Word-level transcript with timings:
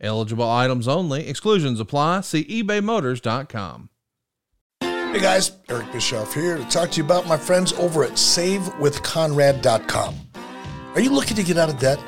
Eligible 0.00 0.48
items 0.48 0.86
only. 0.86 1.28
Exclusions 1.28 1.80
apply. 1.80 2.20
See 2.22 2.44
ebaymotors.com. 2.44 3.90
Hey 4.80 5.20
guys, 5.20 5.52
Eric 5.70 5.90
Bischoff 5.92 6.34
here 6.34 6.58
to 6.58 6.64
talk 6.64 6.90
to 6.90 6.98
you 6.98 7.04
about 7.04 7.26
my 7.26 7.38
friends 7.38 7.72
over 7.74 8.04
at 8.04 8.12
SaveWithConrad.com. 8.12 10.14
Are 10.94 11.00
you 11.00 11.10
looking 11.10 11.36
to 11.36 11.42
get 11.42 11.56
out 11.56 11.70
of 11.70 11.78
debt? 11.78 11.98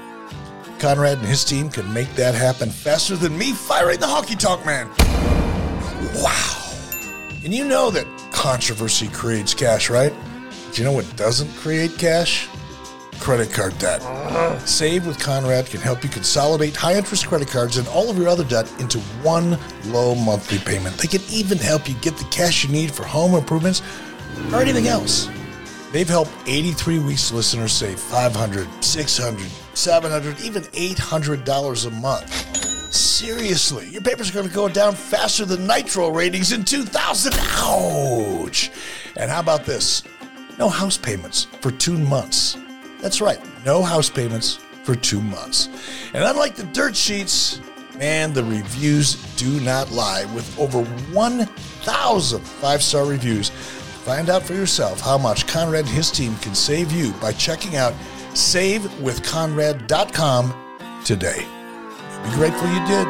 Conrad 0.79 1.19
and 1.19 1.27
his 1.27 1.45
team 1.45 1.71
can 1.71 1.91
make 1.93 2.15
that 2.17 2.35
happen 2.35 2.71
faster 2.71 3.17
than 3.17 3.37
me 3.39 3.53
firing 3.53 3.99
the 3.99 4.07
hockey 4.07 4.37
talk 4.37 4.65
man. 4.67 4.89
Wow. 6.23 6.55
And 7.45 7.55
you 7.55 7.65
know 7.65 7.91
that 7.91 8.07
controversy 8.31 9.09
creates 9.09 9.55
cash, 9.55 9.89
right? 9.91 10.13
Do 10.73 10.83
you 10.83 10.85
know 10.85 10.93
what 10.93 11.17
doesn't 11.17 11.51
create 11.57 11.97
cash? 11.99 12.47
Credit 13.21 13.53
card 13.53 13.77
debt. 13.79 14.01
Save 14.69 15.07
with 15.07 15.19
Conrad 15.19 15.67
can 15.67 15.81
help 15.81 16.03
you 16.03 16.09
consolidate 16.11 16.77
high 16.77 16.97
interest 16.97 17.27
credit 17.27 17.49
cards 17.49 17.77
and 17.77 17.87
all 17.89 18.11
of 18.11 18.17
your 18.17 18.29
other 18.29 18.45
debt 18.45 18.71
into 18.81 18.99
one 19.23 19.59
low 19.87 20.15
monthly 20.15 20.59
payment. 20.59 20.97
They 20.97 21.09
can 21.09 21.23
even 21.31 21.59
help 21.59 21.89
you 21.89 21.95
get 21.97 22.17
the 22.17 22.25
cash 22.25 22.65
you 22.65 22.71
need 22.71 22.91
for 22.91 23.05
home 23.05 23.35
improvements 23.35 23.83
or 24.53 24.61
anything 24.61 24.89
else. 24.89 25.29
They've 25.93 26.09
helped 26.09 26.33
83 26.47 26.99
Weeks 26.99 27.33
listeners 27.33 27.73
save 27.73 27.99
500, 27.99 28.69
600, 28.85 29.47
700, 29.75 30.41
even 30.41 30.63
$800 30.63 31.87
a 31.87 31.91
month. 31.91 32.95
Seriously, 32.95 33.89
your 33.89 34.03
papers 34.03 34.31
are 34.31 34.35
going 34.35 34.49
to 34.49 34.55
go 34.55 34.69
down 34.69 34.95
faster 34.95 35.45
than 35.45 35.67
Nitro 35.67 36.11
ratings 36.11 36.53
in 36.53 36.65
2000. 36.65 37.35
Ouch! 37.37 38.71
And 39.17 39.31
how 39.31 39.41
about 39.41 39.65
this? 39.65 40.05
No 40.59 40.69
house 40.69 40.99
payments 40.99 41.45
for 41.61 41.71
two 41.71 41.97
months. 41.97 42.57
That's 43.01 43.21
right, 43.21 43.39
no 43.65 43.83
house 43.83 44.11
payments 44.11 44.57
for 44.83 44.97
two 44.97 45.21
months. 45.21 45.69
And 46.15 46.25
unlike 46.25 46.57
the 46.57 46.65
dirt 46.65 46.97
sheets, 46.97 47.61
man, 47.97 48.33
the 48.33 48.43
reviews 48.43 49.15
do 49.37 49.61
not 49.61 49.93
lie. 49.93 50.25
With 50.35 50.59
over 50.59 50.83
1,000 50.83 52.41
five 52.43 52.83
star 52.83 53.05
reviews, 53.05 53.51
find 53.51 54.31
out 54.31 54.43
for 54.43 54.55
yourself 54.55 55.01
how 55.01 55.19
much 55.19 55.47
Conrad 55.47 55.85
and 55.85 55.95
his 55.95 56.11
team 56.11 56.35
can 56.37 56.55
save 56.55 56.91
you 56.91 57.13
by 57.21 57.33
checking 57.33 57.77
out 57.77 57.93
savewithconrad.com 58.33 60.55
today. 61.05 61.47
You'll 62.13 62.23
be 62.23 62.31
grateful 62.31 62.69
you 62.69 62.87
did. 62.87 63.07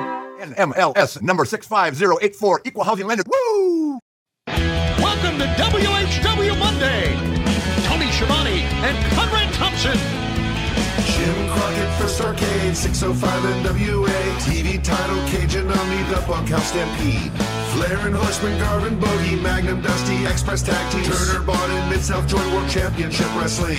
NMLS 0.56 1.20
number 1.22 1.44
65084, 1.44 2.62
equal 2.64 2.84
housing 2.84 3.06
lender. 3.06 3.22
Woo! 3.26 3.98
Welcome 4.46 5.38
to 5.38 5.46
WHW 5.56 6.58
Monday. 6.58 7.14
Tony 7.86 8.10
Schiavone 8.12 8.62
and 8.84 8.96
Conrad 9.14 9.37
Thompson. 9.58 9.98
Jim 11.10 11.50
Crockett, 11.50 11.90
First 11.98 12.20
Arcade, 12.20 12.76
605 12.76 13.42
NWA. 13.66 14.18
TV 14.46 14.82
title, 14.82 15.18
Cajun 15.26 15.66
Omni, 15.70 16.02
The 16.14 16.22
Bunkhouse 16.26 16.70
Stampede. 16.70 17.32
Flair 17.74 17.98
and 18.06 18.14
Horseman, 18.14 18.56
Garvin, 18.58 18.98
Bogey, 18.98 19.36
Magnum, 19.36 19.82
Dusty, 19.82 20.24
Express 20.26 20.62
Tag 20.62 20.78
Team. 20.92 21.02
Turner, 21.04 21.42
Bond, 21.44 21.72
and 21.72 21.90
Mid-South 21.90 22.26
Joint 22.28 22.46
World 22.52 22.70
Championship 22.70 23.26
Wrestling. 23.34 23.78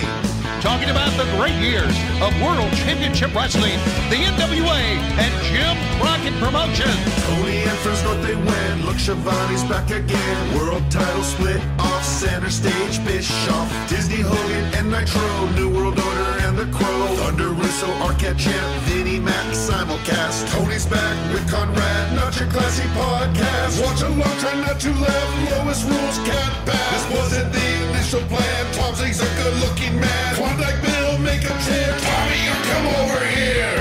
Talking 0.60 0.90
about 0.90 1.16
the 1.16 1.24
great 1.40 1.56
years 1.56 1.96
of 2.20 2.30
World 2.44 2.70
Championship 2.76 3.34
Wrestling, 3.34 3.80
the 4.12 4.20
NWA, 4.20 5.00
and 5.16 5.32
Jim 5.48 5.76
Crockett 5.98 6.36
Promotions. 6.36 7.00
Tony 7.24 7.64
and 7.64 7.80
North, 8.04 8.22
they 8.22 8.36
win. 8.36 8.84
Look, 8.84 8.98
Schiavone's 8.98 9.64
back 9.64 9.90
again. 9.90 10.56
World 10.56 10.84
title 10.90 11.22
split 11.22 11.60
off 11.78 11.99
center 12.20 12.50
stage, 12.50 13.02
Bischoff. 13.06 13.68
Disney, 13.88 14.20
Hogan, 14.20 14.64
and 14.76 14.90
Nitro. 14.92 15.46
New 15.56 15.70
World 15.72 15.98
Order 15.98 16.30
and 16.44 16.54
The 16.58 16.66
Crow. 16.66 17.06
Thunder, 17.16 17.48
Russo, 17.48 17.86
Arquette, 18.04 18.36
Champ, 18.36 18.82
Vinnie, 18.84 19.18
Mac, 19.18 19.46
simulcast. 19.56 20.52
Tony's 20.52 20.84
back 20.84 21.16
with 21.32 21.48
Conrad, 21.50 22.14
not 22.14 22.38
your 22.38 22.50
classy 22.50 22.86
podcast. 22.92 23.80
Watch 23.82 24.02
along, 24.02 24.36
try 24.38 24.54
not 24.60 24.78
to 24.80 24.92
laugh. 25.00 25.30
Lowest 25.50 25.88
rules 25.88 26.18
can't 26.28 26.56
pass. 26.68 26.92
This 26.92 27.06
wasn't 27.16 27.52
the 27.54 27.68
initial 27.88 28.20
plan. 28.28 28.62
Tom 28.74 28.94
Zig's 28.94 29.20
a 29.22 29.30
good-looking 29.40 29.98
man. 29.98 30.34
Klondike 30.36 30.78
Bill, 30.82 31.16
make 31.24 31.44
a 31.44 31.54
chant. 31.64 31.96
Tommy, 32.04 32.38
you 32.44 32.54
come 32.68 32.86
over 33.00 33.20
here. 33.32 33.80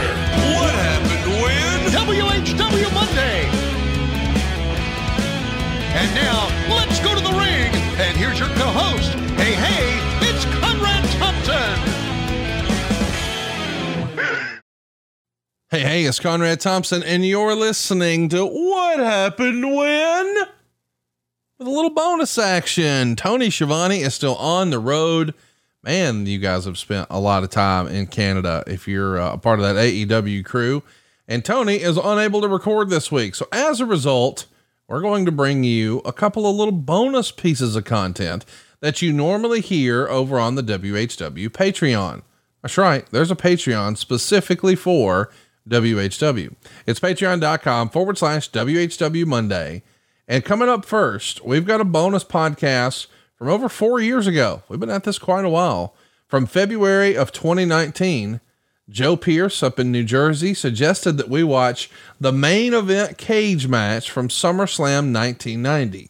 What 0.56 0.72
happened 0.88 1.26
when? 1.44 1.76
WHW 1.92 2.88
Monday. 2.96 3.40
And 6.00 6.10
now, 6.16 6.48
let's 6.74 7.02
go 7.02 7.14
to 7.16 7.22
the 7.22 7.36
ring. 7.36 7.49
And 8.02 8.16
here's 8.16 8.40
your 8.40 8.48
co-host. 8.48 9.10
Hey, 9.38 9.52
hey, 9.52 10.00
it's 10.22 10.46
Conrad 10.46 11.04
Thompson. 11.20 12.00
Hey, 15.70 15.82
hey, 15.82 16.06
it's 16.06 16.18
Conrad 16.18 16.62
Thompson, 16.62 17.04
and 17.04 17.26
you're 17.26 17.56
listening 17.56 18.30
to 18.30 18.46
What 18.46 19.00
Happened 19.00 19.76
When? 19.76 20.36
With 21.58 21.68
a 21.68 21.70
little 21.70 21.90
bonus 21.90 22.38
action. 22.38 23.18
Tony 23.18 23.50
Schiavone 23.50 24.00
is 24.00 24.16
still 24.16 24.38
on 24.38 24.70
the 24.70 24.80
road. 24.80 25.34
Man, 25.84 26.26
you 26.26 26.40
guys 26.40 26.64
have 26.64 26.78
spent 26.78 27.08
a 27.10 27.20
lot 27.20 27.44
of 27.44 27.50
time 27.50 27.88
in 27.88 28.08
Canada 28.08 28.64
if 28.66 28.88
you're 28.88 29.20
uh, 29.20 29.34
a 29.34 29.38
part 29.38 29.60
of 29.60 29.66
that 29.66 29.76
AEW 29.76 30.46
crew. 30.46 30.84
And 31.28 31.44
Tony 31.44 31.76
is 31.76 31.98
unable 31.98 32.40
to 32.40 32.48
record 32.48 32.90
this 32.90 33.12
week. 33.12 33.36
So, 33.36 33.50
as 33.52 33.82
a 33.82 33.86
result, 33.86 34.46
we're 34.90 35.02
going 35.02 35.24
to 35.26 35.32
bring 35.32 35.64
you 35.64 36.00
a 36.00 36.12
couple 36.12 36.50
of 36.50 36.56
little 36.56 36.74
bonus 36.74 37.32
pieces 37.32 37.76
of 37.76 37.86
content 37.86 38.44
that 38.82 39.02
you 39.02 39.14
normally 39.14 39.62
hear 39.62 40.08
over 40.08 40.40
on 40.40 40.56
the 40.56 40.64
WHW 40.64 41.50
Patreon. 41.50 42.24
That's 42.62 42.78
right, 42.78 43.06
there's 43.12 43.32
a 43.32 43.36
Patreon 43.36 43.98
specifically 43.98 44.76
for 44.76 45.30
WHW. 45.70 46.56
It's 46.88 47.00
patreon.com 47.00 47.90
forward 47.90 48.18
slash 48.18 48.50
WHW 48.52 49.26
Monday. 49.26 49.84
And 50.28 50.44
coming 50.44 50.70
up 50.70 50.86
first, 50.86 51.46
we've 51.46 51.66
got 51.66 51.82
a 51.82 51.86
bonus 51.86 52.24
podcast 52.24 53.08
from 53.36 53.48
over 53.48 53.70
four 53.70 54.00
years 54.00 54.28
ago. 54.28 54.64
We've 54.68 54.80
been 54.80 54.90
at 54.90 55.04
this 55.04 55.20
quite 55.20 55.46
a 55.46 55.50
while. 55.50 55.96
From 56.28 56.46
February 56.46 57.16
of 57.16 57.32
2019, 57.32 58.42
Joe 58.90 59.16
Pierce 59.16 59.62
up 59.62 59.80
in 59.80 59.92
New 59.92 60.04
Jersey 60.04 60.54
suggested 60.54 61.14
that 61.18 61.30
we 61.30 61.44
watch 61.44 61.90
the 62.20 62.32
main 62.32 62.74
event 62.74 63.18
cage 63.18 63.68
match 63.68 64.10
from 64.10 64.30
SummerSlam 64.30 65.14
1990. 65.14 66.10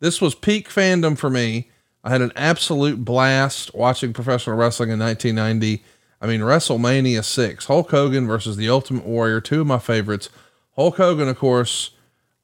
This 0.00 0.20
was 0.20 0.34
peak 0.34 0.68
fandom 0.68 1.16
for 1.16 1.30
me. 1.30 1.70
I 2.04 2.10
had 2.10 2.20
an 2.20 2.32
absolute 2.36 3.04
blast 3.04 3.74
watching 3.74 4.12
professional 4.12 4.56
wrestling 4.56 4.90
in 4.90 4.98
1990. 4.98 5.82
I 6.20 6.26
mean, 6.26 6.40
WrestleMania 6.40 7.24
6, 7.24 7.64
Hulk 7.66 7.90
Hogan 7.90 8.26
versus 8.26 8.56
the 8.56 8.68
Ultimate 8.68 9.06
Warrior, 9.06 9.40
two 9.40 9.62
of 9.62 9.66
my 9.66 9.78
favorites. 9.78 10.28
Hulk 10.76 10.96
Hogan, 10.96 11.28
of 11.28 11.38
course, 11.38 11.90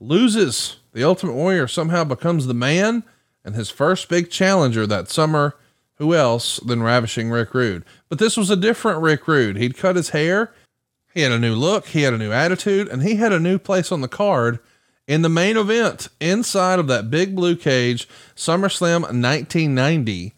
loses. 0.01 0.77
The 0.93 1.05
Ultimate 1.05 1.35
Warrior 1.35 1.69
somehow 1.69 2.05
becomes 2.05 2.47
the 2.47 2.55
man, 2.55 3.03
and 3.45 3.55
his 3.55 3.71
first 3.71 4.09
big 4.09 4.31
challenger 4.31 4.87
that 4.87 5.11
summer, 5.11 5.57
who 5.97 6.15
else 6.15 6.59
than 6.61 6.83
Ravishing 6.83 7.31
Rick 7.31 7.55
Rude? 7.55 7.85
But 8.09 8.19
this 8.19 8.37
was 8.37 8.51
a 8.51 8.57
different 8.57 9.01
Rick 9.01 9.27
Rude. 9.29 9.57
He'd 9.57 9.77
cut 9.77 9.97
his 9.97 10.11
hair, 10.11 10.53
he 11.15 11.21
had 11.21 11.33
a 11.33 11.39
new 11.39 11.55
look, 11.55 11.87
he 11.87 12.03
had 12.03 12.13
a 12.13 12.19
new 12.19 12.33
attitude, 12.33 12.89
and 12.89 13.03
he 13.03 13.17
had 13.17 13.33
a 13.33 13.39
new 13.39 13.59
place 13.59 13.93
on 13.93 14.01
the 14.01 14.09
card 14.09 14.59
in 15.07 15.23
the 15.23 15.29
main 15.29 15.57
event 15.57 16.09
inside 16.21 16.79
of 16.79 16.89
that 16.89 17.11
big 17.11 17.37
blue 17.37 17.57
cage, 17.57 18.09
SummerSlam 18.35 19.03
1990. 19.03 20.35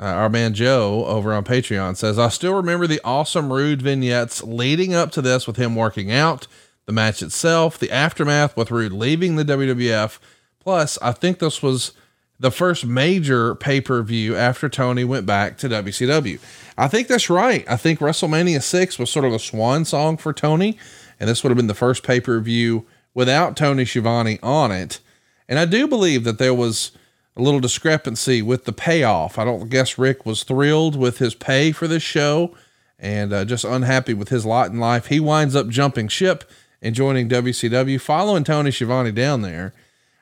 Uh, 0.00 0.04
our 0.04 0.28
man 0.28 0.54
Joe 0.54 1.04
over 1.06 1.32
on 1.32 1.44
Patreon 1.44 1.96
says, 1.96 2.18
I 2.18 2.28
still 2.28 2.54
remember 2.54 2.86
the 2.86 3.00
awesome 3.04 3.52
Rude 3.52 3.82
vignettes 3.82 4.42
leading 4.42 4.94
up 4.94 5.10
to 5.12 5.22
this 5.22 5.46
with 5.46 5.56
him 5.56 5.74
working 5.74 6.10
out, 6.10 6.46
the 6.86 6.92
match 6.92 7.22
itself, 7.22 7.78
the 7.78 7.90
aftermath 7.90 8.56
with 8.56 8.70
Rude 8.70 8.92
leaving 8.92 9.36
the 9.36 9.44
WWF. 9.44 10.18
Plus, 10.60 10.98
I 11.02 11.12
think 11.12 11.38
this 11.38 11.62
was 11.62 11.92
the 12.40 12.50
first 12.50 12.84
major 12.86 13.54
pay 13.54 13.80
per 13.80 14.02
view 14.02 14.36
after 14.36 14.68
Tony 14.68 15.04
went 15.04 15.26
back 15.26 15.58
to 15.58 15.68
WCW. 15.68 16.38
I 16.76 16.88
think 16.88 17.08
that's 17.08 17.28
right. 17.28 17.64
I 17.68 17.76
think 17.76 17.98
WrestleMania 17.98 18.62
6 18.62 18.98
was 18.98 19.10
sort 19.10 19.24
of 19.24 19.32
a 19.32 19.38
swan 19.38 19.84
song 19.84 20.16
for 20.16 20.32
Tony, 20.32 20.78
and 21.18 21.28
this 21.28 21.42
would 21.42 21.50
have 21.50 21.56
been 21.56 21.66
the 21.66 21.74
first 21.74 22.02
pay 22.02 22.20
per 22.20 22.38
view 22.40 22.86
without 23.14 23.56
Tony 23.56 23.84
Schiavone 23.84 24.38
on 24.42 24.70
it. 24.70 25.00
And 25.48 25.58
I 25.58 25.64
do 25.64 25.88
believe 25.88 26.24
that 26.24 26.38
there 26.38 26.54
was 26.54 26.92
a 27.36 27.42
little 27.42 27.60
discrepancy 27.60 28.42
with 28.42 28.64
the 28.64 28.72
payoff. 28.72 29.38
I 29.38 29.44
don't 29.44 29.68
guess 29.70 29.98
Rick 29.98 30.26
was 30.26 30.42
thrilled 30.42 30.96
with 30.96 31.18
his 31.18 31.34
pay 31.34 31.72
for 31.72 31.88
this 31.88 32.02
show 32.02 32.54
and 32.98 33.32
uh, 33.32 33.44
just 33.44 33.64
unhappy 33.64 34.12
with 34.12 34.28
his 34.28 34.44
lot 34.44 34.70
in 34.70 34.78
life. 34.78 35.06
He 35.06 35.20
winds 35.20 35.54
up 35.54 35.68
jumping 35.68 36.08
ship 36.08 36.50
and 36.82 36.94
joining 36.94 37.28
WCW, 37.28 38.00
following 38.00 38.44
Tony 38.44 38.70
Schiavone 38.70 39.12
down 39.12 39.42
there. 39.42 39.72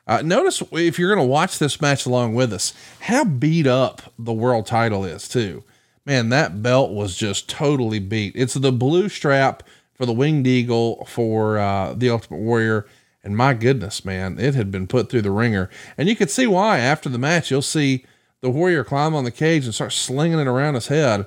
Uh, 0.07 0.21
notice 0.21 0.63
if 0.71 0.97
you're 0.97 1.13
going 1.13 1.25
to 1.25 1.31
watch 1.31 1.59
this 1.59 1.81
match 1.81 2.05
along 2.05 2.33
with 2.33 2.53
us, 2.53 2.73
how 3.01 3.25
beat 3.25 3.67
up 3.67 4.01
the 4.17 4.33
world 4.33 4.65
title 4.65 5.03
is 5.03 5.27
too. 5.27 5.63
Man, 6.05 6.29
that 6.29 6.63
belt 6.63 6.91
was 6.91 7.17
just 7.17 7.49
totally 7.49 7.99
beat. 7.99 8.33
It's 8.35 8.53
the 8.53 8.71
blue 8.71 9.09
strap 9.09 9.63
for 9.95 10.05
the 10.05 10.13
Winged 10.13 10.47
Eagle 10.47 11.05
for 11.05 11.57
uh, 11.57 11.93
the 11.93 12.09
Ultimate 12.09 12.39
Warrior. 12.39 12.87
And 13.23 13.35
my 13.35 13.53
goodness, 13.53 14.05
man, 14.05 14.39
it 14.39 14.55
had 14.55 14.71
been 14.71 14.87
put 14.87 15.09
through 15.09 15.23
the 15.23 15.31
ringer. 15.31 15.69
And 15.97 16.07
you 16.07 16.15
could 16.15 16.31
see 16.31 16.47
why 16.47 16.77
after 16.79 17.09
the 17.09 17.17
match, 17.17 17.51
you'll 17.51 17.61
see 17.61 18.05
the 18.39 18.49
Warrior 18.49 18.85
climb 18.85 19.13
on 19.13 19.25
the 19.25 19.31
cage 19.31 19.65
and 19.65 19.75
start 19.75 19.91
slinging 19.91 20.39
it 20.39 20.47
around 20.47 20.75
his 20.75 20.87
head. 20.87 21.25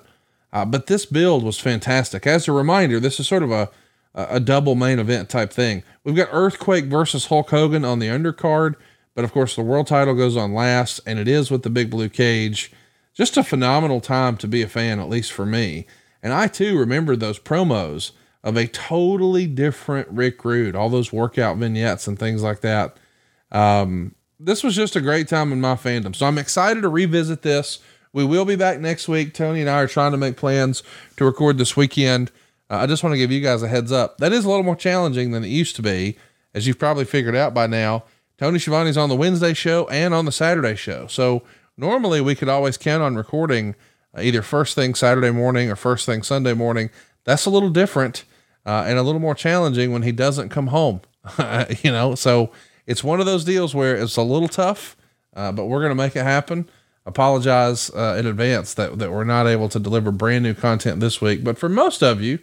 Uh, 0.53 0.65
but 0.65 0.87
this 0.87 1.05
build 1.05 1.45
was 1.45 1.59
fantastic. 1.59 2.27
As 2.27 2.49
a 2.49 2.53
reminder, 2.53 2.99
this 2.99 3.21
is 3.21 3.29
sort 3.29 3.43
of 3.43 3.51
a 3.51 3.69
a 4.15 4.41
double 4.41 4.75
main 4.75 4.99
event 4.99 5.29
type 5.29 5.53
thing. 5.53 5.83
We've 6.05 6.17
got 6.17 6.29
Earthquake 6.33 6.87
versus 6.87 7.27
Hulk 7.27 7.51
Hogan 7.51 7.85
on 7.85 7.99
the 7.99 8.09
undercard, 8.09 8.75
but 9.15 9.25
of 9.25 9.33
course 9.33 9.55
the 9.55 9.63
world 9.63 9.87
title 9.87 10.15
goes 10.15 10.37
on 10.37 10.53
last, 10.53 11.01
and 11.07 11.19
it 11.19 11.29
is 11.29 11.51
with 11.51 11.63
the 11.63 11.71
big 11.71 11.91
blue 11.91 12.09
cage. 12.09 12.73
Just 13.15 13.37
a 13.37 13.45
phenomenal 13.45 14.01
time 14.01 14.37
to 14.39 14.49
be 14.49 14.63
a 14.63 14.69
fan, 14.69 14.99
at 14.99 15.09
least 15.09 15.33
for 15.33 15.47
me. 15.47 15.87
And 16.23 16.33
I 16.33 16.49
too 16.49 16.79
remember 16.79 17.17
those 17.17 17.39
promos 17.39 18.13
of 18.43 18.57
a 18.57 18.67
totally 18.67 19.47
different 19.47 20.09
Rick 20.09 20.45
Rude, 20.45 20.75
all 20.75 20.89
those 20.89 21.13
workout 21.13 21.59
vignettes 21.59 22.07
and 22.07 22.19
things 22.19 22.43
like 22.43 22.61
that. 22.61 22.97
Um, 23.53 24.15
this 24.39 24.65
was 24.65 24.75
just 24.75 24.97
a 24.97 25.01
great 25.01 25.29
time 25.29 25.53
in 25.53 25.61
my 25.61 25.75
fandom. 25.75 26.17
So 26.17 26.27
I'm 26.27 26.39
excited 26.39 26.81
to 26.81 26.89
revisit 26.89 27.43
this. 27.43 27.81
We 28.13 28.25
will 28.25 28.45
be 28.45 28.57
back 28.57 28.81
next 28.81 29.07
week. 29.07 29.35
Tony 29.35 29.61
and 29.61 29.71
I 29.71 29.81
are 29.81 29.87
trying 29.87 30.13
to 30.13 30.19
make 30.19 30.37
plans 30.37 30.83
to 31.17 31.25
record 31.25 31.59
this 31.59 31.77
weekend. 31.77 32.33
Uh, 32.71 32.77
I 32.77 32.87
just 32.87 33.03
want 33.03 33.15
to 33.15 33.19
give 33.19 33.33
you 33.33 33.41
guys 33.41 33.63
a 33.63 33.69
heads 33.69 33.91
up. 33.91 34.19
That 34.19 34.33
is 34.33 34.45
a 34.45 34.49
little 34.49 34.63
more 34.63 34.77
challenging 34.77 35.33
than 35.33 35.43
it 35.43 35.49
used 35.49 35.77
to 35.77 35.83
be, 35.83 36.17
as 36.55 36.67
you've 36.67 36.79
probably 36.79 37.05
figured 37.05 37.35
out 37.35 37.53
by 37.53 37.67
now. 37.67 38.05
Tony 38.39 38.59
Schiavone's 38.59 38.97
on 38.97 39.09
the 39.09 39.17
Wednesday 39.17 39.53
show 39.53 39.87
and 39.89 40.15
on 40.15 40.25
the 40.25 40.33
Saturday 40.33 40.77
show. 40.77 41.07
So 41.09 41.43
normally 41.77 42.21
we 42.21 42.35
could 42.35 42.49
always 42.49 42.77
count 42.77 43.03
on 43.03 43.17
recording 43.17 43.75
uh, 44.17 44.23
either 44.23 44.41
first 44.41 44.75
thing 44.75 44.95
Saturday 44.95 45.31
morning 45.31 45.71
or 45.71 45.77
first 45.77 46.07
thing 46.07 46.23
Sunday 46.23 46.55
morning. 46.55 46.91
That's 47.25 47.45
a 47.45 47.51
little 47.51 47.71
different 47.71 48.25
uh, 48.65 48.85
and 48.87 48.99
a 48.99 49.03
little 49.03 49.21
more 49.21 49.35
challenging 49.35 49.93
when 49.93 50.03
he 50.03 50.13
doesn't 50.13 50.49
come 50.49 50.69
home. 50.69 51.01
you 51.83 51.91
know, 51.91 52.15
so 52.15 52.51
it's 52.87 53.05
one 53.05 53.21
of 53.21 53.27
those 53.27 53.45
deals 53.45 53.75
where 53.75 53.97
it's 53.97 54.17
a 54.17 54.23
little 54.23 54.49
tough, 54.49 54.97
uh, 55.35 55.53
but 55.53 55.67
we're 55.67 55.81
going 55.81 55.91
to 55.91 55.95
make 55.95 56.17
it 56.17 56.23
happen. 56.23 56.69
Apologize 57.05 57.91
uh, 57.91 58.17
in 58.19 58.27
advance 58.27 58.75
that, 58.75 58.99
that 58.99 59.11
we're 59.11 59.25
not 59.25 59.47
able 59.47 59.69
to 59.69 59.79
deliver 59.79 60.13
brand 60.13 60.45
new 60.45 60.55
content 60.55 61.01
this 61.01 61.21
week. 61.21 61.43
But 61.43 61.59
for 61.59 61.69
most 61.69 62.03
of 62.03 62.23
you, 62.23 62.39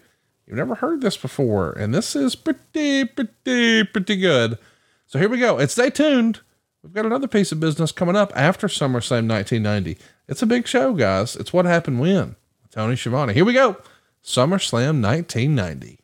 You've 0.47 0.57
never 0.57 0.75
heard 0.75 1.01
this 1.01 1.17
before, 1.17 1.73
and 1.73 1.93
this 1.93 2.15
is 2.15 2.35
pretty, 2.35 3.03
pretty, 3.03 3.83
pretty 3.83 4.15
good. 4.15 4.57
So 5.05 5.19
here 5.19 5.27
we 5.27 5.39
go. 5.39 5.57
And 5.57 5.69
stay 5.69 5.89
tuned. 5.89 6.39
We've 6.81 6.93
got 6.93 7.05
another 7.05 7.27
piece 7.27 7.51
of 7.51 7.59
business 7.59 7.91
coming 7.91 8.15
up 8.15 8.31
after 8.33 8.67
SummerSlam 8.67 9.27
1990. 9.27 9.97
It's 10.29 10.41
a 10.41 10.45
big 10.45 10.65
show, 10.65 10.93
guys. 10.93 11.35
It's 11.35 11.51
what 11.51 11.65
happened 11.65 11.99
when. 11.99 12.37
Tony 12.71 12.95
Schiavone. 12.95 13.33
Here 13.33 13.43
we 13.43 13.53
go. 13.53 13.77
SummerSlam 14.23 15.01
1990. 15.03 15.99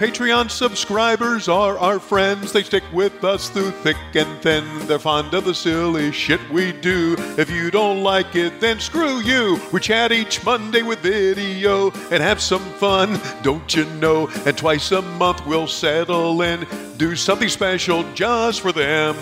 Patreon 0.00 0.50
subscribers 0.50 1.46
are 1.46 1.76
our 1.78 1.98
friends. 1.98 2.54
They 2.54 2.62
stick 2.62 2.84
with 2.90 3.22
us 3.22 3.50
through 3.50 3.72
thick 3.82 3.98
and 4.14 4.40
thin. 4.40 4.64
They're 4.86 4.98
fond 4.98 5.34
of 5.34 5.44
the 5.44 5.54
silly 5.54 6.10
shit 6.10 6.40
we 6.48 6.72
do. 6.72 7.16
If 7.36 7.50
you 7.50 7.70
don't 7.70 8.02
like 8.02 8.34
it, 8.34 8.60
then 8.60 8.80
screw 8.80 9.18
you. 9.20 9.60
We 9.74 9.80
chat 9.80 10.10
each 10.10 10.42
Monday 10.42 10.80
with 10.80 11.00
video 11.00 11.90
and 12.10 12.22
have 12.22 12.40
some 12.40 12.62
fun, 12.78 13.20
don't 13.42 13.76
you 13.76 13.84
know? 13.96 14.28
And 14.46 14.56
twice 14.56 14.90
a 14.90 15.02
month 15.02 15.46
we'll 15.46 15.66
settle 15.66 16.40
in, 16.40 16.66
do 16.96 17.14
something 17.14 17.50
special 17.50 18.10
just 18.14 18.62
for 18.62 18.72
them. 18.72 19.16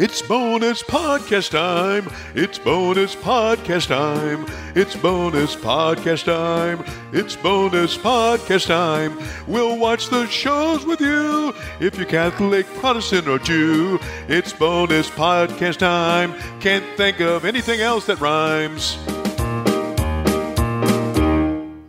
It's 0.00 0.22
bonus 0.22 0.82
podcast 0.82 1.50
time. 1.50 2.08
It's 2.34 2.56
bonus 2.56 3.16
podcast 3.16 3.88
time. 3.88 4.46
It's 4.76 4.94
bonus 4.94 5.56
podcast 5.56 6.24
time. 6.24 6.84
It's 7.12 7.34
bonus 7.34 7.98
podcast 7.98 8.68
time. 8.68 9.18
We'll 9.48 9.76
watch 9.76 10.08
the 10.08 10.17
shows 10.26 10.84
with 10.84 11.00
you 11.00 11.54
if 11.80 11.96
you're 11.96 12.06
Catholic, 12.06 12.66
Protestant, 12.74 13.28
or 13.28 13.38
Jew. 13.38 13.98
It's 14.28 14.52
bonus 14.52 15.08
podcast 15.08 15.78
time. 15.78 16.34
Can't 16.60 16.84
think 16.96 17.20
of 17.20 17.44
anything 17.44 17.80
else 17.80 18.06
that 18.06 18.20
rhymes. 18.20 18.96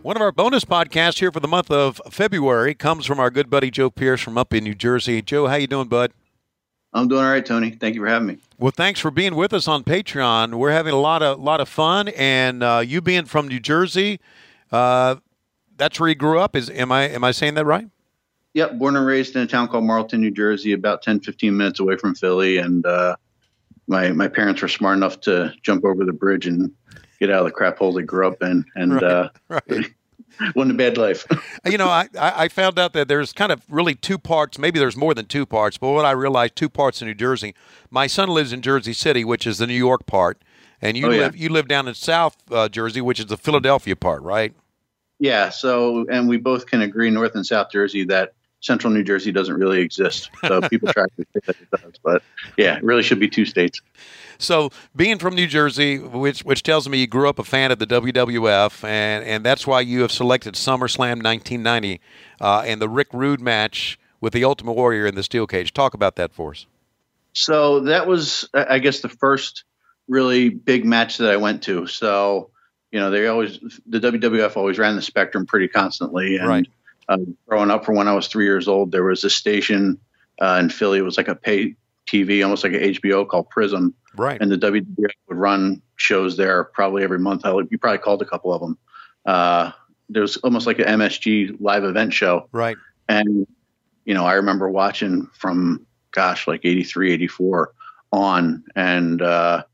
One 0.02 0.16
of 0.16 0.22
our 0.22 0.32
bonus 0.32 0.64
podcasts 0.64 1.18
here 1.18 1.30
for 1.30 1.40
the 1.40 1.46
month 1.46 1.70
of 1.70 2.00
February 2.10 2.74
comes 2.74 3.06
from 3.06 3.20
our 3.20 3.30
good 3.30 3.48
buddy 3.48 3.70
Joe 3.70 3.90
Pierce 3.90 4.20
from 4.20 4.36
up 4.36 4.52
in 4.52 4.64
New 4.64 4.74
Jersey. 4.74 5.22
Joe, 5.22 5.46
how 5.46 5.56
you 5.56 5.66
doing, 5.66 5.88
bud? 5.88 6.12
I'm 6.92 7.06
doing 7.06 7.24
all 7.24 7.30
right, 7.30 7.44
Tony. 7.46 7.70
Thank 7.70 7.94
you 7.94 8.00
for 8.00 8.08
having 8.08 8.26
me. 8.26 8.38
Well, 8.58 8.72
thanks 8.74 8.98
for 8.98 9.10
being 9.10 9.36
with 9.36 9.52
us 9.52 9.68
on 9.68 9.84
Patreon. 9.84 10.54
We're 10.54 10.72
having 10.72 10.92
a 10.92 10.98
lot 10.98 11.22
of 11.22 11.38
lot 11.38 11.60
of 11.60 11.68
fun, 11.68 12.08
and 12.08 12.62
uh, 12.62 12.82
you 12.84 13.00
being 13.00 13.26
from 13.26 13.46
New 13.46 13.60
Jersey, 13.60 14.18
uh, 14.72 15.16
that's 15.76 16.00
where 16.00 16.08
you 16.08 16.16
grew 16.16 16.40
up. 16.40 16.56
Is 16.56 16.68
am 16.70 16.90
I 16.90 17.02
am 17.08 17.22
I 17.22 17.30
saying 17.30 17.54
that 17.54 17.64
right? 17.64 17.86
Yep, 18.54 18.78
born 18.78 18.96
and 18.96 19.06
raised 19.06 19.36
in 19.36 19.42
a 19.42 19.46
town 19.46 19.68
called 19.68 19.84
Marlton, 19.84 20.20
New 20.20 20.30
Jersey, 20.32 20.72
about 20.72 21.02
10, 21.02 21.20
15 21.20 21.56
minutes 21.56 21.78
away 21.80 21.96
from 21.96 22.14
Philly. 22.14 22.58
And 22.58 22.84
uh, 22.84 23.16
my 23.86 24.10
my 24.12 24.26
parents 24.28 24.60
were 24.62 24.68
smart 24.68 24.96
enough 24.96 25.20
to 25.22 25.52
jump 25.62 25.84
over 25.84 26.04
the 26.04 26.12
bridge 26.12 26.46
and 26.46 26.72
get 27.20 27.30
out 27.30 27.40
of 27.40 27.44
the 27.44 27.52
crap 27.52 27.78
hole 27.78 27.92
they 27.92 28.02
grew 28.02 28.26
up 28.26 28.42
in. 28.42 28.64
And 28.74 28.94
Right, 28.94 29.04
uh, 29.04 29.28
right. 29.48 29.62
wasn't 30.56 30.72
a 30.72 30.78
bad 30.78 30.96
life. 30.98 31.26
you 31.66 31.78
know, 31.78 31.88
I, 31.88 32.08
I 32.18 32.48
found 32.48 32.78
out 32.78 32.92
that 32.94 33.06
there's 33.08 33.32
kind 33.32 33.52
of 33.52 33.62
really 33.68 33.94
two 33.94 34.18
parts. 34.18 34.58
Maybe 34.58 34.78
there's 34.80 34.96
more 34.96 35.14
than 35.14 35.26
two 35.26 35.46
parts, 35.46 35.76
but 35.78 35.90
what 35.92 36.04
I 36.04 36.12
realized, 36.12 36.56
two 36.56 36.68
parts 36.68 37.00
in 37.02 37.08
New 37.08 37.14
Jersey. 37.14 37.54
My 37.90 38.06
son 38.08 38.28
lives 38.30 38.52
in 38.52 38.62
Jersey 38.62 38.94
City, 38.94 39.24
which 39.24 39.46
is 39.46 39.58
the 39.58 39.66
New 39.66 39.74
York 39.74 40.06
part, 40.06 40.42
and 40.82 40.96
you 40.96 41.06
Oh, 41.06 41.10
yeah. 41.10 41.20
live 41.20 41.36
you 41.36 41.50
live 41.50 41.68
down 41.68 41.86
in 41.86 41.94
South 41.94 42.36
uh, 42.50 42.68
Jersey, 42.68 43.00
which 43.00 43.20
is 43.20 43.26
the 43.26 43.36
Philadelphia 43.36 43.94
part, 43.94 44.22
right? 44.22 44.54
yeah. 45.20 45.50
So, 45.50 46.06
and 46.10 46.28
we 46.28 46.38
both 46.38 46.66
can 46.66 46.80
agree, 46.80 47.10
North 47.10 47.34
and 47.34 47.44
South 47.46 47.70
Jersey, 47.70 48.04
that 48.04 48.32
Central 48.60 48.92
New 48.92 49.02
Jersey 49.02 49.32
doesn't 49.32 49.54
really 49.54 49.80
exist. 49.80 50.30
So 50.46 50.60
people 50.62 50.92
try 50.92 51.06
to 51.06 51.26
say 51.32 51.40
that 51.46 51.56
it 51.60 51.70
does, 51.70 51.92
but 52.02 52.22
yeah, 52.56 52.76
it 52.76 52.82
really 52.82 53.02
should 53.02 53.20
be 53.20 53.28
two 53.28 53.44
states. 53.44 53.80
So, 54.38 54.70
being 54.96 55.18
from 55.18 55.34
New 55.34 55.46
Jersey, 55.46 55.98
which 55.98 56.40
which 56.44 56.62
tells 56.62 56.88
me 56.88 56.98
you 56.98 57.06
grew 57.06 57.28
up 57.28 57.38
a 57.38 57.44
fan 57.44 57.70
of 57.70 57.78
the 57.78 57.86
WWF, 57.86 58.84
and 58.84 59.22
and 59.24 59.44
that's 59.44 59.66
why 59.66 59.82
you 59.82 60.00
have 60.00 60.10
selected 60.10 60.54
SummerSlam 60.54 61.22
1990 61.22 62.00
uh, 62.40 62.62
and 62.66 62.80
the 62.80 62.88
Rick 62.88 63.08
Rude 63.12 63.40
match 63.40 63.98
with 64.20 64.32
the 64.32 64.44
Ultimate 64.44 64.72
Warrior 64.72 65.06
in 65.06 65.14
the 65.14 65.22
steel 65.22 65.46
cage. 65.46 65.72
Talk 65.72 65.92
about 65.92 66.16
that 66.16 66.32
for 66.32 66.52
us. 66.52 66.66
So 67.32 67.80
that 67.80 68.06
was, 68.06 68.48
I 68.54 68.78
guess, 68.78 69.00
the 69.00 69.08
first 69.08 69.64
really 70.08 70.48
big 70.48 70.84
match 70.84 71.18
that 71.18 71.30
I 71.30 71.36
went 71.36 71.62
to. 71.64 71.86
So, 71.86 72.50
you 72.90 72.98
know, 72.98 73.10
they 73.10 73.26
always, 73.28 73.58
the 73.86 74.00
WWF 74.00 74.56
always 74.56 74.78
ran 74.78 74.96
the 74.96 75.02
spectrum 75.02 75.46
pretty 75.46 75.68
constantly. 75.68 76.36
And 76.36 76.48
Right. 76.48 76.68
Uh, 77.10 77.18
growing 77.48 77.70
up 77.70 77.84
from 77.84 77.96
when 77.96 78.08
I 78.08 78.14
was 78.14 78.28
three 78.28 78.44
years 78.44 78.68
old, 78.68 78.92
there 78.92 79.04
was 79.04 79.24
a 79.24 79.30
station 79.30 79.98
uh, 80.40 80.58
in 80.60 80.70
Philly. 80.70 80.98
It 80.98 81.02
was 81.02 81.16
like 81.16 81.28
a 81.28 81.34
pay 81.34 81.74
TV, 82.06 82.42
almost 82.42 82.62
like 82.62 82.72
an 82.72 82.80
HBO 82.80 83.28
called 83.28 83.50
Prism. 83.50 83.92
Right. 84.16 84.40
And 84.40 84.50
the 84.50 84.56
WWF 84.56 85.10
would 85.28 85.36
run 85.36 85.82
shows 85.96 86.36
there 86.36 86.64
probably 86.64 87.02
every 87.02 87.18
month. 87.18 87.44
I, 87.44 87.52
you 87.70 87.78
probably 87.78 87.98
called 87.98 88.22
a 88.22 88.24
couple 88.24 88.52
of 88.52 88.60
them. 88.60 88.78
Uh, 89.26 89.72
there 90.08 90.22
was 90.22 90.36
almost 90.38 90.66
like 90.66 90.78
an 90.78 90.86
MSG 90.86 91.56
live 91.60 91.84
event 91.84 92.14
show. 92.14 92.48
Right. 92.52 92.76
And, 93.08 93.46
you 94.04 94.14
know, 94.14 94.24
I 94.24 94.34
remember 94.34 94.70
watching 94.70 95.28
from, 95.34 95.84
gosh, 96.12 96.46
like 96.46 96.64
83, 96.64 97.12
84 97.12 97.72
on 98.12 98.64
and 98.76 99.20
uh, 99.20 99.64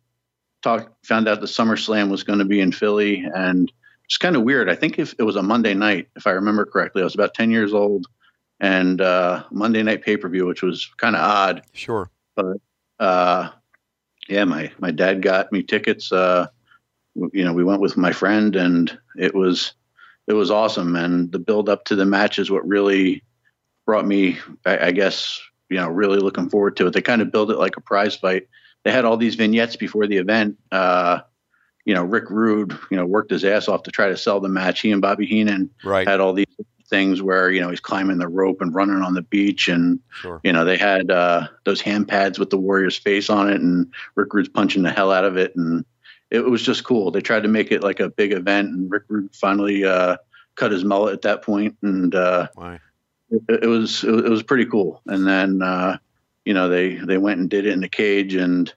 talked, 0.63 1.07
found 1.07 1.29
out 1.29 1.41
the 1.41 1.47
SummerSlam 1.47 2.11
was 2.11 2.23
going 2.23 2.39
to 2.39 2.45
be 2.47 2.61
in 2.61 2.73
Philly. 2.73 3.27
And 3.35 3.71
it's 4.07 4.19
kind 4.19 4.37
of 4.37 4.43
weird. 4.43 4.71
I 4.71 4.75
think 4.75 4.99
if 4.99 5.15
it 5.19 5.25
was 5.25 5.37
a 5.37 5.43
Monday 5.43 5.75
night, 5.75 6.09
if 6.17 6.27
I 6.27 6.31
remember 6.31 6.65
correctly, 6.65 7.03
I 7.03 7.05
was 7.05 7.15
about 7.15 7.35
10 7.35 7.51
years 7.51 7.75
old 7.75 8.07
and 8.61 9.01
uh, 9.01 9.45
Monday 9.51 9.83
night 9.83 10.03
pay 10.03 10.17
per 10.17 10.29
view, 10.29 10.47
which 10.47 10.63
was 10.63 10.89
kind 10.97 11.17
of 11.17 11.23
odd. 11.23 11.63
Sure. 11.73 12.11
But 12.37 12.59
uh, 13.01 13.51
yeah, 14.29 14.45
my, 14.45 14.71
my 14.79 14.93
dad 14.93 15.23
got 15.23 15.51
me 15.51 15.63
tickets. 15.63 16.13
Uh, 16.13 16.47
you 17.33 17.45
know, 17.45 17.53
we 17.53 17.65
went 17.65 17.81
with 17.81 17.97
my 17.97 18.13
friend 18.13 18.55
and 18.55 18.97
it 19.19 19.35
was, 19.35 19.73
it 20.29 20.35
was 20.35 20.51
awesome. 20.51 20.95
And 20.95 21.33
the 21.33 21.39
build 21.39 21.69
up 21.69 21.85
to 21.87 21.97
the 21.97 22.07
match 22.07 22.39
is 22.39 22.51
what 22.51 22.67
really 22.67 23.25
brought 23.87 24.07
me, 24.07 24.39
I, 24.65 24.87
I 24.87 24.91
guess, 24.93 25.41
you 25.69 25.79
know, 25.79 25.89
really 25.89 26.19
looking 26.19 26.49
forward 26.49 26.77
to 26.77 26.87
it. 26.87 26.93
They 26.93 27.03
kind 27.03 27.23
of 27.23 27.33
build 27.33 27.51
it 27.51 27.59
like 27.59 27.77
a 27.77 27.81
prize 27.81 28.15
fight. 28.15 28.47
They 28.85 28.93
had 28.93 29.05
all 29.05 29.17
these 29.17 29.35
vignettes 29.35 29.75
before 29.75 30.07
the 30.07 30.19
event. 30.19 30.59
Uh, 30.71 31.21
you 31.87 31.95
know, 31.95 32.03
Rick 32.05 32.29
Rude, 32.31 32.77
you 32.91 32.97
know, 32.97 33.07
worked 33.07 33.31
his 33.31 33.45
ass 33.45 33.69
off 33.69 33.85
to 33.85 33.91
try 33.91 34.09
to 34.09 34.17
sell 34.17 34.41
the 34.41 34.49
match. 34.49 34.81
He 34.81 34.91
and 34.93 35.01
Bobby 35.01 35.25
Heenan 35.25 35.71
Right. 35.85 36.07
had 36.07 36.21
all 36.21 36.33
these 36.35 36.47
things 36.89 37.23
where, 37.23 37.51
you 37.51 37.61
know, 37.61 37.71
he's 37.71 37.81
climbing 37.81 38.19
the 38.19 38.29
rope 38.29 38.61
and 38.61 38.75
running 38.75 39.03
on 39.03 39.15
the 39.15 39.23
beach 39.23 39.69
and, 39.69 40.01
Sure. 40.11 40.41
you 40.45 40.53
know, 40.53 40.65
they 40.65 40.77
had 40.77 41.11
uh, 41.11 41.47
those 41.65 41.81
hand 41.81 42.09
pads 42.09 42.39
with 42.39 42.51
the 42.51 42.59
Warrior's 42.59 42.97
face 42.99 43.31
on 43.31 43.49
it, 43.51 43.61
and 43.61 43.93
Rick 44.17 44.35
Rude's 44.35 44.49
punching 44.49 44.83
the 44.83 44.91
hell 44.91 45.13
out 45.13 45.25
of 45.25 45.37
it, 45.37 45.55
and 45.57 45.85
it 46.31 46.45
was 46.45 46.61
just 46.63 46.83
cool. 46.85 47.13
They 47.13 47.21
tried 47.21 47.45
to 47.45 47.49
make 47.49 47.71
it 47.71 47.83
like 47.85 48.01
a 48.01 48.09
big 48.11 48.33
event, 48.33 48.69
and 48.69 48.91
Rick 48.91 49.05
Rude 49.09 49.35
finally 49.35 49.85
uh, 49.85 50.17
cut 50.57 50.73
his 50.73 50.85
mullet 50.85 51.15
at 51.15 51.23
that 51.23 51.43
point, 51.43 51.77
and 51.83 52.13
uh, 52.15 52.49
it, 53.31 53.43
it 53.63 53.67
was 53.69 54.03
it, 54.03 54.29
was 54.29 54.43
pretty 54.43 54.67
cool. 54.67 55.03
And 55.07 55.25
then 55.27 55.63
uh, 55.63 55.99
you 56.45 56.53
know 56.55 56.69
they 56.69 56.97
they 56.97 57.19
went 57.19 57.39
and 57.39 57.49
did 57.49 57.65
it 57.67 57.73
in 57.73 57.81
the 57.81 57.89
cage, 57.89 58.35
and 58.35 58.73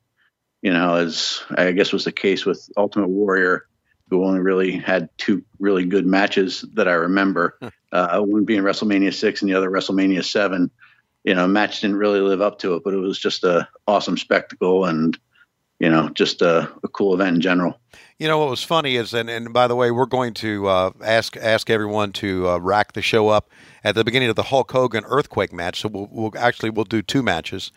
you 0.61 0.71
know 0.71 0.95
as 0.95 1.41
I 1.55 1.71
guess 1.71 1.93
was 1.93 2.05
the 2.05 2.11
case 2.11 2.45
with 2.45 2.69
Ultimate 2.77 3.09
Warrior, 3.09 3.65
who 4.09 4.25
only 4.25 4.39
really 4.39 4.71
had 4.71 5.09
two 5.17 5.43
really 5.59 5.85
good 5.85 6.05
matches 6.05 6.65
that 6.73 6.87
I 6.87 6.93
remember. 6.93 7.57
uh, 7.91 8.19
one 8.21 8.45
being 8.45 8.61
WrestleMania 8.61 9.13
six, 9.13 9.41
and 9.41 9.49
the 9.49 9.55
other 9.55 9.69
WrestleMania 9.69 10.23
seven. 10.23 10.71
You 11.23 11.35
know, 11.35 11.47
match 11.47 11.81
didn't 11.81 11.97
really 11.97 12.21
live 12.21 12.41
up 12.41 12.59
to 12.59 12.75
it, 12.75 12.83
but 12.83 12.93
it 12.93 12.97
was 12.97 13.19
just 13.19 13.43
a 13.43 13.67
awesome 13.87 14.17
spectacle, 14.17 14.85
and 14.85 15.17
you 15.79 15.89
know, 15.89 16.09
just 16.09 16.41
a, 16.41 16.69
a 16.83 16.87
cool 16.89 17.13
event 17.13 17.35
in 17.35 17.41
general. 17.41 17.79
You 18.17 18.27
know 18.27 18.37
what 18.37 18.49
was 18.49 18.63
funny 18.63 18.97
is, 18.97 19.13
and, 19.13 19.29
and 19.29 19.53
by 19.53 19.67
the 19.67 19.75
way, 19.75 19.91
we're 19.91 20.05
going 20.05 20.33
to 20.35 20.67
uh, 20.67 20.91
ask 21.01 21.37
ask 21.37 21.69
everyone 21.69 22.11
to 22.13 22.49
uh, 22.49 22.57
rack 22.57 22.91
the 22.91 23.01
show 23.01 23.29
up 23.29 23.49
at 23.81 23.95
the 23.95 24.03
beginning 24.03 24.29
of 24.29 24.35
the 24.35 24.43
Hulk 24.43 24.69
Hogan 24.71 25.05
Earthquake 25.05 25.53
match. 25.53 25.79
So 25.81 25.87
we'll, 25.87 26.09
we'll 26.11 26.37
actually 26.37 26.69
we'll 26.69 26.83
do 26.83 27.01
two 27.01 27.23
matches 27.23 27.71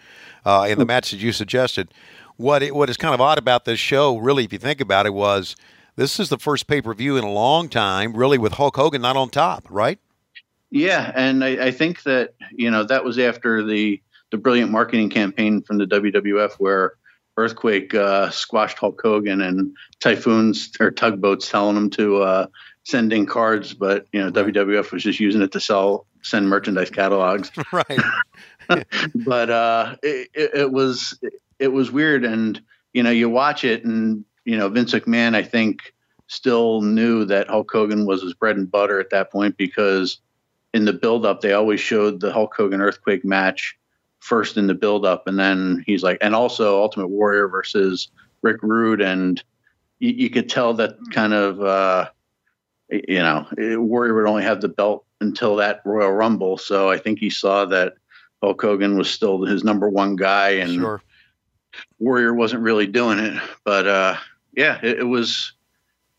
uh, 0.45 0.67
in 0.69 0.81
the 0.81 0.85
match 0.85 1.13
that 1.13 1.19
you 1.19 1.31
suggested. 1.33 1.95
What 2.43 2.65
it, 2.65 2.75
what 2.75 2.91
is 2.91 2.97
kind 2.97 3.15
of 3.15 3.21
odd 3.21 3.39
about 3.39 3.67
this 3.67 3.79
show, 3.79 4.17
really, 4.17 4.43
if 4.43 4.53
you 4.53 4.59
think 4.59 4.81
about 4.81 5.07
it, 5.07 5.15
was 5.15 5.55
this 5.95 6.19
is 6.19 6.29
the 6.29 6.39
first 6.39 6.67
pay 6.67 6.83
per 6.83 6.93
view 6.93 7.17
in 7.17 7.23
a 7.23 7.31
long 7.31 7.69
time, 7.69 8.15
really, 8.15 8.37
with 8.37 8.55
Hulk 8.55 8.75
Hogan 8.75 9.01
not 9.01 9.17
on 9.17 9.31
top, 9.31 9.65
right? 9.71 10.01
Yeah, 10.69 11.13
and 11.15 11.45
I, 11.45 11.67
I 11.67 11.71
think 11.71 12.03
that 12.03 12.35
you 12.51 12.69
know 12.69 12.83
that 12.83 13.05
was 13.05 13.17
after 13.17 13.63
the 13.63 14.03
the 14.33 14.39
brilliant 14.39 14.73
marketing 14.73 15.09
campaign 15.09 15.63
from 15.63 15.79
the 15.79 15.87
WWF 15.87 16.55
where 16.55 16.95
Earthquake 17.37 17.95
uh, 17.95 18.31
squashed 18.31 18.77
Hulk 18.77 19.01
Hogan 19.01 19.41
and 19.41 19.77
typhoons 20.01 20.73
or 20.81 20.91
tugboats 20.91 21.49
telling 21.49 21.77
him 21.77 21.91
to 21.91 22.23
uh, 22.23 22.47
send 22.83 23.13
in 23.13 23.25
cards, 23.25 23.73
but 23.73 24.09
you 24.13 24.21
know 24.21 24.33
WWF 24.33 24.91
was 24.91 25.05
just 25.05 25.21
using 25.21 25.43
it 25.43 25.53
to 25.53 25.61
sell 25.61 26.07
send 26.23 26.49
merchandise 26.49 26.91
catalogs. 26.91 27.53
right. 27.73 28.01
but 29.15 29.51
uh, 29.51 29.97
it, 30.03 30.29
it, 30.35 30.51
it 30.55 30.73
was 30.73 31.19
it 31.63 31.73
was 31.73 31.93
weird, 31.93 32.25
and 32.25 32.61
you 32.93 33.03
know 33.03 33.11
you 33.11 33.31
watch 33.31 33.65
it, 33.65 33.85
and 33.85 34.25
you 34.45 34.59
know 34.59 34.69
Vince 34.69 34.93
McMahon 34.93 35.35
I 35.35 35.43
think 35.43 35.95
still 36.27 36.83
knew 36.83 37.25
that 37.27 37.49
Hulk 37.49 37.71
Hogan 37.71 38.07
was 38.07 38.23
his 38.23 38.35
bread 38.35 38.57
and 38.57 38.71
butter 38.71 38.99
at 38.99 39.11
that 39.11 39.31
point 39.31 39.57
because 39.57 40.19
in 40.73 40.87
the 40.87 40.93
build 40.93 41.27
up 41.27 41.41
they 41.41 41.53
always 41.53 41.79
showed 41.81 42.21
the 42.21 42.33
Hulk 42.33 42.55
Hogan 42.57 42.81
Earthquake 42.81 43.25
match 43.25 43.77
first 44.21 44.57
in 44.57 44.67
the 44.67 44.75
build 44.75 45.05
up 45.05 45.27
and 45.27 45.39
then 45.39 45.85
he's 45.87 46.03
like 46.03 46.17
and 46.21 46.35
also 46.35 46.81
Ultimate 46.81 47.09
Warrior 47.09 47.49
versus 47.49 48.09
Rick 48.41 48.63
Rude. 48.63 49.03
And 49.03 49.43
you, 49.99 50.11
you 50.11 50.31
could 50.31 50.49
tell 50.49 50.73
that 50.75 50.97
kind 51.13 51.35
of 51.35 51.61
uh 51.61 52.09
you 52.89 53.19
know 53.19 53.47
Warrior 53.59 54.15
would 54.15 54.27
only 54.27 54.43
have 54.43 54.61
the 54.61 54.69
belt 54.69 55.05
until 55.21 55.57
that 55.57 55.83
Royal 55.85 56.13
Rumble. 56.13 56.57
So 56.57 56.91
I 56.91 56.99
think 56.99 57.19
he 57.19 57.31
saw 57.31 57.67
that 57.67 57.95
Hulk 58.43 58.61
Hogan 58.61 58.97
was 58.97 59.11
still 59.11 59.45
his 59.45 59.65
number 59.65 59.89
one 59.89 60.17
guy 60.17 60.51
and 60.51 60.81
Sure. 60.81 61.03
Warrior 61.99 62.35
wasn't 62.35 62.63
really 62.63 62.87
doing 62.87 63.19
it 63.19 63.41
but 63.65 63.87
uh 63.87 64.17
yeah 64.55 64.79
it, 64.83 65.01
it 65.01 65.05
was 65.05 65.53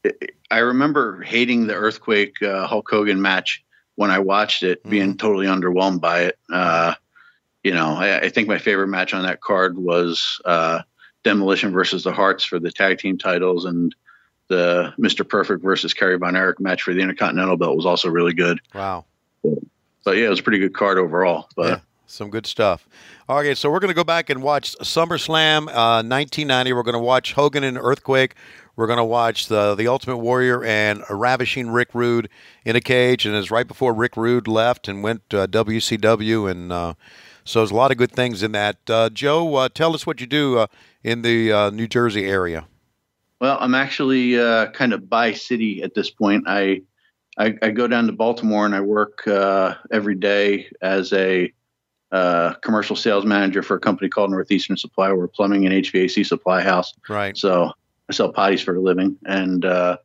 it, 0.04 0.36
I 0.52 0.60
remember 0.60 1.22
hating 1.22 1.68
the 1.68 1.74
Earthquake 1.74 2.42
uh, 2.44 2.68
Hulk 2.68 2.88
Hogan 2.90 3.22
match 3.22 3.64
when 3.96 4.12
I 4.12 4.20
watched 4.20 4.64
it, 4.64 4.88
being 4.88 5.18
totally 5.18 5.48
underwhelmed 5.48 6.02
by 6.02 6.22
it. 6.22 6.40
Uh, 6.52 6.96
you 7.64 7.74
know, 7.74 7.96
I, 7.96 8.20
I 8.20 8.30
think 8.30 8.48
my 8.48 8.58
favorite 8.58 8.88
match 8.88 9.14
on 9.14 9.24
that 9.24 9.42
card 9.42 9.78
was 9.78 10.42
uh, 10.46 10.82
Demolition 11.24 11.72
versus 11.72 12.04
the 12.04 12.12
Hearts 12.12 12.44
for 12.44 12.60
the 12.60 12.72
tag 12.72 13.00
team 13.00 13.18
titles, 13.18 13.66
and 13.66 13.96
the 14.48 14.94
Mr. 15.00 15.28
Perfect 15.28 15.64
versus 15.64 15.94
Kerry 15.94 16.18
Von 16.18 16.36
Erich 16.36 16.60
match 16.60 16.84
for 16.84 16.94
the 16.94 17.02
Intercontinental 17.02 17.58
belt 17.58 17.78
was 17.78 17.86
also 17.86 18.10
really 18.10 18.34
good. 18.34 18.60
Wow. 18.76 19.06
But 20.04 20.18
yeah, 20.18 20.26
it 20.26 20.30
was 20.30 20.40
a 20.40 20.44
pretty 20.44 20.60
good 20.60 20.74
card 20.74 20.98
overall. 20.98 21.48
But 21.56 21.70
Yeah, 21.70 21.80
some 22.06 22.30
good 22.30 22.46
stuff. 22.46 22.88
Okay, 23.30 23.56
so 23.56 23.72
we're 23.72 23.80
going 23.80 23.90
to 23.90 23.96
go 23.96 24.04
back 24.04 24.30
and 24.30 24.42
watch 24.42 24.76
SummerSlam 24.80 25.68
uh, 25.70 26.04
1990. 26.04 26.74
We're 26.74 26.84
going 26.84 26.94
to 26.94 27.00
watch 27.00 27.34
Hogan 27.34 27.64
and 27.64 27.78
Earthquake. 27.78 28.36
We're 28.76 28.88
going 28.88 28.98
to 28.98 29.04
watch 29.04 29.48
the 29.48 29.76
the 29.76 29.88
Ultimate 29.88 30.18
Warrior 30.18 30.64
and 30.64 31.04
a 31.10 31.16
ravishing 31.16 31.70
Rick 31.70 31.90
Rude 31.94 32.28
in 32.66 32.76
a 32.76 32.82
cage, 32.82 33.26
and 33.26 33.36
it's 33.36 33.52
right 33.52 33.68
before 33.68 33.94
Rick 33.94 34.18
Rude 34.18 34.48
left 34.48 34.88
and 34.88 35.04
went 35.04 35.22
uh, 35.32 35.46
WCW, 35.48 36.50
and 36.50 36.72
uh, 36.72 36.94
so 37.46 37.60
there's 37.60 37.72
a 37.72 37.76
lot 37.76 37.92
of 37.92 37.98
good 37.98 38.12
things 38.12 38.42
in 38.42 38.52
that. 38.54 38.78
Uh, 38.90 39.10
Joe, 39.10 39.56
uh, 39.56 39.70
tell 39.70 39.94
us 39.94 40.08
what 40.08 40.20
you 40.20 40.28
do 40.28 40.58
uh, 40.58 40.68
in 41.04 41.22
the 41.22 41.70
New 41.72 41.88
Jersey 41.88 42.26
area. 42.26 42.66
Well, 43.40 43.58
I'm 43.60 43.76
actually 43.76 44.36
kind 44.72 44.94
of 44.94 45.08
by 45.08 45.34
city 45.34 45.84
at 45.84 45.94
this 45.94 46.10
point. 46.10 46.46
I, 46.48 46.82
I 47.38 47.56
I 47.62 47.70
go 47.70 47.88
down 47.88 48.08
to 48.08 48.14
Baltimore 48.14 48.66
and 48.66 48.74
I 48.74 48.82
work 48.82 49.28
every 49.92 50.16
day 50.16 50.68
as 50.82 51.14
a 51.14 51.54
uh, 52.14 52.54
commercial 52.62 52.96
sales 52.96 53.26
manager 53.26 53.64
for 53.64 53.76
a 53.76 53.80
company 53.80 54.08
called 54.08 54.30
Northeastern 54.30 54.78
Supply. 54.78 55.12
We're 55.12 55.26
a 55.26 55.30
plumbing 55.30 55.66
and 55.66 55.74
HVAC 55.84 56.24
supply 56.26 56.62
house. 56.62 56.94
Right. 57.10 57.36
So 57.36 57.72
I 58.08 58.14
sell 58.14 58.32
potties 58.32 58.64
for 58.64 58.76
a 58.76 58.80
living, 58.80 59.18
and 59.26 59.66
uh, 59.66 59.98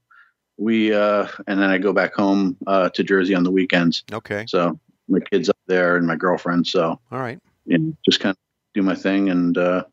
we 0.56 0.94
uh, 0.94 1.28
and 1.46 1.60
then 1.60 1.68
I 1.68 1.76
go 1.76 1.92
back 1.92 2.14
home 2.14 2.56
uh, 2.66 2.88
to 2.88 3.04
Jersey 3.04 3.34
on 3.34 3.44
the 3.44 3.50
weekends. 3.50 4.04
Okay. 4.10 4.46
So 4.48 4.80
my 5.06 5.20
kids 5.20 5.50
up 5.50 5.58
there 5.66 5.96
and 5.96 6.06
my 6.06 6.16
girlfriend. 6.16 6.66
So 6.66 6.98
All 7.12 7.18
right. 7.18 7.38
you 7.66 7.78
know, 7.78 7.92
just 8.06 8.20
kind 8.20 8.32
of 8.32 8.38
do 8.72 8.80
my 8.80 8.94
thing, 8.94 9.28
and 9.28 9.58
uh, 9.58 9.84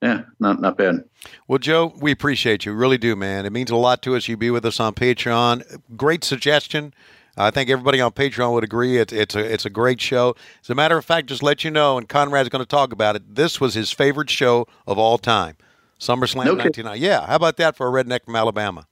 yeah, 0.00 0.22
not 0.40 0.62
not 0.62 0.78
bad. 0.78 1.04
Well, 1.48 1.58
Joe, 1.58 1.92
we 2.00 2.12
appreciate 2.12 2.64
you. 2.64 2.72
Really 2.72 2.98
do, 2.98 3.14
man. 3.14 3.44
It 3.44 3.52
means 3.52 3.70
a 3.70 3.76
lot 3.76 4.00
to 4.02 4.16
us. 4.16 4.26
You 4.26 4.38
be 4.38 4.50
with 4.50 4.64
us 4.64 4.80
on 4.80 4.94
Patreon. 4.94 5.80
Great 5.98 6.24
suggestion. 6.24 6.94
I 7.38 7.50
think 7.50 7.70
everybody 7.70 8.00
on 8.00 8.10
Patreon 8.12 8.52
would 8.52 8.64
agree. 8.64 8.98
It's 8.98 9.12
it's 9.12 9.34
a 9.34 9.40
it's 9.52 9.64
a 9.64 9.70
great 9.70 10.00
show. 10.00 10.34
As 10.62 10.70
a 10.70 10.74
matter 10.74 10.96
of 10.98 11.04
fact, 11.04 11.28
just 11.28 11.42
let 11.42 11.64
you 11.64 11.70
know, 11.70 11.96
and 11.96 12.08
Conrad's 12.08 12.48
going 12.48 12.62
to 12.64 12.68
talk 12.68 12.92
about 12.92 13.16
it. 13.16 13.34
This 13.34 13.60
was 13.60 13.74
his 13.74 13.90
favorite 13.92 14.28
show 14.30 14.66
of 14.86 14.98
all 14.98 15.18
time, 15.18 15.56
SummerSlam 16.00 16.44
No 16.44 16.56
kidding. 16.56 16.84
'99. 16.84 17.00
Yeah, 17.00 17.26
how 17.26 17.36
about 17.36 17.56
that 17.58 17.76
for 17.76 17.86
a 17.88 17.90
redneck 18.04 18.24
from 18.24 18.36
Alabama? 18.36 18.86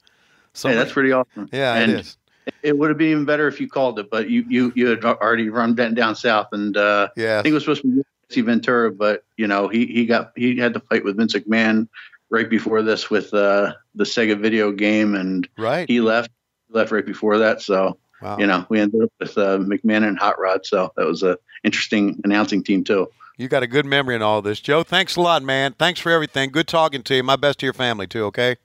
Hey, 0.59 0.73
that's 0.73 0.91
pretty 0.93 1.11
awesome. 1.11 1.49
yeah, 1.51 1.75
and 1.75 1.91
it 1.91 1.99
is. 1.99 2.17
It 2.63 2.77
would 2.77 2.89
have 2.89 2.97
been 2.97 3.09
even 3.11 3.25
better 3.25 3.47
if 3.49 3.59
you 3.59 3.67
called 3.67 3.99
it, 3.99 4.09
but 4.09 4.29
you 4.29 4.45
you 4.47 4.71
you 4.75 4.87
had 4.87 5.03
already 5.03 5.49
run 5.49 5.75
down, 5.75 5.93
down 5.93 6.15
south, 6.15 6.47
and 6.53 6.75
uh, 6.77 7.09
Yeah. 7.17 7.39
I 7.39 7.41
think 7.41 7.51
it 7.51 7.55
was 7.55 7.63
supposed 7.63 7.81
to 7.81 7.87
be 7.89 8.01
Jesse 8.29 8.41
Ventura, 8.41 8.91
but 8.91 9.25
you 9.35 9.47
know 9.47 9.67
he 9.67 9.85
he 9.87 10.05
got 10.05 10.31
he 10.37 10.55
had 10.57 10.73
to 10.73 10.79
fight 10.79 11.03
with 11.03 11.17
Vince 11.17 11.33
McMahon 11.33 11.89
right 12.29 12.49
before 12.49 12.81
this 12.81 13.09
with 13.09 13.33
uh, 13.33 13.73
the 13.95 14.05
Sega 14.05 14.39
video 14.39 14.71
game, 14.71 15.13
and 15.15 15.47
Right. 15.57 15.87
he 15.89 15.99
left 15.99 16.31
left 16.69 16.91
right 16.93 17.05
before 17.05 17.37
that. 17.39 17.61
So 17.61 17.97
Wow. 18.21 18.37
you 18.39 18.47
know 18.47 18.65
we 18.69 18.79
ended 18.79 19.03
up 19.03 19.11
with 19.19 19.37
uh, 19.37 19.57
McMahon 19.59 20.07
and 20.07 20.17
Hot 20.17 20.39
Rod, 20.39 20.65
so 20.65 20.91
that 20.97 21.05
was 21.05 21.23
a 21.23 21.37
interesting 21.63 22.19
announcing 22.23 22.63
team 22.63 22.83
too. 22.83 23.07
You 23.37 23.47
got 23.47 23.61
a 23.61 23.67
good 23.67 23.85
memory 23.85 24.15
in 24.15 24.23
all 24.23 24.41
this, 24.41 24.59
Joe. 24.59 24.81
Thanks 24.81 25.15
a 25.15 25.21
lot, 25.21 25.43
man. 25.43 25.73
Thanks 25.77 25.99
for 25.99 26.11
everything. 26.11 26.49
Good 26.49 26.67
talking 26.67 27.03
to 27.03 27.15
you. 27.15 27.23
My 27.23 27.35
best 27.35 27.59
to 27.59 27.67
your 27.67 27.73
family 27.73 28.07
too. 28.07 28.25
Okay. 28.25 28.55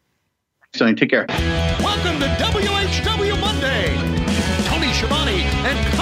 So 0.75 0.91
take 0.95 1.11
care. 1.11 1.27
Welcome 1.29 2.19
to 2.21 2.27
WHW 2.27 3.39
Monday. 3.41 3.95
Tony 4.65 4.93
Schiavone 4.95 5.43
and 5.43 5.95
Conrad 5.95 5.97
Thompson. 5.97 6.02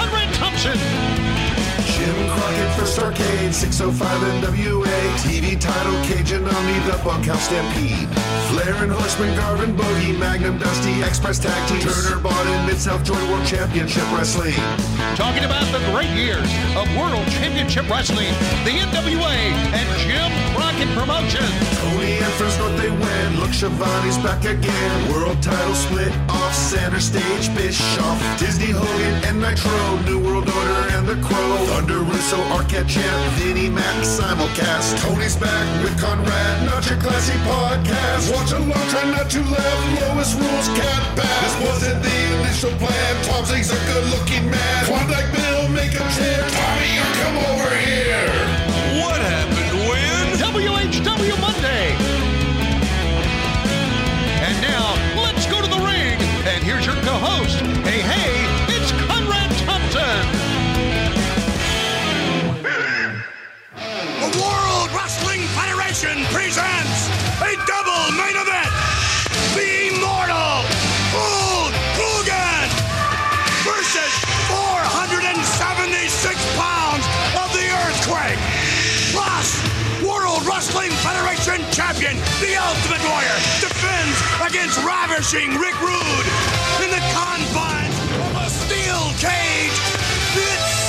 Crockett 2.91 3.21
Arcade, 3.21 3.53
605 3.53 4.43
NWA. 4.43 4.97
TV 5.23 5.59
title, 5.59 5.93
Cajun 6.03 6.43
Omni, 6.43 6.79
The 6.91 6.99
Bunkhouse 7.03 7.43
Stampede. 7.43 8.09
Flair 8.49 8.75
and 8.83 8.91
Horseman, 8.91 9.35
Garvin 9.37 9.75
Boogie, 9.75 10.17
Magnum 10.17 10.57
Dusty, 10.57 11.01
Express 11.01 11.39
Tag 11.39 11.55
Team. 11.69 11.79
Turner 11.79 12.19
bought 12.19 12.45
in 12.47 12.65
Mid-South 12.65 13.03
Joint 13.03 13.23
World 13.29 13.45
Championship 13.45 14.03
Wrestling. 14.11 14.55
Talking 15.15 15.45
about 15.45 15.63
the 15.71 15.79
great 15.91 16.09
years 16.09 16.49
of 16.75 16.83
World 16.97 17.25
Championship 17.31 17.89
Wrestling, 17.89 18.33
the 18.67 18.75
NWA, 18.83 19.35
and 19.71 19.87
Jim 20.03 20.31
Crockett 20.55 20.89
Promotions. 20.97 21.51
Tony 21.79 22.17
and 22.19 22.33
Friends 22.35 22.57
North 22.59 22.77
they 22.77 22.91
win. 22.91 23.39
Look, 23.39 23.53
Schiavone's 23.53 24.17
back 24.19 24.43
again. 24.43 25.11
World 25.11 25.41
title 25.41 25.75
split 25.75 26.11
off 26.29 26.53
center 26.53 26.99
stage. 26.99 27.53
Bischoff, 27.55 28.19
Disney 28.39 28.71
Hogan 28.71 29.15
and 29.25 29.39
Nitro. 29.39 29.71
New 30.05 30.19
World 30.19 30.49
Order 30.49 30.81
and 30.95 31.07
the 31.07 31.15
Crow. 31.25 31.57
Thunder 31.67 31.99
Russo, 31.99 32.37
Arquette 32.55 32.80
Champ, 32.87 33.33
Vinnie 33.37 33.69
Mac 33.69 33.95
simulcast. 34.03 34.97
Tony's 35.01 35.35
back 35.35 35.83
with 35.83 35.99
Conrad, 36.01 36.65
not 36.65 36.89
your 36.89 36.99
classy 36.99 37.37
podcast. 37.45 38.33
Watch 38.33 38.51
along, 38.53 38.87
try 38.89 39.05
not 39.11 39.29
to 39.29 39.41
laugh. 39.43 40.01
Lowest 40.01 40.39
rules 40.39 40.67
cat 40.69 41.15
back. 41.15 41.41
This 41.43 41.67
wasn't 41.67 42.01
the 42.01 42.39
initial 42.39 42.71
plan. 42.79 43.23
Tom's 43.25 43.51
a 43.51 43.75
good 43.85 44.05
looking 44.09 44.49
man. 44.49 44.85
Klondike 44.85 45.31
Bill, 45.31 45.69
make 45.69 45.93
a 45.93 46.05
chair. 46.15 46.70
Rick 85.33 85.79
Rude 85.79 86.27
in 86.83 86.89
the 86.89 86.99
confines 87.13 87.95
of 88.19 88.35
a 88.35 88.49
steel 88.49 89.13
cage. 89.17 89.71
It's. 90.35 90.81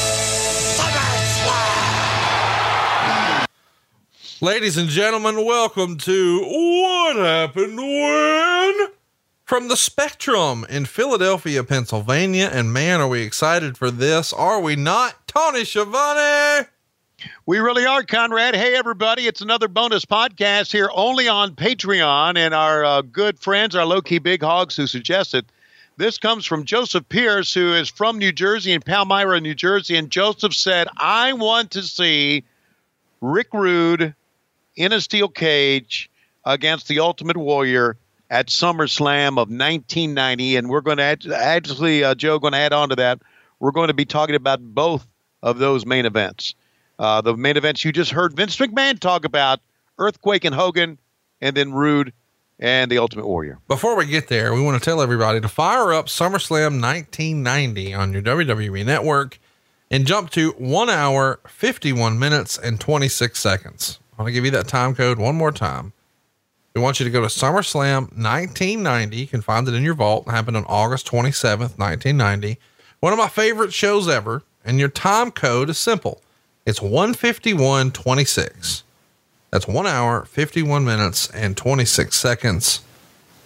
Ladies 4.41 4.77
and 4.77 4.89
gentlemen, 4.89 5.45
welcome 5.45 5.97
to 5.99 6.41
What 6.41 7.15
Happened 7.15 7.77
When? 7.77 8.89
From 9.45 9.69
the 9.69 9.77
Spectrum 9.77 10.67
in 10.69 10.87
Philadelphia, 10.87 11.63
Pennsylvania. 11.63 12.51
And 12.53 12.73
man, 12.73 13.01
are 13.01 13.07
we 13.07 13.23
excited 13.23 13.79
for 13.79 13.93
this? 13.93 14.33
Are 14.33 14.61
we 14.61 14.75
not? 14.75 15.29
Tony 15.29 15.65
Schiavone! 15.65 16.67
We 17.47 17.59
really 17.59 17.87
are, 17.87 18.03
Conrad. 18.03 18.55
Hey, 18.55 18.75
everybody. 18.75 19.27
It's 19.27 19.41
another 19.41 19.69
bonus 19.69 20.05
podcast 20.05 20.73
here 20.73 20.91
only 20.93 21.29
on 21.29 21.55
Patreon. 21.55 22.37
And 22.37 22.55
our 22.55 22.85
uh, 22.85 23.03
good 23.03 23.39
friends, 23.39 23.75
our 23.75 23.85
low 23.85 24.01
key 24.01 24.19
big 24.19 24.43
hogs 24.43 24.77
who 24.77 24.87
suggested 24.87 25.47
this 25.97 26.19
comes 26.19 26.47
from 26.47 26.65
Joseph 26.65 27.09
Pierce, 27.09 27.53
who 27.53 27.75
is 27.75 27.89
from 27.89 28.19
New 28.19 28.33
Jersey 28.33 28.73
in 28.73 28.81
Palmyra, 28.81 29.41
New 29.41 29.55
Jersey. 29.55 29.97
And 29.97 30.11
Joseph 30.11 30.55
said, 30.55 30.89
I 30.97 31.33
want 31.35 31.73
to 31.73 31.83
see 31.83 32.45
Rick 33.21 33.49
Rude 33.53 34.15
in 34.77 34.93
a 34.93 35.01
steel 35.01 35.29
cage 35.29 36.11
against 36.45 36.89
the 36.89 37.01
Ultimate 37.01 37.37
Warrior 37.37 37.97
at 38.31 38.49
SummerSlam 38.49 39.33
of 39.33 39.51
1990. 39.51 40.57
And 40.57 40.69
we're 40.69 40.81
going 40.81 40.97
to 40.97 41.05
add, 41.05 41.27
actually, 41.27 42.03
uh, 42.05 42.15
Joe, 42.15 42.39
going 42.39 42.55
to 42.55 42.59
add 42.59 42.73
on 42.73 42.89
to 42.89 42.97
that. 42.97 43.21
We're 43.61 43.73
going 43.73 43.89
to 43.89 43.95
be 43.95 44.07
talking 44.07 44.35
about 44.35 44.61
both 44.61 45.07
of 45.43 45.59
those 45.59 45.85
main 45.85 46.07
events. 46.07 46.55
Uh, 47.03 47.21
the 47.21 47.37
main 47.37 47.57
events 47.57 47.85
you 47.85 47.91
just 47.91 48.13
heard 48.13 48.33
Vince 48.37 48.57
McMahon 48.59 48.97
talk 48.97 49.25
about 49.25 49.59
Earthquake 49.99 50.45
and 50.45 50.55
Hogan, 50.55 51.01
and 51.41 51.57
then 51.57 51.73
Rude 51.73 52.13
and 52.61 52.89
the 52.93 52.99
Ultimate 52.99 53.27
Warrior. 53.27 53.59
Before 53.67 53.97
we 53.97 54.07
get 54.07 54.29
there, 54.29 54.55
we 54.55 54.63
want 54.63 54.81
to 54.81 54.85
tell 54.85 55.03
everybody 55.03 55.41
to 55.41 55.49
fire 55.49 55.93
up 55.93 56.07
SummerSlam 56.07 56.81
1990 56.81 57.93
on 57.93 58.13
your 58.13 58.23
WWE 58.23 58.87
network 58.87 59.41
and 59.91 60.07
jump 60.07 60.31
to 60.31 60.53
one 60.53 60.89
hour, 60.89 61.41
51 61.49 62.21
minutes, 62.21 62.57
and 62.57 62.79
26 62.79 63.37
seconds. 63.37 63.99
I 64.17 64.23
want 64.23 64.29
to 64.29 64.33
give 64.33 64.45
you 64.45 64.53
that 64.53 64.69
time 64.69 64.95
code 64.95 65.19
one 65.19 65.35
more 65.35 65.51
time. 65.51 65.93
We 66.77 66.81
want 66.81 67.01
you 67.01 67.05
to 67.05 67.11
go 67.11 67.21
to 67.21 67.27
SummerSlam 67.27 68.17
1990. 68.17 69.17
You 69.17 69.27
can 69.27 69.43
find 69.43 69.67
it 69.67 69.75
in 69.75 69.83
your 69.83 69.95
vault. 69.95 70.29
It 70.29 70.31
happened 70.31 70.57
on 70.57 70.67
August 70.69 71.09
27th, 71.09 71.79
1990. 71.79 72.61
One 73.01 73.13
of 73.13 73.19
my 73.19 73.29
favorite 73.29 73.73
shows 73.73 74.09
ever. 74.09 74.45
And 74.65 74.79
your 74.79 74.89
time 74.89 75.33
code 75.33 75.69
is 75.69 75.79
simple. 75.79 76.23
It's 76.65 76.81
151.26. 76.81 78.83
That's 79.51 79.69
one 79.69 79.87
hour, 79.87 80.25
51 80.25 80.85
minutes, 80.85 81.31
and 81.31 81.57
26 81.57 82.17
seconds. 82.17 82.81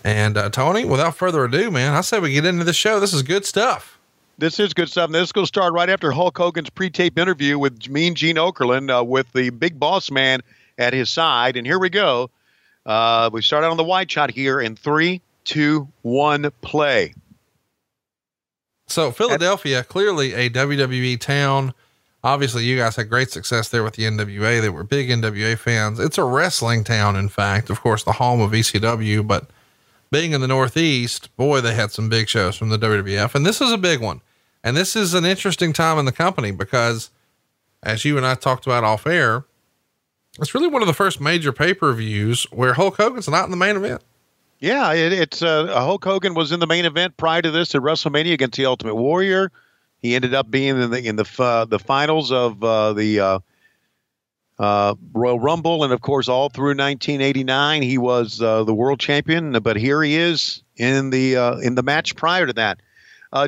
And 0.05 0.37
uh, 0.37 0.51
Tony, 0.51 0.85
without 0.85 1.17
further 1.17 1.45
ado, 1.45 1.71
man, 1.71 1.95
I 1.95 2.03
say 2.03 2.21
we 2.21 2.33
get 2.33 2.45
into 2.45 2.65
the 2.65 2.73
show. 2.73 3.01
This 3.01 3.13
is 3.13 3.25
good 3.25 3.45
stuff. 3.45 3.99
This 4.39 4.61
is 4.61 4.75
good 4.75 4.89
stuff. 4.89 5.07
And 5.07 5.15
this 5.15 5.25
is 5.25 5.33
going 5.33 5.47
to 5.47 5.49
start 5.49 5.73
right 5.73 5.89
after 5.89 6.13
Hulk 6.13 6.37
Hogan's 6.37 6.71
pre-tape 6.71 7.19
interview 7.19 7.59
with 7.59 7.89
Mean 7.89 8.15
Gene 8.15 8.37
Okerlund 8.37 9.01
uh, 9.01 9.03
with 9.03 9.33
the 9.33 9.51
big 9.51 9.81
boss 9.81 10.11
man 10.11 10.43
at 10.79 10.93
his 10.93 11.11
side. 11.11 11.57
And 11.57 11.67
here 11.67 11.79
we 11.79 11.91
go. 11.91 12.31
Uh, 12.85 13.31
we 13.33 13.43
start 13.43 13.65
out 13.65 13.73
on 13.73 13.77
the 13.77 13.85
wide 13.85 14.11
shot 14.11 14.31
here 14.31 14.61
in 14.61 14.77
three, 14.77 15.21
two, 15.45 15.89
one, 16.03 16.51
play. 16.61 17.15
So 18.87 19.11
Philadelphia, 19.11 19.83
clearly 19.83 20.35
a 20.35 20.51
WWE 20.51 21.19
town. 21.19 21.75
Obviously, 22.27 22.65
you 22.65 22.77
guys 22.77 22.97
had 22.97 23.09
great 23.09 23.31
success 23.31 23.69
there 23.69 23.85
with 23.85 23.95
the 23.95 24.03
NWA. 24.03 24.61
They 24.61 24.69
were 24.69 24.83
big 24.83 25.11
NWA 25.11 25.57
fans. 25.57 26.01
It's 26.01 26.19
a 26.19 26.25
wrestling 26.25 26.83
town, 26.83 27.15
in 27.15 27.29
fact. 27.29 27.71
Of 27.71 27.81
course, 27.81 28.03
the 28.03 28.15
home 28.15 28.41
of 28.41 28.51
ECW, 28.51 29.25
but 29.25 29.49
being 30.11 30.33
in 30.33 30.41
the 30.41 30.49
Northeast, 30.49 31.35
boy, 31.37 31.61
they 31.61 31.73
had 31.73 31.93
some 31.93 32.09
big 32.09 32.29
shows 32.29 32.57
from 32.57 32.71
the 32.71 32.79
WWF, 32.79 33.37
and 33.37 33.47
this 33.47 33.61
is 33.61 33.71
a 33.71 33.79
big 33.79 34.01
one. 34.01 34.23
And 34.65 34.77
this 34.77 34.97
is 34.97 35.15
an 35.15 35.25
interesting 35.25 35.73
time 35.73 36.01
in 36.01 36.05
the 36.05 36.11
company 36.11 36.51
because, 36.51 37.11
as 37.85 38.05
you 38.05 38.17
and 38.17 38.27
I 38.27 38.35
talked 38.35 38.67
about 38.67 38.83
off 38.83 39.07
air, 39.07 39.45
it's 40.41 40.53
really 40.53 40.67
one 40.67 40.83
of 40.83 40.89
the 40.89 40.95
first 40.95 41.21
major 41.21 41.53
pay 41.53 41.75
per 41.75 41.93
views 41.93 42.43
where 42.51 42.75
Hulk 42.75 42.97
Hogan's 42.97 43.29
not 43.29 43.45
in 43.45 43.53
the 43.53 43.57
main 43.57 43.77
event. 43.77 44.03
Yeah, 44.59 44.93
it, 44.95 45.13
it's 45.13 45.43
uh, 45.43 45.67
Hulk 45.67 46.03
Hogan 46.03 46.35
was 46.35 46.51
in 46.51 46.59
the 46.59 46.67
main 46.67 46.87
event 46.87 47.17
prior 47.19 47.43
to 47.43 47.53
this 47.53 47.73
at 47.77 47.83
WrestleMania 47.83 48.33
against 48.33 48.57
the 48.57 48.67
Ultimate 48.67 48.97
Warrior. 48.97 49.53
He 50.07 50.15
ended 50.15 50.35
up 50.35 50.49
being 50.49 50.81
in 50.81 50.91
the 50.91 51.05
in 51.05 51.17
the 51.17 51.29
uh, 51.37 51.65
the 51.65 51.81
finals 51.81 52.31
of 52.31 52.63
uh, 52.63 52.93
the 52.93 53.19
uh, 53.19 53.39
uh, 54.57 54.95
Royal 55.13 55.41
Rumble, 55.41 55.83
and 55.83 55.93
of 55.93 56.01
course, 56.01 56.29
all 56.29 56.49
through 56.49 56.77
1989, 56.77 57.83
he 57.83 57.99
was 57.99 58.41
uh, 58.41 58.63
the 58.63 58.73
world 58.73 59.01
champion. 59.01 59.53
But 59.61 59.77
here 59.77 60.01
he 60.05 60.15
is 60.15 60.63
in 60.77 61.11
the 61.11 61.37
uh, 61.37 61.57
in 61.57 61.75
the 61.75 61.83
match 61.83 62.15
prior 62.15 62.47
to 62.47 62.53
that. 62.53 62.81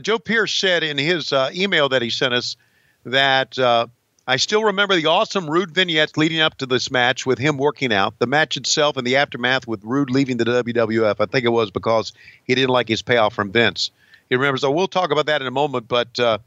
Joe 0.03 0.19
Pierce 0.19 0.53
said 0.53 0.83
in 0.83 0.99
his 0.99 1.33
email 1.55 1.89
that 1.91 2.03
he 2.03 2.11
sent 2.11 2.35
us 2.35 2.57
that 3.05 3.57
I 3.57 4.37
still 4.37 4.65
remember 4.65 4.97
the 4.97 5.07
awesome 5.07 5.49
Rude 5.49 5.71
vignettes 5.71 6.17
leading 6.17 6.41
up 6.41 6.59
to 6.59 6.67
this 6.67 6.91
match 6.91 7.25
with 7.25 7.39
him 7.39 7.57
working 7.57 7.93
out. 7.93 8.19
The 8.19 8.27
match 8.27 8.57
itself 8.57 8.97
and 8.97 9.07
the 9.07 9.17
aftermath 9.17 9.69
with 9.69 9.85
Rude 9.85 10.11
leaving 10.11 10.37
the 10.37 10.45
WWF. 10.45 11.17
I 11.21 11.27
think 11.27 11.45
it 11.45 11.51
was 11.51 11.71
because 11.71 12.13
he 12.43 12.57
didn't 12.57 12.71
like 12.71 12.89
his 12.89 13.01
payoff 13.01 13.33
from 13.33 13.53
Vince. 13.53 13.93
He 14.29 14.37
remembers. 14.37 14.61
So 14.61 14.71
we'll 14.71 14.89
talk 14.89 15.11
about 15.11 15.27
that 15.27 15.41
in 15.41 15.49
a 15.49 15.53
moment. 15.53 15.89
But 15.89 16.19
uh, 16.19 16.39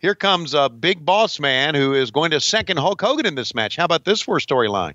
here 0.00 0.14
comes 0.14 0.54
a 0.54 0.68
big 0.68 1.04
boss 1.04 1.38
man 1.38 1.74
who 1.74 1.94
is 1.94 2.10
going 2.10 2.32
to 2.32 2.40
second 2.40 2.78
Hulk 2.78 3.00
Hogan 3.00 3.26
in 3.26 3.34
this 3.34 3.54
match. 3.54 3.76
How 3.76 3.84
about 3.84 4.04
this 4.04 4.20
for 4.20 4.38
a 4.38 4.40
storyline? 4.40 4.94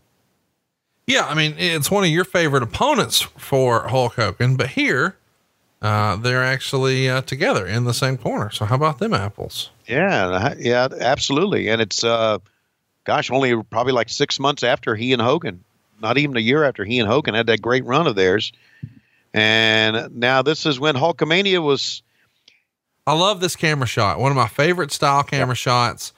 Yeah, 1.07 1.27
I 1.27 1.35
mean, 1.35 1.53
it's 1.57 1.91
one 1.91 2.03
of 2.03 2.09
your 2.09 2.25
favorite 2.25 2.63
opponents 2.63 3.21
for 3.21 3.87
Hulk 3.87 4.15
Hogan, 4.15 4.55
but 4.55 4.69
here 4.69 5.15
uh, 5.79 6.15
they're 6.15 6.43
actually 6.43 7.07
uh, 7.07 7.21
together 7.21 7.67
in 7.67 7.83
the 7.83 7.93
same 7.93 8.17
corner. 8.17 8.49
So 8.49 8.65
how 8.65 8.75
about 8.75 8.97
them 8.97 9.13
apples? 9.13 9.69
Yeah, 9.85 10.55
yeah, 10.57 10.87
absolutely. 10.99 11.69
And 11.69 11.79
it's, 11.79 12.03
uh, 12.03 12.39
gosh, 13.03 13.29
only 13.29 13.61
probably 13.63 13.93
like 13.93 14.09
six 14.09 14.39
months 14.39 14.63
after 14.63 14.95
he 14.95 15.13
and 15.13 15.21
Hogan, 15.21 15.63
not 16.01 16.17
even 16.17 16.35
a 16.37 16.41
year 16.41 16.63
after 16.63 16.83
he 16.83 16.97
and 16.97 17.07
Hogan 17.07 17.35
had 17.35 17.45
that 17.45 17.61
great 17.61 17.85
run 17.85 18.07
of 18.07 18.15
theirs. 18.15 18.51
And 19.31 20.15
now 20.15 20.41
this 20.41 20.65
is 20.65 20.79
when 20.79 20.95
Hulkamania 20.95 21.63
was. 21.63 22.01
I 23.07 23.13
love 23.13 23.39
this 23.39 23.55
camera 23.55 23.87
shot. 23.87 24.19
One 24.19 24.31
of 24.31 24.35
my 24.35 24.47
favorite 24.47 24.91
style 24.91 25.23
camera 25.23 25.49
yep. 25.49 25.57
shots. 25.57 26.13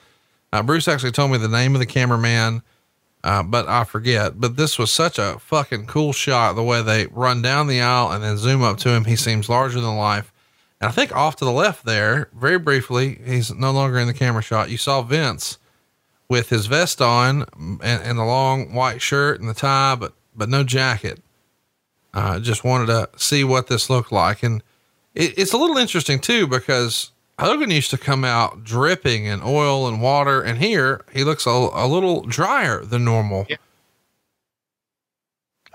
Uh, 0.52 0.62
Bruce 0.62 0.88
actually 0.88 1.12
told 1.12 1.30
me 1.30 1.38
the 1.38 1.48
name 1.48 1.74
of 1.74 1.80
the 1.80 1.86
cameraman, 1.86 2.62
uh, 3.22 3.42
but 3.42 3.68
I 3.68 3.84
forget. 3.84 4.40
But 4.40 4.56
this 4.56 4.78
was 4.78 4.90
such 4.90 5.18
a 5.18 5.38
fucking 5.38 5.86
cool 5.86 6.12
shot. 6.12 6.54
The 6.54 6.62
way 6.62 6.82
they 6.82 7.06
run 7.08 7.42
down 7.42 7.66
the 7.66 7.80
aisle 7.80 8.10
and 8.12 8.24
then 8.24 8.38
zoom 8.38 8.62
up 8.62 8.78
to 8.78 8.90
him. 8.90 9.04
He 9.04 9.16
seems 9.16 9.48
larger 9.48 9.80
than 9.80 9.96
life. 9.96 10.32
And 10.80 10.88
I 10.88 10.92
think 10.92 11.14
off 11.14 11.36
to 11.36 11.44
the 11.44 11.52
left 11.52 11.84
there, 11.84 12.30
very 12.34 12.58
briefly, 12.58 13.20
he's 13.24 13.52
no 13.52 13.72
longer 13.72 13.98
in 13.98 14.06
the 14.06 14.14
camera 14.14 14.42
shot. 14.42 14.70
You 14.70 14.78
saw 14.78 15.02
Vince 15.02 15.58
with 16.28 16.50
his 16.50 16.66
vest 16.66 17.02
on 17.02 17.44
and, 17.58 18.02
and 18.02 18.18
the 18.18 18.24
long 18.24 18.72
white 18.72 19.02
shirt 19.02 19.40
and 19.40 19.48
the 19.48 19.54
tie, 19.54 19.96
but 19.96 20.14
but 20.34 20.48
no 20.48 20.62
jacket. 20.62 21.20
Uh, 22.14 22.38
just 22.38 22.64
wanted 22.64 22.86
to 22.86 23.08
see 23.16 23.44
what 23.44 23.66
this 23.66 23.90
looked 23.90 24.12
like. 24.12 24.42
And 24.42 24.62
it, 25.18 25.38
it's 25.38 25.52
a 25.52 25.58
little 25.58 25.76
interesting 25.76 26.18
too, 26.20 26.46
because 26.46 27.10
Hogan 27.38 27.70
used 27.70 27.90
to 27.90 27.98
come 27.98 28.24
out 28.24 28.64
dripping 28.64 29.26
in 29.26 29.42
oil 29.44 29.86
and 29.86 30.00
water. 30.00 30.40
And 30.40 30.58
here 30.58 31.04
he 31.12 31.24
looks 31.24 31.46
a, 31.46 31.50
a 31.50 31.86
little 31.86 32.22
drier 32.22 32.84
than 32.84 33.04
normal. 33.04 33.46
Yeah. 33.48 33.56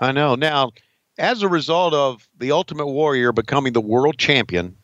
I 0.00 0.12
know. 0.12 0.34
Now, 0.34 0.72
as 1.18 1.42
a 1.42 1.48
result 1.48 1.94
of 1.94 2.28
the 2.38 2.50
Ultimate 2.50 2.88
Warrior 2.88 3.32
becoming 3.32 3.72
the 3.72 3.80
world 3.80 4.18
champion, 4.18 4.76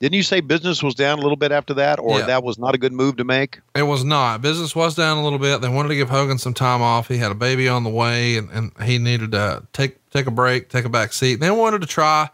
didn't 0.00 0.14
you 0.14 0.22
say 0.22 0.40
business 0.40 0.82
was 0.82 0.96
down 0.96 1.20
a 1.20 1.22
little 1.22 1.36
bit 1.36 1.52
after 1.52 1.74
that, 1.74 2.00
or 2.00 2.18
yeah. 2.18 2.26
that 2.26 2.42
was 2.42 2.58
not 2.58 2.74
a 2.74 2.78
good 2.78 2.92
move 2.92 3.16
to 3.16 3.24
make? 3.24 3.60
It 3.76 3.84
was 3.84 4.02
not. 4.02 4.42
Business 4.42 4.74
was 4.74 4.96
down 4.96 5.16
a 5.16 5.22
little 5.22 5.38
bit. 5.38 5.60
They 5.60 5.68
wanted 5.68 5.90
to 5.90 5.94
give 5.94 6.10
Hogan 6.10 6.38
some 6.38 6.54
time 6.54 6.82
off. 6.82 7.06
He 7.06 7.18
had 7.18 7.30
a 7.30 7.36
baby 7.36 7.68
on 7.68 7.84
the 7.84 7.90
way, 7.90 8.36
and, 8.36 8.50
and 8.50 8.72
he 8.82 8.98
needed 8.98 9.30
to 9.30 9.62
take 9.72 9.98
take 10.10 10.26
a 10.26 10.32
break, 10.32 10.68
take 10.68 10.84
a 10.84 10.88
back 10.88 11.12
seat. 11.12 11.36
They 11.36 11.50
wanted 11.52 11.82
to 11.82 11.86
try, 11.86 12.28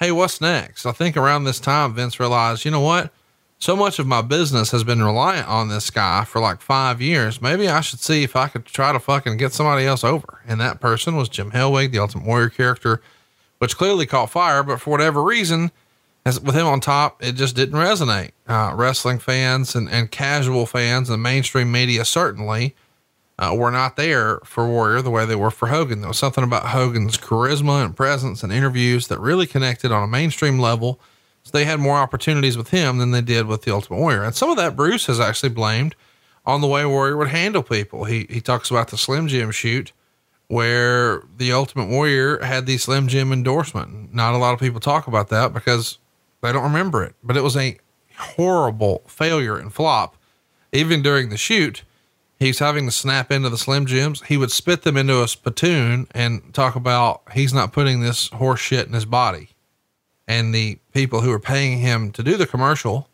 hey, 0.00 0.10
what's 0.10 0.40
next? 0.40 0.86
I 0.86 0.92
think 0.92 1.14
around 1.14 1.44
this 1.44 1.60
time, 1.60 1.94
Vince 1.94 2.18
realized, 2.18 2.64
you 2.64 2.70
know 2.70 2.80
what? 2.80 3.12
So 3.58 3.76
much 3.76 3.98
of 3.98 4.06
my 4.06 4.22
business 4.22 4.70
has 4.70 4.82
been 4.82 5.02
reliant 5.02 5.46
on 5.46 5.68
this 5.68 5.90
guy 5.90 6.24
for 6.24 6.40
like 6.40 6.62
five 6.62 7.02
years. 7.02 7.42
Maybe 7.42 7.68
I 7.68 7.82
should 7.82 8.00
see 8.00 8.22
if 8.22 8.34
I 8.34 8.48
could 8.48 8.64
try 8.64 8.92
to 8.92 8.98
fucking 8.98 9.36
get 9.36 9.52
somebody 9.52 9.84
else 9.84 10.02
over. 10.02 10.40
And 10.48 10.58
that 10.62 10.80
person 10.80 11.16
was 11.16 11.28
Jim 11.28 11.50
Hellwig, 11.50 11.92
the 11.92 11.98
Ultimate 11.98 12.26
Warrior 12.26 12.48
character, 12.48 13.02
which 13.58 13.76
clearly 13.76 14.06
caught 14.06 14.30
fire, 14.30 14.62
but 14.62 14.80
for 14.80 14.88
whatever 14.88 15.22
reason 15.22 15.70
as 16.24 16.40
with 16.40 16.54
him 16.54 16.66
on 16.66 16.80
top, 16.80 17.22
it 17.22 17.32
just 17.32 17.54
didn't 17.54 17.78
resonate. 17.78 18.30
Uh, 18.48 18.72
wrestling 18.74 19.18
fans 19.18 19.74
and, 19.74 19.90
and 19.90 20.10
casual 20.10 20.64
fans 20.64 21.10
and 21.10 21.22
mainstream 21.22 21.70
media 21.70 22.06
certainly 22.06 22.74
uh, 23.40 23.54
were 23.54 23.70
not 23.70 23.96
there 23.96 24.38
for 24.44 24.68
Warrior 24.68 25.00
the 25.00 25.10
way 25.10 25.24
they 25.24 25.34
were 25.34 25.50
for 25.50 25.68
Hogan. 25.68 26.00
There 26.00 26.08
was 26.08 26.18
something 26.18 26.44
about 26.44 26.66
Hogan's 26.66 27.16
charisma 27.16 27.84
and 27.84 27.96
presence 27.96 28.42
and 28.42 28.52
interviews 28.52 29.08
that 29.08 29.18
really 29.18 29.46
connected 29.46 29.90
on 29.90 30.02
a 30.02 30.06
mainstream 30.06 30.58
level. 30.58 31.00
So 31.42 31.50
they 31.52 31.64
had 31.64 31.80
more 31.80 31.96
opportunities 31.96 32.58
with 32.58 32.68
him 32.68 32.98
than 32.98 33.12
they 33.12 33.22
did 33.22 33.46
with 33.46 33.62
the 33.62 33.72
Ultimate 33.72 33.98
Warrior. 33.98 34.22
And 34.24 34.34
some 34.34 34.50
of 34.50 34.58
that 34.58 34.76
Bruce 34.76 35.06
has 35.06 35.18
actually 35.18 35.48
blamed 35.48 35.96
on 36.44 36.60
the 36.60 36.66
way 36.66 36.84
Warrior 36.84 37.16
would 37.16 37.28
handle 37.28 37.62
people. 37.62 38.04
He, 38.04 38.26
he 38.28 38.42
talks 38.42 38.70
about 38.70 38.88
the 38.88 38.98
Slim 38.98 39.26
Jim 39.26 39.50
shoot 39.50 39.92
where 40.48 41.22
the 41.36 41.52
Ultimate 41.52 41.88
Warrior 41.88 42.42
had 42.42 42.66
the 42.66 42.76
Slim 42.76 43.06
Jim 43.06 43.32
endorsement. 43.32 44.12
Not 44.12 44.34
a 44.34 44.36
lot 44.36 44.52
of 44.52 44.58
people 44.58 44.80
talk 44.80 45.06
about 45.06 45.28
that 45.28 45.54
because 45.54 45.98
they 46.42 46.52
don't 46.52 46.64
remember 46.64 47.04
it, 47.04 47.14
but 47.22 47.36
it 47.36 47.44
was 47.44 47.56
a 47.56 47.78
horrible 48.18 49.02
failure 49.06 49.56
and 49.56 49.72
flop. 49.72 50.16
Even 50.72 51.02
during 51.02 51.28
the 51.28 51.36
shoot, 51.36 51.84
he's 52.40 52.58
having 52.58 52.86
to 52.86 52.90
snap 52.90 53.30
into 53.30 53.48
the 53.48 53.58
Slim 53.58 53.86
Jims. 53.86 54.22
He 54.22 54.36
would 54.36 54.50
spit 54.50 54.82
them 54.82 54.96
into 54.96 55.22
a 55.22 55.28
spittoon 55.28 56.08
and 56.12 56.52
talk 56.52 56.74
about 56.74 57.22
he's 57.34 57.54
not 57.54 57.72
putting 57.72 58.00
this 58.00 58.28
horse 58.28 58.60
shit 58.60 58.88
in 58.88 58.94
his 58.94 59.04
body. 59.04 59.50
And 60.26 60.52
the 60.54 60.78
people 60.92 61.20
who 61.20 61.30
are 61.30 61.40
paying 61.40 61.78
him 61.78 62.10
to 62.12 62.22
do 62.22 62.36
the 62.36 62.46
commercial 62.46 63.08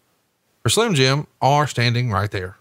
for 0.62 0.70
Slim 0.70 0.94
Jim 0.94 1.26
are 1.42 1.66
standing 1.66 2.10
right 2.10 2.30
there. 2.30 2.56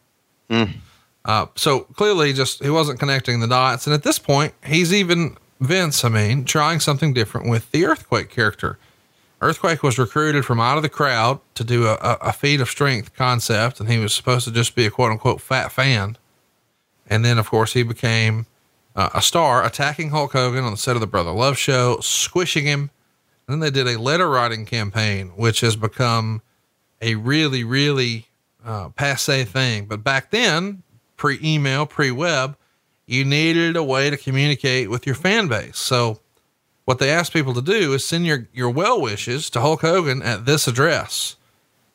Uh, 1.23 1.47
so 1.55 1.81
clearly, 1.81 2.33
just 2.33 2.63
he 2.63 2.69
wasn't 2.69 2.99
connecting 2.99 3.39
the 3.39 3.47
dots. 3.47 3.87
And 3.87 3.93
at 3.93 4.03
this 4.03 4.19
point, 4.19 4.53
he's 4.65 4.93
even 4.93 5.37
Vince. 5.59 6.03
I 6.03 6.09
mean, 6.09 6.45
trying 6.45 6.79
something 6.79 7.13
different 7.13 7.49
with 7.49 7.71
the 7.71 7.85
Earthquake 7.85 8.29
character. 8.29 8.77
Earthquake 9.41 9.83
was 9.83 9.99
recruited 9.99 10.45
from 10.45 10.59
out 10.59 10.77
of 10.77 10.83
the 10.83 10.89
crowd 10.89 11.39
to 11.55 11.63
do 11.63 11.87
a, 11.87 11.95
a, 11.95 12.17
a 12.21 12.33
feat 12.33 12.61
of 12.61 12.69
strength 12.69 13.13
concept, 13.15 13.79
and 13.79 13.89
he 13.89 13.97
was 13.97 14.13
supposed 14.13 14.45
to 14.45 14.51
just 14.51 14.75
be 14.75 14.85
a 14.85 14.91
quote 14.91 15.11
unquote 15.11 15.41
fat 15.41 15.71
fan. 15.71 16.17
And 17.07 17.23
then, 17.23 17.37
of 17.37 17.49
course, 17.49 17.73
he 17.73 17.83
became 17.83 18.45
uh, 18.95 19.09
a 19.13 19.21
star, 19.21 19.63
attacking 19.63 20.09
Hulk 20.09 20.33
Hogan 20.33 20.63
on 20.63 20.71
the 20.71 20.77
set 20.77 20.95
of 20.95 21.01
the 21.01 21.07
Brother 21.07 21.31
Love 21.31 21.57
show, 21.57 21.99
squishing 22.01 22.65
him. 22.65 22.89
And 23.47 23.53
then 23.53 23.59
they 23.59 23.69
did 23.69 23.87
a 23.87 23.99
letter 23.99 24.29
writing 24.29 24.65
campaign, 24.65 25.29
which 25.35 25.61
has 25.61 25.75
become 25.75 26.41
a 27.01 27.15
really, 27.15 27.63
really 27.63 28.27
uh, 28.65 28.89
passe 28.89 29.43
thing. 29.43 29.85
But 29.85 30.03
back 30.03 30.31
then, 30.31 30.83
pre 31.17 31.39
email, 31.43 31.85
pre 31.85 32.09
web, 32.11 32.57
you 33.05 33.23
needed 33.23 33.75
a 33.75 33.83
way 33.83 34.09
to 34.09 34.17
communicate 34.17 34.89
with 34.89 35.05
your 35.05 35.15
fan 35.15 35.47
base. 35.47 35.77
So, 35.77 36.21
what 36.85 36.99
they 36.99 37.09
asked 37.09 37.33
people 37.33 37.53
to 37.55 37.61
do 37.61 37.93
is 37.93 38.05
send 38.05 38.25
your, 38.25 38.47
your 38.53 38.69
well 38.69 39.01
wishes 39.01 39.49
to 39.51 39.61
Hulk 39.61 39.81
Hogan 39.81 40.21
at 40.21 40.45
this 40.45 40.67
address. 40.67 41.35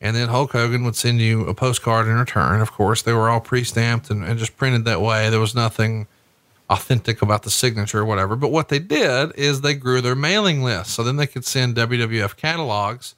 And 0.01 0.15
then 0.15 0.29
Hulk 0.29 0.51
Hogan 0.51 0.83
would 0.83 0.95
send 0.95 1.21
you 1.21 1.45
a 1.45 1.53
postcard 1.53 2.07
in 2.07 2.15
return. 2.15 2.59
Of 2.59 2.71
course, 2.71 3.03
they 3.03 3.13
were 3.13 3.29
all 3.29 3.39
pre 3.39 3.63
stamped 3.63 4.09
and, 4.09 4.23
and 4.23 4.39
just 4.39 4.57
printed 4.57 4.83
that 4.85 4.99
way. 4.99 5.29
There 5.29 5.39
was 5.39 5.53
nothing 5.53 6.07
authentic 6.71 7.21
about 7.21 7.43
the 7.43 7.51
signature 7.51 7.99
or 7.99 8.05
whatever. 8.05 8.35
But 8.35 8.51
what 8.51 8.69
they 8.69 8.79
did 8.79 9.31
is 9.35 9.61
they 9.61 9.75
grew 9.75 10.01
their 10.01 10.15
mailing 10.15 10.63
list. 10.63 10.91
So 10.91 11.03
then 11.03 11.17
they 11.17 11.27
could 11.27 11.45
send 11.45 11.75
WWF 11.75 12.35
catalogs 12.35 13.13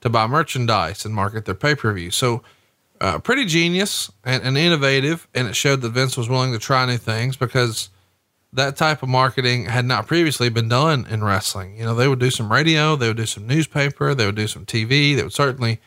to 0.00 0.10
buy 0.10 0.26
merchandise 0.26 1.04
and 1.04 1.14
market 1.14 1.44
their 1.44 1.54
pay 1.54 1.74
per 1.76 1.92
view. 1.92 2.10
So, 2.10 2.42
uh, 3.00 3.18
pretty 3.18 3.44
genius 3.44 4.10
and, 4.24 4.42
and 4.42 4.56
innovative. 4.56 5.28
And 5.34 5.46
it 5.46 5.54
showed 5.54 5.82
that 5.82 5.90
Vince 5.90 6.16
was 6.16 6.28
willing 6.28 6.52
to 6.52 6.58
try 6.58 6.84
new 6.86 6.96
things 6.96 7.36
because 7.36 7.90
that 8.52 8.76
type 8.76 9.02
of 9.02 9.08
marketing 9.08 9.66
had 9.66 9.84
not 9.84 10.06
previously 10.06 10.48
been 10.48 10.68
done 10.68 11.06
in 11.10 11.22
wrestling. 11.22 11.76
You 11.76 11.84
know, 11.84 11.94
they 11.94 12.08
would 12.08 12.20
do 12.20 12.30
some 12.30 12.50
radio, 12.50 12.96
they 12.96 13.08
would 13.08 13.16
do 13.16 13.26
some 13.26 13.46
newspaper, 13.46 14.14
they 14.14 14.26
would 14.26 14.36
do 14.36 14.46
some 14.46 14.64
TV, 14.64 15.16
they 15.16 15.22
would 15.24 15.32
certainly 15.32 15.80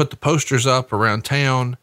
put 0.00 0.08
the 0.08 0.16
posters 0.16 0.66
up 0.66 0.94
around 0.94 1.26
town. 1.26 1.76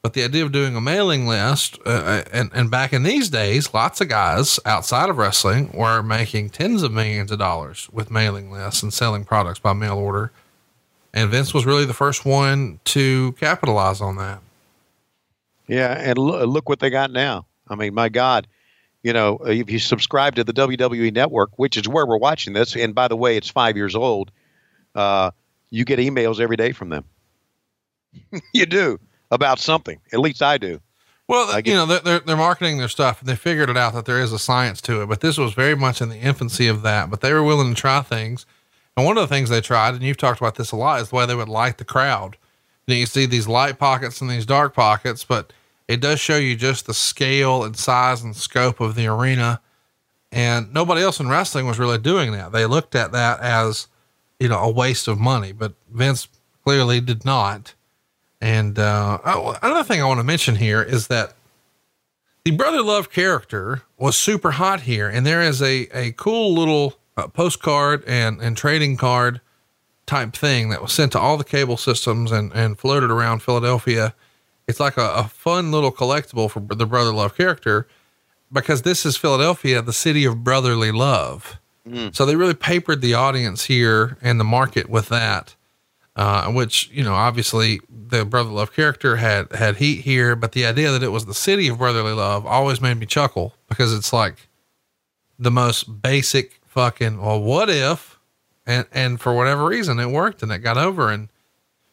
But 0.00 0.14
the 0.14 0.24
idea 0.24 0.46
of 0.46 0.50
doing 0.50 0.74
a 0.76 0.80
mailing 0.80 1.26
list, 1.26 1.78
uh, 1.84 2.22
and, 2.32 2.50
and 2.54 2.70
back 2.70 2.94
in 2.94 3.02
these 3.02 3.28
days, 3.28 3.74
lots 3.74 4.00
of 4.00 4.08
guys 4.08 4.58
outside 4.64 5.10
of 5.10 5.18
wrestling 5.18 5.70
were 5.74 6.02
making 6.02 6.48
tens 6.48 6.82
of 6.82 6.90
millions 6.90 7.30
of 7.30 7.38
dollars 7.38 7.90
with 7.92 8.10
mailing 8.10 8.50
lists 8.50 8.82
and 8.82 8.94
selling 8.94 9.26
products 9.26 9.58
by 9.58 9.74
mail 9.74 9.98
order. 9.98 10.32
And 11.12 11.28
Vince 11.30 11.52
was 11.52 11.66
really 11.66 11.84
the 11.84 11.92
first 11.92 12.24
one 12.24 12.80
to 12.84 13.32
capitalize 13.32 14.00
on 14.00 14.16
that. 14.16 14.40
Yeah, 15.66 15.92
and 15.98 16.16
lo- 16.16 16.46
look 16.46 16.66
what 16.66 16.80
they 16.80 16.88
got 16.88 17.10
now. 17.10 17.44
I 17.68 17.74
mean, 17.74 17.92
my 17.92 18.08
God, 18.08 18.46
you 19.02 19.12
know, 19.12 19.36
if 19.44 19.70
you 19.70 19.78
subscribe 19.78 20.34
to 20.36 20.44
the 20.44 20.54
WWE 20.54 21.12
Network, 21.12 21.50
which 21.58 21.76
is 21.76 21.86
where 21.86 22.06
we're 22.06 22.16
watching 22.16 22.54
this, 22.54 22.74
and 22.74 22.94
by 22.94 23.06
the 23.06 23.16
way, 23.16 23.36
it's 23.36 23.50
five 23.50 23.76
years 23.76 23.94
old, 23.94 24.30
uh, 24.94 25.30
you 25.68 25.84
get 25.84 25.98
emails 25.98 26.40
every 26.40 26.56
day 26.56 26.72
from 26.72 26.88
them. 26.88 27.04
you 28.52 28.66
do 28.66 28.98
about 29.30 29.58
something. 29.58 30.00
At 30.12 30.20
least 30.20 30.42
I 30.42 30.58
do. 30.58 30.80
Well, 31.28 31.48
I 31.48 31.62
you 31.64 31.74
know, 31.74 31.86
they're, 31.86 32.00
they're, 32.00 32.20
they're 32.20 32.36
marketing 32.36 32.78
their 32.78 32.88
stuff 32.88 33.20
and 33.20 33.28
they 33.28 33.36
figured 33.36 33.70
it 33.70 33.76
out 33.76 33.94
that 33.94 34.04
there 34.04 34.20
is 34.20 34.32
a 34.32 34.38
science 34.38 34.80
to 34.82 35.02
it, 35.02 35.06
but 35.06 35.20
this 35.20 35.38
was 35.38 35.54
very 35.54 35.76
much 35.76 36.00
in 36.00 36.08
the 36.08 36.18
infancy 36.18 36.66
of 36.66 36.82
that, 36.82 37.08
but 37.08 37.20
they 37.20 37.32
were 37.32 37.44
willing 37.44 37.72
to 37.72 37.80
try 37.80 38.02
things. 38.02 38.46
And 38.96 39.06
one 39.06 39.16
of 39.16 39.22
the 39.28 39.32
things 39.32 39.48
they 39.48 39.60
tried, 39.60 39.94
and 39.94 40.02
you've 40.02 40.16
talked 40.16 40.40
about 40.40 40.56
this 40.56 40.72
a 40.72 40.76
lot, 40.76 41.00
is 41.00 41.10
the 41.10 41.16
way 41.16 41.26
they 41.26 41.36
would 41.36 41.48
light 41.48 41.78
the 41.78 41.84
crowd. 41.84 42.36
You, 42.86 42.94
know, 42.94 42.98
you 42.98 43.06
see 43.06 43.26
these 43.26 43.46
light 43.46 43.78
pockets 43.78 44.20
and 44.20 44.28
these 44.28 44.44
dark 44.44 44.74
pockets, 44.74 45.22
but 45.22 45.52
it 45.86 46.00
does 46.00 46.18
show 46.18 46.36
you 46.36 46.56
just 46.56 46.86
the 46.86 46.94
scale 46.94 47.62
and 47.62 47.76
size 47.76 48.22
and 48.22 48.34
scope 48.34 48.80
of 48.80 48.96
the 48.96 49.06
arena. 49.06 49.60
And 50.32 50.72
nobody 50.72 51.02
else 51.02 51.20
in 51.20 51.28
wrestling 51.28 51.66
was 51.66 51.78
really 51.78 51.98
doing 51.98 52.32
that. 52.32 52.52
They 52.52 52.66
looked 52.66 52.94
at 52.94 53.12
that 53.12 53.40
as, 53.40 53.86
you 54.38 54.48
know, 54.48 54.58
a 54.58 54.70
waste 54.70 55.06
of 55.08 55.18
money, 55.18 55.52
but 55.52 55.74
Vince 55.92 56.28
clearly 56.64 57.00
did 57.00 57.24
not. 57.24 57.74
And 58.40 58.78
uh, 58.78 59.18
oh, 59.24 59.56
another 59.62 59.84
thing 59.84 60.00
I 60.00 60.06
want 60.06 60.18
to 60.18 60.24
mention 60.24 60.56
here 60.56 60.82
is 60.82 61.08
that 61.08 61.34
the 62.44 62.52
brother 62.52 62.82
love 62.82 63.10
character 63.10 63.82
was 63.98 64.16
super 64.16 64.52
hot 64.52 64.82
here, 64.82 65.08
and 65.08 65.26
there 65.26 65.42
is 65.42 65.60
a 65.60 65.88
a 65.92 66.12
cool 66.12 66.54
little 66.54 66.98
uh, 67.16 67.28
postcard 67.28 68.02
and 68.06 68.40
and 68.40 68.56
trading 68.56 68.96
card 68.96 69.40
type 70.06 70.32
thing 70.32 70.70
that 70.70 70.80
was 70.80 70.92
sent 70.92 71.12
to 71.12 71.20
all 71.20 71.36
the 71.36 71.44
cable 71.44 71.76
systems 71.76 72.32
and 72.32 72.50
and 72.52 72.78
floated 72.78 73.10
around 73.10 73.42
Philadelphia. 73.42 74.14
It's 74.66 74.80
like 74.80 74.96
a, 74.96 75.12
a 75.12 75.24
fun 75.24 75.70
little 75.70 75.92
collectible 75.92 76.50
for 76.50 76.60
the 76.60 76.86
brother 76.86 77.12
love 77.12 77.36
character 77.36 77.86
because 78.52 78.82
this 78.82 79.04
is 79.04 79.16
Philadelphia, 79.16 79.82
the 79.82 79.92
city 79.92 80.24
of 80.24 80.42
brotherly 80.42 80.92
love. 80.92 81.58
So 82.12 82.24
they 82.24 82.36
really 82.36 82.54
papered 82.54 83.00
the 83.00 83.14
audience 83.14 83.64
here 83.64 84.16
and 84.22 84.38
the 84.38 84.44
market 84.44 84.88
with 84.88 85.08
that 85.08 85.56
uh, 86.16 86.50
which 86.50 86.90
you 86.92 87.04
know 87.04 87.14
obviously 87.14 87.80
the 87.88 88.24
brotherly 88.24 88.56
love 88.56 88.72
character 88.72 89.16
had 89.16 89.50
had 89.52 89.76
heat 89.76 90.02
here, 90.02 90.34
but 90.36 90.52
the 90.52 90.66
idea 90.66 90.90
that 90.90 91.02
it 91.02 91.08
was 91.12 91.26
the 91.26 91.34
city 91.34 91.68
of 91.68 91.78
brotherly 91.78 92.12
love 92.12 92.44
always 92.46 92.80
made 92.80 92.98
me 92.98 93.06
chuckle 93.06 93.54
because 93.68 93.94
it's 93.94 94.12
like 94.12 94.48
the 95.38 95.50
most 95.50 96.02
basic 96.02 96.60
fucking 96.66 97.20
well, 97.20 97.40
what 97.40 97.70
if, 97.70 98.18
and 98.66 98.86
and 98.92 99.20
for 99.20 99.34
whatever 99.34 99.66
reason 99.66 99.98
it 99.98 100.10
worked 100.10 100.42
and 100.42 100.52
it 100.52 100.58
got 100.58 100.76
over. 100.76 101.10
And 101.10 101.28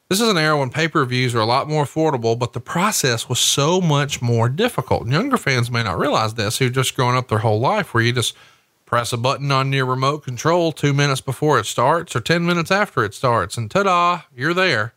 this 0.09 0.21
is 0.21 0.29
an 0.29 0.37
era 0.37 0.57
when 0.57 0.69
pay 0.69 0.87
per 0.87 1.05
views 1.05 1.35
are 1.35 1.39
a 1.39 1.45
lot 1.45 1.69
more 1.69 1.85
affordable, 1.85 2.37
but 2.37 2.53
the 2.53 2.59
process 2.59 3.29
was 3.29 3.39
so 3.39 3.81
much 3.81 4.21
more 4.21 4.49
difficult. 4.49 5.03
And 5.03 5.11
younger 5.11 5.37
fans 5.37 5.71
may 5.71 5.83
not 5.83 5.99
realize 5.99 6.33
this 6.33 6.57
who've 6.57 6.71
just 6.71 6.95
growing 6.95 7.15
up 7.15 7.27
their 7.27 7.39
whole 7.39 7.59
life 7.59 7.93
where 7.93 8.03
you 8.03 8.13
just 8.13 8.35
press 8.87 9.13
a 9.13 9.17
button 9.17 9.51
on 9.51 9.71
your 9.73 9.85
remote 9.85 10.23
control 10.23 10.71
two 10.71 10.93
minutes 10.93 11.21
before 11.21 11.59
it 11.59 11.65
starts 11.65 12.15
or 12.15 12.21
10 12.21 12.45
minutes 12.45 12.71
after 12.71 13.03
it 13.03 13.13
starts, 13.13 13.57
and 13.57 13.69
ta 13.69 13.83
da, 13.83 14.21
you're 14.35 14.53
there. 14.53 14.93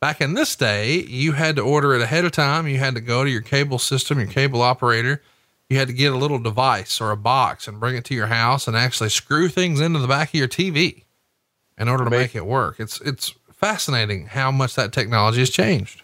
Back 0.00 0.20
in 0.20 0.34
this 0.34 0.54
day, 0.54 0.98
you 1.00 1.32
had 1.32 1.56
to 1.56 1.62
order 1.62 1.94
it 1.94 2.02
ahead 2.02 2.26
of 2.26 2.32
time. 2.32 2.68
You 2.68 2.76
had 2.78 2.94
to 2.94 3.00
go 3.00 3.24
to 3.24 3.30
your 3.30 3.40
cable 3.40 3.78
system, 3.78 4.18
your 4.20 4.28
cable 4.28 4.60
operator. 4.60 5.22
You 5.70 5.78
had 5.78 5.88
to 5.88 5.94
get 5.94 6.12
a 6.12 6.16
little 6.16 6.38
device 6.38 7.00
or 7.00 7.10
a 7.10 7.16
box 7.16 7.66
and 7.66 7.80
bring 7.80 7.96
it 7.96 8.04
to 8.04 8.14
your 8.14 8.26
house 8.26 8.68
and 8.68 8.76
actually 8.76 9.08
screw 9.08 9.48
things 9.48 9.80
into 9.80 9.98
the 9.98 10.06
back 10.06 10.28
of 10.28 10.34
your 10.34 10.46
TV 10.46 11.04
in 11.78 11.88
order 11.88 12.04
to 12.04 12.10
make 12.10 12.36
it 12.36 12.46
work. 12.46 12.78
It's, 12.78 13.00
it's 13.00 13.34
fascinating 13.50 14.26
how 14.26 14.50
much 14.50 14.74
that 14.74 14.92
technology 14.92 15.40
has 15.40 15.50
changed. 15.50 16.02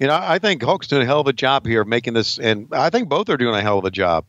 You 0.00 0.06
know, 0.06 0.18
I 0.20 0.38
think 0.38 0.62
Hulk's 0.62 0.88
doing 0.88 1.02
a 1.02 1.06
hell 1.06 1.20
of 1.20 1.28
a 1.28 1.32
job 1.32 1.66
here 1.66 1.84
making 1.84 2.14
this, 2.14 2.38
and 2.38 2.66
I 2.72 2.88
think 2.90 3.08
both 3.08 3.28
are 3.28 3.36
doing 3.36 3.54
a 3.54 3.62
hell 3.62 3.78
of 3.78 3.84
a 3.84 3.90
job. 3.90 4.24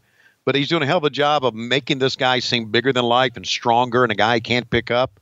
But 0.45 0.55
he's 0.55 0.69
doing 0.69 0.83
a 0.83 0.85
hell 0.85 0.99
of 0.99 1.03
a 1.03 1.09
job 1.09 1.43
of 1.43 1.53
making 1.55 1.99
this 1.99 2.15
guy 2.15 2.39
seem 2.39 2.71
bigger 2.71 2.93
than 2.93 3.03
life 3.03 3.35
and 3.35 3.45
stronger, 3.45 4.03
and 4.03 4.11
a 4.11 4.15
guy 4.15 4.35
he 4.35 4.41
can't 4.41 4.69
pick 4.69 4.91
up. 4.91 5.19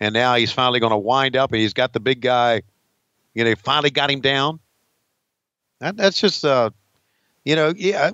And 0.00 0.12
now 0.12 0.36
he's 0.36 0.52
finally 0.52 0.80
going 0.80 0.92
to 0.92 0.98
wind 0.98 1.36
up, 1.36 1.52
and 1.52 1.60
he's 1.60 1.74
got 1.74 1.92
the 1.92 2.00
big 2.00 2.20
guy. 2.20 2.62
You 3.34 3.44
know, 3.44 3.54
finally 3.56 3.90
got 3.90 4.10
him 4.10 4.20
down. 4.20 4.60
That, 5.80 5.96
that's 5.96 6.20
just, 6.20 6.44
uh, 6.44 6.70
you 7.44 7.56
know, 7.56 7.74
yeah. 7.76 8.12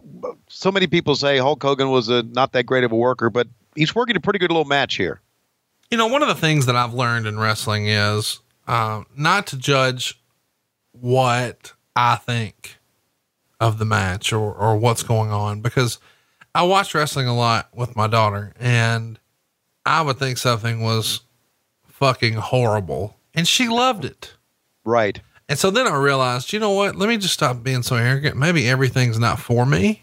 So 0.49 0.73
many 0.73 0.87
people 0.87 1.15
say 1.15 1.39
Hulk 1.39 1.63
Hogan 1.63 1.91
was 1.91 2.09
a, 2.09 2.23
not 2.23 2.53
that 2.53 2.65
great 2.65 2.85
of 2.85 2.93
a 2.93 2.97
worker, 2.97 3.29
but 3.29 3.47
he's 3.75 3.95
working 3.95 4.17
a 4.17 4.21
pretty 4.21 4.39
good 4.39 4.51
little 4.51 4.65
match 4.65 4.97
here. 4.97 5.21
You 5.91 5.99
know, 5.99 6.07
one 6.07 6.23
of 6.23 6.29
the 6.29 6.35
things 6.35 6.67
that 6.67 6.77
I've 6.77 6.95
learned 6.95 7.27
in 7.27 7.39
wrestling 7.39 7.87
is 7.87 8.41
uh, 8.67 9.03
not 9.15 9.47
to 9.49 9.59
judge 9.59 10.21
what 10.93 11.73
I 11.95 12.17
think 12.17 12.79
of 13.59 13.79
the 13.79 13.85
match 13.85 14.33
or, 14.33 14.55
or 14.55 14.77
what's 14.77 15.03
going 15.03 15.31
on 15.31 15.61
because 15.61 15.99
I 16.55 16.63
watch 16.63 16.95
wrestling 16.95 17.29
a 17.29 17.37
lot 17.37 17.69
with 17.75 17.97
my 17.97 18.07
daughter 18.07 18.53
and 18.59 19.19
I 19.87 20.03
would 20.03 20.19
think 20.19 20.39
something 20.39 20.83
was 20.83 21.21
fucking 21.87 22.35
horrible 22.35 23.17
and 23.35 23.47
she 23.47 23.69
loved 23.69 24.05
it. 24.05 24.35
Right. 24.85 25.21
And 25.49 25.59
so 25.59 25.71
then 25.71 25.87
I 25.87 25.97
realized, 25.97 26.53
you 26.53 26.61
know 26.61 26.71
what? 26.71 26.97
Let 26.97 27.09
me 27.09 27.17
just 27.17 27.35
stop 27.35 27.63
being 27.63 27.83
so 27.83 27.97
arrogant. 27.97 28.37
Maybe 28.37 28.69
everything's 28.69 29.19
not 29.19 29.39
for 29.39 29.67
me. 29.67 30.03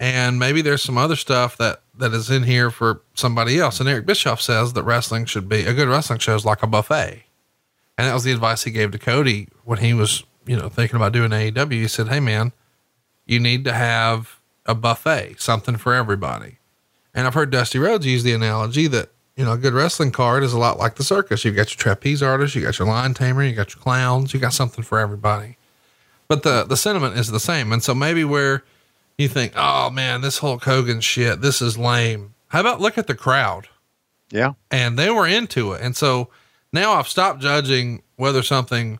And 0.00 0.38
maybe 0.38 0.62
there's 0.62 0.82
some 0.82 0.98
other 0.98 1.16
stuff 1.16 1.56
that, 1.58 1.82
that 1.98 2.12
is 2.12 2.30
in 2.30 2.42
here 2.42 2.70
for 2.70 3.02
somebody 3.14 3.58
else. 3.58 3.78
And 3.80 3.88
Eric 3.88 4.06
Bischoff 4.06 4.40
says 4.40 4.72
that 4.72 4.82
wrestling 4.82 5.26
should 5.26 5.48
be 5.48 5.64
a 5.64 5.74
good 5.74 5.88
wrestling 5.88 6.18
show 6.18 6.34
is 6.34 6.44
like 6.44 6.62
a 6.62 6.66
buffet. 6.66 7.24
And 7.96 8.08
that 8.08 8.14
was 8.14 8.24
the 8.24 8.32
advice 8.32 8.64
he 8.64 8.70
gave 8.70 8.90
to 8.92 8.98
Cody 8.98 9.48
when 9.64 9.78
he 9.78 9.94
was, 9.94 10.24
you 10.46 10.56
know, 10.56 10.68
thinking 10.68 10.96
about 10.96 11.12
doing 11.12 11.30
AEW. 11.30 11.72
He 11.72 11.88
said, 11.88 12.08
Hey 12.08 12.20
man, 12.20 12.52
you 13.24 13.38
need 13.38 13.64
to 13.64 13.72
have 13.72 14.40
a 14.66 14.74
buffet, 14.74 15.36
something 15.38 15.76
for 15.76 15.94
everybody. 15.94 16.58
And 17.14 17.26
I've 17.26 17.34
heard 17.34 17.50
Dusty 17.50 17.78
Rhodes 17.78 18.06
use 18.06 18.22
the 18.22 18.32
analogy 18.32 18.86
that, 18.88 19.10
you 19.36 19.44
know, 19.44 19.52
a 19.52 19.58
good 19.58 19.72
wrestling 19.72 20.10
card 20.10 20.42
is 20.42 20.52
a 20.52 20.58
lot 20.58 20.78
like 20.78 20.96
the 20.96 21.04
circus. 21.04 21.44
You've 21.44 21.56
got 21.56 21.70
your 21.70 21.78
trapeze 21.78 22.22
artist, 22.22 22.54
you 22.54 22.62
got 22.62 22.78
your 22.78 22.88
lion 22.88 23.14
tamer, 23.14 23.44
you 23.44 23.54
got 23.54 23.74
your 23.74 23.82
clowns, 23.82 24.34
you 24.34 24.40
got 24.40 24.52
something 24.52 24.84
for 24.84 24.98
everybody. 24.98 25.56
But 26.28 26.42
the, 26.42 26.64
the 26.64 26.76
sentiment 26.76 27.16
is 27.16 27.30
the 27.30 27.40
same. 27.40 27.72
And 27.72 27.82
so 27.82 27.94
maybe 27.94 28.24
where 28.24 28.64
you 29.18 29.28
think, 29.28 29.52
oh 29.56 29.90
man, 29.90 30.22
this 30.22 30.38
Hulk 30.38 30.64
Hogan 30.64 31.00
shit, 31.00 31.40
this 31.40 31.60
is 31.62 31.78
lame. 31.78 32.34
How 32.48 32.60
about 32.60 32.80
look 32.80 32.98
at 32.98 33.06
the 33.06 33.14
crowd? 33.14 33.68
Yeah. 34.30 34.54
and 34.70 34.98
they 34.98 35.10
were 35.10 35.28
into 35.28 35.72
it. 35.72 35.82
And 35.82 35.94
so 35.94 36.28
now 36.72 36.94
I've 36.94 37.06
stopped 37.06 37.40
judging 37.40 38.02
whether 38.16 38.42
something 38.42 38.98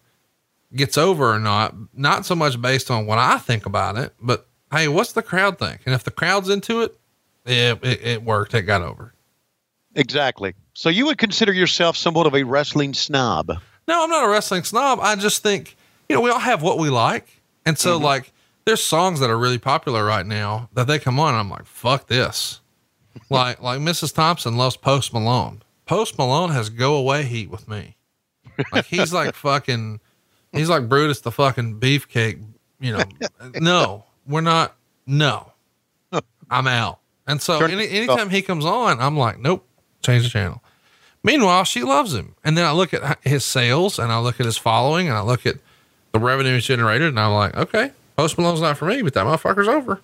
gets 0.76 0.96
over 0.96 1.32
or 1.32 1.40
not, 1.40 1.74
not 1.92 2.24
so 2.24 2.36
much 2.36 2.60
based 2.60 2.90
on 2.90 3.06
what 3.06 3.18
I 3.18 3.38
think 3.38 3.66
about 3.66 3.96
it, 3.96 4.12
but 4.20 4.46
hey, 4.74 4.88
what's 4.88 5.12
the 5.12 5.22
crowd 5.22 5.58
think? 5.58 5.80
And 5.86 5.94
if 5.94 6.04
the 6.04 6.10
crowd's 6.10 6.48
into 6.48 6.82
it, 6.82 6.96
yeah, 7.46 7.74
it, 7.82 8.04
it 8.04 8.22
worked. 8.22 8.54
It 8.54 8.62
got 8.62 8.82
over. 8.82 9.14
Exactly. 9.94 10.54
So 10.72 10.88
you 10.88 11.06
would 11.06 11.18
consider 11.18 11.52
yourself 11.52 11.96
somewhat 11.96 12.26
of 12.26 12.34
a 12.34 12.42
wrestling 12.42 12.94
snob. 12.94 13.52
No, 13.86 14.02
I'm 14.02 14.10
not 14.10 14.24
a 14.24 14.28
wrestling 14.28 14.64
snob. 14.64 14.98
I 15.00 15.14
just 15.16 15.42
think, 15.42 15.76
you 16.08 16.16
know, 16.16 16.20
we 16.20 16.30
all 16.30 16.38
have 16.38 16.62
what 16.62 16.78
we 16.78 16.90
like. 16.90 17.40
And 17.66 17.78
so 17.78 17.96
mm-hmm. 17.96 18.04
like 18.04 18.32
there's 18.64 18.82
songs 18.82 19.20
that 19.20 19.30
are 19.30 19.38
really 19.38 19.58
popular 19.58 20.04
right 20.04 20.26
now 20.26 20.68
that 20.72 20.86
they 20.86 20.98
come 20.98 21.20
on 21.20 21.30
and 21.34 21.38
I'm 21.38 21.50
like, 21.50 21.66
fuck 21.66 22.08
this. 22.08 22.60
like 23.30 23.62
like 23.62 23.80
Mrs. 23.80 24.14
Thompson 24.14 24.56
loves 24.56 24.76
Post 24.76 25.12
Malone. 25.12 25.62
Post 25.86 26.18
Malone 26.18 26.50
has 26.50 26.70
go 26.70 26.96
away 26.96 27.24
heat 27.24 27.50
with 27.50 27.68
me. 27.68 27.96
Like 28.72 28.86
he's 28.86 29.12
like 29.12 29.34
fucking 29.34 30.00
he's 30.52 30.68
like 30.68 30.88
Brutus 30.88 31.20
the 31.20 31.30
fucking 31.30 31.78
beefcake, 31.78 32.42
you 32.80 32.92
know. 32.92 33.04
no, 33.60 34.04
we're 34.26 34.40
not 34.40 34.74
no. 35.06 35.52
I'm 36.50 36.66
out. 36.66 37.00
And 37.26 37.40
so 37.40 37.64
any, 37.64 37.86
oh. 37.86 37.90
anytime 37.90 38.30
he 38.30 38.42
comes 38.42 38.64
on, 38.64 39.00
I'm 39.00 39.16
like, 39.16 39.38
nope, 39.38 39.66
change 40.02 40.24
the 40.24 40.28
channel. 40.28 40.62
Meanwhile, 41.22 41.64
she 41.64 41.82
loves 41.82 42.14
him. 42.14 42.34
And 42.44 42.56
then 42.56 42.66
I 42.66 42.72
look 42.72 42.92
at 42.92 43.18
his 43.24 43.44
sales 43.44 43.98
and 43.98 44.12
I 44.12 44.18
look 44.18 44.40
at 44.40 44.46
his 44.46 44.58
following 44.58 45.08
and 45.08 45.16
I 45.16 45.22
look 45.22 45.46
at 45.46 45.56
the 46.12 46.18
revenue 46.18 46.54
he's 46.54 46.66
generated 46.66 47.08
and 47.08 47.18
I'm 47.18 47.32
like, 47.32 47.56
okay, 47.56 47.92
Post 48.16 48.36
Malone's 48.36 48.60
not 48.60 48.76
for 48.76 48.84
me, 48.84 49.00
but 49.02 49.14
that 49.14 49.24
motherfucker's 49.24 49.68
over. 49.68 50.00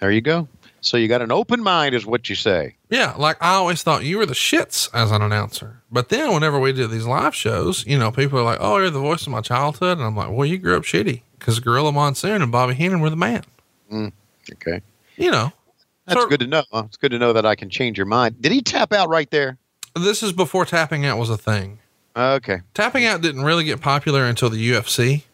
There 0.00 0.10
you 0.10 0.20
go. 0.20 0.48
So 0.80 0.96
you 0.96 1.08
got 1.08 1.22
an 1.22 1.32
open 1.32 1.62
mind, 1.62 1.94
is 1.94 2.06
what 2.06 2.28
you 2.28 2.36
say. 2.36 2.76
Yeah, 2.88 3.14
like 3.16 3.36
I 3.40 3.54
always 3.54 3.82
thought 3.82 4.04
you 4.04 4.18
were 4.18 4.26
the 4.26 4.34
shits 4.34 4.88
as 4.94 5.10
an 5.10 5.22
announcer. 5.22 5.80
But 5.90 6.08
then 6.08 6.32
whenever 6.32 6.58
we 6.58 6.72
did 6.72 6.90
these 6.90 7.06
live 7.06 7.34
shows, 7.34 7.84
you 7.86 7.98
know, 7.98 8.12
people 8.12 8.38
are 8.38 8.44
like, 8.44 8.58
oh, 8.60 8.78
you're 8.78 8.90
the 8.90 9.00
voice 9.00 9.22
of 9.22 9.28
my 9.28 9.40
childhood. 9.40 9.98
And 9.98 10.06
I'm 10.06 10.16
like, 10.16 10.30
well, 10.30 10.46
you 10.46 10.58
grew 10.58 10.76
up 10.76 10.84
shitty 10.84 11.22
because 11.38 11.60
Gorilla 11.60 11.92
Monsoon 11.92 12.42
and 12.42 12.50
Bobby 12.52 12.74
Heenan 12.74 13.00
were 13.00 13.10
the 13.10 13.16
man. 13.16 13.42
Okay. 13.92 14.82
You 15.16 15.30
know, 15.30 15.52
That's 16.06 16.22
So- 16.22 16.28
good 16.28 16.40
to 16.40 16.46
know. 16.46 16.64
It's 16.72 16.96
good 16.96 17.10
to 17.10 17.18
know 17.18 17.34
that 17.34 17.44
I 17.44 17.54
can 17.54 17.68
change 17.68 17.98
your 17.98 18.06
mind. 18.06 18.40
Did 18.40 18.50
he 18.52 18.62
tap 18.62 18.92
out 18.94 19.08
right 19.10 19.30
there? 19.30 19.58
this 19.94 20.22
is 20.22 20.32
before 20.32 20.64
tapping 20.64 21.04
out 21.04 21.18
was 21.18 21.28
a 21.28 21.36
thing. 21.36 21.80
Okay. 22.16 22.60
Tapping 22.72 23.04
out 23.04 23.20
didn't 23.20 23.42
really 23.42 23.64
get 23.64 23.80
popular 23.80 24.24
until 24.24 24.48
the 24.48 24.56
UFC. 24.70 25.24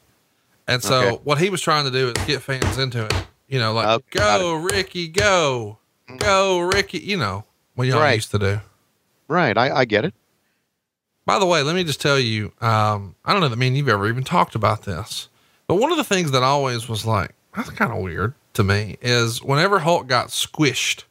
And 0.67 0.83
so 0.83 0.95
Okay. 1.01 1.21
what 1.25 1.39
he 1.39 1.51
was 1.51 1.61
trying 1.61 1.85
to 1.85 1.91
do 1.91 2.09
is 2.09 2.25
get 2.27 2.41
fans 2.43 2.79
into 2.79 3.05
it. 3.05 3.13
You 3.47 3.59
know, 3.61 3.73
like 3.75 3.87
Okay, 3.87 4.19
go 4.19 4.55
Ricky, 4.55 5.07
go, 5.09 5.79
go 6.19 6.61
Ricky. 6.61 6.99
You 6.99 7.19
know 7.19 7.45
what 7.75 7.87
y'all 7.87 8.01
Right. 8.01 8.15
used 8.15 8.31
to 8.33 8.39
do. 8.39 8.61
Right. 9.29 9.57
I, 9.57 9.71
I 9.81 9.85
get 9.85 10.05
it. 10.07 10.15
By 11.27 11.39
the 11.39 11.47
way, 11.47 11.63
let 11.63 11.75
me 11.75 11.85
just 11.85 12.01
tell 12.01 12.19
you, 12.19 12.53
um, 12.61 13.15
I 13.25 13.33
don't 13.33 13.43
know 13.43 13.49
that 13.49 13.57
me 13.57 13.69
and 13.69 13.77
you've 13.77 13.89
ever 13.89 14.09
even 14.09 14.25
talked 14.25 14.55
about 14.55 14.83
this, 14.85 15.29
but 15.67 15.77
one 15.77 15.91
of 15.91 15.97
the 15.97 16.05
things 16.05 16.31
that 16.33 16.43
always 16.43 16.89
was 16.89 17.07
like, 17.07 17.35
that's 17.55 17.71
kind 17.71 17.93
of 17.93 17.99
weird 17.99 18.35
to 18.55 18.65
me 18.65 18.97
is 19.01 19.43
whenever 19.43 19.81
Hulk 19.81 20.07
got 20.07 20.29
squished 20.29 21.05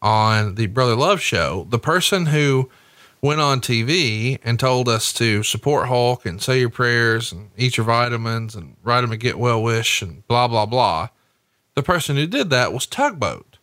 on 0.00 0.54
the 0.54 0.66
Brother 0.66 0.94
Love 0.94 1.20
show, 1.20 1.66
the 1.70 1.78
person 1.78 2.26
who 2.26 2.70
went 3.22 3.40
on 3.40 3.60
TV 3.60 4.38
and 4.44 4.60
told 4.60 4.86
us 4.88 5.12
to 5.14 5.42
support 5.42 5.88
Hulk 5.88 6.26
and 6.26 6.42
say 6.42 6.60
your 6.60 6.68
prayers 6.68 7.32
and 7.32 7.50
eat 7.56 7.78
your 7.78 7.86
vitamins 7.86 8.54
and 8.54 8.76
write 8.82 9.02
him 9.02 9.12
a 9.12 9.16
get 9.16 9.38
well 9.38 9.62
wish 9.62 10.02
and 10.02 10.26
blah, 10.28 10.46
blah, 10.46 10.66
blah. 10.66 11.08
The 11.74 11.82
person 11.82 12.16
who 12.16 12.26
did 12.26 12.50
that 12.50 12.72
was 12.72 12.86
Tugboat. 12.86 13.58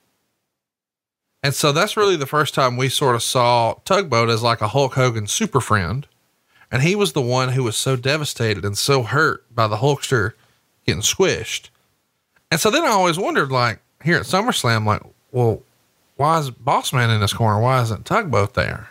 And 1.43 1.53
so 1.53 1.71
that's 1.71 1.95
really 1.95 2.15
the 2.15 2.25
first 2.25 2.53
time 2.53 2.75
we 2.75 2.89
sort 2.89 3.15
of 3.15 3.23
saw 3.23 3.75
Tugboat 3.85 4.29
as 4.29 4.41
like 4.41 4.61
a 4.61 4.69
Hulk 4.69 4.93
Hogan 4.95 5.27
super 5.27 5.61
friend. 5.61 6.07
And 6.71 6.81
he 6.81 6.95
was 6.95 7.13
the 7.13 7.21
one 7.21 7.49
who 7.49 7.63
was 7.63 7.75
so 7.75 7.95
devastated 7.95 8.63
and 8.63 8.77
so 8.77 9.03
hurt 9.03 9.43
by 9.53 9.67
the 9.67 9.77
Hulkster 9.77 10.33
getting 10.85 11.01
squished. 11.01 11.69
And 12.49 12.59
so 12.59 12.71
then 12.71 12.83
I 12.83 12.89
always 12.89 13.17
wondered, 13.17 13.51
like, 13.51 13.79
here 14.03 14.17
at 14.17 14.23
SummerSlam, 14.23 14.85
like, 14.85 15.01
well, 15.31 15.61
why 16.15 16.39
is 16.39 16.51
Bossman 16.51 17.13
in 17.13 17.19
this 17.19 17.33
corner? 17.33 17.61
Why 17.61 17.81
isn't 17.81 18.05
Tugboat 18.05 18.53
there? 18.53 18.89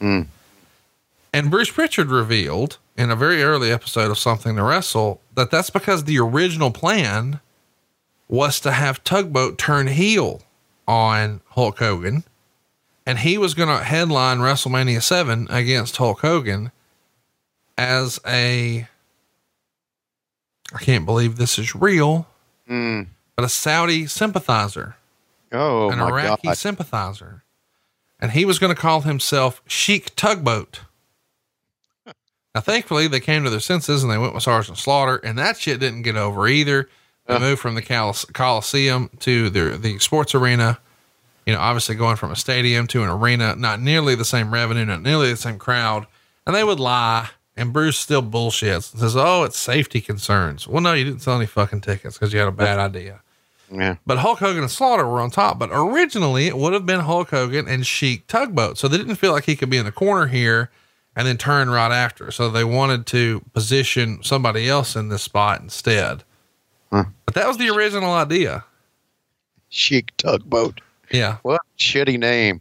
Hmm. 0.00 0.22
And 1.32 1.50
Bruce 1.50 1.70
Pritchard 1.70 2.10
revealed 2.10 2.78
in 2.96 3.10
a 3.10 3.16
very 3.16 3.42
early 3.42 3.70
episode 3.72 4.10
of 4.10 4.18
Something 4.18 4.56
to 4.56 4.62
Wrestle 4.62 5.20
that 5.34 5.50
that's 5.50 5.70
because 5.70 6.04
the 6.04 6.18
original 6.18 6.70
plan 6.70 7.40
was 8.28 8.60
to 8.60 8.72
have 8.72 9.04
Tugboat 9.04 9.58
turn 9.58 9.88
heel 9.88 10.42
on 10.86 11.40
Hulk 11.50 11.78
Hogan. 11.78 12.24
And 13.06 13.18
he 13.18 13.36
was 13.36 13.54
going 13.54 13.68
to 13.68 13.84
headline 13.84 14.38
WrestleMania 14.38 15.02
7 15.02 15.48
against 15.50 15.96
Hulk 15.96 16.20
Hogan 16.20 16.70
as 17.78 18.20
a, 18.26 18.86
I 20.74 20.78
can't 20.78 21.04
believe 21.06 21.36
this 21.36 21.58
is 21.58 21.74
real, 21.74 22.26
Mm. 22.70 23.08
but 23.36 23.44
a 23.44 23.48
Saudi 23.50 24.06
sympathizer 24.06 24.96
Oh, 25.52 25.90
an 25.90 26.00
Iraqi 26.00 26.48
God. 26.48 26.56
sympathizer. 26.58 27.44
And 28.18 28.32
he 28.32 28.44
was 28.44 28.58
going 28.58 28.74
to 28.74 28.80
call 28.80 29.02
himself 29.02 29.60
Sheik 29.66 30.16
Tugboat. 30.16 30.80
now, 32.54 32.60
thankfully, 32.60 33.06
they 33.06 33.20
came 33.20 33.44
to 33.44 33.50
their 33.50 33.60
senses 33.60 34.02
and 34.02 34.10
they 34.10 34.18
went 34.18 34.34
with 34.34 34.42
Sergeant 34.44 34.78
Slaughter, 34.78 35.16
and 35.16 35.36
that 35.38 35.58
shit 35.58 35.78
didn't 35.80 36.02
get 36.02 36.16
over 36.16 36.48
either. 36.48 36.88
They 37.26 37.38
moved 37.38 37.60
from 37.60 37.74
the 37.74 37.82
Col- 37.82 38.14
Coliseum 38.32 39.10
to 39.20 39.48
the, 39.50 39.76
the 39.78 39.98
sports 39.98 40.34
arena. 40.34 40.78
You 41.46 41.52
know, 41.54 41.60
obviously 41.60 41.94
going 41.94 42.16
from 42.16 42.30
a 42.30 42.36
stadium 42.36 42.86
to 42.88 43.02
an 43.02 43.08
arena, 43.10 43.54
not 43.56 43.80
nearly 43.80 44.14
the 44.14 44.24
same 44.24 44.52
revenue, 44.52 44.84
not 44.86 45.02
nearly 45.02 45.30
the 45.30 45.36
same 45.36 45.58
crowd. 45.58 46.06
And 46.46 46.54
they 46.56 46.64
would 46.64 46.80
lie. 46.80 47.28
And 47.56 47.72
Bruce 47.72 47.98
still 47.98 48.22
bullshits 48.22 48.92
and 48.92 49.00
says, 49.00 49.16
Oh, 49.16 49.44
it's 49.44 49.58
safety 49.58 50.00
concerns. 50.00 50.66
Well, 50.66 50.82
no, 50.82 50.92
you 50.92 51.04
didn't 51.04 51.20
sell 51.22 51.36
any 51.36 51.46
fucking 51.46 51.82
tickets 51.82 52.18
because 52.18 52.32
you 52.32 52.38
had 52.40 52.48
a 52.48 52.52
bad 52.52 52.78
idea. 52.78 53.20
Yeah. 53.70 53.96
But 54.04 54.18
Hulk 54.18 54.40
Hogan 54.40 54.62
and 54.62 54.70
Slaughter 54.70 55.06
were 55.06 55.20
on 55.20 55.30
top. 55.30 55.58
But 55.58 55.70
originally 55.72 56.46
it 56.46 56.56
would 56.56 56.72
have 56.72 56.84
been 56.84 57.00
Hulk 57.00 57.30
Hogan 57.30 57.68
and 57.68 57.86
Sheik 57.86 58.26
Tugboat. 58.26 58.78
So 58.78 58.88
they 58.88 58.98
didn't 58.98 59.16
feel 59.16 59.32
like 59.32 59.44
he 59.44 59.56
could 59.56 59.70
be 59.70 59.76
in 59.76 59.84
the 59.84 59.92
corner 59.92 60.26
here 60.26 60.70
and 61.14 61.26
then 61.28 61.38
turn 61.38 61.70
right 61.70 61.92
after. 61.92 62.30
So 62.32 62.50
they 62.50 62.64
wanted 62.64 63.06
to 63.06 63.40
position 63.52 64.22
somebody 64.22 64.68
else 64.68 64.96
in 64.96 65.08
this 65.08 65.22
spot 65.22 65.60
instead. 65.60 66.24
But 66.90 67.34
that 67.34 67.48
was 67.48 67.58
the 67.58 67.70
original 67.70 68.12
idea. 68.12 68.64
Sheik 69.68 70.16
tugboat. 70.16 70.80
Yeah. 71.10 71.38
What 71.42 71.60
shitty 71.76 72.18
name. 72.18 72.60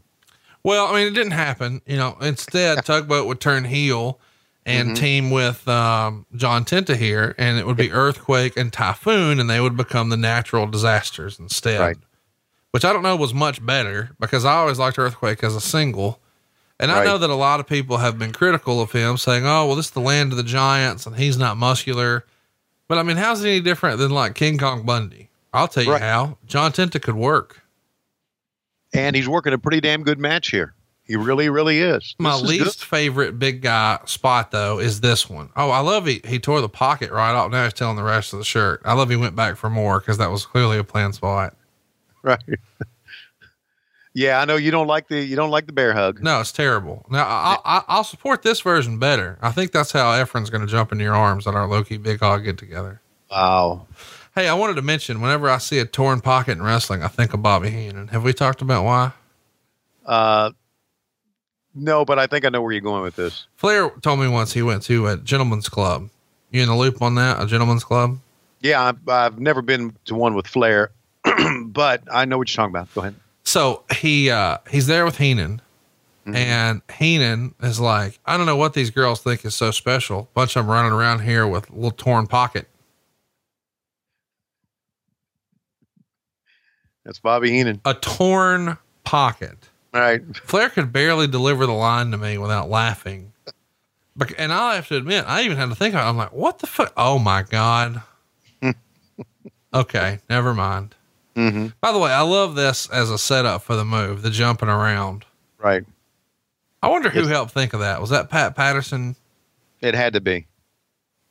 Well, 0.64 0.88
I 0.88 0.94
mean, 0.96 1.08
it 1.08 1.14
didn't 1.14 1.32
happen. 1.32 1.82
You 1.86 1.98
know, 1.98 2.18
instead, 2.22 2.84
Tugboat 2.86 3.28
would 3.28 3.42
turn 3.42 3.66
heel 3.66 4.20
and 4.66 4.90
Mm-hmm. 4.90 4.96
team 4.96 5.30
with 5.32 5.68
um, 5.68 6.26
John 6.36 6.64
Tenta 6.66 6.96
here, 6.96 7.36
and 7.38 7.58
it 7.58 7.66
would 7.66 7.76
be 7.78 7.92
Earthquake 7.92 8.56
and 8.58 8.72
Typhoon, 8.72 9.40
and 9.40 9.50
they 9.50 9.60
would 9.60 9.76
become 9.78 10.10
the 10.10 10.18
natural 10.18 10.68
disasters 10.68 11.38
instead. 11.40 11.80
Right. 11.80 11.98
Which 12.72 12.86
I 12.86 12.92
don't 12.94 13.04
know 13.04 13.16
was 13.16 13.34
much 13.34 13.64
better 13.64 14.12
because 14.20 14.46
I 14.46 14.54
always 14.56 14.80
liked 14.80 14.98
Earthquake 14.98 15.44
as 15.44 15.56
a 15.56 15.62
single. 15.62 16.20
And 16.80 16.92
I 16.92 17.06
know 17.06 17.18
that 17.20 17.30
a 17.30 17.36
lot 17.36 17.60
of 17.60 17.68
people 17.68 17.98
have 17.98 18.18
been 18.18 18.32
critical 18.34 18.82
of 18.82 18.92
him, 18.92 19.16
saying, 19.18 19.46
oh, 19.46 19.68
well, 19.68 19.76
this 19.76 19.86
is 19.86 19.92
the 19.92 20.00
land 20.02 20.32
of 20.32 20.38
the 20.38 20.44
giants 20.44 21.06
and 21.06 21.16
he's 21.16 21.38
not 21.38 21.56
muscular. 21.56 22.26
But 22.88 22.98
I 22.98 23.04
mean, 23.04 23.16
how's 23.18 23.44
it 23.44 23.48
any 23.50 23.60
different 23.62 24.00
than 24.00 24.10
like 24.12 24.34
King 24.36 24.58
Kong 24.58 24.84
Bundy? 24.86 25.30
I'll 25.54 25.68
tell 25.68 25.84
you 25.84 25.92
Right. 25.92 26.02
how. 26.02 26.38
John 26.48 26.72
Tenta 26.72 27.00
could 27.02 27.16
work. 27.16 27.62
And 28.94 29.16
he's 29.16 29.28
working 29.30 29.54
a 29.54 29.58
pretty 29.58 29.80
damn 29.80 30.04
good 30.04 30.20
match 30.20 30.50
here. 30.50 30.74
He 31.06 31.18
really, 31.18 31.50
really 31.50 31.80
is. 31.80 32.16
My 32.18 32.36
is 32.36 32.42
least 32.44 32.80
good. 32.80 32.88
favorite 32.88 33.38
big 33.38 33.62
guy 33.62 34.00
spot 34.06 34.52
though 34.52 34.80
is 34.80 35.02
this 35.02 35.30
one. 35.30 35.50
Oh, 35.56 35.70
I 35.70 35.80
love 35.80 36.06
he 36.06 36.22
he 36.26 36.40
tore 36.40 36.62
the 36.62 36.70
pocket 36.70 37.12
right 37.12 37.34
off. 37.34 37.52
Now 37.52 37.66
he's 37.66 37.74
telling 37.74 37.98
the 37.98 38.04
rest 38.04 38.32
of 38.34 38.40
the 38.40 38.46
shirt. 38.46 38.82
I 38.86 38.94
love 38.94 39.10
he 39.10 39.16
went 39.18 39.36
back 39.36 39.58
for 39.58 39.70
more 39.70 40.00
because 40.00 40.18
that 40.18 40.32
was 40.32 40.46
clearly 40.46 40.78
a 40.78 40.84
planned 40.84 41.16
spot. 41.16 41.56
Right. 42.26 42.40
yeah, 44.14 44.40
I 44.40 44.46
know 44.46 44.56
you 44.56 44.72
don't 44.72 44.88
like 44.88 45.10
the 45.10 45.22
you 45.22 45.36
don't 45.36 45.50
like 45.50 45.66
the 45.66 45.74
bear 45.74 45.92
hug. 45.94 46.24
No, 46.24 46.40
it's 46.40 46.54
terrible. 46.54 47.06
Now 47.10 47.26
I, 47.26 47.58
I, 47.66 47.84
I'll 47.90 48.06
support 48.06 48.44
this 48.44 48.62
version 48.62 48.98
better. 48.98 49.38
I 49.42 49.52
think 49.52 49.74
that's 49.74 49.92
how 49.92 50.12
Efren's 50.14 50.50
going 50.50 50.62
to 50.62 50.72
jump 50.72 50.94
into 50.94 51.04
your 51.04 51.16
arms 51.16 51.48
at 51.48 51.54
our 51.54 51.68
Low 51.68 51.84
Key 51.84 51.98
Big 51.98 52.22
Hog 52.22 52.46
get 52.46 52.58
together. 52.58 53.02
Wow. 53.30 53.88
Hey, 54.36 54.48
I 54.48 54.54
wanted 54.54 54.76
to 54.78 54.82
mention 54.82 55.20
whenever 55.20 55.50
I 55.50 55.58
see 55.58 55.80
a 55.80 55.86
torn 55.86 56.22
pocket 56.22 56.54
in 56.54 56.64
wrestling, 56.64 57.04
I 57.04 57.10
think 57.10 57.34
of 57.34 57.42
Bobby 57.42 57.72
Heenan. 57.72 58.08
Have 58.08 58.24
we 58.24 58.32
talked 58.32 58.62
about 58.62 58.86
why? 58.86 59.12
Uh, 60.06 60.52
no, 61.76 62.06
but 62.06 62.20
I 62.20 62.28
think 62.28 62.46
I 62.46 62.50
know 62.50 62.62
where 62.62 62.72
you're 62.72 62.82
going 62.82 63.04
with 63.04 63.16
this. 63.16 63.48
Flair 63.56 63.90
told 64.02 64.20
me 64.20 64.28
once 64.28 64.54
he 64.54 64.62
went 64.62 64.84
to 64.84 65.08
a 65.08 65.18
gentleman's 65.18 65.70
club. 65.70 66.10
You 66.52 66.62
in 66.62 66.70
the 66.70 66.76
loop 66.76 67.02
on 67.02 67.16
that? 67.16 67.42
A 67.42 67.48
gentleman's 67.48 67.84
club? 67.84 68.20
Yeah, 68.62 68.82
I've, 68.82 69.10
I've 69.10 69.40
never 69.40 69.62
been 69.62 69.96
to 70.06 70.16
one 70.16 70.36
with 70.36 70.48
Flair. 70.48 70.92
but 71.66 72.04
I 72.12 72.26
know 72.26 72.38
what 72.38 72.50
you're 72.50 72.56
talking 72.56 72.76
about. 72.76 72.94
Go 72.94 73.02
ahead. 73.02 73.16
So 73.44 73.84
he 73.96 74.30
uh 74.30 74.60
he's 74.70 74.88
there 74.88 75.06
with 75.06 75.18
Heenan. 75.18 75.62
Mm-hmm. 76.26 76.36
And 76.36 76.82
Heenan 76.98 77.54
is 77.62 77.80
like, 77.82 78.20
I 78.26 78.38
don't 78.38 78.46
know 78.46 78.56
what 78.56 78.74
these 78.74 78.90
girls 78.92 79.22
think 79.22 79.44
is 79.44 79.56
so 79.56 79.72
special. 79.72 80.30
Bunch 80.34 80.56
of 80.56 80.66
them 80.66 80.74
running 80.74 80.94
around 80.94 81.20
here 81.20 81.46
with 81.46 81.70
a 81.70 81.74
little 81.74 81.92
torn 81.92 82.28
pocket. 82.28 82.68
That's 87.04 87.20
Bobby 87.20 87.52
Heenan. 87.52 87.82
A 87.84 87.94
torn 87.94 88.78
pocket. 89.04 89.70
Right. 89.94 90.22
Flair 90.38 90.70
could 90.70 90.92
barely 90.92 91.28
deliver 91.28 91.66
the 91.66 91.74
line 91.74 92.12
to 92.12 92.18
me 92.18 92.38
without 92.38 92.70
laughing. 92.70 93.32
But, 94.16 94.34
and 94.38 94.52
I 94.52 94.76
have 94.76 94.88
to 94.90 94.98
admit, 94.98 95.26
I 95.28 95.44
even 95.44 95.58
had 95.58 95.70
to 95.70 95.76
think 95.76 95.94
about 95.94 96.06
it. 96.06 96.10
I'm 96.10 96.18
like, 96.18 96.34
what 96.34 96.60
the 96.60 96.68
fuck? 96.68 96.94
Oh 96.98 97.20
my 97.20 97.44
God. 97.44 98.02
okay. 99.74 100.20
Never 100.30 100.54
mind. 100.54 100.96
Mm-hmm. 101.36 101.68
By 101.82 101.92
the 101.92 102.00
way, 102.00 102.12
I 102.12 102.22
love 102.22 102.56
this 102.56 102.90
as 102.90 103.10
a 103.10 103.18
setup 103.18 103.64
for 103.64 103.76
the 103.76 103.86
move, 103.86 104.22
the 104.22 104.30
jumping 104.30 104.70
around. 104.70 105.26
Right. 105.58 105.84
I 106.82 106.90
wonder 106.90 107.10
who 107.10 107.20
It's- 107.20 107.32
helped 107.32 107.52
think 107.52 107.74
of 107.74 107.80
that. 107.80 108.02
Was 108.02 108.10
that 108.12 108.30
Pat 108.30 108.56
Patterson? 108.56 109.16
It 109.82 109.96
had 109.96 110.14
to 110.14 110.22
be. 110.22 110.48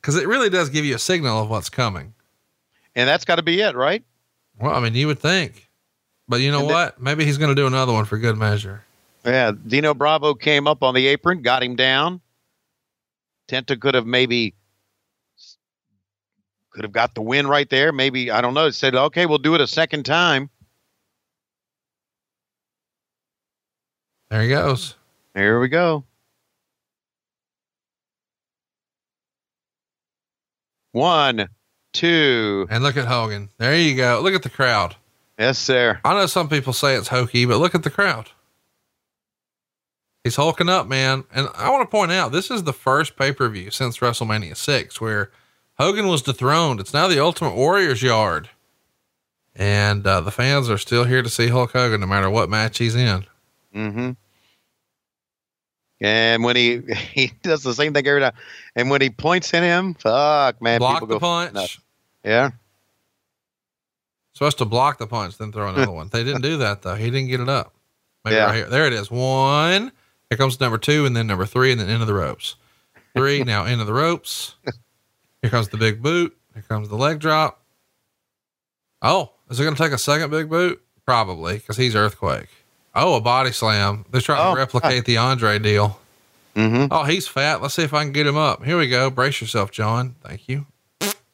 Cause 0.01 0.15
it 0.17 0.27
really 0.27 0.49
does 0.49 0.69
give 0.69 0.83
you 0.83 0.95
a 0.95 0.99
signal 0.99 1.41
of 1.41 1.49
what's 1.49 1.69
coming. 1.69 2.13
And 2.95 3.07
that's 3.07 3.23
got 3.25 3.37
to 3.37 3.41
be 3.41 3.61
it, 3.61 3.75
right? 3.75 4.03
Well, 4.59 4.73
I 4.75 4.79
mean, 4.81 4.93
you 4.95 5.07
would 5.07 5.19
think, 5.19 5.62
but 6.27 6.41
you 6.41 6.51
know 6.51 6.59
And 6.59 6.67
what? 6.67 7.01
Maybe 7.01 7.25
he's 7.25 7.37
going 7.37 7.49
to 7.49 7.55
do 7.55 7.67
another 7.67 7.93
one 7.93 8.05
for 8.05 8.17
good 8.17 8.37
measure. 8.37 8.83
Yeah. 9.25 9.51
Dino 9.67 9.93
Bravo 9.93 10.33
came 10.33 10.67
up 10.67 10.83
on 10.83 10.93
the 10.93 11.07
apron, 11.07 11.41
got 11.41 11.63
him 11.63 11.75
down. 11.75 12.21
Tenta 13.47 13.79
could 13.79 13.95
have 13.95 14.05
maybe 14.05 14.55
could 16.71 16.83
have 16.83 16.91
got 16.91 17.13
the 17.13 17.21
win 17.21 17.47
right 17.47 17.69
there. 17.69 17.91
Maybe 17.91 18.31
I 18.31 18.41
don't 18.41 18.53
know. 18.53 18.69
Said, 18.69 18.95
okay, 18.95 19.25
we'll 19.25 19.37
do 19.37 19.55
it 19.55 19.61
a 19.61 19.67
second 19.67 20.03
time. 20.03 20.49
There 24.29 24.41
he 24.41 24.49
goes. 24.49 24.95
Here 25.35 25.59
we 25.59 25.67
go. 25.67 26.05
One, 30.91 31.49
two. 31.91 32.67
And 32.69 32.83
look 32.83 32.97
at 32.97 33.05
Hogan. 33.05 33.49
There 33.57 33.75
you 33.75 33.95
go. 33.95 34.21
Look 34.23 34.33
at 34.33 34.43
the 34.43 34.49
crowd. 34.49 34.95
Yes, 35.37 35.57
sir. 35.57 35.99
I 36.05 36.13
know 36.13 36.25
some 36.27 36.47
people 36.47 36.73
say 36.73 36.95
it's 36.95 37.07
hokey, 37.07 37.45
but 37.45 37.57
look 37.57 37.73
at 37.75 37.83
the 37.83 37.89
crowd. 37.89 38.29
He's 40.23 40.35
hulking 40.35 40.69
up, 40.69 40.87
man. 40.87 41.25
And 41.33 41.49
I 41.55 41.69
want 41.69 41.81
to 41.81 41.91
point 41.91 42.11
out 42.11 42.31
this 42.31 42.49
is 42.49 42.63
the 42.63 42.73
first 42.73 43.17
pay 43.17 43.33
per 43.33 43.49
view 43.49 43.71
since 43.71 43.97
WrestleMania 43.97 44.55
6 44.55 45.01
where 45.01 45.31
Hogan 45.77 46.07
was 46.07 46.21
dethroned. 46.21 46.79
It's 46.79 46.93
now 46.93 47.07
the 47.07 47.19
Ultimate 47.19 47.55
Warrior's 47.55 48.01
yard. 48.01 48.49
And 49.55 50.05
uh, 50.07 50.21
the 50.21 50.31
fans 50.31 50.69
are 50.69 50.77
still 50.77 51.03
here 51.03 51.21
to 51.21 51.29
see 51.29 51.47
Hulk 51.49 51.73
Hogan 51.73 52.01
no 52.01 52.07
matter 52.07 52.29
what 52.29 52.49
match 52.49 52.77
he's 52.77 52.95
in. 52.95 53.25
Mm-hmm. 53.75 54.11
And 56.01 56.43
when 56.43 56.55
he 56.55 56.81
he 57.13 57.31
does 57.43 57.63
the 57.63 57.73
same 57.73 57.93
thing 57.93 58.05
every 58.07 58.21
time, 58.21 58.33
and 58.75 58.89
when 58.89 59.01
he 59.01 59.09
points 59.09 59.53
at 59.53 59.63
him, 59.63 59.93
fuck 59.93 60.61
man, 60.61 60.79
block 60.79 60.95
people 60.95 61.07
the 61.07 61.13
go 61.15 61.19
punch. 61.19 61.53
nuts. 61.53 61.79
Yeah, 62.23 62.51
Supposed 64.33 64.57
to 64.59 64.65
block 64.65 64.97
the 64.97 65.07
punch, 65.07 65.37
then 65.37 65.51
throw 65.51 65.69
another 65.69 65.91
one. 65.99 66.09
They 66.11 66.23
didn't 66.23 66.41
do 66.41 66.57
that 66.57 66.81
though. 66.81 66.95
He 66.95 67.05
didn't 67.11 67.27
get 67.29 67.39
it 67.39 67.49
up. 67.49 67.73
Maybe 68.25 68.35
Yeah. 68.35 68.45
right 68.45 68.55
here. 68.55 68.65
There 68.69 68.87
it 68.87 68.93
is. 68.93 69.09
One. 69.11 69.91
Here 70.29 70.37
comes 70.37 70.59
number 70.59 70.77
two, 70.77 71.05
and 71.05 71.15
then 71.15 71.27
number 71.27 71.45
three, 71.45 71.71
and 71.71 71.79
then 71.79 71.89
into 71.89 72.05
the 72.05 72.13
ropes. 72.13 72.55
Three. 73.15 73.43
now 73.43 73.65
into 73.65 73.85
the 73.85 73.93
ropes. 73.93 74.55
Here 75.41 75.51
comes 75.51 75.69
the 75.69 75.77
big 75.77 76.01
boot. 76.01 76.35
Here 76.53 76.63
comes 76.67 76.89
the 76.89 76.95
leg 76.95 77.19
drop. 77.19 77.61
Oh, 79.01 79.31
is 79.49 79.59
it 79.59 79.63
going 79.63 79.75
to 79.75 79.83
take 79.83 79.91
a 79.91 79.97
second 79.97 80.31
big 80.31 80.49
boot? 80.49 80.81
Probably, 81.05 81.55
because 81.55 81.75
he's 81.77 81.95
earthquake. 81.95 82.47
Oh, 82.95 83.15
a 83.15 83.21
body 83.21 83.51
slam. 83.51 84.05
They're 84.09 84.21
trying 84.21 84.39
Oh, 84.47 84.53
to 84.55 84.59
replicate 84.59 85.03
the 85.05 85.17
Andre 85.17 85.59
deal. 85.59 85.99
mm-hmm. 86.55 86.87
Oh, 86.89 87.03
he's 87.03 87.27
fat. 87.27 87.61
Let's 87.61 87.73
see 87.73 87.83
if 87.83 87.93
I 87.93 88.03
can 88.03 88.13
get 88.13 88.25
him 88.25 88.37
up. 88.37 88.63
Here 88.63 88.77
we 88.77 88.87
go. 88.87 89.09
Brace 89.09 89.41
yourself, 89.41 89.71
John. 89.71 90.15
Thank 90.23 90.47
you. 90.47 90.65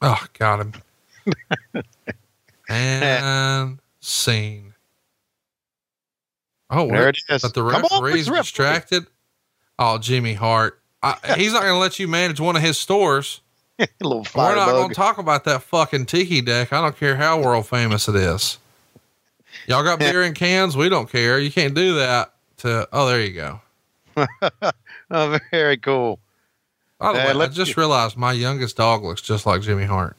Oh, 0.02 0.22
got 0.38 0.62
him. 0.62 0.74
and 2.70 3.80
scene. 4.00 4.74
Oh, 6.70 6.88
there 6.88 7.10
it 7.10 7.18
is. 7.30 7.42
But 7.42 7.54
the 7.54 7.68
Come 7.68 7.86
on, 7.86 8.04
referee's 8.04 8.30
Mr. 8.30 8.38
Distracted. 8.38 9.08
Oh, 9.78 9.98
Jimmy 9.98 10.34
Hart. 10.34 10.80
I, 11.02 11.16
he's 11.38 11.54
not 11.54 11.64
going 11.64 11.74
to 11.74 11.80
let 11.80 12.00
you 12.00 12.08
manage 12.08 12.40
one 12.40 12.56
of 12.56 12.62
his 12.62 12.78
stores. 12.78 13.42
little 14.02 14.26
We're 14.36 14.56
not 14.56 14.68
going 14.70 14.90
to 14.90 14.96
talk 14.96 15.18
about 15.18 15.46
that 15.46 15.64
fucking 15.64 16.06
tiki 16.06 16.42
deck. 16.42 16.74
I 16.74 16.82
don't 16.82 16.98
care 16.98 17.16
how 17.16 17.42
world 17.42 17.66
famous 17.66 18.08
it 18.08 18.16
is. 18.16 18.58
Y'all 19.68 19.84
got 19.84 20.00
beer 20.00 20.24
in 20.24 20.34
cans? 20.34 20.76
We 20.76 20.90
don't 20.90 21.10
care. 21.10 21.40
You 21.40 21.52
can't 21.52 21.74
do 21.74 21.96
that 21.96 22.34
to, 22.58 22.88
oh, 22.92 23.08
there 23.08 23.22
you 23.22 23.34
go. 23.34 23.62
oh, 25.12 25.40
very 25.52 25.78
cool. 25.78 26.20
By 27.00 27.14
the 27.14 27.22
Hey, 27.22 27.38
way, 27.38 27.46
I 27.46 27.48
just 27.48 27.78
realized 27.78 28.18
my 28.18 28.34
youngest 28.34 28.76
dog 28.76 29.04
looks 29.04 29.22
just 29.22 29.46
like 29.46 29.62
Jimmy 29.62 29.86
Hart. 29.86 30.18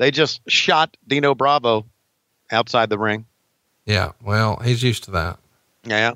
They 0.00 0.10
just 0.10 0.40
shot 0.48 0.96
Dino 1.06 1.34
Bravo 1.34 1.84
outside 2.50 2.88
the 2.88 2.98
ring. 2.98 3.26
Yeah, 3.84 4.12
well, 4.24 4.56
he's 4.64 4.82
used 4.82 5.04
to 5.04 5.10
that. 5.10 5.38
Yeah. 5.84 6.12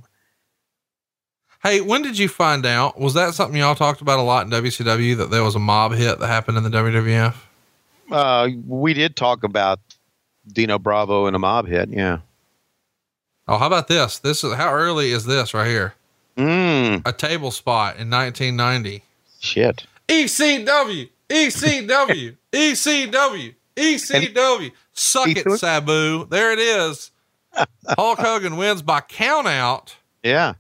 Hey, 1.62 1.82
when 1.82 2.00
did 2.00 2.16
you 2.16 2.28
find 2.28 2.64
out? 2.64 2.98
Was 2.98 3.12
that 3.12 3.34
something 3.34 3.58
y'all 3.60 3.74
talked 3.74 4.00
about 4.00 4.18
a 4.18 4.22
lot 4.22 4.46
in 4.46 4.50
WCW 4.52 5.18
that 5.18 5.30
there 5.30 5.44
was 5.44 5.54
a 5.54 5.58
mob 5.58 5.92
hit 5.92 6.18
that 6.18 6.26
happened 6.28 6.56
in 6.56 6.64
the 6.64 6.70
WWF? 6.70 7.34
Uh, 8.10 8.48
we 8.66 8.94
did 8.94 9.16
talk 9.16 9.44
about 9.44 9.80
Dino 10.50 10.78
Bravo 10.78 11.26
and 11.26 11.36
a 11.36 11.38
mob 11.38 11.66
hit. 11.68 11.90
Yeah. 11.90 12.20
Oh, 13.46 13.58
how 13.58 13.66
about 13.66 13.88
this? 13.88 14.18
This 14.18 14.44
is 14.44 14.54
how 14.54 14.72
early 14.72 15.10
is 15.10 15.26
this 15.26 15.52
right 15.52 15.66
here? 15.68 15.92
Mm, 16.38 17.02
A 17.06 17.12
table 17.12 17.50
spot 17.50 17.96
in 17.98 18.08
1990. 18.08 19.02
shit. 19.40 19.86
ECW, 20.08 21.10
ECW, 21.28 22.36
ECW, 22.50 23.54
ECW. 23.76 24.72
Suck 24.92 25.28
it, 25.28 25.50
Sabu. 25.58 26.26
There 26.26 26.52
it 26.52 26.58
is. 26.58 27.10
Hulk 27.88 28.18
Hogan 28.18 28.56
wins 28.56 28.82
by 28.82 29.00
count 29.00 29.46
out. 29.46 29.96
Yeah. 30.22 30.54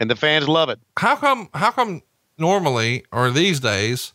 And 0.00 0.10
the 0.10 0.16
fans 0.16 0.48
love 0.48 0.68
it. 0.68 0.80
how 0.98 1.16
come 1.16 1.48
how 1.54 1.70
come 1.70 2.02
normally 2.38 3.04
or 3.12 3.30
these 3.30 3.60
days 3.60 4.12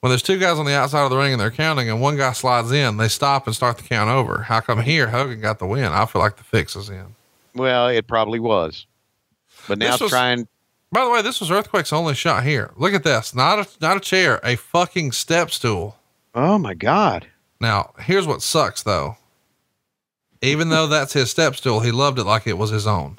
when 0.00 0.10
there's 0.10 0.22
two 0.22 0.38
guys 0.38 0.58
on 0.58 0.66
the 0.66 0.74
outside 0.74 1.04
of 1.04 1.10
the 1.10 1.16
ring 1.16 1.32
and 1.32 1.40
they're 1.40 1.50
counting 1.50 1.90
and 1.90 2.00
one 2.00 2.16
guy 2.16 2.32
slides 2.32 2.70
in, 2.70 2.96
they 2.96 3.08
stop 3.08 3.46
and 3.46 3.54
start 3.56 3.76
the 3.76 3.82
count 3.82 4.08
over. 4.08 4.42
How 4.42 4.60
come 4.60 4.82
here 4.82 5.08
Hogan 5.08 5.40
got 5.40 5.58
the 5.58 5.66
win? 5.66 5.84
I 5.86 6.06
feel 6.06 6.22
like 6.22 6.36
the 6.36 6.44
fix 6.44 6.76
is 6.76 6.88
in. 6.88 7.14
Well, 7.54 7.88
it 7.88 8.06
probably 8.06 8.38
was. 8.38 8.86
But 9.68 9.78
now 9.78 9.96
was- 10.00 10.10
trying. 10.10 10.46
By 10.92 11.04
the 11.04 11.10
way, 11.10 11.20
this 11.20 11.40
was 11.40 11.50
Earthquake's 11.50 11.92
only 11.92 12.14
shot 12.14 12.44
here. 12.44 12.70
Look 12.76 12.94
at 12.94 13.02
this. 13.02 13.34
Not 13.34 13.58
a 13.58 13.66
not 13.80 13.96
a 13.96 14.00
chair, 14.00 14.38
a 14.44 14.54
fucking 14.56 15.12
step 15.12 15.50
stool. 15.50 15.96
Oh 16.36 16.58
my 16.58 16.74
God. 16.74 17.26
Now, 17.60 17.94
here's 17.98 18.26
what 18.26 18.42
sucks 18.42 18.82
though. 18.82 19.16
Even 20.42 20.68
though 20.68 20.86
that's 20.86 21.14
his 21.14 21.30
step 21.30 21.56
stool, 21.56 21.80
he 21.80 21.90
loved 21.90 22.18
it 22.18 22.24
like 22.24 22.46
it 22.46 22.58
was 22.58 22.70
his 22.70 22.86
own. 22.86 23.18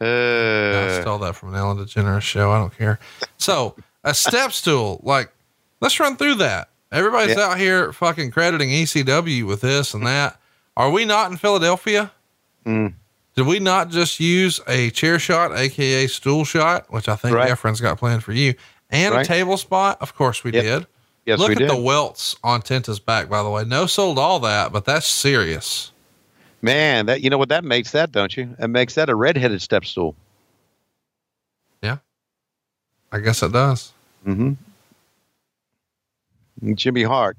I 0.00 0.04
Uh, 0.04 1.00
stole 1.00 1.18
that 1.20 1.36
from 1.36 1.50
an 1.50 1.54
Ellen 1.54 1.78
DeGeneres 1.78 2.22
show. 2.22 2.50
I 2.50 2.58
don't 2.58 2.76
care. 2.76 2.98
So 3.38 3.76
a 4.02 4.12
step 4.14 4.52
stool, 4.52 5.00
like, 5.04 5.32
let's 5.80 5.98
run 6.00 6.16
through 6.16 6.36
that. 6.36 6.68
Everybody's 6.90 7.36
Yeah. 7.36 7.44
out 7.46 7.58
here 7.58 7.92
fucking 7.92 8.32
crediting 8.32 8.70
ECW 8.70 9.44
with 9.46 9.60
this 9.60 9.94
and 9.94 10.04
that. 10.06 10.40
Are 10.76 10.90
we 10.90 11.04
not 11.04 11.30
in 11.30 11.36
Philadelphia? 11.36 12.10
Mm. 12.66 12.94
Did 13.34 13.46
we 13.46 13.58
not 13.60 13.88
just 13.90 14.20
use 14.20 14.60
a 14.68 14.90
chair 14.90 15.18
shot, 15.18 15.56
aka 15.56 16.06
stool 16.06 16.44
shot, 16.44 16.86
which 16.92 17.08
I 17.08 17.16
think 17.16 17.34
Right. 17.34 17.50
Efren's 17.50 17.80
got 17.80 17.98
planned 17.98 18.22
for 18.24 18.32
you, 18.32 18.54
and 18.90 19.14
Right. 19.14 19.24
a 19.24 19.28
table 19.28 19.56
spot? 19.56 19.96
Of 20.00 20.14
course 20.14 20.44
we 20.44 20.52
Yep. 20.52 20.62
did. 20.64 20.86
yes, 21.24 21.38
Look 21.38 21.52
at 21.52 21.58
did. 21.58 21.70
the 21.70 21.76
welts 21.76 22.36
on 22.44 22.60
Tenta's 22.62 22.98
back, 23.00 23.28
by 23.30 23.42
the 23.42 23.48
way. 23.50 23.64
No 23.64 23.86
sold 23.86 24.18
all 24.18 24.38
that, 24.40 24.72
but 24.72 24.84
that's 24.84 25.06
serious. 25.08 25.92
Man, 26.60 27.06
that 27.06 27.22
you 27.22 27.30
know 27.30 27.38
what 27.38 27.48
that 27.48 27.64
makes 27.64 27.92
that, 27.92 28.12
don't 28.12 28.36
you? 28.36 28.54
It 28.58 28.68
makes 28.68 28.94
that 28.96 29.08
a 29.08 29.14
redheaded 29.14 29.62
step 29.62 29.84
stool. 29.84 30.14
Yeah. 31.82 31.98
I 33.10 33.18
guess 33.20 33.42
it 33.42 33.52
does. 33.52 33.92
Mm-hmm. 34.26 34.52
Jimmy 36.74 37.02
Hart 37.02 37.36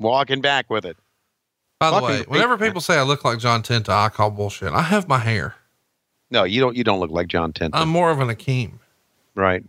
walking 0.00 0.40
back 0.40 0.68
with 0.70 0.84
it. 0.84 0.96
By 1.82 1.90
the 2.00 2.04
way, 2.04 2.22
whenever 2.28 2.56
people 2.56 2.80
say 2.80 2.96
I 2.96 3.02
look 3.02 3.24
like 3.24 3.38
John 3.38 3.62
Tenta, 3.62 3.90
I 3.90 4.08
call 4.08 4.30
bullshit. 4.30 4.72
I 4.72 4.82
have 4.82 5.08
my 5.08 5.18
hair. 5.18 5.56
No, 6.30 6.44
you 6.44 6.60
don't. 6.60 6.76
You 6.76 6.84
don't 6.84 7.00
look 7.00 7.10
like 7.10 7.28
John 7.28 7.52
Tenta, 7.52 7.70
I'm 7.74 7.88
more 7.88 8.10
of 8.10 8.20
an 8.20 8.28
Akeem. 8.28 8.74
right? 9.34 9.64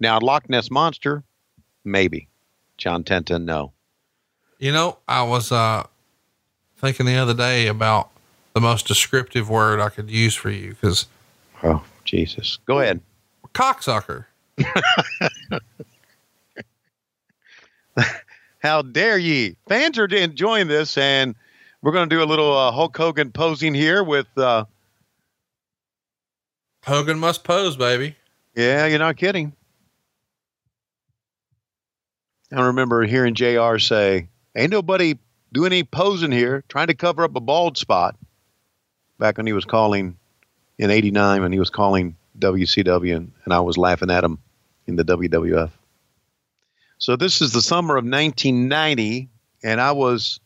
Now, 0.00 0.18
Loch 0.20 0.48
Ness 0.50 0.70
monster, 0.70 1.24
maybe. 1.84 2.28
John 2.76 3.02
Tenta, 3.02 3.42
no. 3.42 3.72
You 4.58 4.72
know, 4.72 4.98
I 5.08 5.22
was 5.22 5.50
uh 5.50 5.86
thinking 6.78 7.06
the 7.06 7.16
other 7.16 7.34
day 7.34 7.66
about 7.66 8.10
the 8.52 8.60
most 8.60 8.86
descriptive 8.86 9.48
word 9.48 9.80
I 9.80 9.88
could 9.88 10.10
use 10.10 10.34
for 10.34 10.50
you 10.50 10.70
because 10.70 11.06
Oh, 11.62 11.82
Jesus. 12.04 12.58
Go 12.66 12.80
ahead. 12.80 13.00
cocksucker. 13.54 14.26
How 18.66 18.82
dare 18.82 19.16
ye? 19.16 19.54
Fans 19.68 19.96
are 19.96 20.06
enjoying 20.06 20.66
this, 20.66 20.98
and 20.98 21.36
we're 21.82 21.92
going 21.92 22.10
to 22.10 22.16
do 22.16 22.20
a 22.20 22.26
little 22.26 22.52
uh, 22.52 22.72
Hulk 22.72 22.96
Hogan 22.96 23.30
posing 23.30 23.74
here 23.74 24.02
with. 24.02 24.26
Uh, 24.36 24.64
Hogan 26.84 27.20
must 27.20 27.44
pose, 27.44 27.76
baby. 27.76 28.16
yeah, 28.56 28.86
you're 28.86 28.98
not 28.98 29.16
kidding. 29.16 29.52
I 32.52 32.66
remember 32.66 33.04
hearing 33.04 33.34
Jr. 33.34 33.78
say, 33.78 34.26
"Ain't 34.56 34.72
nobody 34.72 35.16
doing 35.52 35.70
any 35.70 35.84
posing 35.84 36.32
here, 36.32 36.64
trying 36.68 36.88
to 36.88 36.94
cover 36.94 37.22
up 37.22 37.36
a 37.36 37.40
bald 37.40 37.78
spot." 37.78 38.16
Back 39.16 39.36
when 39.36 39.46
he 39.46 39.52
was 39.52 39.64
calling 39.64 40.16
in 40.76 40.90
'89, 40.90 41.42
when 41.42 41.52
he 41.52 41.60
was 41.60 41.70
calling 41.70 42.16
WCW, 42.36 43.14
and, 43.14 43.32
and 43.44 43.54
I 43.54 43.60
was 43.60 43.78
laughing 43.78 44.10
at 44.10 44.24
him 44.24 44.40
in 44.88 44.96
the 44.96 45.04
WWF. 45.04 45.70
So 46.98 47.16
this 47.16 47.40
is 47.42 47.52
the 47.52 47.62
summer 47.62 47.96
of 47.96 48.04
1990, 48.04 49.28
and 49.62 49.80
I 49.80 49.92
was 49.92 50.40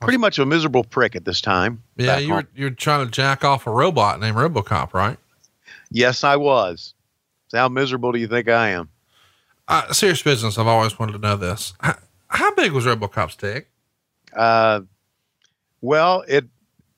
pretty 0.00 0.18
much 0.18 0.38
a 0.38 0.46
miserable 0.46 0.84
prick 0.84 1.14
at 1.16 1.24
this 1.24 1.40
time. 1.40 1.82
Yeah, 1.96 2.18
you 2.18 2.34
were 2.34 2.44
you're 2.54 2.70
trying 2.70 3.04
to 3.06 3.10
jack 3.10 3.44
off 3.44 3.66
a 3.66 3.70
robot 3.70 4.20
named 4.20 4.36
RoboCop, 4.36 4.92
right? 4.94 5.16
Yes, 5.90 6.24
I 6.24 6.36
was. 6.36 6.94
So 7.48 7.58
how 7.58 7.68
miserable 7.68 8.12
do 8.12 8.18
you 8.18 8.28
think 8.28 8.48
I 8.48 8.70
am? 8.70 8.88
Uh, 9.68 9.92
serious 9.92 10.22
business. 10.22 10.58
I've 10.58 10.66
always 10.66 10.98
wanted 10.98 11.12
to 11.12 11.18
know 11.18 11.36
this. 11.36 11.74
How, 11.80 11.96
how 12.28 12.54
big 12.54 12.72
was 12.72 12.86
RoboCop's 12.86 13.36
dick? 13.36 13.68
Uh, 14.36 14.80
well, 15.80 16.24
it 16.28 16.44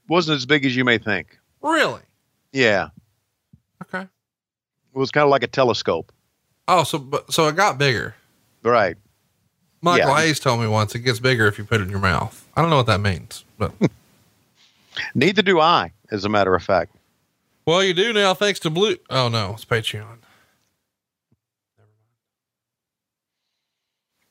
wasn't 0.08 0.36
as 0.36 0.46
big 0.46 0.64
as 0.66 0.74
you 0.76 0.84
may 0.84 0.98
think. 0.98 1.38
Really? 1.62 2.00
Yeah, 2.52 2.88
Okay. 3.82 4.02
it 4.02 4.98
was 4.98 5.10
kind 5.10 5.24
of 5.24 5.30
like 5.30 5.42
a 5.42 5.46
telescope. 5.46 6.12
Oh, 6.68 6.84
so 6.84 6.98
but 6.98 7.32
so 7.32 7.48
it 7.48 7.56
got 7.56 7.78
bigger. 7.78 8.14
Right. 8.62 8.96
Michael 9.80 10.08
Yeah. 10.10 10.20
Hayes 10.20 10.38
told 10.38 10.60
me 10.60 10.68
once 10.68 10.94
it 10.94 11.00
gets 11.00 11.18
bigger 11.18 11.46
if 11.48 11.58
you 11.58 11.64
put 11.64 11.80
it 11.80 11.84
in 11.84 11.90
your 11.90 11.98
mouth. 11.98 12.46
I 12.56 12.60
don't 12.60 12.70
know 12.70 12.76
what 12.76 12.86
that 12.86 13.00
means, 13.00 13.44
but 13.58 13.72
Neither 15.14 15.42
do 15.42 15.58
I, 15.58 15.92
as 16.10 16.24
a 16.24 16.28
matter 16.28 16.54
of 16.54 16.62
fact. 16.62 16.94
well, 17.66 17.82
you 17.82 17.94
do 17.94 18.12
now 18.12 18.34
thanks 18.34 18.60
to 18.60 18.70
Blue. 18.70 18.96
Oh 19.10 19.28
no, 19.28 19.52
it's 19.54 19.64
Patreon. 19.64 20.18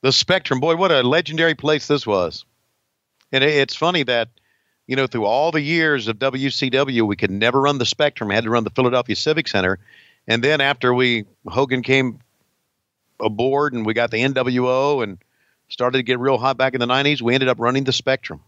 The 0.02 0.12
Spectrum, 0.12 0.58
boy, 0.60 0.76
what 0.76 0.90
a 0.90 1.02
legendary 1.02 1.54
place 1.54 1.86
this 1.86 2.06
was. 2.06 2.44
And 3.30 3.44
it- 3.44 3.50
it's 3.54 3.74
funny 3.76 4.02
that, 4.04 4.28
you 4.86 4.96
know, 4.96 5.06
through 5.06 5.26
all 5.26 5.52
the 5.52 5.60
years 5.60 6.08
of 6.08 6.18
WCW, 6.18 7.02
we 7.06 7.16
could 7.16 7.30
never 7.30 7.60
run 7.60 7.78
the 7.78 7.86
Spectrum. 7.86 8.28
We 8.28 8.34
had 8.34 8.44
to 8.44 8.50
run 8.50 8.64
the 8.64 8.70
Philadelphia 8.70 9.14
Civic 9.16 9.46
Center. 9.48 9.78
And 10.28 10.42
then 10.42 10.60
after 10.60 10.94
we, 10.94 11.24
Hogan 11.46 11.82
came 11.82 12.20
aboard 13.20 13.72
and 13.72 13.84
we 13.84 13.94
got 13.94 14.10
the 14.10 14.18
NWO 14.18 15.02
and 15.02 15.18
started 15.68 15.98
to 15.98 16.02
get 16.02 16.18
real 16.18 16.38
hot 16.38 16.56
back 16.56 16.74
in 16.74 16.80
the 16.80 16.86
90s, 16.86 17.22
we 17.22 17.34
ended 17.34 17.48
up 17.48 17.58
running 17.58 17.84
the 17.84 17.92
Spectrum. 17.92 18.40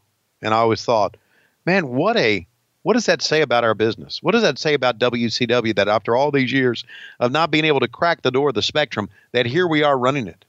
And 0.42 0.52
I 0.52 0.58
always 0.58 0.84
thought, 0.84 1.16
man, 1.64 1.88
what 1.88 2.16
a, 2.16 2.46
what 2.82 2.94
does 2.94 3.06
that 3.06 3.22
say 3.22 3.40
about 3.40 3.64
our 3.64 3.74
business? 3.74 4.22
What 4.22 4.32
does 4.32 4.42
that 4.42 4.58
say 4.58 4.74
about 4.74 4.98
WCW 4.98 5.74
that 5.76 5.88
after 5.88 6.14
all 6.14 6.30
these 6.30 6.52
years 6.52 6.84
of 7.18 7.32
not 7.32 7.50
being 7.50 7.64
able 7.64 7.80
to 7.80 7.88
crack 7.88 8.22
the 8.22 8.30
door 8.30 8.50
of 8.50 8.54
the 8.54 8.62
Spectrum, 8.62 9.08
that 9.32 9.46
here 9.46 9.66
we 9.66 9.82
are 9.82 9.98
running 9.98 10.28
it? 10.28 10.44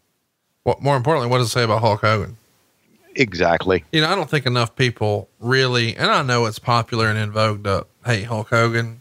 Well, 0.65 0.77
more 0.81 0.97
importantly, 0.97 1.29
what 1.29 1.37
does 1.37 1.47
it 1.47 1.51
say 1.51 1.63
about 1.63 1.81
Hulk 1.81 2.01
Hogan? 2.01 2.37
Exactly. 3.15 3.85
You 3.93 4.01
know, 4.01 4.09
I 4.09 4.15
don't 4.15 4.29
think 4.29 4.45
enough 4.45 4.75
people 4.75 5.29
really, 5.39 5.95
and 5.95 6.11
I 6.11 6.21
know 6.21 6.45
it's 6.45 6.59
popular 6.59 7.07
and 7.07 7.17
in 7.17 7.31
vogue 7.31 7.63
to 7.63 7.87
hate 8.05 8.25
Hulk 8.25 8.49
Hogan, 8.49 8.99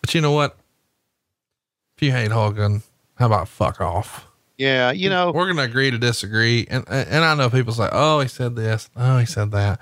but 0.00 0.14
you 0.14 0.22
know 0.22 0.32
what? 0.32 0.56
If 2.02 2.06
you 2.06 2.12
hate 2.14 2.32
Hogan, 2.32 2.82
how 3.14 3.26
about 3.26 3.46
fuck 3.46 3.80
off? 3.80 4.26
Yeah, 4.58 4.90
you 4.90 5.08
know, 5.08 5.30
We're 5.30 5.44
going 5.44 5.58
to 5.58 5.62
agree 5.62 5.88
to 5.92 5.98
disagree. 5.98 6.66
And, 6.68 6.84
and 6.88 7.24
I 7.24 7.36
know 7.36 7.48
people 7.48 7.72
say, 7.72 7.88
oh, 7.92 8.18
he 8.18 8.26
said 8.26 8.56
this. 8.56 8.90
Oh, 8.96 9.18
he 9.18 9.24
said 9.24 9.52
that. 9.52 9.78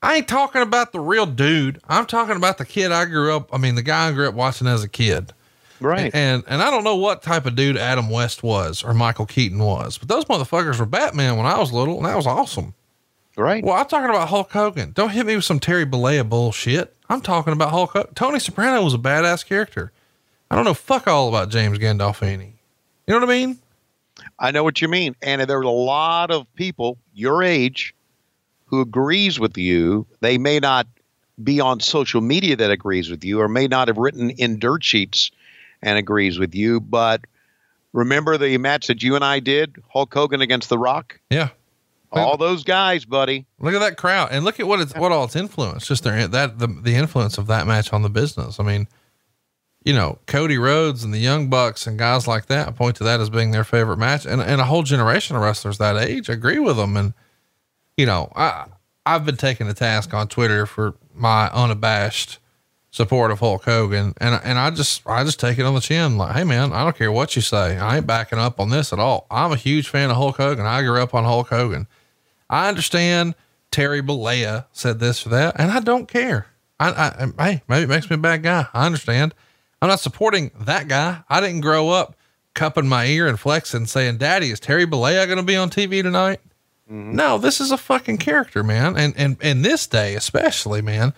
I 0.00 0.14
ain't 0.14 0.28
talking 0.28 0.62
about 0.62 0.92
the 0.92 1.00
real 1.00 1.26
dude. 1.26 1.80
I'm 1.88 2.06
talking 2.06 2.36
about 2.36 2.58
the 2.58 2.64
kid 2.64 2.92
I 2.92 3.04
grew 3.04 3.34
up. 3.34 3.52
I 3.52 3.58
mean, 3.58 3.74
the 3.74 3.82
guy 3.82 4.06
I 4.06 4.12
grew 4.12 4.28
up 4.28 4.34
watching 4.36 4.68
as 4.68 4.84
a 4.84 4.88
kid. 4.88 5.32
right. 5.80 6.14
And, 6.14 6.44
and 6.46 6.62
I 6.62 6.70
don't 6.70 6.84
know 6.84 6.94
what 6.94 7.20
type 7.20 7.46
of 7.46 7.56
dude 7.56 7.76
Adam 7.76 8.10
West 8.10 8.44
was 8.44 8.84
or 8.84 8.94
Michael 8.94 9.26
Keaton 9.26 9.58
was, 9.58 9.98
but 9.98 10.06
those 10.06 10.26
motherfuckers 10.26 10.78
were 10.78 10.86
Batman 10.86 11.36
when 11.36 11.46
I 11.46 11.58
was 11.58 11.72
little 11.72 11.96
and 11.96 12.06
that 12.06 12.16
was 12.16 12.28
awesome. 12.28 12.74
right. 13.36 13.64
Well, 13.64 13.74
I'm 13.74 13.86
talking 13.86 14.08
about 14.08 14.28
Hulk 14.28 14.52
Hogan. 14.52 14.92
Don't 14.92 15.10
hit 15.10 15.26
me 15.26 15.34
with 15.34 15.44
some 15.44 15.58
Terry 15.58 15.84
Bollea 15.84 16.28
bullshit. 16.28 16.94
I'm 17.08 17.20
talking 17.20 17.52
about 17.52 17.70
Hulk 17.70 17.90
Hogan. 17.90 18.14
Tony 18.14 18.38
Soprano 18.38 18.84
was 18.84 18.94
a 18.94 18.98
badass 18.98 19.44
character. 19.44 19.90
I 20.50 20.56
don't 20.56 20.64
know 20.64 20.74
fuck 20.74 21.06
all 21.06 21.28
about 21.28 21.50
James 21.50 21.78
Gandolfini. 21.78 22.52
You 23.06 23.14
know 23.14 23.20
what 23.20 23.30
I 23.30 23.38
mean? 23.38 23.58
I 24.38 24.50
know 24.50 24.64
what 24.64 24.80
you 24.82 24.88
mean. 24.88 25.14
And 25.22 25.40
there's 25.42 25.64
a 25.64 25.68
lot 25.68 26.30
of 26.30 26.52
people 26.54 26.98
your 27.14 27.42
age 27.42 27.94
who 28.66 28.80
agrees 28.80 29.38
with 29.38 29.56
you. 29.56 30.06
They 30.20 30.38
may 30.38 30.58
not 30.58 30.86
be 31.42 31.60
on 31.60 31.80
social 31.80 32.20
media 32.20 32.56
that 32.56 32.70
agrees 32.70 33.10
with 33.10 33.24
you 33.24 33.40
or 33.40 33.48
may 33.48 33.66
not 33.66 33.88
have 33.88 33.96
written 33.96 34.30
in 34.30 34.58
dirt 34.58 34.84
sheets 34.84 35.30
and 35.82 35.98
agrees 35.98 36.38
with 36.38 36.54
you, 36.54 36.80
but 36.80 37.22
remember 37.92 38.36
the 38.36 38.58
match 38.58 38.88
that 38.88 39.02
you 39.02 39.14
and 39.14 39.24
I 39.24 39.40
did, 39.40 39.76
Hulk 39.88 40.12
Hogan 40.12 40.40
against 40.40 40.68
The 40.68 40.78
Rock? 40.78 41.18
Yeah. 41.30 41.50
All 42.12 42.36
those 42.36 42.64
guys, 42.64 43.04
buddy. 43.04 43.46
Look 43.60 43.72
at 43.72 43.78
that 43.78 43.96
crowd 43.96 44.30
and 44.32 44.44
look 44.44 44.58
at 44.58 44.66
what 44.66 44.80
it's, 44.80 44.94
what 44.96 45.12
all 45.12 45.24
it's 45.24 45.36
influenced. 45.36 45.86
Just 45.86 46.02
their, 46.02 46.26
that, 46.26 46.58
the, 46.58 46.66
the 46.66 46.96
influence 46.96 47.38
of 47.38 47.46
that 47.46 47.68
match 47.68 47.92
on 47.92 48.02
the 48.02 48.10
business. 48.10 48.58
I 48.58 48.64
mean, 48.64 48.88
you 49.84 49.94
know, 49.94 50.18
Cody 50.26 50.58
Rhodes 50.58 51.04
and 51.04 51.12
the 51.12 51.18
Young 51.18 51.48
Bucks 51.48 51.86
and 51.86 51.98
guys 51.98 52.28
like 52.28 52.46
that 52.46 52.76
point 52.76 52.96
to 52.96 53.04
that 53.04 53.20
as 53.20 53.30
being 53.30 53.50
their 53.50 53.64
favorite 53.64 53.96
match. 53.96 54.26
And, 54.26 54.40
and 54.42 54.60
a 54.60 54.64
whole 54.64 54.82
generation 54.82 55.36
of 55.36 55.42
wrestlers 55.42 55.78
that 55.78 55.96
age 55.96 56.28
agree 56.28 56.58
with 56.58 56.76
them. 56.76 56.96
And, 56.96 57.14
you 57.96 58.04
know, 58.04 58.30
I, 58.36 58.66
I've 59.06 59.24
been 59.24 59.36
taking 59.36 59.66
to 59.68 59.74
task 59.74 60.12
on 60.12 60.28
Twitter 60.28 60.66
for 60.66 60.94
my 61.14 61.48
unabashed 61.48 62.38
support 62.90 63.30
of 63.30 63.40
Hulk 63.40 63.64
Hogan. 63.64 64.12
And, 64.18 64.40
and 64.44 64.58
I 64.58 64.70
just, 64.70 65.06
I 65.06 65.24
just 65.24 65.40
take 65.40 65.58
it 65.58 65.64
on 65.64 65.74
the 65.74 65.80
chin. 65.80 66.18
Like, 66.18 66.34
Hey 66.34 66.44
man, 66.44 66.72
I 66.72 66.84
don't 66.84 66.96
care 66.96 67.12
what 67.12 67.34
you 67.34 67.40
say. 67.40 67.78
I 67.78 67.98
ain't 67.98 68.06
backing 68.06 68.38
up 68.38 68.60
on 68.60 68.68
this 68.68 68.92
at 68.92 68.98
all. 68.98 69.26
I'm 69.30 69.52
a 69.52 69.56
huge 69.56 69.88
fan 69.88 70.10
of 70.10 70.16
Hulk 70.16 70.36
Hogan. 70.36 70.66
I 70.66 70.82
grew 70.82 71.00
up 71.00 71.14
on 71.14 71.24
Hulk 71.24 71.48
Hogan. 71.48 71.86
I 72.50 72.68
understand 72.68 73.34
Terry 73.70 74.02
Bollea 74.02 74.66
said 74.72 74.98
this 74.98 75.24
or 75.24 75.30
that, 75.30 75.54
and 75.58 75.70
I 75.70 75.78
don't 75.78 76.08
care. 76.08 76.48
I, 76.80 76.90
I, 77.38 77.44
hey, 77.44 77.62
maybe 77.68 77.84
it 77.84 77.88
makes 77.88 78.10
me 78.10 78.14
a 78.14 78.18
bad 78.18 78.42
guy. 78.42 78.66
I 78.74 78.86
understand. 78.86 79.34
I'm 79.80 79.88
not 79.88 80.00
supporting 80.00 80.50
that 80.60 80.88
guy. 80.88 81.22
I 81.28 81.40
didn't 81.40 81.60
grow 81.60 81.88
up 81.90 82.16
cupping 82.54 82.88
my 82.88 83.06
ear 83.06 83.26
and 83.26 83.38
flexing 83.38 83.78
and 83.78 83.88
saying, 83.88 84.18
daddy, 84.18 84.50
is 84.50 84.60
Terry 84.60 84.86
Bollea 84.86 85.26
going 85.26 85.38
to 85.38 85.42
be 85.42 85.56
on 85.56 85.70
TV 85.70 86.02
tonight? 86.02 86.40
Mm-hmm. 86.90 87.14
No, 87.14 87.38
this 87.38 87.60
is 87.60 87.70
a 87.70 87.76
fucking 87.76 88.18
character, 88.18 88.62
man. 88.62 88.96
And, 88.96 89.14
and, 89.16 89.36
and 89.40 89.64
this 89.64 89.86
day, 89.86 90.14
especially, 90.16 90.82
man, 90.82 91.14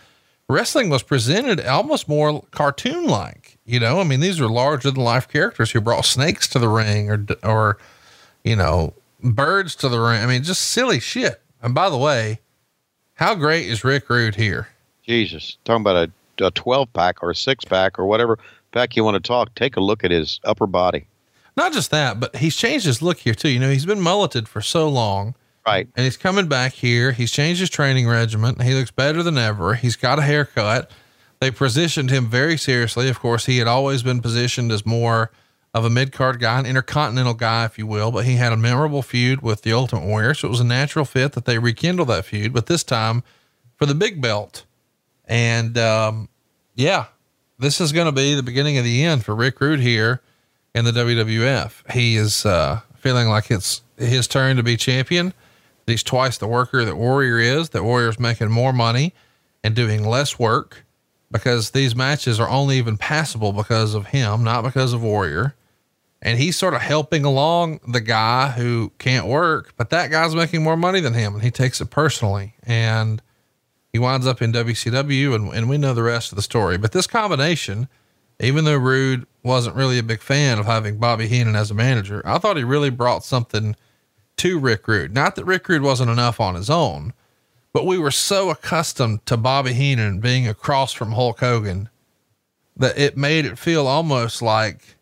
wrestling 0.48 0.90
was 0.90 1.02
presented 1.02 1.64
almost 1.64 2.08
more 2.08 2.42
cartoon 2.50 3.06
like, 3.06 3.58
you 3.64 3.80
know, 3.80 4.00
I 4.00 4.04
mean, 4.04 4.20
these 4.20 4.40
are 4.40 4.48
larger 4.48 4.90
than 4.90 5.02
life 5.02 5.28
characters 5.28 5.70
who 5.70 5.80
brought 5.80 6.04
snakes 6.04 6.46
to 6.48 6.58
the 6.58 6.68
ring 6.68 7.10
or, 7.10 7.26
or, 7.42 7.78
you 8.44 8.56
know, 8.56 8.94
birds 9.22 9.74
to 9.76 9.88
the 9.88 9.98
ring. 9.98 10.22
I 10.22 10.26
mean, 10.26 10.42
just 10.42 10.62
silly 10.62 11.00
shit. 11.00 11.40
And 11.62 11.74
by 11.74 11.88
the 11.88 11.98
way, 11.98 12.40
how 13.14 13.34
great 13.34 13.66
is 13.66 13.84
Rick 13.84 14.10
Rude 14.10 14.34
here? 14.34 14.68
Jesus. 15.02 15.56
Talking 15.64 15.82
about 15.82 15.96
a, 15.96 16.12
a 16.41 16.51
12 16.51 16.93
pack 16.93 17.22
or 17.22 17.30
a 17.30 17.35
six 17.35 17.64
pack 17.64 17.99
or 17.99 18.07
whatever 18.07 18.39
pack 18.72 18.97
you 18.97 19.05
want 19.05 19.22
to 19.22 19.26
talk, 19.26 19.55
take 19.55 19.76
a 19.76 19.80
look 19.80 20.03
at 20.05 20.11
his 20.11 20.41
upper 20.45 20.66
body. 20.66 21.07
Not 21.57 21.72
just 21.72 21.91
that, 21.91 22.18
but 22.18 22.37
he's 22.37 22.57
changed 22.57 22.87
his 22.87 23.03
look 23.03 23.18
here 23.18 23.35
too. 23.35 23.51
You 23.51 23.59
know, 23.61 23.70
he's 23.70 23.85
been 23.87 24.01
mulleted 24.01 24.49
for 24.49 24.61
so 24.62 24.89
long 24.89 25.35
Right. 25.66 25.87
and 25.95 26.05
he's 26.05 26.16
coming 26.16 26.49
back 26.49 26.72
here. 26.72 27.12
He's 27.12 27.30
changed 27.30 27.61
his 27.61 27.70
training 27.70 28.09
regimen. 28.09 28.59
He 28.61 28.72
looks 28.74 28.91
better 28.91 29.22
than 29.22 29.37
ever. 29.39 29.74
He's 29.74 29.95
got 29.97 30.18
a 30.18 30.22
haircut. 30.22 30.91
They 31.41 31.51
positioned 31.51 32.11
him 32.11 32.28
very 32.28 32.57
seriously. 32.57 33.09
Of 33.09 33.20
course, 33.20 33.47
he 33.47 33.59
had 33.59 33.66
always 33.68 34.03
been 34.03 34.22
positioned 34.22 34.72
as 34.72 34.87
more 34.87 35.30
of 35.74 35.85
a 35.85 35.91
mid 35.91 36.12
card 36.12 36.39
guy, 36.41 36.59
an 36.59 36.66
intercontinental 36.66 37.35
guy, 37.35 37.64
if 37.64 37.78
you 37.78 37.87
will, 37.87 38.11
but 38.11 38.24
he 38.24 38.37
had 38.37 38.53
a 38.53 38.57
memorable 38.57 39.03
feud 39.03 39.43
with 39.43 39.62
the 39.62 39.72
Ultimate 39.72 40.05
Warrior. 40.07 40.35
So 40.35 40.49
it 40.49 40.51
was 40.51 40.61
a 40.61 40.64
natural 40.64 41.05
fit 41.05 41.33
that 41.33 41.45
they 41.45 41.59
rekindle 41.59 42.07
that 42.07 42.24
feud, 42.26 42.53
but 42.53 42.66
this 42.66 42.85
time 42.85 43.22
for 43.76 43.87
the 43.87 43.95
big 43.95 44.20
belt. 44.20 44.64
And, 45.26 45.78
um, 45.78 46.28
yeah, 46.74 47.06
this 47.58 47.80
is 47.80 47.92
going 47.92 48.06
to 48.06 48.12
be 48.12 48.34
the 48.34 48.42
beginning 48.42 48.78
of 48.78 48.84
the 48.84 49.04
end 49.04 49.24
for 49.24 49.34
Rick 49.34 49.60
Rude 49.60 49.80
here 49.80 50.20
in 50.74 50.84
the 50.84 50.92
WWF. 50.92 51.92
He 51.92 52.16
is, 52.16 52.44
uh, 52.44 52.80
feeling 52.96 53.28
like 53.28 53.50
it's 53.50 53.82
his 53.96 54.26
turn 54.28 54.56
to 54.56 54.62
be 54.62 54.76
champion. 54.76 55.34
He's 55.86 56.02
twice 56.02 56.38
the 56.38 56.46
worker 56.46 56.84
that 56.84 56.96
Warrior 56.96 57.38
is. 57.38 57.70
That 57.70 57.82
Warrior's 57.82 58.18
making 58.18 58.50
more 58.50 58.72
money 58.72 59.12
and 59.64 59.74
doing 59.74 60.06
less 60.06 60.38
work 60.38 60.84
because 61.30 61.70
these 61.70 61.96
matches 61.96 62.38
are 62.38 62.48
only 62.48 62.78
even 62.78 62.96
passable 62.96 63.52
because 63.52 63.94
of 63.94 64.08
him, 64.08 64.44
not 64.44 64.62
because 64.62 64.92
of 64.92 65.02
Warrior. 65.02 65.54
And 66.20 66.38
he's 66.38 66.56
sort 66.56 66.74
of 66.74 66.82
helping 66.82 67.24
along 67.24 67.80
the 67.88 68.00
guy 68.00 68.50
who 68.50 68.92
can't 68.98 69.26
work, 69.26 69.72
but 69.76 69.90
that 69.90 70.10
guy's 70.10 70.36
making 70.36 70.62
more 70.62 70.76
money 70.76 71.00
than 71.00 71.14
him 71.14 71.34
and 71.34 71.42
he 71.42 71.50
takes 71.50 71.80
it 71.80 71.90
personally. 71.90 72.54
And 72.62 73.20
he 73.93 73.99
winds 73.99 74.26
up 74.26 74.40
in 74.40 74.53
WCW 74.53 75.34
and, 75.34 75.53
and 75.53 75.68
we 75.68 75.78
know 75.78 75.93
the 75.93 76.03
rest 76.03 76.32
of 76.32 76.36
the 76.36 76.43
story. 76.43 76.78
But 76.78 76.93
this 76.93 77.07
combination, 77.07 77.88
even 78.40 78.64
though 78.64 78.76
Rude 78.76 79.26
wasn't 79.43 79.76
really 79.76 79.99
a 79.99 80.03
big 80.03 80.22
fan 80.22 80.59
of 80.59 80.66
having 80.66 80.99
Bobby 80.99 81.28
Heenan 81.28 81.57
as 81.57 81.70
a 81.70 81.74
manager, 81.74 82.22
I 82.24 82.38
thought 82.38 82.57
he 82.57 82.64
really 82.64 82.90
brought 82.90 83.24
something 83.24 83.76
to 84.38 84.59
Rick 84.59 84.88
Rude. 84.88 85.14
Not 85.14 85.36
that 85.36 85.45
Rick 85.45 85.68
Rude 85.68 85.82
wasn't 85.82 86.11
enough 86.11 86.40
on 86.40 86.55
his 86.55 86.70
own, 86.70 87.12
but 87.72 87.86
we 87.86 87.99
were 87.99 88.11
so 88.11 88.51
accustomed 88.51 89.24
to 89.26 89.36
Bobby 89.36 89.74
Heenan 89.74 90.20
being 90.20 90.49
across 90.49 90.93
from 90.93 91.12
Hulk 91.12 91.40
Hogan 91.40 91.90
that 92.76 92.99
it 92.99 93.16
made 93.16 93.45
it 93.45 93.59
feel 93.59 93.86
almost 93.86 94.40
like, 94.40 94.97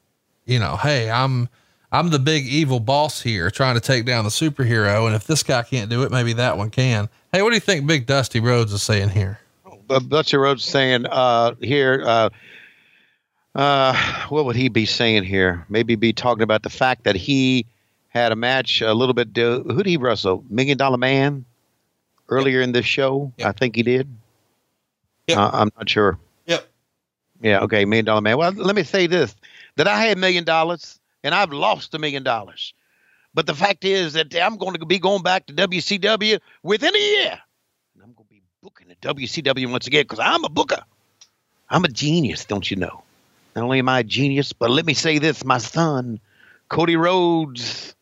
you 0.44 0.58
know, 0.58 0.76
hey, 0.76 1.10
I'm 1.10 1.48
I'm 1.92 2.10
the 2.10 2.18
big 2.18 2.46
evil 2.46 2.78
boss 2.78 3.20
here 3.20 3.50
trying 3.50 3.74
to 3.74 3.80
take 3.80 4.04
down 4.04 4.24
the 4.24 4.30
superhero. 4.30 5.06
And 5.06 5.14
if 5.14 5.26
this 5.26 5.42
guy 5.42 5.62
can't 5.62 5.90
do 5.90 6.02
it, 6.04 6.12
maybe 6.12 6.32
that 6.34 6.56
one 6.56 6.70
can. 6.70 7.08
Hey, 7.32 7.42
what 7.42 7.50
do 7.50 7.54
you 7.54 7.60
think 7.60 7.86
Big 7.86 8.06
Dusty 8.06 8.38
Rhodes 8.38 8.72
is 8.72 8.82
saying 8.82 9.10
here? 9.10 9.40
But 9.86 10.08
Dusty 10.08 10.36
Rhodes 10.36 10.64
saying 10.64 11.06
uh, 11.06 11.54
here, 11.60 12.02
uh, 12.06 12.30
uh, 13.56 14.26
what 14.28 14.44
would 14.44 14.54
he 14.54 14.68
be 14.68 14.86
saying 14.86 15.24
here? 15.24 15.66
Maybe 15.68 15.96
be 15.96 16.12
talking 16.12 16.42
about 16.42 16.62
the 16.62 16.70
fact 16.70 17.04
that 17.04 17.16
he 17.16 17.66
had 18.08 18.30
a 18.30 18.36
match 18.36 18.82
a 18.82 18.94
little 18.94 19.14
bit. 19.14 19.28
who 19.34 19.76
did 19.76 19.86
he 19.86 19.96
wrestle? 19.96 20.44
Million 20.48 20.78
Dollar 20.78 20.98
Man 20.98 21.44
earlier 22.28 22.60
in 22.60 22.70
this 22.70 22.86
show. 22.86 23.32
I 23.44 23.50
think 23.50 23.74
he 23.74 23.82
did. 23.82 24.08
Yep. 25.26 25.38
Uh, 25.38 25.50
I'm 25.52 25.70
not 25.76 25.88
sure. 25.88 26.18
Yep. 26.46 26.68
Yeah. 27.42 27.60
Okay. 27.62 27.84
Million 27.84 28.04
Dollar 28.04 28.20
Man. 28.20 28.38
Well, 28.38 28.52
let 28.52 28.76
me 28.76 28.84
say 28.84 29.08
this: 29.08 29.34
that 29.74 29.88
I 29.88 30.00
had 30.04 30.18
million 30.18 30.44
dollars 30.44 30.99
and 31.22 31.34
I've 31.34 31.52
lost 31.52 31.94
a 31.94 31.98
million 31.98 32.22
dollars. 32.22 32.74
But 33.32 33.46
the 33.46 33.54
fact 33.54 33.84
is 33.84 34.14
that 34.14 34.34
I'm 34.34 34.56
going 34.56 34.74
to 34.74 34.86
be 34.86 34.98
going 34.98 35.22
back 35.22 35.46
to 35.46 35.54
WCW 35.54 36.40
within 36.62 36.94
a 36.94 36.98
year. 36.98 37.38
And 37.94 38.02
I'm 38.02 38.12
going 38.12 38.26
to 38.26 38.34
be 38.34 38.42
booking 38.62 38.90
at 38.90 39.00
WCW 39.00 39.70
once 39.70 39.86
again 39.86 40.02
because 40.02 40.18
I'm 40.18 40.44
a 40.44 40.48
booker. 40.48 40.82
I'm 41.68 41.84
a 41.84 41.88
genius, 41.88 42.44
don't 42.44 42.68
you 42.68 42.76
know? 42.76 43.02
Not 43.54 43.64
only 43.64 43.78
am 43.78 43.88
I 43.88 44.00
a 44.00 44.04
genius, 44.04 44.52
but 44.52 44.70
let 44.70 44.84
me 44.84 44.94
say 44.94 45.18
this 45.18 45.44
my 45.44 45.58
son, 45.58 46.20
Cody 46.68 46.96
Rhodes. 46.96 47.94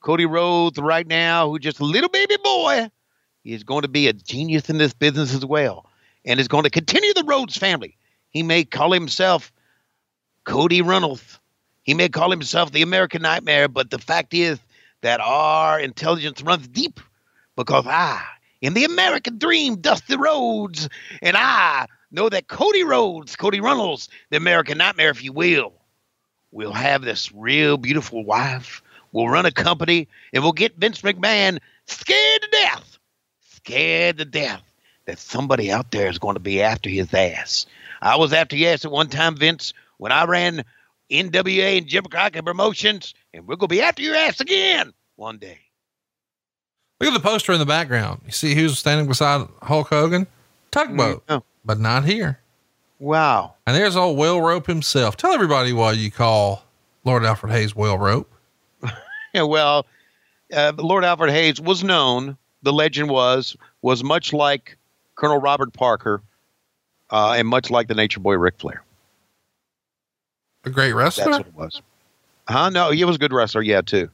Cody 0.00 0.26
Rhodes, 0.26 0.78
right 0.78 1.06
now, 1.06 1.50
who 1.50 1.58
just 1.58 1.80
a 1.80 1.84
little 1.84 2.08
baby 2.08 2.36
boy, 2.42 2.90
is 3.44 3.64
going 3.64 3.82
to 3.82 3.88
be 3.88 4.08
a 4.08 4.12
genius 4.12 4.70
in 4.70 4.78
this 4.78 4.92
business 4.92 5.34
as 5.34 5.44
well 5.44 5.86
and 6.24 6.38
is 6.38 6.48
going 6.48 6.64
to 6.64 6.70
continue 6.70 7.12
the 7.14 7.24
Rhodes 7.24 7.56
family. 7.56 7.96
He 8.30 8.42
may 8.42 8.64
call 8.64 8.92
himself 8.92 9.52
Cody 10.44 10.82
Runnels. 10.82 11.39
He 11.90 11.94
may 11.94 12.08
call 12.08 12.30
himself 12.30 12.70
the 12.70 12.82
American 12.82 13.22
Nightmare, 13.22 13.66
but 13.66 13.90
the 13.90 13.98
fact 13.98 14.32
is 14.32 14.60
that 15.00 15.18
our 15.18 15.80
intelligence 15.80 16.40
runs 16.40 16.68
deep 16.68 17.00
because 17.56 17.84
I 17.84 18.22
in 18.60 18.74
the 18.74 18.84
American 18.84 19.38
Dream, 19.38 19.74
Dusty 19.74 20.14
Rhodes, 20.14 20.88
and 21.20 21.36
I 21.36 21.88
know 22.12 22.28
that 22.28 22.46
Cody 22.46 22.84
Rhodes, 22.84 23.34
Cody 23.34 23.60
Runnels, 23.60 24.08
the 24.30 24.36
American 24.36 24.78
Nightmare, 24.78 25.10
if 25.10 25.24
you 25.24 25.32
will, 25.32 25.72
will 26.52 26.72
have 26.72 27.02
this 27.02 27.32
real 27.32 27.76
beautiful 27.76 28.24
wife. 28.24 28.82
We'll 29.10 29.28
run 29.28 29.46
a 29.46 29.50
company 29.50 30.06
and 30.32 30.44
we'll 30.44 30.52
get 30.52 30.76
Vince 30.76 31.02
McMahon 31.02 31.58
scared 31.86 32.42
to 32.42 32.48
death, 32.52 32.98
scared 33.48 34.18
to 34.18 34.24
death 34.24 34.62
that 35.06 35.18
somebody 35.18 35.72
out 35.72 35.90
there 35.90 36.08
is 36.08 36.20
going 36.20 36.34
to 36.34 36.40
be 36.40 36.62
after 36.62 36.88
his 36.88 37.12
ass. 37.12 37.66
I 38.00 38.14
was 38.14 38.32
after 38.32 38.54
ass 38.64 38.84
at 38.84 38.92
one 38.92 39.08
time, 39.08 39.36
Vince, 39.36 39.72
when 39.98 40.12
I 40.12 40.26
ran 40.26 40.64
NWA 41.10 41.78
and 41.78 41.86
Jim 41.86 42.04
Crockett 42.04 42.44
Promotions, 42.44 43.14
and 43.34 43.46
we're 43.46 43.56
going 43.56 43.68
to 43.68 43.74
be 43.74 43.80
after 43.82 44.02
your 44.02 44.14
ass 44.14 44.40
again 44.40 44.92
one 45.16 45.38
day. 45.38 45.58
Look 47.00 47.08
at 47.08 47.14
the 47.14 47.20
poster 47.28 47.52
in 47.52 47.58
the 47.58 47.66
background. 47.66 48.20
You 48.26 48.32
see 48.32 48.54
who's 48.54 48.78
standing 48.78 49.06
beside 49.08 49.46
Hulk 49.62 49.88
Hogan? 49.88 50.26
Tugboat, 50.70 51.24
Oh, 51.28 51.42
but 51.64 51.78
not 51.80 52.04
here. 52.04 52.38
wow. 52.98 53.54
And 53.66 53.74
there's 53.74 53.96
old 53.96 54.16
Will 54.18 54.40
Rope 54.40 54.66
himself. 54.66 55.16
Tell 55.16 55.32
everybody 55.32 55.72
why 55.72 55.92
you 55.92 56.10
call 56.10 56.62
Lord 57.04 57.24
Alfred 57.24 57.52
Hayes 57.52 57.74
Will 57.74 57.98
Rope. 57.98 58.30
Yeah, 59.32 59.42
well, 59.42 59.86
uh, 60.52 60.72
Lord 60.76 61.04
Alfred 61.04 61.30
Hayes 61.30 61.60
was 61.60 61.84
known. 61.84 62.36
The 62.64 62.72
legend 62.72 63.08
was 63.10 63.56
was 63.80 64.02
much 64.02 64.32
like 64.32 64.76
Colonel 65.14 65.38
Robert 65.38 65.72
Parker, 65.72 66.20
uh, 67.10 67.34
and 67.38 67.46
much 67.46 67.70
like 67.70 67.86
the 67.86 67.94
Nature 67.94 68.18
Boy 68.18 68.34
Ric 68.34 68.58
Flair. 68.58 68.82
A 70.64 70.70
great 70.70 70.92
wrestler. 70.92 71.24
That's 71.24 71.38
what 71.38 71.46
it 71.46 71.54
was. 71.54 71.82
Huh? 72.48 72.70
No, 72.70 72.90
he 72.90 73.04
was 73.04 73.16
a 73.16 73.18
good 73.18 73.32
wrestler. 73.32 73.62
Yeah, 73.62 73.80
too. 73.80 74.10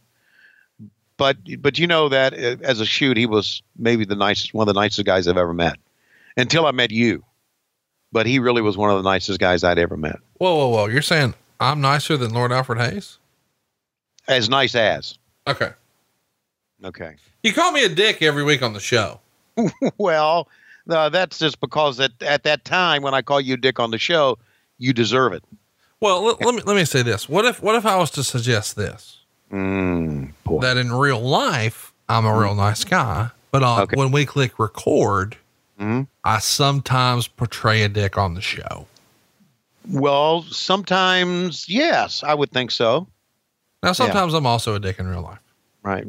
But 1.16 1.38
but 1.60 1.78
you 1.78 1.86
know 1.86 2.08
that 2.08 2.34
uh, 2.34 2.56
as 2.62 2.80
a 2.80 2.86
shoot, 2.86 3.16
he 3.16 3.26
was 3.26 3.62
maybe 3.78 4.04
the 4.04 4.16
nicest, 4.16 4.52
one 4.52 4.68
of 4.68 4.74
the 4.74 4.80
nicest 4.80 5.06
guys 5.06 5.26
I've 5.26 5.36
ever 5.36 5.54
met. 5.54 5.78
Until 6.36 6.66
I 6.66 6.70
met 6.70 6.90
you, 6.90 7.24
but 8.12 8.26
he 8.26 8.38
really 8.38 8.60
was 8.60 8.76
one 8.76 8.90
of 8.90 9.02
the 9.02 9.08
nicest 9.08 9.40
guys 9.40 9.64
I'd 9.64 9.78
ever 9.78 9.96
met. 9.96 10.18
Whoa, 10.34 10.54
whoa, 10.54 10.68
whoa. 10.68 10.86
You're 10.86 11.00
saying 11.00 11.34
I'm 11.58 11.80
nicer 11.80 12.18
than 12.18 12.34
Lord 12.34 12.52
Alfred 12.52 12.78
Hayes? 12.78 13.18
As 14.28 14.50
nice 14.50 14.74
as. 14.74 15.16
Okay. 15.46 15.70
Okay. 16.84 17.16
You 17.42 17.54
call 17.54 17.72
me 17.72 17.84
a 17.84 17.88
dick 17.88 18.20
every 18.20 18.44
week 18.44 18.62
on 18.62 18.74
the 18.74 18.80
show. 18.80 19.20
well, 19.98 20.48
uh, 20.90 21.08
that's 21.08 21.38
just 21.38 21.60
because 21.60 21.98
at 22.00 22.12
at 22.22 22.42
that 22.44 22.64
time 22.64 23.02
when 23.02 23.14
I 23.14 23.22
call 23.22 23.40
you 23.40 23.56
Dick 23.56 23.80
on 23.80 23.90
the 23.90 23.98
show, 23.98 24.38
you 24.78 24.92
deserve 24.92 25.32
it. 25.32 25.44
Well, 26.00 26.22
let, 26.24 26.44
let 26.44 26.54
me, 26.54 26.62
let 26.62 26.76
me 26.76 26.84
say 26.84 27.02
this. 27.02 27.28
What 27.28 27.44
if, 27.44 27.62
what 27.62 27.74
if 27.74 27.86
I 27.86 27.96
was 27.96 28.10
to 28.12 28.24
suggest 28.24 28.76
this? 28.76 29.18
Mm. 29.50 30.32
That 30.60 30.76
in 30.76 30.92
real 30.92 31.20
life, 31.20 31.92
I'm 32.08 32.26
a 32.26 32.38
real 32.38 32.54
nice 32.54 32.84
guy, 32.84 33.30
but 33.50 33.62
on, 33.62 33.82
Okay. 33.82 33.96
when 33.96 34.12
we 34.12 34.26
click 34.26 34.58
record, 34.58 35.36
Mhm. 35.80 36.06
I 36.24 36.38
sometimes 36.38 37.28
portray 37.28 37.82
a 37.82 37.88
dick 37.88 38.16
on 38.16 38.34
the 38.34 38.40
show. 38.40 38.86
Well, 39.90 40.42
sometimes 40.50 41.68
yes, 41.68 42.24
I 42.24 42.34
would 42.34 42.50
think 42.50 42.70
so. 42.70 43.06
Now, 43.82 43.92
sometimes 43.92 44.34
I'm 44.34 44.46
also 44.46 44.74
a 44.74 44.80
dick 44.80 44.98
in 44.98 45.06
real 45.06 45.20
life. 45.22 45.38
Right. 45.82 46.06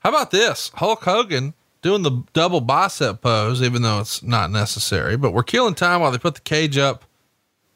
How 0.00 0.08
about 0.08 0.30
this? 0.30 0.70
Hulk 0.74 1.04
Hogan 1.04 1.54
doing 1.82 2.02
the 2.02 2.22
double 2.32 2.60
bicep 2.60 3.20
pose, 3.20 3.62
even 3.62 3.82
though 3.82 4.00
it's 4.00 4.22
not 4.22 4.50
necessary, 4.50 5.16
but 5.16 5.32
we're 5.32 5.42
killing 5.44 5.74
time 5.74 6.00
while 6.00 6.10
they 6.10 6.18
put 6.18 6.34
the 6.34 6.40
cage 6.40 6.76
up. 6.78 7.04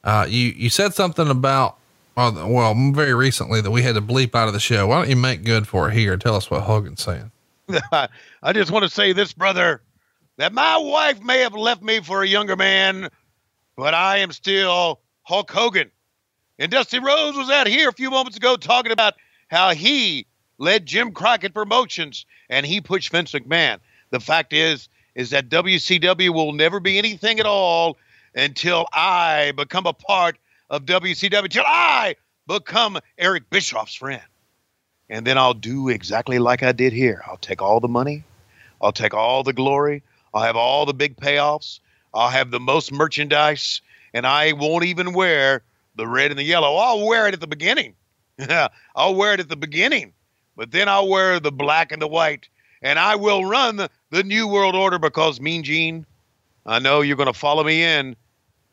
Uh, 0.05 0.26
you, 0.28 0.48
you 0.48 0.70
said 0.70 0.94
something 0.94 1.28
about, 1.28 1.78
uh, 2.16 2.44
well, 2.46 2.74
very 2.92 3.14
recently 3.14 3.61
that 3.61 3.70
we 3.70 3.82
had 3.82 3.94
to 3.94 4.03
bleep 4.03 4.34
out 4.34 4.48
of 4.48 4.55
the 4.55 4.61
show. 4.61 4.86
Why 4.88 5.00
don't 5.00 5.11
you 5.11 5.16
make 5.16 5.44
good 5.44 5.68
for 5.68 5.88
it 5.88 5.94
here? 5.94 6.16
Tell 6.16 6.34
us 6.34 6.50
what 6.50 6.62
Hogan's 6.62 7.03
saying. 7.03 7.30
I 8.42 8.53
just 8.53 8.70
want 8.70 8.84
to 8.84 8.90
say 8.90 9.12
this, 9.12 9.32
brother, 9.32 9.82
that 10.36 10.53
my 10.53 10.76
wife 10.76 11.22
may 11.22 11.38
have 11.40 11.55
left 11.55 11.82
me 11.82 12.00
for 12.00 12.22
a 12.22 12.26
younger 12.26 12.57
man, 12.57 13.09
but 13.76 13.94
I 13.94 14.18
am 14.18 14.32
still 14.32 15.00
Hulk 15.22 15.50
Hogan. 15.50 15.90
And 16.59 16.70
Dusty 16.70 16.98
Rhodes 16.98 17.36
was 17.36 17.50
out 17.50 17.66
here 17.66 17.88
a 17.88 17.92
few 17.92 18.11
moments 18.11 18.36
ago 18.36 18.57
talking 18.57 18.92
about 18.92 19.14
how 19.48 19.70
he 19.70 20.26
led 20.59 20.86
Jim 20.86 21.12
Crockett 21.12 21.55
Promotions 21.55 22.26
and 22.48 22.66
he 22.66 22.80
pushed 22.80 23.11
Vince 23.11 23.32
McMahon. 23.32 23.78
The 24.11 24.20
fact 24.20 24.53
is, 24.53 24.88
is 25.14 25.30
that 25.30 25.48
WCW 25.48 26.30
will 26.30 26.53
never 26.53 26.80
be 26.80 26.98
anything 26.98 27.40
at 27.40 27.46
all 27.46 27.96
until 28.35 28.87
I 28.93 29.53
become 29.57 29.87
a 29.87 29.93
part 29.93 30.39
of 30.70 30.85
WCW, 30.85 31.45
until 31.45 31.64
I 31.66 32.16
become 32.47 32.99
Eric 33.18 33.51
Bischoff's 33.51 33.95
friend. 33.95 34.22
And 35.09 35.26
then 35.26 35.37
I'll 35.37 35.55
do 35.55 35.89
exactly 35.89 36.39
like 36.39 36.62
I 36.62 36.72
did 36.72 36.93
here. 36.93 37.22
I'll 37.26 37.37
take 37.37 37.61
all 37.61 37.80
the 37.80 37.89
money, 37.89 38.24
I'll 38.80 38.93
take 38.93 39.14
all 39.14 39.43
the 39.43 39.53
glory, 39.53 40.03
I'll 40.33 40.43
have 40.43 40.57
all 40.57 40.87
the 40.87 40.95
big 40.95 41.16
payoffs, 41.16 41.80
I'll 42.14 42.30
have 42.30 42.51
the 42.51 42.61
most 42.61 42.93
merchandise, 42.93 43.80
and 44.14 44.26
I 44.26 44.53
won't 44.53 44.85
even 44.85 45.12
wear 45.12 45.62
the 45.97 46.07
red 46.07 46.30
and 46.30 46.39
the 46.39 46.45
yellow. 46.45 46.76
I'll 46.76 47.07
wear 47.07 47.26
it 47.28 47.35
at 47.35 47.41
the 47.41 47.47
beginning. 47.47 47.95
I'll 48.97 49.14
wear 49.14 49.35
it 49.35 49.41
at 49.41 49.49
the 49.49 49.57
beginning, 49.57 50.12
but 50.57 50.70
then 50.70 50.89
I'll 50.89 51.09
wear 51.09 51.39
the 51.39 51.53
black 51.53 51.93
and 51.93 52.01
the 52.01 52.09
white, 52.09 52.49
and 52.80 52.99
I 52.99 53.16
will 53.16 53.45
run 53.45 53.76
the, 53.76 53.91
the 54.11 54.24
New 54.24 54.49
World 54.49 54.74
Order 54.74 54.99
because 54.99 55.41
Mean 55.41 55.62
Gene, 55.62 56.07
I 56.64 56.78
know 56.78 57.01
you're 57.01 57.16
going 57.16 57.33
to 57.33 57.39
follow 57.39 57.64
me 57.64 57.83
in. 57.83 58.16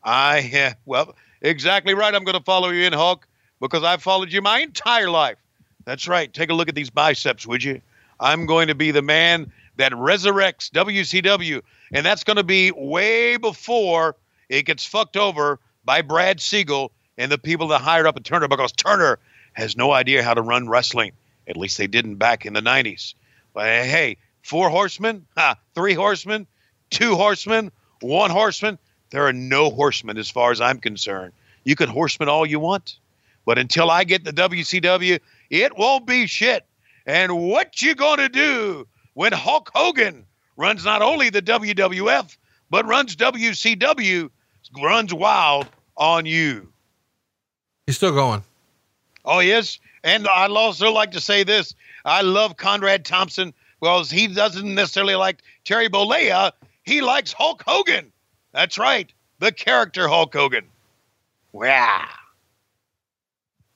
I, 0.02 0.38
yeah, 0.52 0.74
well, 0.86 1.14
exactly 1.42 1.94
right. 1.94 2.14
I'm 2.14 2.24
going 2.24 2.38
to 2.38 2.44
follow 2.44 2.70
you 2.70 2.84
in, 2.86 2.92
Hulk, 2.92 3.26
because 3.60 3.84
I've 3.84 4.02
followed 4.02 4.32
you 4.32 4.42
my 4.42 4.60
entire 4.60 5.10
life. 5.10 5.38
That's 5.84 6.08
right. 6.08 6.32
Take 6.32 6.50
a 6.50 6.54
look 6.54 6.68
at 6.68 6.74
these 6.74 6.90
biceps, 6.90 7.46
would 7.46 7.62
you? 7.62 7.80
I'm 8.18 8.46
going 8.46 8.68
to 8.68 8.74
be 8.74 8.90
the 8.90 9.02
man 9.02 9.52
that 9.76 9.92
resurrects 9.92 10.70
WCW, 10.70 11.62
and 11.92 12.04
that's 12.04 12.24
going 12.24 12.36
to 12.36 12.44
be 12.44 12.70
way 12.70 13.36
before 13.36 14.16
it 14.48 14.66
gets 14.66 14.84
fucked 14.84 15.16
over 15.16 15.58
by 15.84 16.02
Brad 16.02 16.40
Siegel 16.40 16.92
and 17.16 17.32
the 17.32 17.38
people 17.38 17.68
that 17.68 17.80
hired 17.80 18.06
up 18.06 18.16
at 18.16 18.24
Turner 18.24 18.48
because 18.48 18.72
Turner 18.72 19.18
has 19.54 19.76
no 19.76 19.92
idea 19.92 20.22
how 20.22 20.34
to 20.34 20.42
run 20.42 20.68
wrestling. 20.68 21.12
At 21.48 21.56
least 21.56 21.78
they 21.78 21.86
didn't 21.86 22.16
back 22.16 22.46
in 22.46 22.52
the 22.52 22.60
90s. 22.60 23.14
But 23.54 23.64
hey, 23.64 24.18
four 24.42 24.70
horsemen, 24.70 25.26
three 25.74 25.94
horsemen, 25.94 26.46
two 26.90 27.16
horsemen, 27.16 27.72
one 28.00 28.30
horseman. 28.30 28.78
There 29.10 29.26
are 29.26 29.32
no 29.32 29.70
horsemen 29.70 30.18
as 30.18 30.30
far 30.30 30.52
as 30.52 30.60
I'm 30.60 30.78
concerned. 30.78 31.32
You 31.64 31.76
can 31.76 31.88
horseman 31.88 32.28
all 32.28 32.46
you 32.46 32.60
want, 32.60 32.98
but 33.44 33.58
until 33.58 33.90
I 33.90 34.04
get 34.04 34.24
the 34.24 34.32
WCW, 34.32 35.18
it 35.50 35.76
won't 35.76 36.06
be 36.06 36.26
shit. 36.26 36.64
And 37.06 37.36
what 37.36 37.82
you 37.82 37.94
gonna 37.94 38.28
do 38.28 38.86
when 39.14 39.32
Hulk 39.32 39.70
Hogan 39.74 40.24
runs 40.56 40.84
not 40.84 41.02
only 41.02 41.30
the 41.30 41.42
WWF 41.42 42.36
but 42.70 42.86
runs 42.86 43.16
WCW, 43.16 44.30
runs 44.80 45.12
wild 45.12 45.66
on 45.96 46.24
you? 46.26 46.72
He's 47.86 47.96
still 47.96 48.12
going. 48.12 48.44
Oh, 49.24 49.40
yes. 49.40 49.80
And 50.04 50.26
I'd 50.28 50.50
also 50.50 50.92
like 50.92 51.10
to 51.12 51.20
say 51.20 51.42
this. 51.42 51.74
I 52.04 52.22
love 52.22 52.56
Conrad 52.56 53.04
Thompson. 53.04 53.52
Well, 53.80 54.04
he 54.04 54.28
doesn't 54.28 54.74
necessarily 54.74 55.16
like 55.16 55.42
Terry 55.64 55.88
Bollea. 55.88 56.52
He 56.84 57.00
likes 57.00 57.32
Hulk 57.32 57.62
Hogan. 57.66 58.12
That's 58.52 58.78
right. 58.78 59.12
The 59.38 59.52
character 59.52 60.08
Hulk 60.08 60.34
Hogan. 60.34 60.66
Wow. 61.52 62.06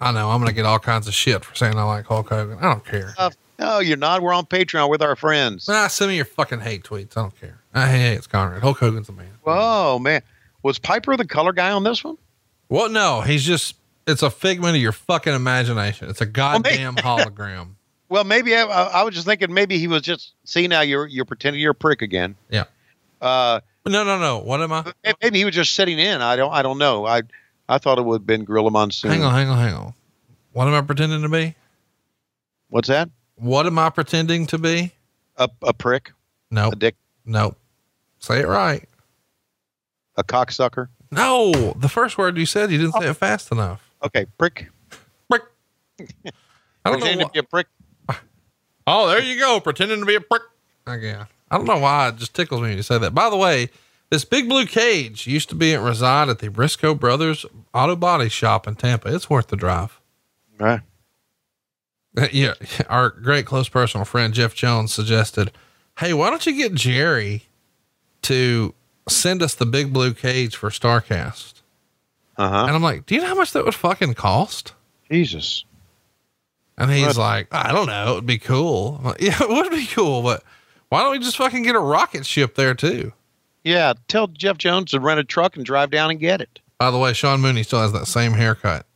I 0.00 0.12
know 0.12 0.30
I'm 0.30 0.38
going 0.38 0.48
to 0.48 0.54
get 0.54 0.66
all 0.66 0.78
kinds 0.78 1.08
of 1.08 1.14
shit 1.14 1.44
for 1.44 1.54
saying 1.54 1.76
I 1.76 1.82
like 1.84 2.04
Hulk 2.06 2.28
Hogan. 2.28 2.58
I 2.58 2.62
don't 2.62 2.84
care. 2.84 3.14
Uh, 3.16 3.30
no, 3.58 3.78
you're 3.78 3.96
not. 3.96 4.20
We're 4.22 4.34
on 4.34 4.46
Patreon 4.46 4.90
with 4.90 5.00
our 5.00 5.16
friends. 5.16 5.68
Nah, 5.68 5.86
send 5.86 6.10
me 6.10 6.16
your 6.16 6.24
fucking 6.24 6.60
hate 6.60 6.82
tweets. 6.82 7.16
I 7.16 7.22
don't 7.22 7.40
care. 7.40 7.60
I 7.72 7.88
hate 7.88 8.14
it's 8.14 8.26
Conrad. 8.26 8.62
Hulk 8.62 8.78
Hogan's 8.78 9.08
a 9.08 9.12
man. 9.12 9.30
Whoa, 9.42 9.98
man. 9.98 10.22
Was 10.62 10.78
Piper 10.78 11.16
the 11.16 11.26
color 11.26 11.52
guy 11.52 11.70
on 11.70 11.84
this 11.84 12.02
one? 12.02 12.18
Well, 12.68 12.88
no, 12.88 13.20
he's 13.20 13.44
just, 13.44 13.76
it's 14.06 14.22
a 14.22 14.30
figment 14.30 14.76
of 14.76 14.82
your 14.82 14.92
fucking 14.92 15.34
imagination. 15.34 16.10
It's 16.10 16.20
a 16.20 16.26
goddamn 16.26 16.96
hologram. 16.96 17.68
Well, 18.10 18.22
maybe 18.22 18.54
I, 18.54 18.62
I 18.64 19.02
was 19.02 19.14
just 19.14 19.26
thinking 19.26 19.52
maybe 19.52 19.78
he 19.78 19.88
was 19.88 20.02
just, 20.02 20.34
see 20.44 20.68
now 20.68 20.82
you're, 20.82 21.06
you're 21.06 21.24
pretending 21.24 21.60
you're 21.60 21.72
a 21.72 21.74
prick 21.74 22.02
again. 22.02 22.36
Yeah. 22.50 22.64
Uh, 23.20 23.60
no, 23.86 24.04
no, 24.04 24.18
no. 24.18 24.38
What 24.38 24.62
am 24.62 24.72
I? 24.72 24.92
Maybe 25.22 25.38
he 25.38 25.44
was 25.44 25.54
just 25.54 25.74
sitting 25.74 25.98
in. 25.98 26.20
I 26.22 26.36
don't, 26.36 26.52
I 26.52 26.62
don't 26.62 26.78
know. 26.78 27.06
I, 27.06 27.22
I 27.68 27.78
thought 27.78 27.98
it 27.98 28.02
would 28.04 28.20
have 28.20 28.26
been 28.26 28.44
Gorilla 28.44 28.70
Monsoon. 28.70 29.10
Hang 29.10 29.22
on, 29.22 29.34
hang 29.34 29.48
on, 29.48 29.58
hang 29.58 29.74
on. 29.74 29.94
What 30.52 30.68
am 30.68 30.74
I 30.74 30.80
pretending 30.82 31.22
to 31.22 31.28
be? 31.28 31.54
What's 32.68 32.88
that? 32.88 33.08
What 33.36 33.66
am 33.66 33.78
I 33.78 33.90
pretending 33.90 34.46
to 34.48 34.58
be? 34.58 34.92
A, 35.36 35.48
a 35.62 35.72
prick? 35.72 36.12
No. 36.50 36.70
A 36.70 36.76
dick? 36.76 36.94
Nope. 37.24 37.56
Say 38.18 38.40
it 38.40 38.46
right. 38.46 38.88
A 40.16 40.22
cocksucker? 40.24 40.88
No, 41.10 41.74
the 41.76 41.88
first 41.88 42.16
word 42.18 42.36
you 42.36 42.46
said, 42.46 42.70
you 42.70 42.78
didn't 42.78 42.94
say 42.94 43.08
it 43.08 43.14
fast 43.14 43.50
enough. 43.52 43.88
Okay, 44.04 44.26
prick. 44.38 44.68
Prick. 45.28 45.42
I 46.00 46.04
don't 46.84 47.00
Pretending 47.00 47.18
know. 47.20 47.26
to 47.26 47.32
be 47.32 47.38
a 47.40 47.42
prick. 47.42 47.66
Oh, 48.86 49.08
there 49.08 49.22
you 49.22 49.38
go. 49.38 49.60
Pretending 49.60 50.00
to 50.00 50.06
be 50.06 50.14
a 50.14 50.20
prick. 50.20 50.42
Again. 50.86 51.26
I 51.54 51.56
don't 51.56 51.66
know 51.66 51.78
why 51.78 52.08
it 52.08 52.16
just 52.16 52.34
tickles 52.34 52.60
me 52.60 52.68
when 52.68 52.76
you 52.76 52.82
say 52.82 52.98
that. 52.98 53.14
By 53.14 53.30
the 53.30 53.36
way, 53.36 53.70
this 54.10 54.24
big 54.24 54.48
blue 54.48 54.66
cage 54.66 55.26
used 55.26 55.48
to 55.50 55.54
be 55.54 55.72
at 55.72 55.80
reside 55.80 56.28
at 56.28 56.40
the 56.40 56.48
Briscoe 56.48 56.94
Brothers 56.94 57.46
Auto 57.72 57.94
Body 57.94 58.28
Shop 58.28 58.66
in 58.66 58.74
Tampa. 58.74 59.14
It's 59.14 59.30
worth 59.30 59.46
the 59.48 59.56
drive. 59.56 60.00
Right. 60.58 60.80
Yeah. 62.32 62.54
Our 62.88 63.10
great 63.10 63.44
close 63.46 63.68
personal 63.68 64.04
friend, 64.04 64.32
Jeff 64.34 64.54
Jones 64.54 64.92
suggested, 64.94 65.50
Hey, 65.98 66.12
why 66.12 66.30
don't 66.30 66.44
you 66.46 66.52
get 66.56 66.74
Jerry 66.74 67.44
to 68.22 68.72
send 69.08 69.42
us 69.42 69.54
the 69.54 69.66
big 69.66 69.92
blue 69.92 70.14
cage 70.14 70.54
for 70.56 70.70
Starcast? 70.70 71.62
Uh 72.36 72.48
huh. 72.48 72.64
And 72.66 72.70
I'm 72.76 72.82
like, 72.82 73.06
do 73.06 73.14
you 73.14 73.20
know 73.20 73.26
how 73.28 73.34
much 73.34 73.52
that 73.52 73.64
would 73.64 73.74
fucking 73.74 74.14
cost? 74.14 74.74
Jesus. 75.10 75.64
And 76.78 76.90
he's 76.90 77.06
What? 77.06 77.16
like, 77.16 77.48
I 77.54 77.72
don't 77.72 77.86
know. 77.86 78.12
It'd 78.12 78.26
be 78.26 78.38
cool. 78.38 78.96
I'm 78.98 79.04
like, 79.06 79.20
yeah, 79.20 79.40
it 79.42 79.48
would 79.48 79.70
be 79.70 79.86
cool, 79.86 80.22
but 80.22 80.42
why 80.94 81.02
don't 81.02 81.10
we 81.10 81.18
just 81.18 81.36
fucking 81.36 81.64
get 81.64 81.74
a 81.74 81.80
rocket 81.80 82.24
ship 82.24 82.54
there 82.54 82.72
too? 82.72 83.12
Yeah. 83.64 83.94
Tell 84.06 84.28
Jeff 84.28 84.58
Jones 84.58 84.92
to 84.92 85.00
rent 85.00 85.18
a 85.18 85.24
truck 85.24 85.56
and 85.56 85.66
drive 85.66 85.90
down 85.90 86.08
and 86.12 86.20
get 86.20 86.40
it. 86.40 86.60
By 86.78 86.92
the 86.92 86.98
way, 86.98 87.12
Sean 87.12 87.40
Mooney 87.40 87.64
still 87.64 87.80
has 87.80 87.90
that 87.90 88.06
same 88.06 88.34
haircut. 88.34 88.86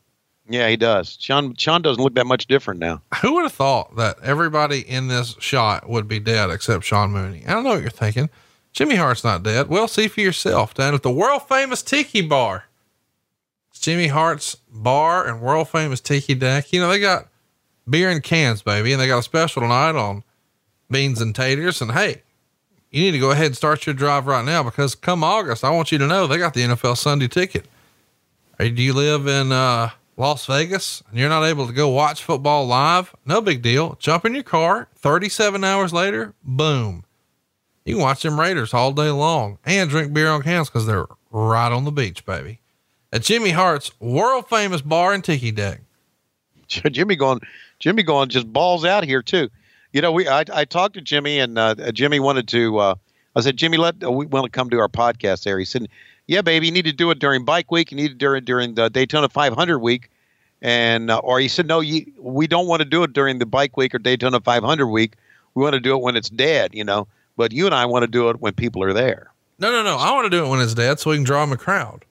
Yeah, 0.49 0.69
he 0.69 0.77
does. 0.77 1.17
Sean, 1.19 1.57
Sean 1.57 1.83
doesn't 1.83 2.01
look 2.01 2.15
that 2.15 2.29
much 2.29 2.47
different 2.47 2.79
now. 2.79 3.03
Who 3.21 3.35
would 3.35 3.43
have 3.43 3.53
thought 3.53 3.97
that 3.97 4.17
everybody 4.23 4.79
in 4.89 5.09
this 5.09 5.35
shot 5.41 5.89
would 5.89 6.07
be 6.07 6.21
dead 6.21 6.51
except 6.51 6.85
Sean 6.85 7.11
Mooney? 7.11 7.43
I 7.45 7.51
don't 7.51 7.65
know 7.65 7.71
what 7.71 7.81
you're 7.81 7.91
thinking. 7.91 8.31
Jimmy 8.73 8.95
Hart's 8.95 9.25
not 9.25 9.43
dead. 9.43 9.67
Well, 9.67 9.89
see 9.89 10.07
for 10.07 10.21
yourself 10.21 10.75
down 10.75 10.95
at 10.95 11.03
the 11.03 11.11
world 11.11 11.49
famous 11.49 11.83
Tiki 11.83 12.21
Bar. 12.21 12.67
It's 13.73 13.81
Jimmy 13.81 14.07
Hart's 14.07 14.55
bar 14.71 15.27
and 15.27 15.41
world 15.41 15.69
famous 15.69 16.01
Tiki 16.01 16.37
Deck. 16.37 16.73
You 16.73 16.81
know, 16.81 16.91
they 16.91 17.01
got 17.01 17.27
beer 17.91 18.09
in 18.09 18.21
cans, 18.21 18.63
baby, 18.63 18.93
and 18.93 19.01
they 19.01 19.09
got 19.09 19.19
a 19.19 19.23
special 19.25 19.63
tonight 19.63 19.97
on 19.97 20.23
beans 20.91 21.21
and 21.21 21.35
taters. 21.35 21.81
And 21.81 21.93
hey, 21.93 22.23
you 22.91 23.03
need 23.03 23.13
to 23.13 23.19
go 23.19 23.31
ahead 23.31 23.47
and 23.47 23.57
start 23.57 23.87
your 23.87 23.95
drive 23.95 24.27
right 24.27 24.45
now 24.45 24.63
because 24.63 24.95
come 24.95 25.23
August, 25.23 25.65
I 25.65 25.71
want 25.71 25.93
you 25.93 25.99
to 25.99 26.07
know 26.07 26.27
they 26.27 26.39
got 26.39 26.55
the 26.55 26.63
NFL 26.63 26.97
Sunday 26.97 27.29
ticket. 27.29 27.67
Do 28.59 28.67
you 28.67 28.93
live 28.93 29.27
in 29.27 29.53
uh, 29.53 29.91
Las 30.17 30.47
Vegas 30.47 31.03
and 31.11 31.19
you're 31.19 31.29
not 31.29 31.45
able 31.45 31.67
to 31.67 31.73
go 31.73 31.89
watch 31.89 32.25
football 32.25 32.67
live? 32.67 33.15
No 33.25 33.41
big 33.41 33.63
deal. 33.63 33.97
Jump 34.01 34.25
in 34.25 34.35
your 34.35 34.43
car. 34.43 34.89
37 34.97 35.63
hours 35.63 35.93
later, 35.93 36.35
boom. 36.43 37.05
You 37.85 37.95
can 37.95 38.03
watch 38.03 38.23
them 38.23 38.39
Raiders 38.39 38.75
all 38.75 38.93
day 38.93 39.11
long 39.11 39.59
and 39.65 39.89
drink 39.89 40.13
beer 40.13 40.29
on 40.29 40.43
cans 40.43 40.69
because 40.69 40.87
they're 40.87 41.07
right 41.31 41.73
on 41.73 41.85
the 41.85 41.93
beach, 41.93 42.27
baby. 42.27 42.61
At 43.13 43.23
Jimmy 43.23 43.51
Hart's 43.51 43.93
world 44.01 44.49
famous 44.49 44.83
bar 44.83 45.15
and 45.15 45.25
tiki 45.25 45.53
deck. 45.53 45.81
Jimmy 46.69 47.17
going, 47.17 47.41
Jimmy 47.79 48.03
going 48.03 48.29
just 48.29 48.53
balls 48.53 48.85
out 48.85 49.05
here 49.05 49.23
too. 49.23 49.49
You 49.99 50.03
know, 50.03 50.13
we 50.13 50.29
I, 50.29 50.45
I 50.55 50.65
talked 50.65 50.95
to 50.95 51.01
Jimmy 51.01 51.41
and 51.41 51.59
uh, 51.59 51.75
Jimmy 51.91 52.21
wanted 52.21 52.47
to. 52.51 52.79
Uh, 52.79 52.95
I 53.35 53.41
said, 53.41 53.57
Jimmy, 53.57 53.79
let 53.79 53.97
uh, 54.01 54.13
we 54.13 54.27
want 54.27 54.45
to 54.45 54.51
come 54.51 54.71
to 54.71 54.79
our 54.79 54.89
podcast 54.89 55.43
there. 55.43 55.59
He 55.59 55.65
said, 55.65 55.89
Yeah, 56.29 56.41
baby, 56.41 56.67
you 56.67 56.73
need 56.73 56.85
to 56.85 56.93
do 56.93 57.11
it 57.11 57.19
during 57.19 57.45
Bike 57.45 57.73
Week. 57.73 57.91
You 57.91 57.97
need 57.97 58.11
to 58.11 58.15
do 58.15 58.33
it 58.35 58.45
during 58.45 58.77
the 58.77 58.89
Daytona 58.91 59.29
500 59.29 59.81
week. 59.81 60.09
And 60.63 61.11
uh, 61.11 61.19
or 61.19 61.41
he 61.41 61.49
said, 61.49 61.67
No, 61.67 61.81
you, 61.81 62.07
we 62.17 62.47
don't 62.47 62.69
want 62.69 62.79
to 62.79 62.85
do 62.85 63.03
it 63.03 63.13
during 63.13 63.41
the 63.41 63.47
Bike 63.47 63.77
Week 63.77 63.93
or 63.93 63.99
Daytona 63.99 64.39
500 64.39 64.87
week. 64.87 65.17
We 65.57 65.65
want 65.65 65.75
to 65.75 65.81
do 65.81 65.97
it 65.97 66.01
when 66.01 66.15
it's 66.15 66.31
dead, 66.31 66.77
you 66.77 66.85
know. 66.85 67.09
But 67.37 67.51
you 67.51 67.67
and 67.67 67.75
I 67.75 67.85
want 67.87 68.05
to 68.05 68.09
do 68.09 68.31
it 68.31 68.41
when 68.41 68.53
people 68.53 68.85
are 68.85 68.93
there. 68.93 69.33
No, 69.59 69.73
no, 69.73 69.83
no. 69.83 69.97
I 69.97 70.13
want 70.13 70.27
to 70.27 70.31
do 70.31 70.45
it 70.45 70.49
when 70.49 70.61
it's 70.61 70.75
dead 70.75 71.01
so 71.01 71.11
we 71.11 71.17
can 71.17 71.25
draw 71.25 71.45
them 71.45 71.51
a 71.51 71.57
crowd. 71.57 72.05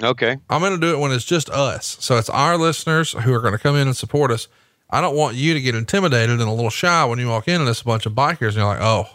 Okay. 0.00 0.36
I'm 0.48 0.60
going 0.60 0.74
to 0.74 0.80
do 0.80 0.94
it 0.94 1.00
when 1.00 1.10
it's 1.10 1.24
just 1.24 1.50
us. 1.50 1.96
So 1.98 2.18
it's 2.18 2.30
our 2.30 2.56
listeners 2.56 3.14
who 3.14 3.34
are 3.34 3.40
going 3.40 3.52
to 3.52 3.58
come 3.58 3.74
in 3.74 3.88
and 3.88 3.96
support 3.96 4.30
us. 4.30 4.46
I 4.92 5.00
don't 5.00 5.16
want 5.16 5.36
you 5.36 5.54
to 5.54 5.60
get 5.60 5.74
intimidated 5.74 6.38
and 6.38 6.48
a 6.48 6.52
little 6.52 6.70
shy 6.70 7.02
when 7.06 7.18
you 7.18 7.26
walk 7.28 7.48
in 7.48 7.60
and 7.60 7.68
it's 7.68 7.80
a 7.80 7.84
bunch 7.84 8.04
of 8.04 8.12
bikers 8.12 8.48
and 8.48 8.56
you're 8.56 8.66
like, 8.66 8.82
oh, 8.82 9.06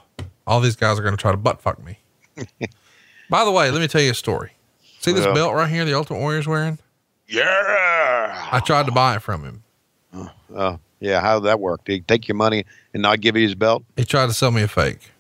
all 0.48 0.60
these 0.60 0.76
guys 0.76 0.98
are 0.98 1.04
going 1.04 1.16
to 1.16 1.22
try 1.22 1.30
to 1.32 1.38
butt 1.38 1.62
fuck 1.62 1.84
me. 1.84 2.00
By 3.30 3.46
the 3.46 3.52
way, 3.52 3.70
let 3.70 3.80
me 3.80 3.88
tell 3.88 4.02
you 4.02 4.12
a 4.12 4.16
story. 4.16 4.54
See 5.00 5.12
this 5.12 5.26
belt 5.28 5.54
right 5.54 5.70
here, 5.70 5.86
the 5.86 5.94
Ultimate 5.94 6.20
Warrior's 6.20 6.48
wearing? 6.48 6.80
Yeah. 7.28 8.48
I 8.52 8.60
tried 8.66 8.88
to 8.88 8.92
buy 8.92 9.16
it 9.18 9.22
from 9.22 9.44
him. 9.44 9.64
Oh, 10.56 10.80
yeah. 11.00 11.22
How 11.22 11.40
did 11.40 11.46
that 11.46 11.60
work? 11.60 11.86
Did 11.86 11.94
he 11.94 12.00
take 12.02 12.28
your 12.28 12.36
money 12.36 12.66
and 12.94 13.04
not 13.04 13.22
give 13.22 13.36
you 13.36 13.44
his 13.44 13.54
belt? 13.54 13.84
He 13.96 14.04
tried 14.06 14.28
to 14.28 14.34
sell 14.34 14.50
me 14.50 14.64
a 14.64 14.68
fake. 14.68 15.12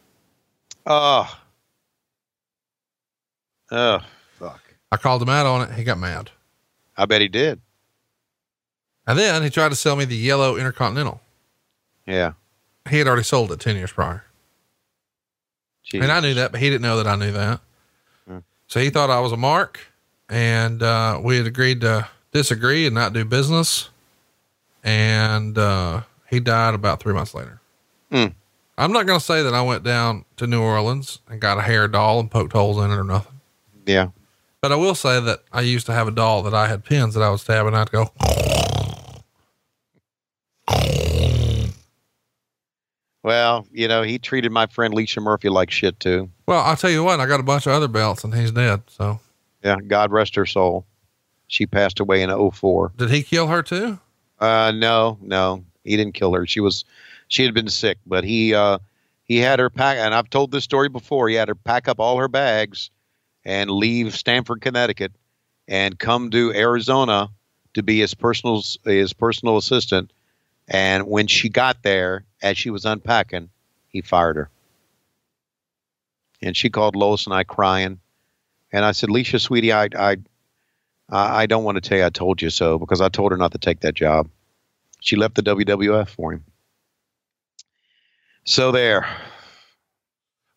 Oh. 0.85 1.37
Oh, 3.69 3.99
fuck. 4.39 4.61
I 4.91 4.97
called 4.97 5.21
him 5.21 5.29
out 5.29 5.45
on 5.45 5.69
it. 5.69 5.75
He 5.75 5.83
got 5.83 5.99
mad. 5.99 6.31
I 6.95 7.05
bet 7.05 7.21
he 7.21 7.27
did. 7.27 7.61
And 9.07 9.17
then 9.17 9.41
he 9.41 9.49
tried 9.49 9.69
to 9.69 9.75
sell 9.75 9.95
me 9.95 10.05
the 10.05 10.17
yellow 10.17 10.57
Intercontinental. 10.57 11.21
Yeah. 12.05 12.33
He 12.89 12.97
had 12.97 13.07
already 13.07 13.23
sold 13.23 13.51
it 13.51 13.59
10 13.59 13.77
years 13.77 13.91
prior. 13.91 14.25
And 15.93 16.11
I 16.11 16.19
knew 16.19 16.33
that, 16.33 16.51
but 16.51 16.59
he 16.59 16.69
didn't 16.69 16.81
know 16.81 16.97
that 16.97 17.07
I 17.07 17.15
knew 17.15 17.31
that. 17.31 17.61
Hmm. 18.27 18.37
So 18.67 18.81
he 18.81 18.89
thought 18.89 19.09
I 19.09 19.21
was 19.21 19.31
a 19.31 19.37
mark 19.37 19.79
and, 20.27 20.83
uh, 20.83 21.19
we 21.23 21.37
had 21.37 21.47
agreed 21.47 21.81
to 21.81 22.07
disagree 22.33 22.85
and 22.85 22.93
not 22.93 23.13
do 23.13 23.23
business. 23.23 23.89
And, 24.83 25.57
uh, 25.57 26.01
he 26.29 26.41
died 26.41 26.73
about 26.73 26.99
three 26.99 27.13
months 27.13 27.33
later. 27.33 27.61
Hmm. 28.11 28.27
I'm 28.77 28.91
not 28.91 29.05
going 29.05 29.19
to 29.19 29.25
say 29.25 29.41
that 29.43 29.53
I 29.53 29.61
went 29.61 29.83
down 29.83 30.25
to 30.35 30.45
New 30.45 30.61
Orleans 30.61 31.19
and 31.29 31.39
got 31.39 31.57
a 31.57 31.61
hair 31.61 31.87
doll 31.87 32.19
and 32.19 32.29
poked 32.29 32.51
holes 32.51 32.77
in 32.77 32.91
it 32.91 32.95
or 32.95 33.03
nothing. 33.03 33.39
Yeah. 33.85 34.09
But 34.61 34.71
I 34.71 34.75
will 34.75 34.95
say 34.95 35.19
that 35.21 35.43
I 35.53 35.61
used 35.61 35.85
to 35.85 35.93
have 35.93 36.07
a 36.07 36.11
doll 36.11 36.43
that 36.43 36.53
I 36.53 36.67
had 36.67 36.83
pins 36.83 37.13
that 37.13 37.23
I 37.23 37.29
would 37.29 37.39
stab 37.39 37.65
and 37.65 37.75
I'd 37.75 37.91
go, 37.91 38.11
Well, 43.27 43.67
you 43.73 43.89
know, 43.89 44.03
he 44.03 44.19
treated 44.19 44.53
my 44.53 44.67
friend 44.67 44.93
Leisha 44.93 45.21
Murphy 45.21 45.49
like 45.49 45.69
shit 45.69 45.99
too. 45.99 46.29
well, 46.45 46.61
I'll 46.63 46.77
tell 46.77 46.89
you 46.89 47.03
what, 47.03 47.19
I 47.19 47.25
got 47.25 47.41
a 47.41 47.43
bunch 47.43 47.67
of 47.67 47.73
other 47.73 47.89
belts 47.89 48.23
and 48.23 48.33
he's 48.33 48.51
dead. 48.53 48.83
So 48.87 49.19
Yeah. 49.61 49.75
God 49.85 50.13
rest 50.13 50.35
her 50.35 50.45
soul. 50.45 50.85
She 51.47 51.65
passed 51.65 51.99
away 51.99 52.21
in 52.21 52.29
04. 52.29 52.93
did 52.95 53.09
he 53.09 53.23
kill 53.23 53.47
her 53.47 53.61
too? 53.61 53.99
Uh, 54.39 54.71
no, 54.73 55.17
no, 55.21 55.65
he 55.83 55.97
didn't 55.97 56.13
kill 56.13 56.33
her. 56.35 56.47
She 56.47 56.61
was, 56.61 56.85
she 57.27 57.43
had 57.43 57.53
been 57.53 57.67
sick, 57.67 57.97
but 58.05 58.23
he, 58.23 58.53
uh, 58.53 58.77
he 59.25 59.39
had 59.39 59.59
her 59.59 59.69
pack, 59.69 59.97
and 59.97 60.13
I've 60.15 60.29
told 60.29 60.51
this 60.53 60.63
story 60.63 60.87
before. 60.87 61.27
He 61.27 61.35
had 61.35 61.49
her 61.49 61.55
pack 61.55 61.89
up 61.89 61.99
all 61.99 62.17
her 62.19 62.29
bags 62.29 62.91
and 63.43 63.69
leave 63.69 64.15
Stamford, 64.15 64.61
Connecticut, 64.61 65.11
and 65.67 65.99
come 65.99 66.29
to 66.29 66.53
Arizona 66.53 67.29
to 67.73 67.83
be 67.83 67.99
his 67.99 68.13
personal 68.13 68.63
his 68.85 69.11
personal 69.11 69.57
assistant. 69.57 70.13
And 70.69 71.07
when 71.07 71.27
she 71.27 71.49
got 71.49 71.83
there, 71.83 72.23
as 72.41 72.57
she 72.57 72.69
was 72.69 72.85
unpacking, 72.85 73.49
he 73.87 74.01
fired 74.01 74.35
her. 74.35 74.49
And 76.41 76.55
she 76.55 76.69
called 76.69 76.95
Lois 76.95 77.25
and 77.25 77.33
I 77.33 77.43
crying, 77.43 77.99
and 78.71 78.85
I 78.85 78.91
said, 78.91 79.09
"Leisha, 79.09 79.39
sweetie, 79.41 79.73
I 79.73 79.89
I 79.97 80.17
I 81.09 81.45
don't 81.45 81.63
want 81.63 81.81
to 81.81 81.89
tell 81.89 81.97
you 81.97 82.05
I 82.05 82.09
told 82.09 82.41
you 82.41 82.49
so 82.49 82.77
because 82.77 83.01
I 83.01 83.09
told 83.09 83.31
her 83.31 83.37
not 83.37 83.53
to 83.53 83.57
take 83.57 83.79
that 83.79 83.95
job. 83.95 84.29
She 84.99 85.15
left 85.15 85.35
the 85.35 85.43
WWF 85.43 86.09
for 86.09 86.33
him. 86.33 86.43
So 88.43 88.71
there. 88.71 89.07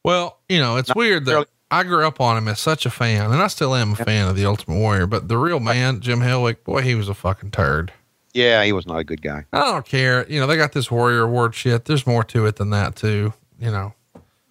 Well, 0.05 0.39
you 0.49 0.59
know, 0.59 0.77
it's 0.77 0.95
weird 0.95 1.27
that 1.27 1.47
I 1.71 1.85
grew 1.85 2.07
up 2.07 2.21
on 2.21 2.37
him 2.37 2.49
as 2.49 2.59
such 2.59 2.85
a 2.85 2.91
fan, 2.91 3.31
and 3.31 3.41
I 3.41 3.47
still 3.47 3.75
am 3.75 3.93
a 3.93 3.97
fan 3.97 4.29
of 4.29 4.37
the 4.37 4.45
Ultimate 4.45 4.79
Warrior. 4.79 5.07
But 5.07 5.29
the 5.29 5.39
real 5.39 5.61
man, 5.61 6.01
Jim 6.01 6.21
Hellwig, 6.21 6.65
boy, 6.65 6.83
he 6.83 6.95
was 6.95 7.09
a 7.09 7.15
fucking 7.15 7.53
turd. 7.53 7.93
Yeah, 8.33 8.63
he 8.65 8.73
was 8.73 8.87
not 8.87 8.99
a 8.99 9.05
good 9.05 9.23
guy. 9.23 9.45
I 9.53 9.73
don't 9.73 9.85
care. 9.85 10.27
You 10.31 10.39
know, 10.41 10.47
they 10.47 10.57
got 10.57 10.73
this 10.73 10.91
Warrior 10.91 11.23
Award 11.23 11.55
shit. 11.55 11.85
There's 11.85 12.07
more 12.07 12.23
to 12.25 12.47
it 12.47 12.57
than 12.57 12.71
that, 12.71 12.95
too. 12.97 13.33
You 13.59 13.71
know, 13.71 13.95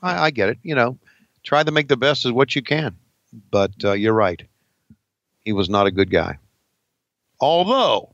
I, 0.01 0.25
I 0.25 0.32
get 0.32 0.49
it. 0.49 0.59
You 0.63 0.75
know, 0.75 0.97
try 1.43 1.63
to 1.63 1.71
make 1.71 1.88
the 1.88 1.97
best 1.97 2.25
of 2.25 2.36
what 2.36 2.55
you 2.55 2.61
can. 2.61 2.97
But 3.51 3.71
uh, 3.84 3.93
you're 3.93 4.13
right. 4.13 4.41
He 5.43 5.53
was 5.53 5.69
not 5.69 5.88
a 5.88 5.91
good 5.91 6.09
guy. 6.09 6.39
Although, 7.39 8.13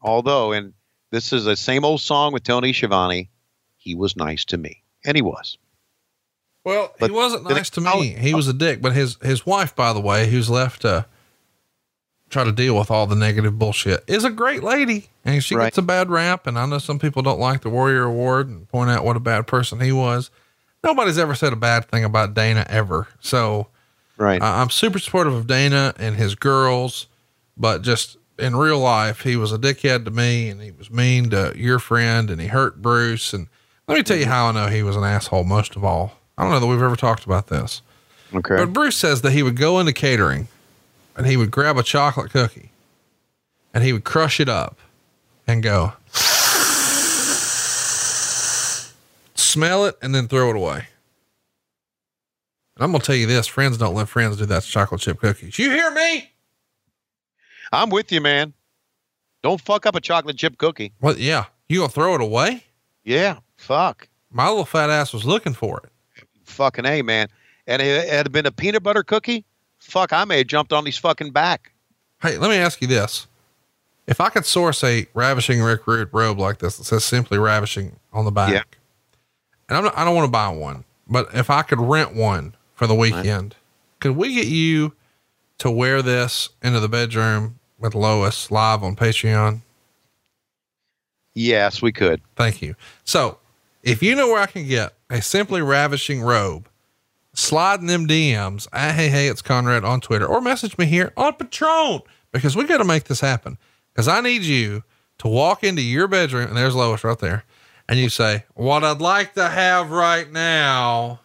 although, 0.00 0.52
and 0.52 0.72
this 1.10 1.32
is 1.32 1.44
the 1.44 1.56
same 1.56 1.84
old 1.84 2.00
song 2.00 2.32
with 2.32 2.44
Tony 2.44 2.72
Schiavone, 2.72 3.30
he 3.76 3.94
was 3.94 4.16
nice 4.16 4.44
to 4.46 4.56
me. 4.56 4.82
And 5.04 5.16
he 5.16 5.22
was. 5.22 5.58
Well, 6.64 6.94
But 7.00 7.10
he 7.10 7.16
wasn't 7.16 7.48
nice 7.48 7.70
to 7.70 7.80
me. 7.80 8.08
He 8.08 8.34
was 8.34 8.46
a 8.46 8.52
dick, 8.52 8.80
but 8.80 8.92
his, 8.92 9.16
his 9.20 9.44
wife, 9.44 9.74
by 9.74 9.92
the 9.92 10.00
way, 10.00 10.30
who's 10.30 10.48
left 10.48 10.82
to 10.82 11.06
try 12.32 12.44
to 12.44 12.52
deal 12.52 12.76
with 12.76 12.90
all 12.90 13.06
the 13.06 13.14
negative 13.14 13.58
bullshit 13.58 14.02
is 14.06 14.24
a 14.24 14.30
great 14.30 14.62
lady 14.62 15.08
and 15.24 15.42
she 15.44 15.54
Right. 15.54 15.66
gets 15.66 15.78
a 15.78 15.82
bad 15.82 16.10
rap. 16.10 16.46
And 16.46 16.58
I 16.58 16.66
know 16.66 16.78
some 16.78 16.98
people 16.98 17.22
don't 17.22 17.38
like 17.38 17.60
the 17.60 17.68
Warrior 17.70 18.04
Award 18.04 18.48
and 18.48 18.68
point 18.68 18.90
out 18.90 19.04
what 19.04 19.16
a 19.16 19.20
bad 19.20 19.46
person 19.46 19.80
he 19.80 19.92
was. 19.92 20.30
Nobody's 20.82 21.18
ever 21.18 21.34
said 21.34 21.52
a 21.52 21.56
bad 21.56 21.88
thing 21.88 22.02
about 22.04 22.34
Dana 22.34 22.66
ever. 22.68 23.06
So 23.20 23.68
Right. 24.16 24.42
I- 24.42 24.60
I'm 24.60 24.70
super 24.70 24.98
supportive 24.98 25.34
of 25.34 25.46
Dana 25.46 25.94
and 25.98 26.16
his 26.16 26.34
girls, 26.34 27.06
but 27.56 27.82
just 27.82 28.16
in 28.38 28.56
real 28.56 28.78
life, 28.78 29.20
he 29.22 29.36
was 29.36 29.52
a 29.52 29.58
dickhead 29.58 30.04
to 30.06 30.10
me 30.10 30.48
and 30.48 30.60
he 30.60 30.70
was 30.72 30.90
mean 30.90 31.30
to 31.30 31.52
your 31.56 31.78
friend 31.78 32.30
and 32.30 32.40
he 32.40 32.48
hurt 32.48 32.80
Bruce. 32.82 33.32
And 33.32 33.46
let 33.86 33.96
me 33.96 34.02
tell 34.02 34.16
you 34.16 34.26
how 34.26 34.46
I 34.46 34.52
know 34.52 34.66
he 34.68 34.82
was 34.82 34.96
an 34.96 35.04
asshole 35.04 35.44
most 35.44 35.76
of 35.76 35.84
all. 35.84 36.18
I 36.38 36.42
don't 36.42 36.50
know 36.52 36.60
that 36.60 36.66
we've 36.66 36.82
ever 36.82 36.96
talked 36.96 37.24
about 37.26 37.48
this, 37.48 37.82
okay. 38.34 38.56
but 38.56 38.72
Bruce 38.72 38.96
says 38.96 39.20
that 39.22 39.32
he 39.32 39.42
would 39.42 39.56
go 39.56 39.78
into 39.78 39.92
catering 39.92 40.48
and 41.16 41.26
he 41.26 41.36
would 41.36 41.50
grab 41.50 41.76
a 41.76 41.82
chocolate 41.82 42.30
cookie 42.30 42.70
and 43.74 43.84
he 43.84 43.92
would 43.92 44.04
crush 44.04 44.40
it 44.40 44.48
up 44.48 44.78
and 45.46 45.62
go, 45.62 45.92
smell 49.34 49.84
it 49.86 49.96
and 50.02 50.14
then 50.14 50.28
throw 50.28 50.50
it 50.50 50.56
away. 50.56 50.86
And 52.76 52.84
I'm 52.84 52.90
going 52.90 53.00
to 53.00 53.06
tell 53.06 53.16
you 53.16 53.26
this 53.26 53.46
friends 53.46 53.76
don't 53.78 53.94
let 53.94 54.08
friends 54.08 54.36
do 54.36 54.46
that 54.46 54.62
chocolate 54.62 55.00
chip 55.00 55.20
cookies. 55.20 55.58
You 55.58 55.70
hear 55.70 55.90
me? 55.90 56.30
I'm 57.72 57.90
with 57.90 58.12
you, 58.12 58.20
man. 58.20 58.52
Don't 59.42 59.60
fuck 59.60 59.86
up 59.86 59.94
a 59.94 60.00
chocolate 60.00 60.36
chip 60.36 60.56
cookie. 60.58 60.92
Well, 61.00 61.18
yeah. 61.18 61.46
You 61.68 61.78
going 61.78 61.88
to 61.88 61.94
throw 61.94 62.14
it 62.14 62.20
away? 62.20 62.64
Yeah. 63.04 63.38
Fuck. 63.56 64.08
My 64.30 64.48
little 64.48 64.64
fat 64.64 64.90
ass 64.90 65.12
was 65.12 65.24
looking 65.24 65.52
for 65.52 65.80
it. 65.84 66.24
Fucking 66.44 66.86
A, 66.86 67.02
man. 67.02 67.28
And 67.66 67.82
it 67.82 68.08
had 68.08 68.32
been 68.32 68.46
a 68.46 68.52
peanut 68.52 68.82
butter 68.82 69.02
cookie. 69.02 69.44
Fuck, 69.82 70.12
I 70.12 70.24
may 70.24 70.38
have 70.38 70.46
jumped 70.46 70.72
on 70.72 70.86
his 70.86 70.96
fucking 70.96 71.30
back. 71.32 71.72
Hey, 72.22 72.38
let 72.38 72.50
me 72.50 72.56
ask 72.56 72.80
you 72.80 72.88
this. 72.88 73.26
If 74.06 74.20
I 74.20 74.30
could 74.30 74.46
source 74.46 74.82
a 74.82 75.06
ravishing 75.14 75.60
Rick 75.60 75.86
Rude 75.86 76.08
robe 76.12 76.38
like 76.38 76.58
this 76.58 76.76
that 76.78 76.84
says 76.84 77.04
simply 77.04 77.38
ravishing 77.38 77.96
on 78.12 78.24
the 78.24 78.30
back, 78.30 78.52
Yeah. 78.52 78.62
and 79.68 79.76
I'm 79.78 79.84
not, 79.84 79.96
I 79.98 80.04
don't 80.04 80.14
want 80.14 80.26
to 80.26 80.30
buy 80.32 80.48
one, 80.48 80.84
but 81.08 81.28
if 81.34 81.50
I 81.50 81.62
could 81.62 81.80
rent 81.80 82.14
one 82.14 82.54
for 82.74 82.86
the 82.86 82.94
weekend, 82.94 83.54
could 84.00 84.16
we 84.16 84.34
get 84.34 84.46
you 84.46 84.94
to 85.58 85.70
wear 85.70 86.00
this 86.02 86.48
into 86.62 86.80
the 86.80 86.88
bedroom 86.88 87.58
with 87.78 87.94
Lois 87.94 88.50
live 88.50 88.82
on 88.82 88.96
Patreon? 88.96 89.60
Yes, 91.34 91.80
we 91.82 91.92
could. 91.92 92.20
Thank 92.36 92.60
you. 92.62 92.74
So 93.04 93.38
if 93.82 94.02
you 94.02 94.14
know 94.14 94.28
where 94.28 94.40
I 94.40 94.46
can 94.46 94.66
get 94.66 94.94
a 95.10 95.22
simply 95.22 95.62
ravishing 95.62 96.20
robe, 96.22 96.68
slide 97.34 97.80
in 97.80 97.86
them 97.86 98.06
DMs 98.06 98.68
at 98.72 98.94
Hey 98.94 99.08
Hey, 99.08 99.28
it's 99.28 99.42
Conrad 99.42 99.84
on 99.84 100.00
Twitter 100.00 100.26
or 100.26 100.40
message 100.40 100.76
me 100.78 100.86
here 100.86 101.12
on 101.16 101.32
Patreon 101.34 102.02
because 102.32 102.56
we 102.56 102.64
got 102.64 102.78
to 102.78 102.84
make 102.84 103.04
this 103.04 103.20
happen. 103.20 103.58
Cause 103.94 104.08
I 104.08 104.20
need 104.20 104.42
you 104.42 104.84
to 105.18 105.28
walk 105.28 105.62
into 105.64 105.82
your 105.82 106.08
bedroom 106.08 106.48
and 106.48 106.56
there's 106.56 106.74
Lois 106.74 107.04
right 107.04 107.18
there. 107.18 107.44
And 107.88 107.98
you 107.98 108.08
say, 108.08 108.44
what 108.54 108.84
I'd 108.84 109.00
like 109.00 109.34
to 109.34 109.48
have 109.48 109.90
right 109.90 110.30
now. 110.30 111.20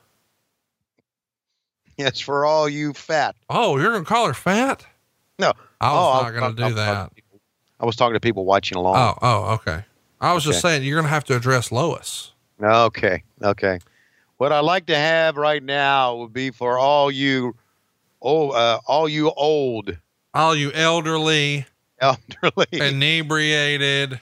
Yes, 1.98 2.20
for 2.20 2.46
all 2.46 2.68
you 2.70 2.94
fat. 2.94 3.36
Oh, 3.50 3.78
you're 3.78 3.92
going 3.92 4.04
to 4.04 4.08
call 4.10 4.28
her 4.28 4.34
fat? 4.34 4.86
No. 5.40 5.54
I 5.82 5.94
was 5.94 6.20
Oh, 6.20 6.24
not 6.24 6.32
going 6.40 6.56
to 6.56 6.62
do 6.62 6.66
I- 6.66 6.72
that. 6.72 7.12
I 7.80 7.86
was 7.86 7.96
talking 7.96 8.16
to 8.16 8.20
people 8.20 8.44
watching 8.44 8.76
along. 8.78 8.96
Oh, 8.98 9.18
oh, 9.22 9.54
okay. 9.56 9.84
I 10.20 10.34
was 10.34 10.44
just 10.44 10.62
saying 10.62 10.84
you're 10.84 10.96
going 10.96 11.06
to 11.06 11.10
have 11.12 11.26
to 11.26 11.36
address 11.36 11.72
Lois. 11.72 12.32
Okay. 12.62 13.24
Okay. 13.44 13.78
What 14.38 14.52
I'd 14.52 14.60
like 14.62 14.86
to 14.88 14.96
have 14.96 15.36
right 15.36 15.64
now 15.64 16.16
would 16.18 16.34
be 16.34 16.52
for 16.52 16.78
all 16.78 17.10
you, 17.10 17.56
oh, 18.22 18.52
uh, 18.52 18.80
all 18.86 19.10
you 19.10 19.32
old 19.32 19.98
All 20.34 20.56
you 20.56 20.72
elderly, 20.74 21.66
elderly. 22.00 22.68
inebriated, 22.72 24.20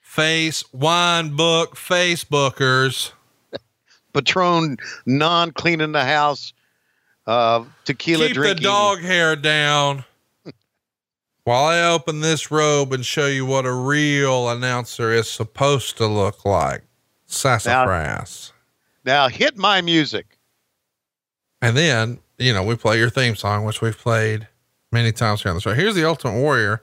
face 0.00 0.62
wine 0.72 1.34
book 1.36 1.74
Facebookers. 1.76 3.12
Patreon 4.14 4.78
non 5.06 5.52
cleaning 5.52 5.92
the 5.92 6.04
house, 6.04 6.52
uh, 7.26 7.64
tequila 7.86 8.26
Keep 8.26 8.34
drinking. 8.34 8.56
the 8.56 8.68
dog 8.68 9.00
hair 9.00 9.36
down 9.36 10.04
while 11.44 11.64
I 11.64 11.82
open 11.82 12.20
this 12.20 12.50
robe 12.50 12.92
and 12.92 13.04
show 13.06 13.26
you 13.26 13.46
what 13.46 13.64
a 13.64 13.72
real 13.72 14.50
announcer 14.50 15.12
is 15.12 15.30
supposed 15.30 15.96
to 15.96 16.06
look 16.06 16.44
like. 16.44 16.82
Sassafras. 17.26 18.52
Now 19.06 19.28
hit 19.28 19.56
my 19.56 19.80
music. 19.80 20.36
And 21.62 21.76
then, 21.76 22.18
you 22.38 22.52
know, 22.52 22.64
we 22.64 22.74
play 22.74 22.98
your 22.98 23.08
theme 23.08 23.36
song, 23.36 23.64
which 23.64 23.80
we've 23.80 23.96
played 23.96 24.48
many 24.90 25.12
times 25.12 25.42
here 25.42 25.50
on 25.50 25.56
the 25.56 25.60
show. 25.60 25.74
Here's 25.74 25.94
the 25.94 26.06
Ultimate 26.06 26.40
Warrior 26.40 26.82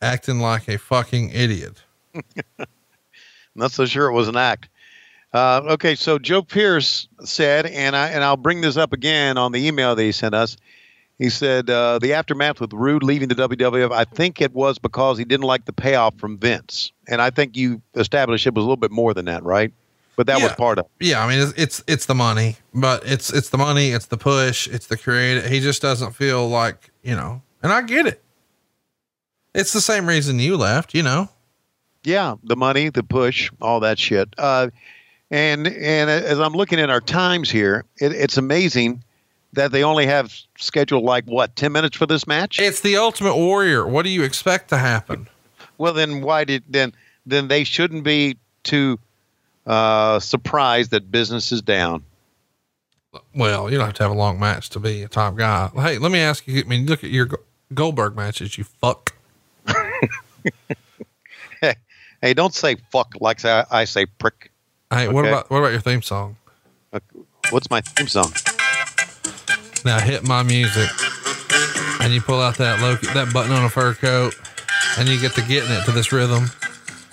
acting 0.00 0.40
like 0.40 0.66
a 0.68 0.78
fucking 0.78 1.30
idiot. 1.30 1.82
Not 3.54 3.72
so 3.72 3.84
sure 3.84 4.06
it 4.06 4.12
was 4.14 4.28
an 4.28 4.36
act. 4.36 4.70
Uh, 5.32 5.60
okay, 5.72 5.94
so 5.94 6.18
Joe 6.18 6.40
Pierce 6.40 7.06
said, 7.22 7.66
and 7.66 7.94
I 7.94 8.08
and 8.08 8.24
I'll 8.24 8.38
bring 8.38 8.62
this 8.62 8.78
up 8.78 8.94
again 8.94 9.36
on 9.36 9.52
the 9.52 9.66
email 9.66 9.94
that 9.94 10.02
he 10.02 10.12
sent 10.12 10.34
us. 10.34 10.56
He 11.18 11.28
said 11.28 11.68
uh, 11.68 11.98
the 11.98 12.14
aftermath 12.14 12.60
with 12.60 12.72
Rude 12.72 13.02
leaving 13.02 13.28
the 13.28 13.34
WWF. 13.34 13.92
I 13.92 14.04
think 14.04 14.40
it 14.40 14.54
was 14.54 14.78
because 14.78 15.18
he 15.18 15.24
didn't 15.24 15.44
like 15.44 15.66
the 15.66 15.72
payoff 15.72 16.16
from 16.16 16.38
Vince, 16.38 16.92
and 17.08 17.20
I 17.20 17.28
think 17.28 17.56
you 17.56 17.82
established 17.94 18.46
it 18.46 18.54
was 18.54 18.62
a 18.62 18.66
little 18.66 18.76
bit 18.76 18.92
more 18.92 19.12
than 19.12 19.26
that, 19.26 19.42
right? 19.42 19.72
But 20.18 20.26
that 20.26 20.42
was 20.42 20.50
part 20.54 20.80
of. 20.80 20.86
it. 20.86 21.06
Yeah, 21.06 21.24
I 21.24 21.28
mean 21.28 21.38
it's, 21.38 21.52
it's 21.56 21.84
it's 21.86 22.06
the 22.06 22.14
money, 22.16 22.56
but 22.74 23.06
it's 23.06 23.32
it's 23.32 23.50
the 23.50 23.56
money, 23.56 23.90
it's 23.90 24.06
the 24.06 24.16
push, 24.16 24.66
it's 24.66 24.88
the 24.88 24.96
creative. 24.96 25.46
He 25.46 25.60
just 25.60 25.80
doesn't 25.80 26.16
feel 26.16 26.48
like 26.48 26.90
you 27.04 27.14
know, 27.14 27.40
and 27.62 27.72
I 27.72 27.82
get 27.82 28.04
it. 28.04 28.20
It's 29.54 29.72
the 29.72 29.80
same 29.80 30.08
reason 30.08 30.40
you 30.40 30.56
left, 30.56 30.92
you 30.92 31.04
know. 31.04 31.28
Yeah, 32.02 32.34
the 32.42 32.56
money, 32.56 32.88
the 32.88 33.04
push, 33.04 33.52
all 33.60 33.78
that 33.78 34.00
shit. 34.00 34.28
Uh, 34.36 34.70
and 35.30 35.68
and 35.68 36.10
as 36.10 36.40
I'm 36.40 36.52
looking 36.52 36.80
at 36.80 36.90
our 36.90 37.00
times 37.00 37.48
here, 37.48 37.84
it, 38.00 38.10
it's 38.10 38.36
amazing 38.36 39.04
that 39.52 39.70
they 39.70 39.84
only 39.84 40.06
have 40.06 40.34
scheduled 40.58 41.04
like 41.04 41.26
what 41.26 41.54
ten 41.54 41.70
minutes 41.70 41.96
for 41.96 42.06
this 42.06 42.26
match. 42.26 42.58
It's 42.58 42.80
the 42.80 42.96
Ultimate 42.96 43.36
Warrior. 43.36 43.86
What 43.86 44.02
do 44.02 44.10
you 44.10 44.24
expect 44.24 44.68
to 44.70 44.78
happen? 44.78 45.28
Well, 45.78 45.92
then 45.92 46.22
why 46.22 46.42
did 46.42 46.64
then 46.68 46.92
then 47.24 47.46
they 47.46 47.62
shouldn't 47.62 48.02
be 48.02 48.36
too 48.64 48.98
uh, 49.68 50.18
surprised 50.18 50.90
that 50.90 51.12
business 51.12 51.52
is 51.52 51.62
down. 51.62 52.02
Well, 53.34 53.70
you 53.70 53.78
don't 53.78 53.86
have 53.86 53.94
to 53.94 54.02
have 54.02 54.12
a 54.12 54.16
long 54.16 54.40
match 54.40 54.70
to 54.70 54.80
be 54.80 55.02
a 55.04 55.08
top 55.08 55.36
guy. 55.36 55.70
Hey, 55.76 55.98
let 55.98 56.10
me 56.10 56.18
ask 56.18 56.46
you. 56.48 56.60
I 56.60 56.64
mean, 56.64 56.86
look 56.86 57.04
at 57.04 57.10
your 57.10 57.28
Goldberg 57.72 58.16
matches. 58.16 58.58
You 58.58 58.64
fuck. 58.64 59.14
Hey, 62.20 62.34
don't 62.34 62.52
say 62.52 62.76
fuck 62.90 63.14
like 63.20 63.44
I, 63.44 63.64
I 63.70 63.84
say 63.84 64.06
prick. 64.06 64.50
Hey, 64.90 65.06
what 65.08 65.24
about 65.24 65.50
what 65.50 65.58
about 65.58 65.70
your 65.70 65.80
theme 65.80 66.02
song? 66.02 66.36
What's 67.50 67.70
my 67.70 67.80
theme 67.80 68.08
song? 68.08 68.32
Now 69.84 70.00
hit 70.00 70.26
my 70.26 70.42
music, 70.42 70.90
and 72.00 72.12
you 72.12 72.20
pull 72.20 72.40
out 72.40 72.58
that 72.58 72.80
that 73.14 73.32
button 73.32 73.52
on 73.52 73.64
a 73.64 73.70
fur 73.70 73.94
coat, 73.94 74.34
and 74.98 75.08
you 75.08 75.20
get 75.20 75.32
to 75.34 75.42
getting 75.42 75.70
it 75.70 75.84
to 75.84 75.92
this 75.92 76.10
rhythm. 76.10 76.46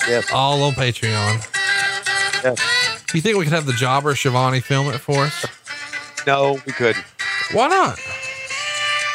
Yes. 0.08 0.32
All 0.32 0.64
on 0.64 0.74
Patreon. 0.74 1.55
Yes. 2.46 3.04
You 3.14 3.22
think 3.22 3.38
we 3.38 3.43
could 3.43 3.54
have 3.54 3.66
the 3.66 3.74
jobber 3.74 4.14
Shivani 4.14 4.62
film 4.62 4.88
it 4.89 5.00
for 5.00 5.24
us? 5.24 5.46
No, 6.28 6.60
we 6.66 6.74
couldn't. 6.74 7.04
Why 7.54 7.68
not? 7.68 8.00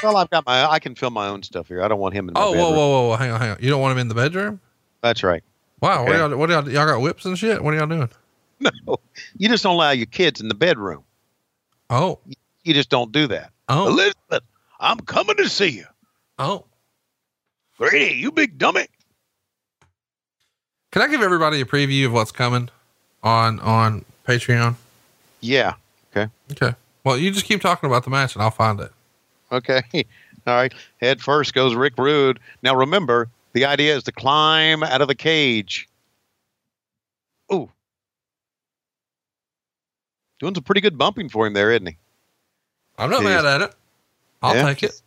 Well, 0.02 0.16
I've 0.16 0.30
got 0.30 0.44
my. 0.46 0.64
I 0.68 0.78
can 0.80 0.94
film 0.94 1.12
my 1.14 1.28
own 1.28 1.42
stuff 1.42 1.68
here. 1.68 1.82
I 1.82 1.88
don't 1.88 2.00
want 2.00 2.14
him 2.14 2.28
in. 2.28 2.34
My 2.34 2.40
Oh, 2.40 2.46
whoa, 2.46 2.52
bedroom. 2.52 2.76
whoa, 2.76 2.88
whoa, 2.90 3.08
whoa! 3.10 3.16
Hang 3.16 3.30
on, 3.30 3.40
hang 3.40 3.50
on. 3.52 3.56
You 3.60 3.70
don't 3.70 3.80
want 3.80 3.92
him 3.92 3.98
in 3.98 4.08
the 4.08 4.14
bedroom? 4.14 4.60
That's 5.02 5.22
right. 5.22 5.42
Wow. 5.80 6.04
What 6.04 6.10
Okay. 6.12 6.18
y'all? 6.18 6.36
What 6.36 6.50
y'all? 6.50 6.68
Y'all 6.68 6.86
got 6.86 7.00
whips 7.00 7.24
and 7.24 7.38
shit? 7.38 7.62
What 7.62 7.74
are 7.74 7.76
y'all 7.78 7.86
doing? 7.86 8.08
No, 8.86 8.98
you 9.38 9.48
just 9.48 9.62
don't 9.62 9.76
allow 9.76 9.90
your 9.92 10.04
kids 10.06 10.40
in 10.42 10.48
the 10.48 10.54
bedroom. 10.54 11.02
Oh, 11.88 12.18
You 12.62 12.74
just 12.74 12.90
don't 12.90 13.10
do 13.10 13.26
that. 13.28 13.52
oh, 13.70 13.86
Elizabeth, 13.88 14.42
I'm 14.78 15.00
coming 15.00 15.36
to 15.36 15.48
see 15.48 15.68
you. 15.70 15.86
oh. 16.38 16.66
Brady, 17.78 18.16
you 18.16 18.30
big 18.30 18.58
dummy. 18.58 18.86
Can 20.92 21.00
I 21.00 21.08
give 21.08 21.22
everybody 21.22 21.60
a 21.62 21.64
preview 21.64 22.04
of 22.06 22.12
what's 22.12 22.32
coming 22.32 22.68
on 23.22 23.60
on 23.60 24.04
Patreon? 24.26 24.76
Yeah. 25.40 25.74
Okay. 26.14 26.30
Okay. 26.52 26.74
Well, 27.04 27.16
you 27.16 27.30
just 27.30 27.46
keep 27.46 27.60
talking 27.60 27.88
about 27.88 28.04
the 28.04 28.10
match, 28.10 28.34
and 28.34 28.42
I'll 28.42 28.50
find 28.50 28.78
it. 28.80 28.92
Okay. 29.52 29.82
All 30.46 30.54
right. 30.54 30.72
Head 31.00 31.20
first 31.20 31.54
goes 31.54 31.74
Rick 31.74 31.94
Rude. 31.98 32.38
Now 32.62 32.74
remember, 32.74 33.28
The 33.52 33.64
idea 33.64 33.96
is 33.96 34.04
to 34.04 34.12
climb 34.12 34.82
out 34.82 35.00
of 35.02 35.08
the 35.08 35.14
cage. 35.14 35.88
Ooh. 37.52 37.68
Doing 40.38 40.54
some 40.54 40.64
pretty 40.64 40.80
good 40.80 40.96
bumping 40.96 41.28
for 41.28 41.46
him 41.46 41.52
there, 41.52 41.70
isn't 41.72 41.86
he? 41.88 41.96
I'm 42.98 43.10
not 43.10 43.20
Jeez. 43.20 43.24
mad 43.24 43.44
at 43.44 43.60
it. 43.62 43.74
I'll 44.42 44.54
Yeah. 44.54 44.62
take 44.62 44.82
it. 44.84 45.00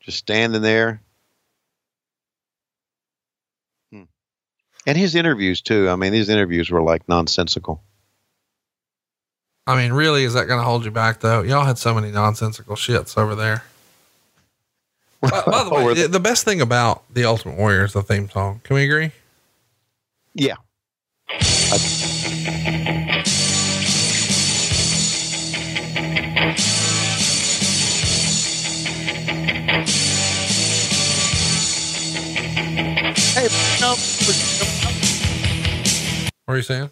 Just 0.00 0.18
standing 0.18 0.62
there. 0.62 1.00
And 4.86 4.96
his 4.96 5.14
interviews 5.14 5.60
too. 5.60 5.88
I 5.88 5.96
mean, 5.96 6.12
these 6.12 6.28
interviews 6.28 6.70
were 6.70 6.82
like 6.82 7.08
nonsensical. 7.08 7.82
I 9.66 9.76
mean, 9.76 9.92
really, 9.92 10.24
is 10.24 10.34
that 10.34 10.46
going 10.46 10.58
to 10.58 10.64
hold 10.64 10.84
you 10.84 10.90
back 10.90 11.20
though? 11.20 11.42
Y'all 11.42 11.64
had 11.64 11.78
so 11.78 11.94
many 11.94 12.10
nonsensical 12.10 12.76
shits 12.76 13.16
over 13.16 13.34
there. 13.34 13.64
by, 15.20 15.42
by 15.46 15.64
the 15.64 15.70
way, 15.70 15.94
the, 15.94 16.08
the 16.08 16.20
best 16.20 16.44
thing 16.44 16.60
about 16.60 17.04
the 17.12 17.24
Ultimate 17.24 17.58
Warrior 17.58 17.84
is 17.84 17.92
the 17.92 18.02
theme 18.02 18.30
song. 18.30 18.62
Can 18.64 18.74
we 18.74 18.84
agree? 18.84 19.12
Yeah. 20.34 20.56
Hey, 33.32 33.48
no, 33.80 33.94
What 36.50 36.54
are 36.54 36.58
you 36.58 36.62
saying? 36.64 36.90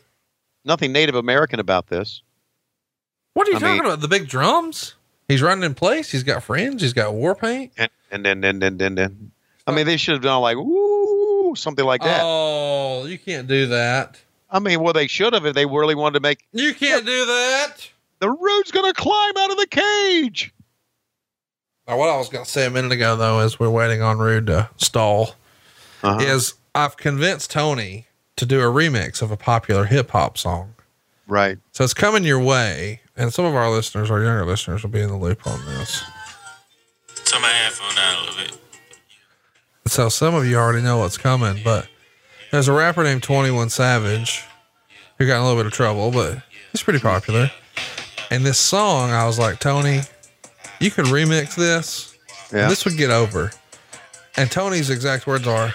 nothing 0.65 0.93
Native 0.93 1.17
American 1.17 1.59
about 1.59 1.89
this. 1.89 2.23
What 3.35 3.49
are 3.49 3.51
you 3.51 3.57
I 3.57 3.61
talking 3.61 3.75
mean- 3.79 3.87
about? 3.87 4.01
The 4.01 4.07
big 4.07 4.29
drums? 4.29 4.95
He's 5.27 5.43
running 5.43 5.65
in 5.65 5.75
place. 5.75 6.13
He's 6.13 6.23
got 6.23 6.45
friends. 6.45 6.81
He's 6.81 6.93
got 6.93 7.13
war 7.13 7.35
paint. 7.35 7.73
And 7.77 7.91
and 8.13 8.25
then 8.25 8.41
then 8.41 8.61
then 8.61 8.79
then 8.79 8.95
then. 8.95 9.33
I 9.67 9.73
mean, 9.73 9.85
they 9.87 9.97
should 9.97 10.13
have 10.15 10.23
done 10.23 10.41
like 10.43 10.57
woo 10.59 11.57
something 11.57 11.85
like 11.85 12.03
that. 12.03 12.21
Oh, 12.23 13.05
you 13.07 13.19
can't 13.19 13.49
do 13.49 13.67
that. 13.67 14.21
I 14.49 14.61
mean, 14.61 14.79
well, 14.81 14.93
they 14.93 15.09
should 15.09 15.33
have 15.33 15.45
if 15.45 15.57
they 15.57 15.67
really 15.67 15.97
wanted 15.97 16.15
to 16.15 16.21
make 16.21 16.47
You 16.53 16.73
can't 16.73 17.05
do 17.05 17.27
that. 17.27 17.91
the 18.21 18.31
Rude's 18.31 18.71
gonna 18.71 18.95
climb 18.95 19.37
out 19.37 19.51
of 19.51 19.57
the 19.57 19.67
cage. 19.67 20.55
Now, 21.89 21.99
what 21.99 22.11
I 22.11 22.17
was 22.17 22.29
to 22.29 22.45
say 22.45 22.65
a 22.65 22.71
minute 22.71 22.93
ago, 22.93 23.17
though, 23.17 23.41
is 23.41 23.59
we're 23.59 23.71
waiting 23.71 24.03
on 24.03 24.19
Rude 24.19 24.47
to 24.47 24.71
stall. 24.77 25.35
Uh-huh. 26.05 26.21
Is 26.21 26.55
I've 26.77 26.97
convinced 26.97 27.51
Tony 27.51 28.07
to 28.39 28.47
do 28.47 28.61
a 28.61 28.73
remix 28.73 29.21
of 29.21 29.31
a 29.31 29.37
popular 29.37 29.85
hip 29.85 30.11
hop 30.11 30.39
song. 30.39 30.75
Right. 31.27 31.59
So 31.73 31.85
it's 31.85 31.93
coming 31.93 32.25
your 32.25 32.39
way, 32.41 33.01
and 33.17 33.33
some 33.35 33.45
of 33.45 33.55
our 33.55 33.71
listeners, 33.71 34.11
our 34.11 34.23
younger 34.23 34.47
listeners, 34.47 34.83
will 34.83 34.91
be 34.91 35.01
in 35.01 35.09
the 35.09 35.17
loop 35.17 35.47
on 35.47 35.65
this. 35.67 36.03
Turn 37.25 37.43
my 37.43 37.49
headphone 37.49 37.95
down 37.95 38.17
a 38.17 38.21
little 38.21 38.37
bit. 38.37 38.59
So 39.87 40.09
some 40.09 40.35
of 40.35 40.47
you 40.47 40.57
already 40.57 40.83
know 40.83 40.99
what's 40.99 41.19
coming, 41.19 41.61
but 41.63 41.89
there's 42.51 42.69
a 42.69 42.73
rapper 42.73 43.03
named 43.03 43.23
21 43.23 43.69
Savage 43.71 44.45
who 45.19 45.27
got 45.27 45.37
in 45.37 45.43
a 45.43 45.45
little 45.45 45.59
bit 45.59 45.67
of 45.67 45.73
trouble, 45.73 46.11
but 46.11 46.43
he's 46.73 46.83
pretty 46.83 47.01
popular. 47.01 47.51
And 48.31 48.45
this 48.45 48.59
song, 48.59 49.11
I 49.11 49.27
was 49.27 49.39
like, 49.39 49.59
Tony, 49.59 50.01
you 50.81 50.91
could 50.91 51.07
remix 51.07 51.55
this. 51.55 52.17
Yeah. 52.53 52.69
This 52.69 52.85
would 52.85 52.97
get 52.97 53.11
over. 53.11 53.51
And 54.37 54.51
Tony's 54.51 54.91
exact 54.91 55.27
words 55.27 55.47
are, 55.47 55.75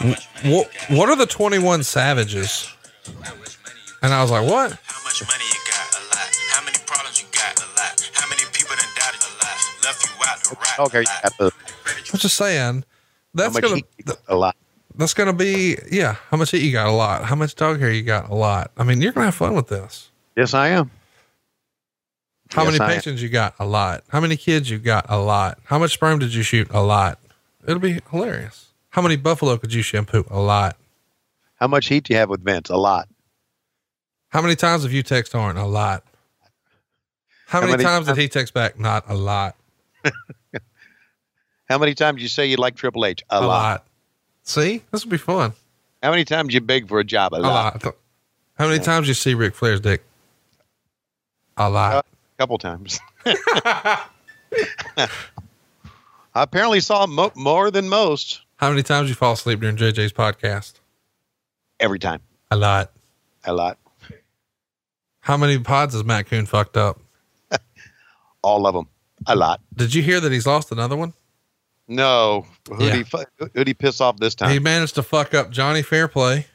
what, 0.00 0.70
what 0.90 1.08
are 1.08 1.16
the 1.16 1.26
21 1.26 1.82
Savages? 1.84 2.70
And 4.02 4.12
I 4.12 4.20
was 4.22 4.30
like, 4.30 4.48
what? 4.48 4.72
How 4.84 5.02
much 5.04 5.22
money 5.22 5.44
you 5.44 5.60
got? 5.70 5.94
A 5.94 6.02
lot. 6.06 6.36
How 6.50 6.64
many 6.64 6.78
problems 6.86 7.20
you 7.22 7.26
got? 7.32 7.58
A 7.58 7.66
lot. 7.76 8.10
How 8.14 8.28
many 8.28 8.42
people 8.52 8.76
done 8.76 8.88
doubted 8.96 9.20
a 9.22 9.32
lot? 9.42 9.56
Left 9.84 10.04
you 10.04 10.24
out 10.26 10.44
to 10.44 10.54
rot. 10.56 10.88
Okay. 10.88 11.04
a 11.24 11.44
lot. 11.44 11.52
I'm 12.12 12.18
just 12.18 12.36
saying. 12.36 12.84
That's 13.34 13.54
much 13.54 13.62
gonna 13.62 13.76
heat 13.76 13.86
you 14.06 14.12
a 14.28 14.36
lot. 14.36 14.56
that's 14.96 15.14
gonna 15.14 15.32
be 15.32 15.76
yeah. 15.90 16.16
How 16.30 16.36
much 16.36 16.50
heat 16.50 16.62
you 16.62 16.72
got? 16.72 16.86
A 16.86 16.92
lot. 16.92 17.24
How 17.24 17.34
much 17.34 17.54
dog 17.54 17.80
hair 17.80 17.90
you 17.90 18.02
got? 18.02 18.28
A 18.30 18.34
lot. 18.34 18.70
I 18.76 18.84
mean, 18.84 19.00
you're 19.00 19.12
gonna 19.12 19.26
have 19.26 19.34
fun 19.34 19.54
with 19.54 19.68
this. 19.68 20.10
Yes, 20.36 20.54
I 20.54 20.68
am. 20.68 20.90
How 22.50 22.62
Yes, 22.64 22.72
many 22.72 22.84
I 22.84 22.90
am. 22.92 22.96
patients 22.96 23.22
you 23.22 23.28
got? 23.28 23.54
A 23.58 23.64
lot. 23.66 24.04
How 24.08 24.20
many 24.20 24.36
kids 24.36 24.70
you 24.70 24.78
got? 24.78 25.06
A 25.08 25.18
lot. 25.18 25.58
How 25.64 25.78
much 25.78 25.94
sperm 25.94 26.18
did 26.20 26.34
you 26.34 26.42
shoot? 26.42 26.68
A 26.70 26.80
lot. 26.82 27.18
It'll 27.66 27.80
be 27.80 28.00
hilarious. 28.10 28.66
How 28.94 29.02
many 29.02 29.16
buffalo 29.16 29.56
could 29.56 29.74
you 29.74 29.82
shampoo? 29.82 30.24
A 30.30 30.38
lot. 30.38 30.76
How 31.56 31.66
much 31.66 31.86
heat 31.88 32.04
do 32.04 32.12
you 32.14 32.18
have 32.20 32.28
with 32.28 32.44
Vince? 32.44 32.70
A 32.70 32.76
lot. 32.76 33.08
How 34.28 34.40
many 34.40 34.54
times 34.54 34.84
have 34.84 34.92
you 34.92 35.02
texted 35.02 35.32
Horn? 35.32 35.56
A 35.56 35.66
lot. 35.66 36.04
How, 37.48 37.58
How 37.58 37.66
many, 37.66 37.72
many 37.72 37.82
times 37.84 38.06
did 38.06 38.16
he 38.16 38.28
text 38.28 38.54
back? 38.54 38.78
Not 38.78 39.04
a 39.08 39.14
lot. 39.14 39.56
How 41.68 41.78
many 41.78 41.94
times 41.94 42.18
did 42.18 42.22
you 42.22 42.28
say 42.28 42.46
you 42.46 42.56
like 42.56 42.76
Triple 42.76 43.04
H? 43.04 43.24
A, 43.30 43.38
A, 43.38 43.40
lot. 43.40 43.48
lot. 43.48 43.84
See, 44.44 44.82
this 44.92 45.04
will 45.04 45.10
be 45.10 45.16
fun. 45.18 45.54
How 46.00 46.10
many 46.12 46.24
times 46.24 46.54
you 46.54 46.60
beg 46.60 46.86
for 46.88 47.00
a 47.00 47.04
job? 47.04 47.32
A, 47.32 47.38
A 47.38 47.38
lot. 47.38 47.84
lot. 47.84 47.94
How 48.56 48.68
many 48.68 48.78
times 48.78 49.08
you 49.08 49.14
see 49.14 49.34
Ric 49.34 49.56
Flair's 49.56 49.80
dick? 49.80 50.04
A 51.56 51.68
lot. 51.68 51.94
Uh, 51.96 51.98
A 51.98 52.38
couple 52.38 52.58
times. 52.58 53.00
I 53.26 53.98
apparently 56.34 56.78
saw 56.80 57.06
mo- 57.06 57.32
more 57.34 57.70
than 57.72 57.88
most 57.88 58.42
How 58.64 58.70
many 58.70 58.82
times 58.82 59.10
you 59.10 59.14
fall 59.14 59.34
asleep 59.34 59.60
during 59.60 59.76
JJ's 59.76 60.14
podcast? 60.14 60.80
every 61.80 61.98
time. 61.98 62.22
A 62.50 62.56
lot. 62.56 62.92
A 63.44 63.52
lot. 63.52 63.76
How 65.20 65.36
many 65.36 65.58
pods 65.58 65.92
has 65.92 66.02
Matt 66.02 66.28
Koon 66.30 66.46
fucked 66.46 66.78
up? 66.78 66.98
All 68.42 68.66
of 68.66 68.72
them. 68.74 68.88
A 69.26 69.36
lot. 69.36 69.60
Did 69.74 69.92
you 69.94 70.02
hear 70.02 70.18
that 70.18 70.32
he's 70.32 70.46
lost 70.46 70.72
another 70.72 70.96
one? 70.96 71.12
No. 71.88 72.46
Who'd, 72.70 72.80
Yeah. 72.80 72.96
he, 72.96 73.02
fu- 73.02 73.24
who'd 73.52 73.66
he 73.68 73.74
piss 73.74 74.00
off 74.00 74.16
this 74.16 74.34
time? 74.34 74.50
He 74.50 74.58
managed 74.60 74.94
to 74.94 75.02
fuck 75.02 75.34
up 75.34 75.50
Johnny 75.50 75.82
Fairplay. 75.82 76.46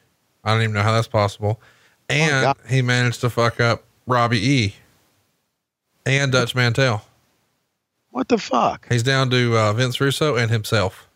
I 0.42 0.52
don't 0.52 0.62
even 0.62 0.74
know 0.74 0.82
how 0.82 0.90
that's 0.92 1.06
possible. 1.06 1.60
And 2.08 2.42
God. 2.42 2.56
he 2.68 2.82
managed 2.82 3.20
to 3.20 3.30
fuck 3.30 3.60
up 3.60 3.84
Robbie 4.08 4.44
E. 4.44 4.74
and 6.04 6.32
Dutch 6.32 6.56
Mantell. 6.56 7.04
what 8.10 8.26
the 8.26 8.38
fuck? 8.38 8.88
He's 8.90 9.04
down 9.04 9.30
to 9.30 9.56
uh, 9.56 9.72
Vince 9.74 10.00
Russo 10.00 10.34
and 10.34 10.50
himself. 10.50 11.06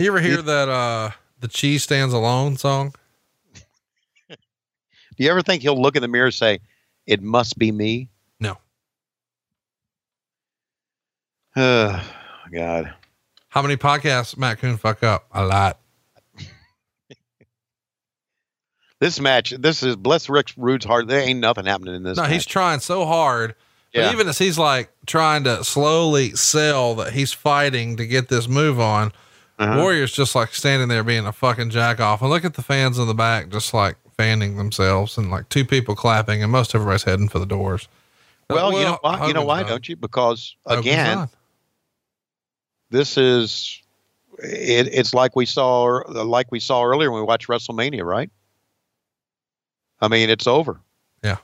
You 0.00 0.06
ever 0.08 0.20
hear 0.20 0.40
that 0.40 0.68
uh, 0.70 1.10
the 1.40 1.48
cheese 1.48 1.82
stands 1.82 2.14
alone 2.14 2.56
song? 2.56 2.94
Do 4.30 4.36
you 5.18 5.30
ever 5.30 5.42
think 5.42 5.60
he'll 5.60 5.78
look 5.80 5.94
in 5.94 6.00
the 6.00 6.08
mirror 6.08 6.24
and 6.26 6.34
say, 6.34 6.60
it 7.06 7.20
must 7.22 7.58
be 7.58 7.70
me? 7.70 8.08
No. 8.40 8.56
Oh, 11.56 12.02
God. 12.50 12.94
How 13.48 13.60
many 13.60 13.76
podcasts 13.76 14.38
Matt 14.38 14.58
Koon 14.60 14.78
fuck 14.78 15.02
up? 15.02 15.26
A 15.32 15.44
lot. 15.44 15.78
This 19.00 19.18
match, 19.20 19.50
this 19.58 19.82
is 19.82 19.96
bless 19.96 20.28
Rick 20.28 20.52
Rude's 20.58 20.84
heart. 20.84 21.08
There 21.08 21.20
ain't 21.20 21.40
nothing 21.40 21.64
happening 21.64 21.94
in 21.94 22.02
this. 22.02 22.16
no, 22.18 22.22
match. 22.24 22.32
he's 22.32 22.44
trying 22.46 22.80
so 22.80 23.06
hard. 23.06 23.54
But 23.94 24.00
Yeah. 24.00 24.12
even 24.12 24.28
as 24.28 24.36
he's 24.38 24.58
like 24.58 24.90
trying 25.06 25.44
to 25.44 25.64
slowly 25.64 26.32
sell 26.36 26.94
that 26.96 27.12
he's 27.14 27.32
fighting 27.32 27.96
to 27.96 28.06
get 28.06 28.28
this 28.28 28.46
move 28.46 28.78
on, 28.78 29.12
Uh-huh. 29.60 29.78
Warriors 29.78 30.10
just 30.10 30.34
like 30.34 30.54
standing 30.54 30.88
there 30.88 31.04
being 31.04 31.26
a 31.26 31.32
fucking 31.32 31.68
jack 31.68 32.00
off. 32.00 32.22
And 32.22 32.30
look 32.30 32.46
at 32.46 32.54
the 32.54 32.62
fans 32.62 32.98
in 32.98 33.06
the 33.06 33.14
back 33.14 33.50
just 33.50 33.74
like 33.74 33.96
fanning 34.16 34.56
themselves 34.56 35.18
and 35.18 35.30
like 35.30 35.50
two 35.50 35.66
people 35.66 35.94
clapping 35.94 36.42
and 36.42 36.50
most 36.50 36.74
everybody's 36.74 37.02
heading 37.02 37.28
for 37.28 37.38
the 37.38 37.46
doors. 37.46 37.86
well, 38.48 38.72
you 38.72 38.84
know 38.84 38.98
why? 39.02 39.26
You 39.26 39.34
know 39.34 39.44
why, 39.44 39.62
don't 39.62 39.86
you? 39.86 39.96
Because 39.96 40.56
again, 40.64 41.28
this 42.90 43.18
is 43.18 43.82
it, 44.38 44.88
it's 44.92 45.12
like 45.12 45.36
we 45.36 45.44
saw 45.44 46.02
like 46.08 46.50
we 46.50 46.58
saw 46.60 46.82
earlier 46.82 47.10
when 47.10 47.20
we 47.20 47.26
watched 47.26 47.48
WrestleMania, 47.48 48.02
right? 48.02 48.30
I 50.00 50.08
mean, 50.08 50.30
it's 50.30 50.46
over. 50.46 50.80
Yeah. 51.22 51.36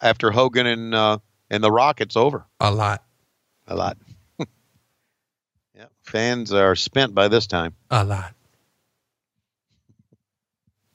After 0.00 0.30
Hogan 0.30 0.66
and 0.66 0.94
uh, 0.94 1.18
and 1.50 1.62
The 1.62 1.70
Rock, 1.70 2.00
it's 2.00 2.16
over. 2.16 2.46
a 2.60 2.70
lot, 2.70 3.04
A 3.66 3.74
lot. 3.76 3.98
Fans 6.08 6.52
are 6.52 6.74
spent 6.74 7.14
by 7.14 7.28
this 7.28 7.46
time. 7.46 7.74
a 7.90 8.04
lot. 8.04 8.34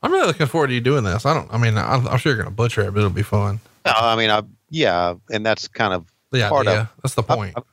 I'm 0.01 0.11
really 0.11 0.27
looking 0.27 0.47
forward 0.47 0.67
to 0.67 0.73
you 0.73 0.81
doing 0.81 1.03
this. 1.05 1.25
I 1.25 1.33
don't, 1.33 1.51
I 1.53 1.57
mean, 1.57 1.77
I'm, 1.77 2.05
I'm 2.07 2.17
sure 2.17 2.31
you're 2.33 2.41
going 2.41 2.51
to 2.53 2.55
butcher 2.55 2.81
it, 2.81 2.91
but 2.91 2.99
it'll 2.99 3.09
be 3.09 3.23
fun. 3.23 3.61
No, 3.85 3.93
I 3.95 4.15
mean, 4.17 4.29
I 4.29 4.41
yeah, 4.69 5.13
and 5.31 5.45
that's 5.45 5.67
kind 5.67 5.93
of 5.93 6.05
The 6.31 6.47
part 6.49 6.67
of. 6.67 6.87
That's 7.01 7.15
the 7.15 7.23
point. 7.23 7.53
I've, 7.55 7.63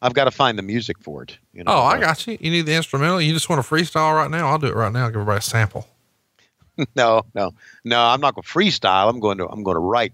I've 0.00 0.14
got 0.14 0.24
to 0.24 0.30
find 0.30 0.56
the 0.58 0.62
music 0.62 0.96
for 1.00 1.22
it. 1.24 1.38
You 1.52 1.64
know. 1.64 1.72
oh, 1.72 1.82
I 1.82 1.98
got 1.98 2.24
you. 2.26 2.36
You 2.40 2.50
need 2.50 2.66
the 2.66 2.74
instrumental. 2.74 3.20
You 3.20 3.32
just 3.32 3.48
want 3.48 3.64
to 3.64 3.68
freestyle 3.68 4.14
right 4.14 4.30
now. 4.30 4.48
I'll 4.48 4.58
do 4.58 4.66
it 4.66 4.74
right 4.74 4.92
now. 4.92 5.06
Give 5.08 5.16
everybody 5.16 5.38
a 5.38 5.42
sample. 5.42 5.88
no, 6.96 7.22
no, 7.34 7.52
no. 7.84 8.00
I'm 8.00 8.20
not 8.20 8.34
going 8.34 8.42
to 8.42 8.48
freestyle. 8.48 9.08
I'm 9.08 9.18
going 9.20 9.38
to. 9.38 9.48
I'm 9.48 9.62
going 9.62 9.76
to 9.76 9.80
write. 9.80 10.12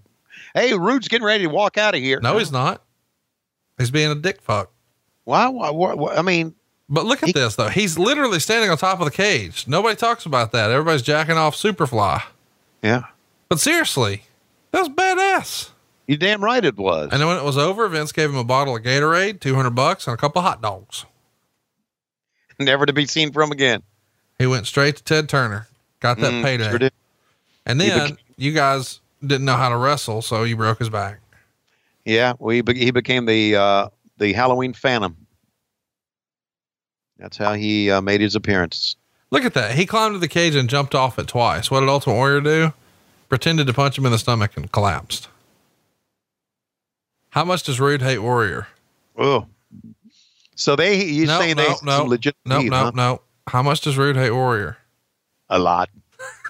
Hey, 0.55 0.73
Rude's 0.75 1.07
getting 1.07 1.25
ready 1.25 1.43
to 1.43 1.49
walk 1.49 1.77
out 1.77 1.93
of 1.93 2.01
here. 2.01 2.19
No, 2.21 2.37
he's 2.37 2.51
not. 2.51 2.83
He's 3.77 3.91
being 3.91 4.11
a 4.11 4.15
dick 4.15 4.41
fuck. 4.41 4.71
Why? 5.25 5.47
why, 5.47 5.69
why, 5.69 5.93
why- 5.93 6.15
I 6.15 6.21
mean, 6.21 6.55
But 6.89 7.05
look 7.05 7.21
at 7.21 7.27
He- 7.27 7.33
this 7.33 7.55
though. 7.55 7.69
He's 7.69 7.97
literally 7.99 8.39
standing 8.39 8.69
on 8.71 8.77
top 8.77 8.99
of 8.99 9.05
the 9.05 9.11
cage. 9.11 9.65
Nobody 9.67 9.95
talks 9.95 10.25
about 10.25 10.51
that. 10.53 10.71
Everybody's 10.71 11.01
jacking 11.03 11.37
off 11.37 11.55
Superfly. 11.55 12.23
yeah. 12.81 13.03
But 13.47 13.59
seriously, 13.59 14.23
that's 14.71 14.89
badass. 14.89 15.69
You 16.07 16.17
damn 16.17 16.43
right 16.43 16.63
it 16.65 16.77
was. 16.77 17.09
And 17.11 17.21
then 17.21 17.27
when 17.27 17.37
it 17.37 17.43
was 17.43 17.57
over, 17.57 17.87
Vince 17.87 18.11
gave 18.11 18.29
him 18.31 18.35
a 18.35 18.43
bottle 18.43 18.75
of 18.75 18.83
Gatorade, 18.83 19.39
200 19.39 19.69
bucks 19.71 20.07
and 20.07 20.13
a 20.13 20.17
couple 20.17 20.39
of 20.39 20.45
hot 20.45 20.61
dogs. 20.61 21.05
Never 22.59 22.85
to 22.85 22.93
be 22.93 23.05
seen 23.05 23.31
from 23.31 23.51
again. 23.51 23.83
He 24.37 24.45
went 24.47 24.67
straight 24.67 24.97
to 24.97 25.03
Ted 25.03 25.29
Turner, 25.29 25.67
got 25.99 26.17
that 26.19 26.31
Mm, 26.31 26.43
payday. 26.43 26.69
sure. 26.77 26.89
And 27.65 27.81
He 27.81 27.89
then 27.89 28.17
you 28.37 28.51
guys 28.53 28.99
didn't 29.21 29.45
know 29.45 29.55
how 29.55 29.69
to 29.69 29.77
wrestle, 29.77 30.21
so 30.21 30.43
you 30.43 30.55
broke 30.57 30.79
his 30.79 30.89
back. 30.89 31.19
Yeah, 32.05 32.33
we 32.39 32.61
be- 32.61 32.77
he 32.79 32.91
became 32.91 33.25
the 33.25 33.55
uh, 33.55 33.89
the 34.17 34.33
Halloween 34.33 34.73
Phantom. 34.73 35.15
That's 37.19 37.37
how 37.37 37.53
he 37.53 37.91
uh, 37.91 38.01
made 38.01 38.21
his 38.21 38.35
appearance. 38.35 38.95
Look 39.29 39.43
at 39.43 39.53
that. 39.53 39.75
He 39.75 39.85
climbed 39.85 40.15
to 40.15 40.19
the 40.19 40.27
cage 40.27 40.55
and 40.55 40.69
jumped 40.69 40.95
off 40.95 41.19
it 41.19 41.27
twice. 41.27 41.69
What 41.69 41.81
did 41.81 41.89
Ultimate 41.89 42.15
Warrior 42.15 42.41
do? 42.41 42.73
Pretended 43.27 43.67
to 43.67 43.73
punch 43.73 43.97
him 43.97 44.05
in 44.05 44.11
the 44.11 44.17
stomach 44.17 44.57
and 44.57 44.71
collapsed. 44.71 45.27
How 47.31 47.45
much 47.45 47.61
does 47.63 47.79
Rude 47.79 48.01
hate 48.01 48.19
Warrior? 48.19 48.67
Oh, 49.17 49.45
so 50.55 50.75
they 50.75 51.03
you 51.05 51.27
No, 51.27 51.39
saying 51.39 51.57
no, 51.57 51.63
they 51.63 51.75
no, 51.83 52.03
legit 52.05 52.35
no, 52.45 52.59
no, 52.61 52.89
no. 52.89 53.21
How 53.47 53.61
much 53.61 53.81
does 53.81 53.97
Rude 53.97 54.15
hate 54.15 54.31
Warrior? 54.31 54.77
a 55.49 55.59
lot. 55.59 55.89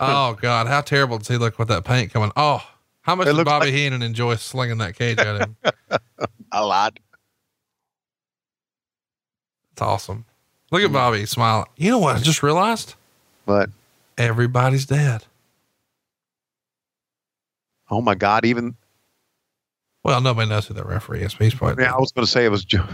oh 0.00 0.34
God, 0.40 0.66
how 0.66 0.80
terrible 0.82 1.18
does 1.18 1.28
he 1.28 1.36
look 1.36 1.58
with 1.58 1.68
that 1.68 1.84
paint 1.84 2.12
coming? 2.12 2.32
Oh, 2.36 2.62
how 3.02 3.14
much 3.14 3.26
It 3.28 3.32
does 3.34 3.44
Bobby 3.44 3.66
like- 3.66 3.74
Heenan 3.74 4.02
enjoy 4.02 4.36
slinging 4.36 4.78
that 4.78 4.96
cage 4.96 5.18
at 5.18 5.40
him? 5.40 5.56
A 6.52 6.64
lot. 6.64 6.98
It's 9.72 9.82
awesome. 9.82 10.24
Look 10.70 10.82
at 10.82 10.90
mm. 10.90 10.94
Bobby 10.94 11.26
smiling. 11.26 11.66
You 11.76 11.90
know 11.92 11.98
what? 11.98 12.16
I 12.16 12.20
just 12.20 12.42
realized 12.42 12.94
But 13.46 13.70
everybody's 14.18 14.86
dead. 14.86 15.24
oh 17.90 18.00
my 18.00 18.14
God, 18.14 18.44
even 18.44 18.74
Well, 20.04 20.20
nobody 20.20 20.48
knows 20.48 20.66
who 20.66 20.74
that 20.74 20.86
referee 20.86 21.22
is. 21.22 21.34
But 21.34 21.44
he's 21.44 21.54
probably 21.54 21.84
yeah, 21.84 21.94
I 21.94 21.98
was 21.98 22.12
going 22.12 22.24
to 22.26 22.30
say 22.30 22.44
it 22.44 22.50
was. 22.50 22.64
Joe. 22.64 22.86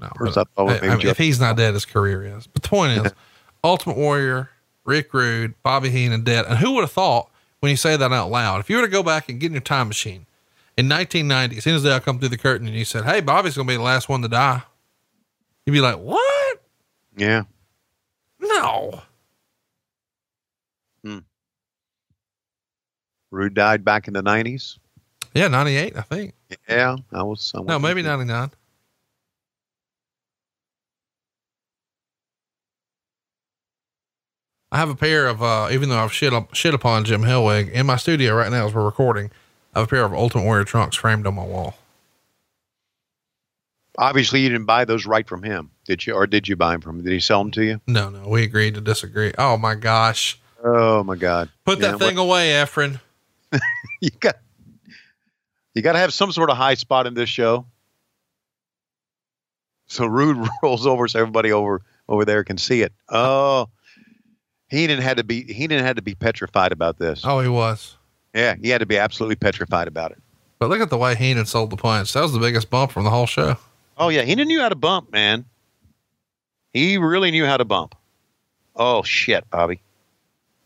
no. 0.00 0.10
First 0.16 0.34
but- 0.34 0.48
I 0.58 0.62
thought 0.74 0.82
I- 0.84 0.88
I 0.88 0.96
mean, 0.96 1.06
if 1.06 1.18
he's 1.18 1.40
not 1.40 1.56
dead, 1.56 1.74
his 1.74 1.84
career 1.84 2.24
is. 2.24 2.46
But 2.46 2.62
the 2.62 2.68
point 2.68 3.06
is, 3.06 3.12
Ultimate 3.64 3.96
Warrior, 3.96 4.50
Rick 4.84 5.12
Rude, 5.14 5.54
Bobby 5.62 5.90
Heenan 5.90 6.24
dead. 6.24 6.46
And 6.46 6.58
who 6.58 6.72
would 6.72 6.82
have 6.82 6.92
thought 6.92 7.30
when 7.60 7.70
you 7.70 7.76
say 7.76 7.96
that 7.96 8.12
out 8.12 8.30
loud? 8.30 8.60
If 8.60 8.70
you 8.70 8.76
were 8.76 8.82
to 8.82 8.88
go 8.88 9.02
back 9.02 9.28
and 9.28 9.40
get 9.40 9.46
in 9.46 9.52
your 9.52 9.60
time 9.60 9.88
machine 9.88 10.26
in 10.76 10.88
1990, 10.88 11.58
as 11.58 11.64
soon 11.64 11.74
as 11.74 11.82
they 11.82 11.92
all 11.92 12.00
come 12.00 12.18
through 12.18 12.28
the 12.28 12.38
curtain 12.38 12.66
and 12.66 12.76
you 12.76 12.84
said, 12.84 13.04
"Hey, 13.04 13.20
Bobby's 13.20 13.56
going 13.56 13.66
to 13.66 13.72
be 13.72 13.76
the 13.76 13.82
last 13.82 14.08
one 14.08 14.22
to 14.22 14.28
die," 14.28 14.62
you'd 15.64 15.72
be 15.72 15.80
like, 15.80 15.96
"What? 15.96 16.62
Yeah. 17.16 17.42
No." 18.40 19.02
Hmm. 21.02 21.18
Rude 23.30 23.54
died 23.54 23.84
back 23.84 24.08
in 24.08 24.14
the 24.14 24.22
nineties. 24.22 24.78
Yeah, 25.36 25.48
98, 25.48 25.96
I 25.98 26.00
think. 26.00 26.32
Yeah, 26.66 26.96
I 27.12 27.22
was. 27.22 27.52
I 27.54 27.60
No, 27.60 27.78
maybe 27.78 28.00
99. 28.00 28.50
I 34.72 34.78
have 34.78 34.90
a 34.90 34.96
pair 34.96 35.26
of, 35.26 35.42
uh, 35.42 35.68
even 35.70 35.88
though 35.88 35.98
I've 35.98 36.12
shit, 36.12 36.32
up, 36.32 36.54
shit 36.54 36.74
upon 36.74 37.04
Jim 37.04 37.22
Hellwig 37.22 37.70
in 37.70 37.86
my 37.86 37.96
studio 37.96 38.34
right 38.34 38.50
now 38.50 38.66
as 38.66 38.74
we're 38.74 38.84
recording, 38.84 39.30
I 39.74 39.80
have 39.80 39.88
a 39.88 39.90
pair 39.90 40.04
of 40.04 40.12
Ultimate 40.12 40.44
Warrior 40.44 40.64
trunks 40.64 40.96
framed 40.96 41.26
on 41.26 41.34
my 41.34 41.44
wall. 41.44 41.76
Obviously, 43.98 44.40
you 44.40 44.48
didn't 44.50 44.66
buy 44.66 44.84
those 44.84 45.06
right 45.06 45.26
from 45.26 45.42
him, 45.42 45.70
did 45.86 46.06
you? 46.06 46.14
Or 46.14 46.26
did 46.26 46.48
you 46.48 46.56
buy 46.56 46.72
them 46.72 46.80
from 46.82 46.98
him? 46.98 47.04
Did 47.04 47.12
he 47.12 47.20
sell 47.20 47.42
them 47.42 47.50
to 47.52 47.64
you? 47.64 47.80
No, 47.86 48.10
no, 48.10 48.28
we 48.28 48.42
agreed 48.42 48.74
to 48.74 48.80
disagree. 48.80 49.32
Oh 49.38 49.56
my 49.56 49.74
gosh. 49.74 50.38
Oh 50.62 51.02
my 51.02 51.16
God! 51.16 51.48
Put 51.64 51.78
Yeah, 51.78 51.92
that 51.92 51.98
thing 51.98 52.18
away, 52.18 52.48
Efren. 52.50 53.00
you 54.00 54.10
got 54.20 54.36
you 55.74 55.80
got 55.80 55.92
to 55.92 55.98
have 55.98 56.12
some 56.12 56.32
sort 56.32 56.50
of 56.50 56.56
high 56.58 56.74
spot 56.74 57.06
in 57.06 57.14
this 57.14 57.30
show. 57.30 57.66
So 59.86 60.04
Rude 60.04 60.46
rolls 60.62 60.86
over 60.86 61.08
so 61.08 61.20
everybody 61.20 61.52
over 61.52 61.80
over 62.08 62.24
there 62.26 62.44
can 62.44 62.58
see 62.58 62.82
it. 62.82 62.92
Oh, 63.08 63.68
he 64.68 64.86
didn't 64.86 65.02
had 65.02 65.16
to 65.16 65.24
be 65.24 65.42
he 65.52 65.66
didn't 65.66 65.84
had 65.84 65.96
to 65.96 66.02
be 66.02 66.14
petrified 66.14 66.72
about 66.72 66.98
this. 66.98 67.22
Oh, 67.24 67.40
he 67.40 67.48
was. 67.48 67.96
Yeah, 68.34 68.54
he 68.60 68.68
had 68.68 68.78
to 68.78 68.86
be 68.86 68.98
absolutely 68.98 69.36
petrified 69.36 69.88
about 69.88 70.12
it. 70.12 70.18
But 70.58 70.68
look 70.68 70.80
at 70.80 70.90
the 70.90 70.98
way 70.98 71.14
Heenan 71.14 71.46
sold 71.46 71.70
the 71.70 71.76
punch. 71.76 72.12
That 72.12 72.22
was 72.22 72.32
the 72.32 72.38
biggest 72.38 72.70
bump 72.70 72.90
from 72.92 73.04
the 73.04 73.10
whole 73.10 73.26
show. 73.26 73.56
Oh 73.98 74.08
yeah, 74.08 74.22
he 74.22 74.34
knew 74.34 74.60
how 74.60 74.68
to 74.68 74.74
bump, 74.74 75.12
man. 75.12 75.44
He 76.72 76.98
really 76.98 77.30
knew 77.30 77.46
how 77.46 77.56
to 77.56 77.64
bump. 77.64 77.94
Oh 78.74 79.02
shit, 79.02 79.48
Bobby. 79.50 79.80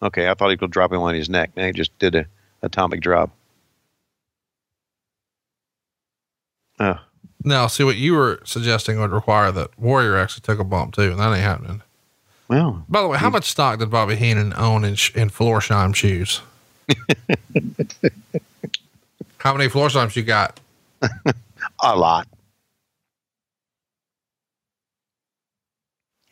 Okay, 0.02 0.28
I 0.28 0.34
thought 0.34 0.50
he 0.50 0.56
could 0.56 0.70
drop 0.70 0.92
him 0.92 1.00
on 1.00 1.14
his 1.14 1.28
neck. 1.28 1.50
Now 1.56 1.66
he 1.66 1.72
just 1.72 1.96
did 1.98 2.14
a 2.14 2.26
atomic 2.62 3.00
drop. 3.00 3.30
Oh, 6.78 6.98
Now, 7.44 7.66
see 7.66 7.84
what 7.84 7.96
you 7.96 8.14
were 8.14 8.40
suggesting 8.44 8.98
would 8.98 9.10
require 9.10 9.52
that 9.52 9.78
Warrior 9.78 10.16
actually 10.16 10.42
took 10.42 10.58
a 10.58 10.64
bump 10.64 10.94
too, 10.94 11.10
and 11.10 11.18
that 11.20 11.32
ain't 11.32 11.42
happening. 11.42 11.82
Well, 12.50 12.84
By 12.88 13.00
the 13.02 13.08
way, 13.08 13.16
how 13.18 13.30
much 13.30 13.44
stock 13.48 13.78
did 13.78 13.90
Bobby 13.90 14.16
Heenan 14.16 14.52
own 14.54 14.82
in, 14.84 14.90
in 15.14 15.30
Florsheim 15.30 15.94
shoes? 15.94 16.40
how 19.38 19.54
many 19.56 19.70
Florsheims 19.70 20.16
you 20.16 20.22
got? 20.24 20.58
a 21.82 21.96
lot. 21.96 22.26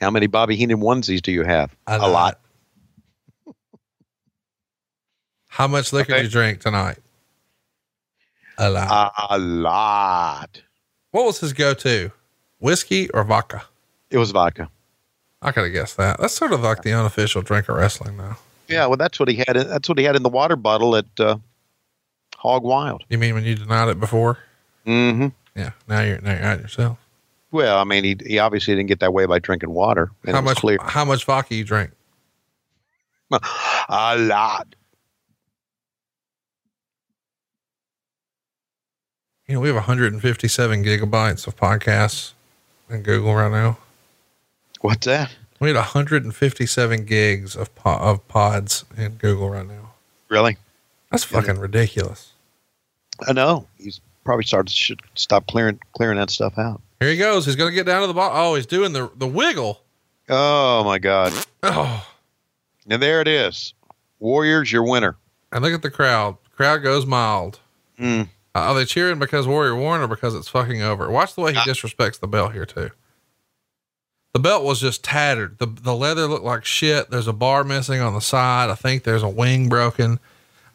How 0.01 0.11
many 0.11 0.27
Bobby 0.27 0.57
Heenan 0.57 0.81
onesies 0.81 1.23
do 1.23 1.33
you 1.33 1.45
have? 1.45 1.75
A 1.87 1.99
A 1.99 2.09
lot. 2.09 2.41
How 5.49 5.67
much 5.67 5.93
liquor 5.93 6.13
Okay. 6.13 6.23
did 6.23 6.33
you 6.33 6.41
drink 6.41 6.61
tonight? 6.61 6.99
A 8.59 8.71
lot. 8.71 9.13
A 9.31 9.39
lot. 9.39 10.63
what 11.13 11.25
was 11.25 11.41
his 11.41 11.53
go-to? 11.53 12.11
Whiskey 12.61 13.09
or 13.11 13.25
vodka? 13.25 13.63
It 14.11 14.19
was 14.19 14.31
vodka. 14.33 14.69
I 15.43 15.53
could 15.53 15.65
have 15.65 15.73
guessed 15.73 15.97
that. 15.99 16.19
That's 16.21 16.35
sort 16.35 16.53
of 16.53 16.61
like 16.63 16.83
the 16.83 16.93
unofficial 16.93 17.43
drink 17.43 17.69
of 17.69 17.77
wrestling 17.77 18.17
now. 18.17 18.39
Yeah, 18.67 18.87
well, 18.87 18.97
that's 18.97 19.19
what 19.21 19.29
he 19.29 19.37
had. 19.37 19.57
in- 19.57 19.69
That's 19.69 19.89
what 19.89 19.99
he 19.99 20.05
had 20.05 20.17
in 20.17 20.23
the 20.23 20.29
water 20.29 20.57
bottle 20.57 20.97
at 20.97 21.07
uh, 21.19 21.37
Hog 22.37 22.63
Wild. 22.65 23.05
You 23.09 23.19
mean 23.19 23.35
when 23.35 23.45
you 23.45 23.55
denied 23.55 23.89
it 23.89 24.01
before? 24.01 24.39
Mm-hmm. 24.87 25.29
Yeah. 25.59 25.71
Now 25.87 26.01
you're 26.03 26.21
now 26.21 26.33
you're 26.33 26.43
at 26.43 26.61
yourself. 26.61 26.99
Well, 27.51 27.79
I 27.79 27.85
mean, 27.85 28.05
he 28.05 28.17
he 28.27 28.39
obviously 28.39 28.75
didn't 28.75 28.89
get 28.89 29.01
that 29.01 29.13
way 29.15 29.27
by 29.27 29.39
drinking 29.39 29.71
water. 29.71 30.11
How 30.27 30.41
much? 30.41 30.59
Clear. 30.59 30.79
How 30.83 31.05
much 31.05 31.25
vodka 31.25 31.55
you 31.55 31.65
drink? 31.65 31.91
A 33.31 34.17
lot. 34.19 34.75
You 39.47 39.55
know, 39.55 39.61
we 39.61 39.69
have 39.69 39.77
157 39.77 40.85
gigabytes 40.85 41.47
of 41.47 41.57
podcasts 41.57 42.33
in 42.91 43.03
Google 43.03 43.35
right 43.35 43.51
now. 43.51 43.79
What's 44.81 45.07
that? 45.07 45.35
We 45.61 45.69
had 45.69 45.77
157 45.77 47.05
gigs 47.05 47.57
of 47.57 47.75
po- 47.75 47.97
of 47.99 48.27
pods 48.29 48.85
in 48.97 49.13
Google 49.17 49.51
right 49.51 49.67
now. 49.67 49.93
Really? 50.29 50.57
That's 51.11 51.25
fucking 51.25 51.59
ridiculous. 51.59 52.33
I 53.27 53.33
know. 53.33 53.67
He's 53.79 54.01
probably 54.25 54.45
started 54.45 54.71
should 54.71 55.01
stop 55.15 55.47
clearing 55.49 55.81
clearing 55.95 56.19
that 56.19 56.31
stuff 56.31 56.59
out. 56.59 56.81
Here 57.01 57.11
he 57.11 57.17
goes. 57.17 57.47
He's 57.47 57.57
gonna 57.57 57.73
get 57.73 57.87
down 57.87 58.03
to 58.03 58.07
the 58.07 58.15
bottom. 58.15 58.37
Oh, 58.39 58.55
he's 58.55 58.67
doing 58.67 58.93
the 58.93 59.11
the 59.17 59.27
wiggle. 59.27 59.81
Oh 60.29 60.85
my 60.85 60.99
God! 60.99 61.33
Oh, 61.63 62.07
And 62.89 63.03
there 63.03 63.21
it 63.23 63.29
is. 63.29 63.73
Warriors, 64.21 64.71
your 64.71 64.83
winner. 64.85 65.17
and 65.53 65.63
look 65.65 65.73
at 65.73 65.81
the 65.83 65.91
crowd. 65.91 66.37
Crowd 66.55 66.79
goes 66.83 67.07
mild. 67.07 67.61
Mm. 67.99 68.25
Uh, 68.55 68.59
are 68.59 68.75
they 68.75 68.85
cheering 68.85 69.19
because 69.19 69.47
Warrior 69.47 69.75
won 69.77 70.01
or 70.03 70.07
because 70.07 70.35
it's 70.35 70.49
fucking 70.49 70.83
over? 70.83 71.11
Watch 71.11 71.35
the 71.35 71.41
way 71.41 71.53
he 71.55 71.59
disrespects 71.61 72.21
the 72.21 72.27
bell 72.29 72.51
here 72.51 72.67
too. 72.67 72.91
The 74.35 74.41
belt 74.41 74.65
was 74.65 74.81
just 74.81 75.03
tattered. 75.03 75.59
The 75.59 75.67
the 75.67 75.95
leather 75.95 76.27
looked 76.27 76.45
like 76.45 76.65
shit. 76.65 77.11
There's 77.11 77.29
a 77.29 77.33
bar 77.33 77.65
missing 77.65 78.01
on 78.01 78.15
the 78.15 78.21
side. 78.21 78.71
I 78.71 78.75
think 78.75 79.05
there's 79.05 79.23
a 79.23 79.29
wing 79.29 79.69
broken. 79.69 80.21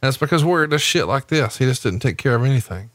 It's 0.01 0.17
because 0.17 0.43
Warrior 0.43 0.67
does 0.67 0.81
shit 0.81 1.07
like 1.07 1.27
this. 1.27 1.57
He 1.57 1.65
just 1.65 1.83
didn't 1.83 1.99
take 1.99 2.17
care 2.17 2.35
of 2.35 2.43
anything. 2.43 2.89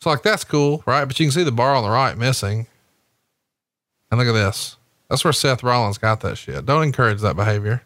So 0.00 0.10
like 0.10 0.22
that's 0.22 0.42
cool, 0.42 0.82
right? 0.84 1.04
But 1.04 1.18
you 1.20 1.26
can 1.26 1.32
see 1.32 1.44
the 1.44 1.52
bar 1.52 1.76
on 1.76 1.84
the 1.84 1.90
right 1.90 2.16
missing. 2.16 2.66
And 4.10 4.18
look 4.18 4.28
at 4.28 4.32
this. 4.32 4.76
That's 5.08 5.24
where 5.24 5.32
Seth 5.32 5.62
Rollins 5.62 5.98
got 5.98 6.20
that 6.22 6.38
shit. 6.38 6.66
Don't 6.66 6.82
encourage 6.82 7.20
that 7.20 7.36
behavior. 7.36 7.82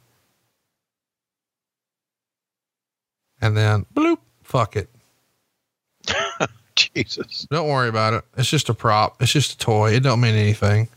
And 3.40 3.56
then 3.56 3.84
bloop, 3.94 4.18
fuck 4.42 4.76
it. 4.76 4.88
Jesus. 6.74 7.46
Don't 7.50 7.68
worry 7.68 7.88
about 7.88 8.14
it. 8.14 8.24
It's 8.36 8.48
just 8.48 8.68
a 8.68 8.74
prop. 8.74 9.20
It's 9.20 9.32
just 9.32 9.52
a 9.52 9.58
toy. 9.58 9.92
It 9.92 10.02
don't 10.02 10.20
mean 10.20 10.34
anything. 10.34 10.88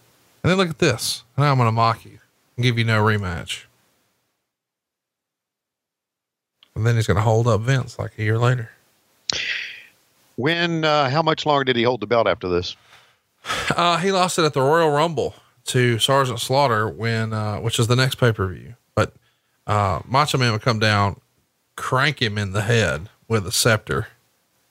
And 0.44 0.50
then 0.50 0.58
look 0.58 0.70
at 0.70 0.80
this. 0.80 1.24
Now 1.38 1.52
I'm 1.52 1.58
going 1.58 1.68
to 1.68 1.72
mock 1.72 2.06
you 2.06 2.20
and 2.56 2.64
give 2.64 2.78
you 2.78 2.86
no 2.86 3.04
rematch. 3.04 3.66
And 6.76 6.86
then 6.86 6.96
he's 6.96 7.08
going 7.08 7.16
to 7.16 7.22
hold 7.22 7.48
up 7.48 7.62
Vince 7.62 8.00
like 8.00 8.18
a 8.18 8.24
year 8.24 8.38
later. 8.38 8.70
When? 10.38 10.86
Uh, 10.86 11.10
how 11.10 11.22
much 11.22 11.46
longer 11.46 11.66
did 11.66 11.76
he 11.76 11.84
hold 11.84 12.00
the 12.00 12.08
belt 12.08 12.28
after 12.28 12.48
this? 12.50 12.76
Uh, 13.76 13.98
he 13.98 14.12
lost 14.12 14.38
it 14.38 14.44
at 14.44 14.54
the 14.54 14.62
Royal 14.62 14.90
Rumble 14.90 15.34
to 15.66 15.98
Sergeant 16.00 16.40
Slaughter 16.40 16.90
when, 16.90 17.32
uh, 17.32 17.60
which 17.60 17.80
is 17.80 17.88
the 17.88 17.96
next 17.96 18.16
pay 18.16 18.34
per 18.34 18.48
view. 18.48 18.76
But, 18.96 19.14
uh, 19.66 20.02
Macho 20.06 20.38
Man 20.38 20.52
would 20.52 20.62
come 20.62 20.80
down, 20.80 21.22
crank 21.78 22.22
him 22.22 22.38
in 22.38 22.52
the 22.52 22.64
head 22.64 23.10
with 23.28 23.48
a 23.48 23.52
scepter 23.52 24.08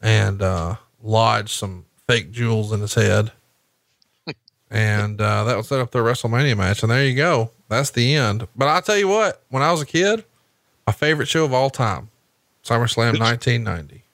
and, 0.03 0.43
uh, 0.43 0.77
lodge 1.03 1.55
some 1.55 1.87
fake 2.07 2.31
jewels 2.33 2.73
in 2.73 2.81
his 2.81 2.95
head. 2.95 3.33
And 4.71 5.21
uh, 5.21 5.45
that 5.45 5.57
was 5.57 5.69
set 5.69 5.81
up 5.81 5.91
the 5.91 5.99
WrestleMania 5.99 6.57
match. 6.57 6.83
And 6.83 6.91
there 6.91 7.05
you 7.05 7.17
go. 7.17 7.51
That's 7.69 7.91
the 7.91 8.15
end. 8.15 8.47
But 8.57 8.69
I'll 8.69 8.83
tell 8.83 8.97
you 8.97 9.09
what, 9.09 9.43
when 9.49 9.63
I 9.63 9.71
was 9.73 9.83
a 9.83 9.87
kid, 9.87 10.25
my 10.87 10.93
favorite 10.93 11.29
show 11.29 11.45
of 11.45 11.53
all 11.53 11.71
time, 11.71 12.11
SummerSlam 12.65 13.19
1990. 13.19 14.05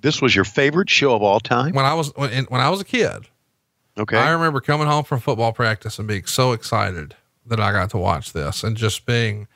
This 0.00 0.20
was 0.20 0.34
your 0.34 0.44
favorite 0.44 0.90
show 0.90 1.14
of 1.14 1.22
all 1.22 1.40
time? 1.40 1.72
When 1.74 1.84
I 1.84 1.94
was 1.94 2.14
when, 2.16 2.44
when 2.44 2.60
I 2.60 2.68
was 2.68 2.80
a 2.80 2.84
kid, 2.84 3.26
Okay. 3.96 4.16
I 4.16 4.30
remember 4.30 4.60
coming 4.60 4.86
home 4.86 5.04
from 5.04 5.20
football 5.20 5.52
practice 5.52 5.98
and 5.98 6.08
being 6.08 6.26
so 6.26 6.52
excited 6.52 7.14
that 7.46 7.60
I 7.60 7.72
got 7.72 7.90
to 7.90 7.96
watch 7.98 8.32
this 8.32 8.64
and 8.64 8.76
just 8.76 9.06
being, 9.06 9.46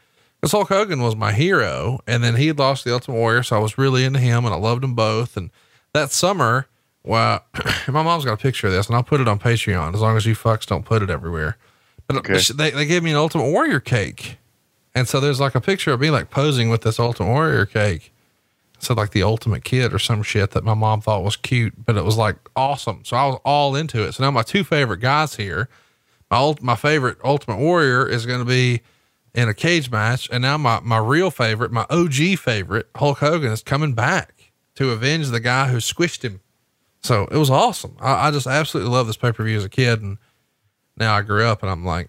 because 0.40 0.52
Hulk 0.52 0.68
Hogan 0.68 1.02
was 1.02 1.16
my 1.16 1.32
hero. 1.32 1.98
And 2.06 2.22
then 2.22 2.36
he 2.36 2.46
had 2.46 2.58
lost 2.58 2.84
the 2.84 2.92
Ultimate 2.92 3.16
Warrior. 3.16 3.42
So 3.42 3.56
I 3.56 3.58
was 3.58 3.78
really 3.78 4.04
into 4.04 4.20
him 4.20 4.44
and 4.44 4.54
I 4.54 4.58
loved 4.58 4.82
them 4.82 4.94
both. 4.94 5.36
And 5.36 5.50
that 5.92 6.12
summer, 6.12 6.66
well, 7.08 7.44
my 7.88 8.02
mom's 8.02 8.24
got 8.24 8.34
a 8.34 8.36
picture 8.36 8.66
of 8.68 8.72
this 8.72 8.86
and 8.86 8.94
I'll 8.96 9.02
put 9.02 9.20
it 9.20 9.26
on 9.28 9.38
Patreon 9.38 9.94
as 9.94 10.00
long 10.00 10.16
as 10.16 10.26
you 10.26 10.34
fucks 10.34 10.66
don't 10.66 10.84
put 10.84 11.02
it 11.02 11.10
everywhere. 11.10 11.56
But 12.06 12.16
uh, 12.16 12.18
Okay. 12.20 12.40
they, 12.54 12.70
they 12.70 12.86
gave 12.86 13.02
me 13.02 13.10
an 13.10 13.16
Ultimate 13.16 13.50
Warrior 13.50 13.80
cake. 13.80 14.38
And 14.94 15.08
so 15.08 15.20
there's 15.20 15.40
like 15.40 15.54
a 15.54 15.60
picture 15.60 15.92
of 15.92 16.00
me 16.00 16.10
like 16.10 16.30
posing 16.30 16.70
with 16.70 16.82
this 16.82 16.98
Ultimate 17.00 17.28
Warrior 17.30 17.66
cake. 17.66 18.12
So 18.80 18.94
like 18.94 19.10
the 19.10 19.24
ultimate 19.24 19.64
kid 19.64 19.92
or 19.92 19.98
some 19.98 20.22
shit 20.22 20.52
that 20.52 20.62
my 20.62 20.74
mom 20.74 21.00
thought 21.00 21.24
was 21.24 21.36
cute, 21.36 21.84
but 21.84 21.96
it 21.96 22.04
was 22.04 22.16
like 22.16 22.36
awesome. 22.54 23.00
So 23.04 23.16
I 23.16 23.26
was 23.26 23.40
all 23.44 23.74
into 23.74 24.04
it. 24.04 24.12
So 24.12 24.22
now 24.22 24.30
my 24.30 24.42
two 24.42 24.62
favorite 24.62 24.98
guys 25.00 25.34
here, 25.34 25.68
my 26.30 26.36
ult- 26.36 26.62
my 26.62 26.76
favorite 26.76 27.18
Ultimate 27.24 27.58
Warrior 27.58 28.06
is 28.06 28.24
going 28.24 28.38
to 28.38 28.44
be 28.44 28.82
in 29.34 29.48
a 29.48 29.54
cage 29.54 29.90
match, 29.90 30.28
and 30.32 30.42
now 30.42 30.56
my 30.58 30.78
my 30.80 30.98
real 30.98 31.30
favorite, 31.32 31.72
my 31.72 31.86
OG 31.90 32.38
favorite, 32.38 32.88
Hulk 32.96 33.18
Hogan 33.18 33.50
is 33.50 33.62
coming 33.64 33.94
back 33.94 34.52
to 34.76 34.90
avenge 34.92 35.28
the 35.30 35.40
guy 35.40 35.68
who 35.68 35.78
squished 35.78 36.22
him. 36.22 36.40
So 37.00 37.28
it 37.30 37.36
was 37.36 37.50
awesome. 37.50 37.96
I, 38.00 38.28
I 38.28 38.30
just 38.30 38.46
absolutely 38.46 38.92
love 38.92 39.06
this 39.06 39.16
pay 39.16 39.32
per 39.32 39.44
view 39.44 39.56
as 39.56 39.64
a 39.64 39.68
kid, 39.68 40.02
and 40.02 40.18
now 40.96 41.14
I 41.14 41.22
grew 41.22 41.44
up, 41.44 41.62
and 41.62 41.70
I'm 41.70 41.84
like, 41.84 42.08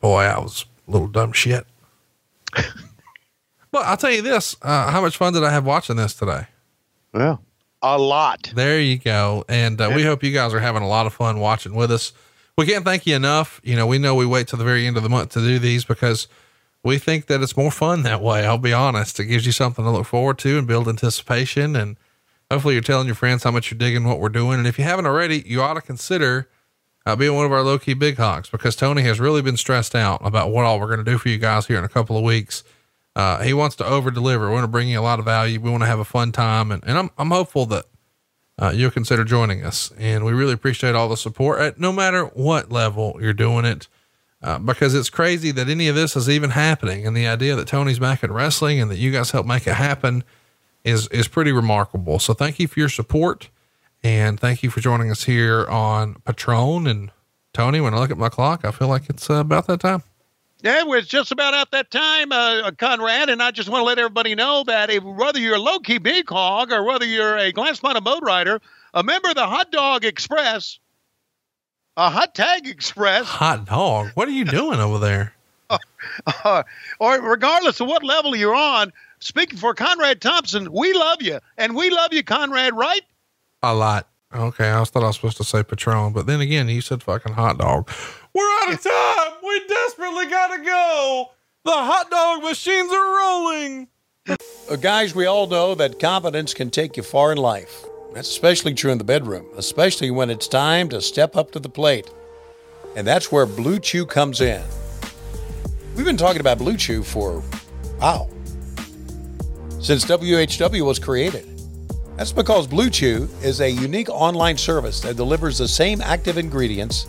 boy, 0.00 0.22
I 0.22 0.38
was 0.38 0.66
a 0.86 0.90
little 0.90 1.08
dumb 1.08 1.32
shit. 1.32 1.66
but 2.54 3.86
I'll 3.86 3.96
tell 3.96 4.12
you 4.12 4.22
this: 4.22 4.56
uh, 4.62 4.90
how 4.90 5.00
much 5.00 5.16
fun 5.16 5.32
did 5.32 5.44
I 5.44 5.50
have 5.50 5.64
watching 5.64 5.96
this 5.96 6.14
today? 6.14 6.46
Well, 7.12 7.42
a 7.82 7.98
lot. 7.98 8.50
There 8.54 8.80
you 8.80 8.98
go. 8.98 9.44
And 9.48 9.80
uh, 9.80 9.90
we 9.94 10.02
hope 10.02 10.22
you 10.22 10.32
guys 10.32 10.52
are 10.52 10.60
having 10.60 10.82
a 10.82 10.88
lot 10.88 11.06
of 11.06 11.14
fun 11.14 11.38
watching 11.38 11.74
with 11.74 11.90
us. 11.90 12.12
We 12.56 12.66
can't 12.66 12.84
thank 12.84 13.06
you 13.06 13.14
enough. 13.14 13.60
You 13.62 13.76
know, 13.76 13.86
we 13.86 13.98
know 13.98 14.14
we 14.14 14.26
wait 14.26 14.48
till 14.48 14.58
the 14.58 14.64
very 14.64 14.86
end 14.86 14.96
of 14.96 15.02
the 15.02 15.08
month 15.08 15.30
to 15.32 15.40
do 15.40 15.58
these 15.58 15.84
because 15.84 16.26
we 16.82 16.98
think 16.98 17.26
that 17.26 17.40
it's 17.40 17.56
more 17.56 17.70
fun 17.70 18.02
that 18.02 18.20
way. 18.20 18.44
I'll 18.44 18.58
be 18.58 18.72
honest. 18.72 19.20
It 19.20 19.26
gives 19.26 19.46
you 19.46 19.52
something 19.52 19.84
to 19.84 19.90
look 19.90 20.06
forward 20.06 20.38
to 20.38 20.58
and 20.58 20.66
build 20.66 20.88
anticipation. 20.88 21.76
And 21.76 21.96
hopefully 22.50 22.74
you're 22.74 22.82
telling 22.82 23.06
your 23.06 23.14
friends 23.14 23.42
how 23.42 23.50
much 23.50 23.70
you're 23.70 23.78
digging 23.78 24.04
what 24.04 24.20
we're 24.20 24.28
doing. 24.28 24.58
And 24.58 24.66
if 24.66 24.78
you 24.78 24.84
haven't 24.84 25.06
already, 25.06 25.42
you 25.46 25.62
ought 25.62 25.74
to 25.74 25.80
consider 25.80 26.48
uh, 27.06 27.16
being 27.16 27.34
one 27.34 27.46
of 27.46 27.52
our 27.52 27.62
low 27.62 27.78
key 27.78 27.94
big 27.94 28.16
hogs 28.16 28.48
because 28.50 28.76
Tony 28.76 29.02
has 29.02 29.20
really 29.20 29.42
been 29.42 29.56
stressed 29.56 29.94
out 29.94 30.20
about 30.24 30.50
what 30.50 30.64
all 30.64 30.80
we're 30.80 30.86
going 30.86 31.04
to 31.04 31.10
do 31.10 31.18
for 31.18 31.28
you 31.28 31.38
guys 31.38 31.66
here 31.66 31.78
in 31.78 31.84
a 31.84 31.88
couple 31.88 32.16
of 32.16 32.22
weeks. 32.22 32.64
Uh, 33.16 33.42
he 33.42 33.52
wants 33.52 33.76
to 33.76 33.84
over 33.84 34.10
deliver. 34.10 34.48
We 34.48 34.54
want 34.54 34.64
to 34.64 34.68
bring 34.68 34.88
you 34.88 35.00
a 35.00 35.02
lot 35.02 35.18
of 35.18 35.24
value. 35.24 35.60
We 35.60 35.70
want 35.70 35.82
to 35.82 35.88
have 35.88 35.98
a 35.98 36.04
fun 36.04 36.32
time. 36.32 36.70
And, 36.70 36.84
and 36.86 36.98
I'm, 36.98 37.10
I'm 37.18 37.30
hopeful 37.30 37.66
that 37.66 37.84
uh, 38.58 38.72
you'll 38.74 38.90
consider 38.90 39.24
joining 39.24 39.64
us. 39.64 39.92
And 39.98 40.24
we 40.24 40.32
really 40.32 40.52
appreciate 40.52 40.94
all 40.94 41.08
the 41.08 41.16
support 41.16 41.60
at 41.60 41.80
no 41.80 41.92
matter 41.92 42.24
what 42.26 42.70
level 42.70 43.18
you're 43.20 43.32
doing 43.32 43.64
it. 43.64 43.88
Uh, 44.40 44.56
because 44.56 44.94
it's 44.94 45.10
crazy 45.10 45.50
that 45.50 45.68
any 45.68 45.88
of 45.88 45.96
this 45.96 46.14
is 46.14 46.28
even 46.28 46.50
happening. 46.50 47.04
And 47.04 47.16
the 47.16 47.26
idea 47.26 47.56
that 47.56 47.66
Tony's 47.66 47.98
back 47.98 48.22
in 48.22 48.32
wrestling 48.32 48.80
and 48.80 48.88
that 48.88 48.98
you 48.98 49.10
guys 49.10 49.32
help 49.32 49.46
make 49.46 49.66
it 49.66 49.74
happen 49.74 50.22
is, 50.84 51.08
is 51.08 51.28
pretty 51.28 51.52
remarkable. 51.52 52.18
So 52.18 52.34
thank 52.34 52.58
you 52.58 52.68
for 52.68 52.80
your 52.80 52.88
support 52.88 53.50
and 54.02 54.38
thank 54.38 54.62
you 54.62 54.70
for 54.70 54.80
joining 54.80 55.10
us 55.10 55.24
here 55.24 55.66
on 55.66 56.14
Patreon. 56.26 56.88
And 56.88 57.10
Tony, 57.52 57.80
when 57.80 57.94
I 57.94 57.98
look 57.98 58.10
at 58.10 58.18
my 58.18 58.28
clock, 58.28 58.64
I 58.64 58.70
feel 58.70 58.88
like 58.88 59.08
it's 59.08 59.28
uh, 59.28 59.34
about 59.34 59.66
that 59.66 59.80
time. 59.80 60.02
Yeah, 60.60 60.82
it's 60.86 61.06
just 61.06 61.30
about 61.30 61.54
at 61.54 61.70
that 61.70 61.90
time, 61.90 62.32
uh, 62.32 62.72
Conrad, 62.72 63.28
and 63.28 63.40
I 63.40 63.52
just 63.52 63.68
want 63.68 63.82
to 63.82 63.84
let 63.84 63.98
everybody 63.98 64.34
know 64.34 64.64
that 64.64 64.90
if, 64.90 65.04
whether 65.04 65.38
you're 65.38 65.54
a 65.54 65.60
low-key 65.60 65.98
big 65.98 66.28
hog 66.28 66.72
or 66.72 66.82
whether 66.82 67.04
you're 67.04 67.36
a 67.36 67.52
glass 67.52 67.76
spotted 67.76 68.02
boat 68.02 68.24
rider, 68.24 68.60
a 68.92 69.04
member 69.04 69.28
of 69.28 69.36
the 69.36 69.46
Hot 69.46 69.70
Dog 69.70 70.04
Express, 70.04 70.80
a 71.96 72.10
Hot 72.10 72.34
Tag 72.34 72.66
Express, 72.66 73.26
Hot 73.26 73.66
dog. 73.66 74.10
What 74.14 74.26
are 74.26 74.32
you 74.32 74.44
doing 74.44 74.80
over 74.80 74.98
there? 74.98 75.32
uh, 76.44 76.62
or 76.98 77.20
regardless 77.20 77.80
of 77.80 77.86
what 77.86 78.02
level 78.02 78.34
you're 78.34 78.54
on, 78.54 78.92
speaking 79.20 79.58
for 79.58 79.74
Conrad 79.74 80.20
Thompson, 80.20 80.72
we 80.72 80.92
love 80.92 81.22
you, 81.22 81.38
and 81.56 81.74
we 81.74 81.90
love 81.90 82.12
you, 82.12 82.22
Conrad, 82.22 82.74
right? 82.74 83.02
A 83.62 83.74
lot. 83.74 84.08
Okay. 84.34 84.70
I 84.70 84.84
thought 84.84 85.02
I 85.02 85.06
was 85.06 85.16
supposed 85.16 85.38
to 85.38 85.44
say 85.44 85.62
Patron, 85.62 86.12
but 86.12 86.26
then 86.26 86.40
again, 86.40 86.68
you 86.68 86.80
said 86.80 87.02
fucking 87.02 87.32
hot 87.32 87.58
dog. 87.58 87.90
We're 88.34 88.62
out 88.62 88.72
of 88.72 88.82
time. 88.82 89.32
We 89.42 89.66
desperately 89.66 90.26
gotta 90.26 90.62
go. 90.62 91.30
The 91.64 91.72
hot 91.72 92.10
dog 92.10 92.42
machines 92.42 92.92
are 92.92 93.16
rolling. 93.18 93.88
Uh, 94.70 94.76
guys, 94.76 95.14
we 95.14 95.24
all 95.24 95.46
know 95.46 95.74
that 95.74 95.98
confidence 95.98 96.52
can 96.52 96.70
take 96.70 96.96
you 96.96 97.02
far 97.02 97.32
in 97.32 97.38
life. 97.38 97.84
That's 98.14 98.28
especially 98.28 98.74
true 98.74 98.92
in 98.92 98.98
the 98.98 99.04
bedroom, 99.04 99.46
especially 99.56 100.10
when 100.10 100.28
it's 100.30 100.48
time 100.48 100.88
to 100.90 101.00
step 101.00 101.36
up 101.36 101.50
to 101.52 101.58
the 101.58 101.68
plate. 101.68 102.10
And 102.96 103.06
that's 103.06 103.32
where 103.32 103.46
Blue 103.46 103.78
Chew 103.78 104.06
comes 104.06 104.40
in. 104.40 104.62
We've 105.94 106.06
been 106.06 106.16
talking 106.16 106.40
about 106.40 106.58
Blue 106.58 106.76
Chew 106.76 107.02
for, 107.02 107.42
wow, 108.00 108.28
since 109.80 110.04
WHW 110.04 110.84
was 110.84 110.98
created. 110.98 111.46
That's 112.16 112.32
because 112.32 112.66
Blue 112.66 112.90
Chew 112.90 113.28
is 113.42 113.60
a 113.60 113.70
unique 113.70 114.08
online 114.08 114.56
service 114.56 115.00
that 115.02 115.16
delivers 115.16 115.58
the 115.58 115.68
same 115.68 116.00
active 116.00 116.36
ingredients 116.36 117.06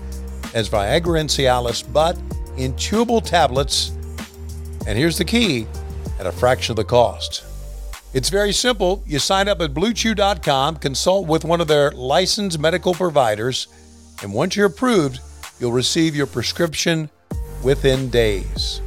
as 0.54 0.70
Viagra 0.70 1.20
and 1.20 1.30
Cialis, 1.30 1.82
but 1.92 2.16
in 2.58 2.74
chewable 2.74 3.24
tablets. 3.24 3.90
And 4.86 4.98
here's 4.98 5.18
the 5.18 5.26
key 5.26 5.66
at 6.20 6.28
a 6.28 6.32
fraction 6.32 6.74
of 6.74 6.78
the 6.78 6.84
cost. 6.84 7.44
It's 8.14 8.30
very 8.30 8.52
simple. 8.52 9.04
You 9.06 9.20
sign 9.20 9.48
up 9.48 9.62
at 9.62 9.74
bluechew.com, 9.74 10.78
consult 10.78 11.28
with 11.28 11.46
one 11.46 11.62
of 11.62 11.68
their 11.68 11.92
licensed 11.92 12.60
medical 12.60 12.94
providers, 12.94 13.68
and 14.22 14.34
once 14.34 14.56
you're 14.56 14.68
approved, 14.68 15.20
you'll 15.60 15.72
receive 15.72 16.16
your 16.16 16.28
prescription 16.28 17.10
within 17.64 18.10
days. 18.10 18.82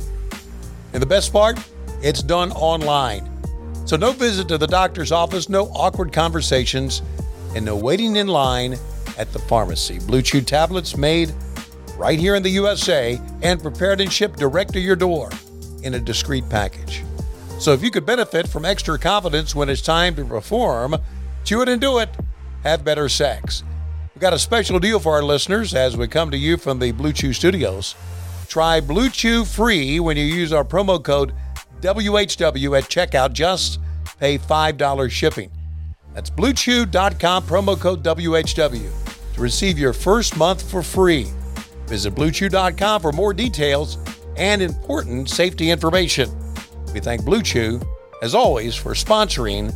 And 0.93 1.03
the 1.03 1.07
best 1.07 1.33
part, 1.33 1.59
it's 2.03 2.23
done 2.23 2.53
online. 2.53 3.32
So 3.85 3.97
no 3.97 4.13
visit 4.13 4.49
to 4.49 4.59
the 4.59 4.67
doctor's 4.67 5.13
office, 5.13 5.49
no 5.49 5.67
awkward 5.69 6.13
conversations, 6.13 7.03
and 7.55 7.65
no 7.65 7.77
waiting 7.77 8.17
in 8.17 8.29
line 8.29 8.77
at 9.19 9.33
the 9.33 9.39
pharmacy. 9.39 9.99
Blue 10.01 10.23
Chew 10.23 10.41
tablets 10.41 10.97
made 10.97 11.33
right 11.97 12.19
here 12.19 12.35
in 12.35 12.43
the 12.43 12.51
USA 12.51 13.21
and 13.43 13.61
prepared 13.61 14.01
and 14.01 14.13
shipped 14.13 14.39
direct 14.39 14.73
to 14.73 14.81
your 14.81 14.97
door 14.97 15.31
in 15.83 15.95
a 15.95 16.01
discreet 16.01 16.49
package. 16.49 17.03
So 17.59 17.73
if 17.73 17.83
you 17.83 17.91
could 17.91 18.07
benefit 18.07 18.49
from 18.49 18.65
extra 18.65 18.99
confidence 18.99 19.55
when 19.55 19.69
it's 19.69 19.83
time 19.83 20.15
to 20.17 20.25
perform, 20.25 20.97
chew 21.45 21.63
it 21.63 21.69
and 21.69 21.81
do 21.81 21.99
it. 21.99 22.09
Have 22.65 22.85
better 22.85 23.09
sex. 23.09 23.63
We've 24.15 24.23
got 24.23 24.33
a 24.33 24.39
special 24.39 24.79
deal 24.79 24.99
for 25.01 25.13
our 25.13 25.23
listeners 25.23 25.75
as 25.75 25.97
we 25.97 26.09
come 26.09 26.31
to 26.31 26.37
you 26.37 26.57
from 26.57 26.79
the 26.79 26.93
Blue 26.93 27.13
Chew 27.13 27.33
studios. 27.33 27.95
Try 28.49 28.81
Blue 28.81 29.11
Chew 29.11 29.45
free 29.45 29.99
when 30.01 30.17
you 30.17 30.25
use 30.25 30.53
our 30.53 30.65
promo 30.65 31.03
code 31.03 31.35
WHW 31.83 32.79
at 32.79 32.85
checkout. 32.85 33.33
Just 33.33 33.81
pay 34.19 34.39
$5 34.39 35.11
shipping. 35.11 35.51
That's 36.15 36.31
bluechew.com, 36.31 37.43
promo 37.45 37.79
code 37.79 38.03
WHW 38.03 39.35
to 39.35 39.41
receive 39.41 39.79
your 39.79 39.93
first 39.93 40.37
month 40.37 40.69
for 40.71 40.83
free. 40.83 41.27
Visit 41.87 42.15
bluechew.com 42.15 43.01
for 43.01 43.13
more 43.13 43.35
details 43.35 43.99
and 44.37 44.63
important 44.63 45.29
safety 45.29 45.71
information. 45.71 46.31
We 46.95 47.01
thank 47.01 47.25
Blue 47.25 47.43
Chew, 47.43 47.81
as 48.23 48.35
always, 48.35 48.75
for 48.75 48.93
sponsoring 48.93 49.75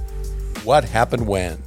What 0.64 0.84
Happened 0.84 1.26
When. 1.26 1.62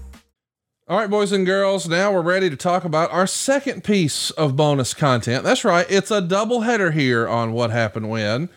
All 0.88 0.98
right, 0.98 1.10
boys 1.10 1.32
and 1.32 1.46
girls, 1.46 1.88
now 1.88 2.12
we're 2.12 2.22
ready 2.22 2.50
to 2.50 2.56
talk 2.56 2.84
about 2.84 3.12
our 3.12 3.28
second 3.28 3.84
piece 3.84 4.32
of 4.32 4.56
bonus 4.56 4.96
content. 4.96 5.44
That's 5.44 5.64
right, 5.64 5.86
it's 5.88 6.10
a 6.10 6.20
double 6.20 6.62
header 6.62 6.90
here 6.92 7.28
on 7.28 7.54
What 7.54 7.70
Happened 7.70 8.10
When, 8.10 8.50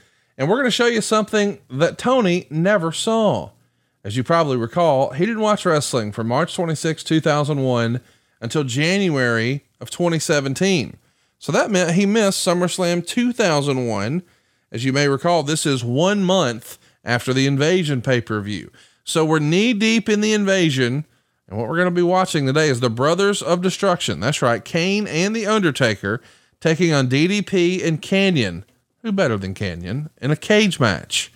and 0.42 0.50
we're 0.50 0.56
going 0.56 0.66
to 0.66 0.72
show 0.72 0.86
you 0.86 1.00
something 1.00 1.60
that 1.70 1.98
Tony 1.98 2.48
never 2.50 2.90
saw. 2.90 3.50
As 4.02 4.16
you 4.16 4.24
probably 4.24 4.56
recall, 4.56 5.12
he 5.12 5.24
didn't 5.24 5.40
watch 5.40 5.64
wrestling 5.64 6.10
from 6.10 6.26
March 6.26 6.56
26, 6.56 7.04
2001 7.04 8.00
until 8.40 8.64
January 8.64 9.64
of 9.80 9.88
2017. 9.90 10.96
So 11.38 11.52
that 11.52 11.70
meant 11.70 11.92
he 11.92 12.06
missed 12.06 12.44
SummerSlam 12.44 13.06
2001. 13.06 14.24
As 14.72 14.84
you 14.84 14.92
may 14.92 15.06
recall, 15.06 15.44
this 15.44 15.64
is 15.64 15.84
one 15.84 16.24
month 16.24 16.76
after 17.04 17.32
the 17.32 17.46
Invasion 17.46 18.02
pay 18.02 18.20
per 18.20 18.40
view. 18.40 18.72
So 19.04 19.24
we're 19.24 19.38
knee 19.38 19.72
deep 19.72 20.08
in 20.08 20.22
the 20.22 20.32
Invasion. 20.32 21.06
And 21.46 21.56
what 21.56 21.68
we're 21.68 21.76
going 21.76 21.86
to 21.86 21.92
be 21.92 22.02
watching 22.02 22.46
today 22.46 22.68
is 22.68 22.80
the 22.80 22.90
Brothers 22.90 23.42
of 23.42 23.62
Destruction. 23.62 24.18
That's 24.18 24.42
right, 24.42 24.64
Kane 24.64 25.06
and 25.06 25.36
The 25.36 25.46
Undertaker 25.46 26.20
taking 26.58 26.92
on 26.92 27.08
DDP 27.08 27.86
and 27.86 28.02
Kanyon. 28.02 28.64
Who 29.02 29.10
better 29.10 29.36
than 29.36 29.54
Kanyon 29.54 30.10
in 30.20 30.30
a 30.30 30.36
cage 30.36 30.78
match? 30.78 31.32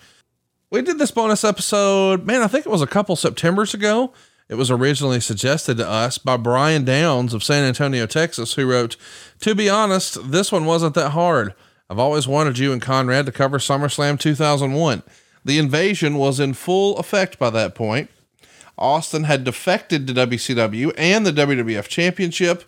We 0.71 0.83
did 0.83 0.99
this 0.99 1.11
bonus 1.11 1.43
episode, 1.43 2.25
man, 2.25 2.43
I 2.43 2.47
think 2.47 2.65
it 2.65 2.71
was 2.71 2.83
a 2.83 2.87
couple 2.87 3.17
Septembers 3.17 3.75
ago. 3.75 4.13
It 4.49 4.55
was 4.55 4.71
originally 4.71 5.19
suggested 5.19 5.77
to 5.79 5.89
us 5.89 6.19
by 6.19 6.37
Bryan 6.37 6.85
Downs 6.85 7.35
of 7.35 7.43
San 7.43 7.65
Antonio, 7.65 8.07
Texas, 8.07 8.55
who 8.55 8.71
wrote, 8.71 8.97
To 9.41 9.55
be 9.57 9.69
honest, 9.69 10.31
this 10.31 10.53
one 10.53 10.65
wasn't 10.65 10.95
that 10.95 11.11
hard. 11.11 11.55
I've 11.91 11.99
always 11.99 12.29
wanted 12.29 12.59
you 12.59 12.73
and 12.73 12.81
Conrad 12.81 13.27
to 13.27 13.33
cover 13.33 13.59
SummerSlam 13.59 14.19
2001. 14.21 15.03
The 15.45 15.59
invasion 15.59 16.17
was 16.17 16.39
in 16.39 16.55
full 16.55 16.97
effect 16.99 17.39
by 17.39 17.51
that 17.51 17.75
point. 17.75 18.11
Austin 18.79 19.25
had 19.25 19.43
defected 19.43 20.07
to 20.07 20.15
WCW 20.15 20.93
and 20.97 21.27
the 21.27 21.33
WWF 21.33 21.89
Championship. 21.89 22.65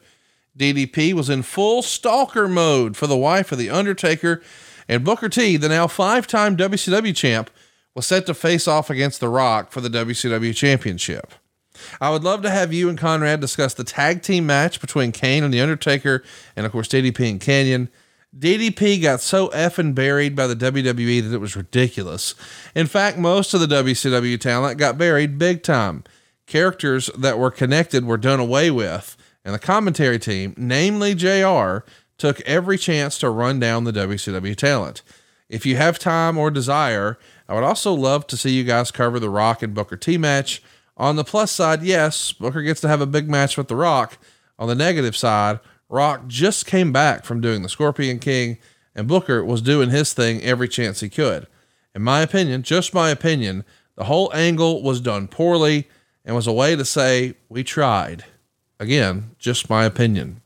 DDP 0.56 1.12
was 1.12 1.30
in 1.30 1.42
full 1.42 1.82
stalker 1.82 2.48
mode 2.48 2.96
for 2.96 3.06
the 3.06 3.16
wife 3.16 3.52
of 3.52 3.58
The 3.58 3.70
Undertaker, 3.70 4.42
and 4.88 5.04
Booker 5.04 5.28
T, 5.28 5.56
the 5.56 5.68
now 5.68 5.86
five 5.86 6.26
time 6.26 6.56
WCW 6.56 7.14
champ, 7.14 7.50
was 7.94 8.06
set 8.06 8.26
to 8.26 8.34
face 8.34 8.66
off 8.66 8.90
against 8.90 9.20
The 9.20 9.28
Rock 9.28 9.70
for 9.70 9.80
the 9.80 9.88
WCW 9.90 10.54
Championship. 10.54 11.32
I 12.00 12.10
would 12.10 12.24
love 12.24 12.42
to 12.42 12.50
have 12.50 12.72
you 12.72 12.88
and 12.88 12.98
Conrad 12.98 13.40
discuss 13.40 13.74
the 13.74 13.84
tag 13.84 14.22
team 14.22 14.46
match 14.46 14.80
between 14.80 15.12
Kane 15.12 15.44
and 15.44 15.52
The 15.52 15.60
Undertaker, 15.60 16.22
and 16.56 16.66
of 16.66 16.72
course, 16.72 16.88
DDP 16.88 17.30
and 17.30 17.40
Kanyon. 17.40 17.88
DDP 18.36 19.00
got 19.00 19.20
so 19.20 19.48
effing 19.48 19.94
buried 19.94 20.36
by 20.36 20.46
the 20.46 20.56
WWE 20.56 21.22
that 21.22 21.34
it 21.34 21.40
was 21.40 21.56
ridiculous. 21.56 22.34
In 22.74 22.86
fact, 22.86 23.16
most 23.16 23.54
of 23.54 23.60
the 23.60 23.66
WCW 23.66 24.38
talent 24.38 24.78
got 24.78 24.98
buried 24.98 25.38
big 25.38 25.62
time. 25.62 26.04
Characters 26.46 27.10
that 27.16 27.38
were 27.38 27.50
connected 27.50 28.04
were 28.04 28.16
done 28.16 28.40
away 28.40 28.70
with, 28.70 29.16
and 29.44 29.54
the 29.54 29.58
commentary 29.58 30.18
team, 30.18 30.54
namely 30.56 31.14
JR, 31.14 31.78
took 32.18 32.40
every 32.42 32.76
chance 32.76 33.16
to 33.18 33.30
run 33.30 33.58
down 33.60 33.84
the 33.84 33.92
WCW 33.92 34.54
talent. 34.56 35.02
If 35.48 35.64
you 35.64 35.76
have 35.76 35.98
time 35.98 36.36
or 36.36 36.50
desire, 36.50 37.18
I 37.48 37.54
would 37.54 37.64
also 37.64 37.94
love 37.94 38.26
to 38.26 38.36
see 38.36 38.50
you 38.50 38.64
guys 38.64 38.90
cover 38.90 39.18
the 39.18 39.30
Rock 39.30 39.62
and 39.62 39.72
Booker 39.72 39.96
T 39.96 40.18
match. 40.18 40.62
On 40.96 41.16
the 41.16 41.24
plus 41.24 41.50
side, 41.50 41.82
yes, 41.82 42.32
Booker 42.32 42.60
gets 42.60 42.80
to 42.82 42.88
have 42.88 43.00
a 43.00 43.06
big 43.06 43.30
match 43.30 43.56
with 43.56 43.68
the 43.68 43.76
Rock. 43.76 44.18
On 44.58 44.68
the 44.68 44.74
negative 44.74 45.16
side, 45.16 45.60
Rock 45.88 46.26
just 46.26 46.66
came 46.66 46.92
back 46.92 47.24
from 47.24 47.40
doing 47.40 47.62
the 47.62 47.68
Scorpion 47.68 48.18
King, 48.18 48.58
and 48.94 49.08
Booker 49.08 49.44
was 49.44 49.62
doing 49.62 49.90
his 49.90 50.12
thing 50.12 50.42
every 50.42 50.68
chance 50.68 51.00
he 51.00 51.08
could. 51.08 51.46
In 51.94 52.02
my 52.02 52.20
opinion, 52.20 52.62
just 52.62 52.92
my 52.92 53.08
opinion, 53.10 53.64
the 53.94 54.04
whole 54.04 54.30
angle 54.34 54.82
was 54.82 55.00
done 55.00 55.28
poorly 55.28 55.88
and 56.24 56.36
was 56.36 56.46
a 56.46 56.52
way 56.52 56.76
to 56.76 56.84
say, 56.84 57.34
we 57.48 57.64
tried. 57.64 58.24
Again, 58.78 59.30
just 59.38 59.70
my 59.70 59.84
opinion. 59.84 60.42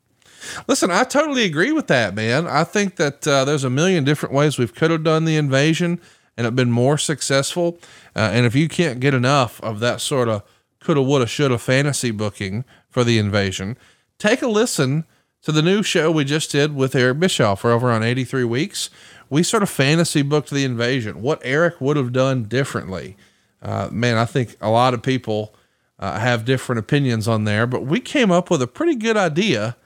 Listen, 0.66 0.90
I 0.90 1.04
totally 1.04 1.44
agree 1.44 1.72
with 1.72 1.86
that, 1.88 2.14
man. 2.14 2.46
I 2.46 2.64
think 2.64 2.96
that 2.96 3.26
uh, 3.26 3.44
there's 3.44 3.64
a 3.64 3.70
million 3.70 4.04
different 4.04 4.34
ways 4.34 4.58
we 4.58 4.66
could 4.66 4.90
have 4.90 5.04
done 5.04 5.24
the 5.24 5.36
invasion 5.36 6.00
and 6.36 6.44
have 6.44 6.56
been 6.56 6.70
more 6.70 6.98
successful. 6.98 7.78
Uh, 8.16 8.30
and 8.32 8.46
if 8.46 8.54
you 8.54 8.68
can't 8.68 9.00
get 9.00 9.14
enough 9.14 9.60
of 9.62 9.80
that 9.80 10.00
sort 10.00 10.28
of 10.28 10.42
coulda, 10.80 11.02
woulda, 11.02 11.26
shoulda 11.26 11.58
fantasy 11.58 12.10
booking 12.10 12.64
for 12.88 13.04
the 13.04 13.18
invasion, 13.18 13.76
take 14.18 14.42
a 14.42 14.48
listen 14.48 15.04
to 15.42 15.52
the 15.52 15.62
new 15.62 15.82
show 15.82 16.10
we 16.10 16.24
just 16.24 16.50
did 16.50 16.74
with 16.74 16.94
Eric 16.94 17.18
Bischoff 17.18 17.60
for 17.60 17.72
over 17.72 17.90
on 17.90 18.02
83 18.02 18.44
weeks. 18.44 18.90
We 19.28 19.42
sort 19.42 19.62
of 19.62 19.70
fantasy 19.70 20.22
booked 20.22 20.50
the 20.50 20.64
invasion, 20.64 21.22
what 21.22 21.40
Eric 21.42 21.80
would 21.80 21.96
have 21.96 22.12
done 22.12 22.44
differently. 22.44 23.16
Uh, 23.60 23.88
man, 23.90 24.16
I 24.16 24.24
think 24.24 24.56
a 24.60 24.70
lot 24.70 24.94
of 24.94 25.02
people 25.02 25.54
uh, 25.98 26.18
have 26.18 26.44
different 26.44 26.78
opinions 26.78 27.28
on 27.28 27.44
there, 27.44 27.66
but 27.66 27.84
we 27.84 28.00
came 28.00 28.30
up 28.30 28.50
with 28.50 28.60
a 28.62 28.66
pretty 28.66 28.96
good 28.96 29.16
idea 29.16 29.76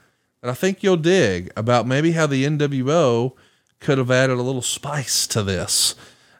that 0.41 0.49
I 0.49 0.53
think 0.53 0.83
you'll 0.83 0.97
dig 0.97 1.51
about 1.55 1.87
maybe 1.87 2.11
how 2.11 2.27
the 2.27 2.45
NWO 2.45 3.33
could 3.79 3.97
have 3.97 4.11
added 4.11 4.37
a 4.37 4.41
little 4.41 4.61
spice 4.61 5.27
to 5.27 5.43
this. 5.43 5.95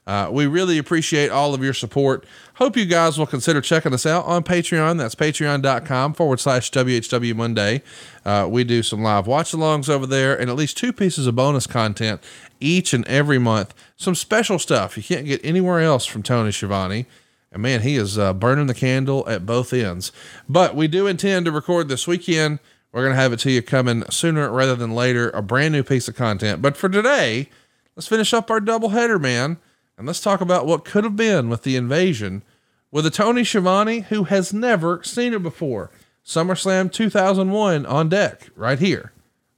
Uh, 0.07 0.29
we 0.31 0.45
really 0.45 0.77
appreciate 0.77 1.29
all 1.29 1.53
of 1.53 1.61
your 1.61 1.73
support. 1.73 2.25
Hope 2.55 2.77
you 2.77 2.85
guys 2.85 3.19
will 3.19 3.25
consider 3.25 3.59
checking 3.59 3.93
us 3.93 4.05
out 4.05 4.23
on 4.25 4.41
Patreon. 4.41 4.97
That's 4.97 5.15
patreon.com 5.15 6.13
forward 6.13 6.39
slash 6.39 6.71
WHW 6.71 7.35
Monday. 7.35 7.81
Uh, 8.23 8.47
we 8.49 8.63
do 8.63 8.81
some 8.81 9.03
live 9.03 9.27
watch 9.27 9.51
alongs 9.51 9.89
over 9.89 10.07
there 10.07 10.39
and 10.39 10.49
at 10.49 10.55
least 10.55 10.77
two 10.77 10.93
pieces 10.93 11.27
of 11.27 11.35
bonus 11.35 11.67
content 11.67 12.23
each 12.61 12.93
and 12.93 13.05
every 13.07 13.37
month. 13.37 13.73
Some 13.97 14.15
special 14.15 14.57
stuff 14.59 14.95
you 14.95 15.03
can't 15.03 15.25
get 15.25 15.43
anywhere 15.43 15.81
else 15.81 16.05
from 16.05 16.23
Tony 16.23 16.53
Schiavone. 16.53 17.05
And 17.51 17.61
man, 17.61 17.81
he 17.81 17.97
is 17.97 18.17
uh, 18.17 18.33
burning 18.33 18.67
the 18.67 18.73
candle 18.73 19.27
at 19.27 19.45
both 19.45 19.73
ends. 19.73 20.13
But 20.47 20.73
we 20.73 20.87
do 20.87 21.05
intend 21.05 21.45
to 21.45 21.51
record 21.51 21.89
this 21.89 22.07
weekend. 22.07 22.59
We're 22.91 23.03
going 23.03 23.15
to 23.15 23.21
have 23.21 23.33
it 23.33 23.39
to 23.39 23.51
you 23.51 23.61
coming 23.61 24.03
sooner 24.09 24.49
rather 24.49 24.75
than 24.75 24.95
later, 24.95 25.29
a 25.31 25.41
brand 25.41 25.73
new 25.73 25.83
piece 25.83 26.07
of 26.07 26.15
content. 26.15 26.61
But 26.61 26.77
for 26.77 26.87
today, 26.87 27.49
let's 27.95 28.07
finish 28.07 28.33
up 28.33 28.49
our 28.49 28.59
double 28.59 28.89
header, 28.89 29.19
man. 29.19 29.57
And 29.97 30.07
let's 30.07 30.21
talk 30.21 30.41
about 30.41 30.65
what 30.65 30.85
could 30.85 31.03
have 31.03 31.15
been 31.15 31.49
with 31.49 31.63
the 31.63 31.75
invasion 31.75 32.43
with 32.91 33.05
a 33.05 33.11
Tony 33.11 33.43
Schiavone 33.43 34.01
who 34.01 34.25
has 34.25 34.53
never 34.53 35.03
seen 35.03 35.33
it 35.33 35.43
before. 35.43 35.91
SummerSlam 36.25 36.91
2001 36.91 37.85
on 37.85 38.09
deck 38.09 38.49
right 38.55 38.79
here 38.79 39.11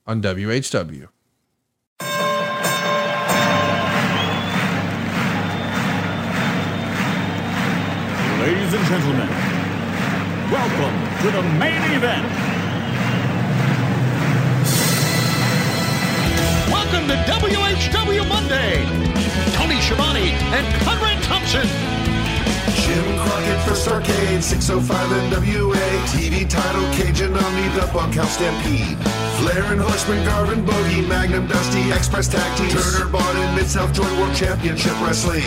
on 0.08 0.22
WHW. 0.22 1.08
Ladies 8.40 8.74
and 8.74 8.86
gentlemen, 8.86 9.30
welcome 10.50 11.22
to 11.22 11.32
the 11.32 11.44
main 11.60 11.92
event. 11.92 12.49
Welcome 16.92 17.08
to 17.10 17.16
WHW 17.32 18.28
Monday. 18.28 18.84
Tony 19.54 19.80
Schiavone 19.80 20.32
and 20.32 20.82
Conrad 20.82 21.22
Thompson. 21.22 22.09
Jim 22.90 23.20
Crockett 23.20 23.62
First 23.68 23.88
Arcade, 23.88 24.44
605 24.44 24.98
NWA. 25.30 25.86
TV 26.10 26.50
title, 26.50 26.82
Cajun 26.98 27.38
Omni, 27.38 27.68
the 27.78 27.86
Bunkhouse 27.94 28.34
Stampede. 28.34 28.98
Flair 29.38 29.64
and 29.72 29.80
Horseman, 29.80 30.26
Garvin, 30.26 30.66
Bogey, 30.66 31.02
Magnum, 31.06 31.46
Dusty, 31.46 31.92
Express 31.92 32.28
Tag 32.28 32.50
Team. 32.58 32.70
Turner, 32.70 33.08
Bond, 33.10 33.56
Mid-South 33.56 33.94
Joint 33.94 34.12
World 34.18 34.36
Championship 34.36 35.00
Wrestling. 35.02 35.46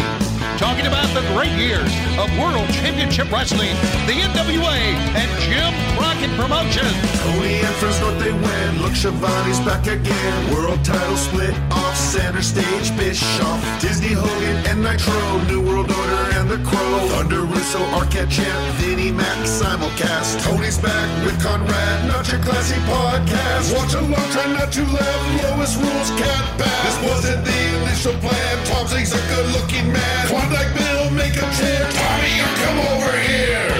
Talking 0.56 0.86
about 0.86 1.10
the 1.18 1.24
great 1.34 1.50
years 1.58 1.90
of 2.14 2.30
World 2.38 2.68
Championship 2.70 3.30
Wrestling, 3.32 3.74
the 4.06 4.22
NWA, 4.22 4.78
and 5.18 5.28
Jim 5.42 5.72
Crockett 5.98 6.30
Promotions. 6.38 6.94
Tony 7.26 7.58
and 7.58 7.74
friends 7.82 7.98
North 8.00 8.18
they 8.20 8.32
win. 8.32 8.82
Look, 8.82 8.94
Schiavone's 8.94 9.58
back 9.66 9.86
again. 9.86 10.54
World 10.54 10.84
title 10.84 11.16
split 11.16 11.54
off 11.72 11.96
center 11.96 12.42
stage. 12.42 12.96
Bischoff, 12.96 13.60
Disney, 13.80 14.14
Hogan, 14.14 14.56
and 14.70 14.82
Nitro. 14.82 15.42
New 15.50 15.60
World 15.60 15.90
Order 15.90 16.22
and 16.38 16.48
the 16.48 16.58
Crow. 16.68 17.08
Thunder, 17.08 17.31
Russo, 17.40 17.78
Arquette 17.96 18.30
Champ, 18.30 18.74
Vinnie 18.76 19.12
Mac, 19.12 19.38
simulcast. 19.46 20.42
Tony's 20.44 20.78
back 20.78 21.24
with 21.24 21.40
Conrad, 21.42 22.06
not 22.06 22.30
your 22.30 22.40
classy 22.40 22.76
podcast. 22.84 23.74
Watch 23.74 23.94
along, 23.94 24.28
try 24.32 24.46
not 24.52 24.70
to 24.72 24.82
laugh. 24.84 25.42
Lowest 25.42 25.80
rules, 25.80 26.10
cat 26.20 26.58
back. 26.58 26.82
This 26.84 26.98
wasn't 27.08 27.44
the 27.44 27.60
initial 27.82 28.14
plan. 28.20 28.66
Tom 28.66 28.86
Zigg's 28.86 29.12
a 29.12 29.22
good 29.32 29.46
looking 29.56 29.92
man. 29.92 30.26
Klondike 30.28 30.74
Bill, 30.76 31.10
make 31.12 31.34
a 31.36 31.46
chair. 31.56 31.88
Tommy, 31.90 32.32
you 32.36 32.48
come 32.62 32.78
over 32.92 33.12
here. 33.24 33.70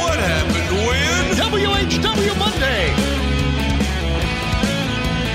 What 0.00 0.18
happened 0.18 0.70
when? 0.88 1.22
WHW 1.36 2.32
Monday. 2.38 2.88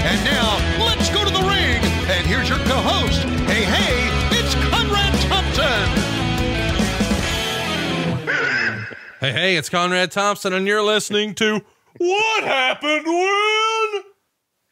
And 0.09 0.19
now, 0.25 0.57
let's 0.85 1.09
go 1.09 1.23
to 1.23 1.31
the 1.31 1.45
ring. 1.47 1.81
And 2.09 2.25
here's 2.25 2.49
your 2.49 2.59
co-host. 2.59 3.21
Hey, 3.47 3.63
hey, 3.63 3.95
it's 4.37 4.55
Conrad 4.69 5.13
Thompson. 5.29 6.02
Hey, 9.23 9.31
hey, 9.31 9.55
it's 9.55 9.69
Conrad 9.69 10.11
Thompson, 10.11 10.51
and 10.51 10.67
you're 10.67 10.83
listening 10.83 11.33
to 11.35 11.61
What 11.97 12.43
Happened 12.43 13.05
When? 13.05 14.03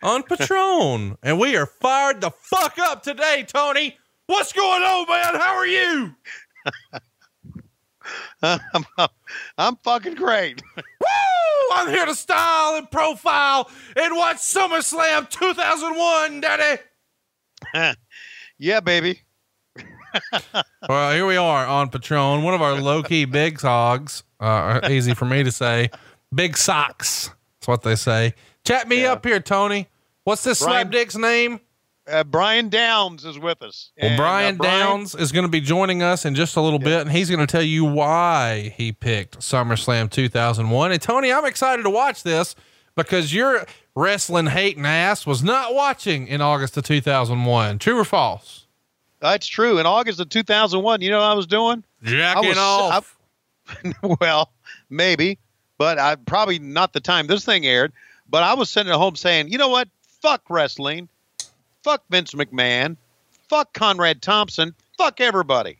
On 0.04 0.24
Patreon. 0.30 1.16
and 1.24 1.40
we 1.40 1.56
are 1.56 1.66
fired 1.66 2.20
the 2.20 2.32
fuck 2.32 2.78
up 2.78 3.02
today, 3.02 3.46
Tony. 3.48 3.98
What's 4.26 4.52
going 4.52 4.84
on, 4.84 5.08
man? 5.08 5.40
How 5.40 5.56
are 5.56 5.66
you? 5.66 6.16
I'm, 8.44 8.86
I'm 9.58 9.78
fucking 9.86 10.16
great. 10.16 10.62
Woo! 10.76 10.84
I'm 11.72 11.88
here 11.88 12.06
to 12.06 12.14
style 12.14 12.76
and 12.76 12.92
profile 12.92 13.72
and 13.96 14.18
watch 14.18 14.40
SummerSlam 14.40 15.30
2001, 15.30 16.42
Daddy. 16.42 16.82
yeah, 18.58 18.82
baby. 18.82 19.22
Well, 20.88 21.14
here 21.14 21.26
we 21.26 21.38
are 21.38 21.66
on 21.66 21.90
Patreon, 21.90 22.44
one 22.44 22.54
of 22.54 22.62
our 22.62 22.74
low 22.80 23.04
key 23.04 23.26
big 23.26 23.60
hogs. 23.60 24.24
Uh, 24.40 24.80
easy 24.90 25.14
for 25.14 25.26
me 25.26 25.44
to 25.44 25.52
say. 25.52 25.90
Big 26.34 26.58
socks. 26.58 27.30
That's 27.60 27.68
what 27.68 27.82
they 27.84 27.96
say. 27.96 28.34
Chat 28.66 28.88
me 28.88 29.06
up 29.06 29.26
here, 29.26 29.40
Tony. 29.40 29.88
What's 30.24 30.44
this 30.44 30.62
Bryan- 30.64 30.90
slapdick's 30.90 31.16
name? 31.18 31.60
Uh, 32.08 32.24
Bryan 32.24 32.68
Downs 32.70 33.24
is 33.26 33.38
with 33.38 33.62
us. 33.62 33.92
Well, 33.96 34.10
And, 34.12 34.20
uh, 34.20 34.24
Bryan 34.24 34.58
Downs 34.58 35.14
is 35.16 35.32
going 35.32 35.44
to 35.46 35.50
be 35.50 35.62
joining 35.62 36.02
us 36.02 36.26
in 36.26 36.34
just 36.34 36.56
a 36.56 36.62
little 36.62 36.80
bit, 36.80 37.02
and 37.02 37.12
he's 37.12 37.30
going 37.30 37.40
to 37.40 37.48
tell 37.48 37.62
you 37.62 37.86
why 37.86 38.74
he 38.76 38.92
picked 38.92 39.40
SummerSlam 39.40 40.10
2001. 40.10 40.92
And 40.92 41.02
Tony, 41.02 41.32
I'm 41.32 41.46
excited 41.46 41.84
to 41.84 41.90
watch 41.92 42.24
this 42.24 42.56
because 42.96 43.34
your 43.34 43.66
wrestling 43.96 44.48
hating 44.48 44.86
ass 44.86 45.28
was 45.28 45.44
not 45.44 45.76
watching 45.76 46.28
in 46.28 46.42
August 46.42 46.76
of 46.76 46.84
2001. 46.86 47.78
True 47.78 48.00
or 48.00 48.04
false? 48.04 48.61
That's 49.22 49.48
true. 49.48 49.78
In 49.78 49.86
August 49.86 50.20
of 50.20 50.30
2001, 50.30 51.02
you 51.02 51.10
know 51.12 51.20
what 51.20 51.26
I 51.26 51.34
was 51.34 51.48
doing? 51.48 51.84
Jacking 52.04 52.46
I 52.46 52.48
was, 52.48 52.58
off. 52.58 53.18
I- 53.68 53.94
well, 54.20 54.52
maybe. 54.90 55.38
but 55.78 56.00
I 56.00 56.16
probably 56.16 56.60
not 56.60 56.94
the 56.94 57.00
time 57.00 57.28
this 57.28 57.46
thing 57.46 57.66
aired. 57.66 57.94
But 58.30 58.44
I 58.44 58.54
was 58.54 58.70
sitting 58.70 58.92
at 58.92 58.98
home 58.98 59.16
saying, 59.16 59.50
you 59.50 59.58
know 59.58 59.68
what? 59.68 59.90
Fuck 60.22 60.44
wrestling. 60.50 61.10
Fuck 61.84 62.04
Vince 62.10 62.34
McMahon. 62.34 62.96
Fuck 63.50 63.74
Conrad 63.74 64.22
Thompson. 64.22 64.74
Fuck 64.98 65.20
everybody. 65.20 65.80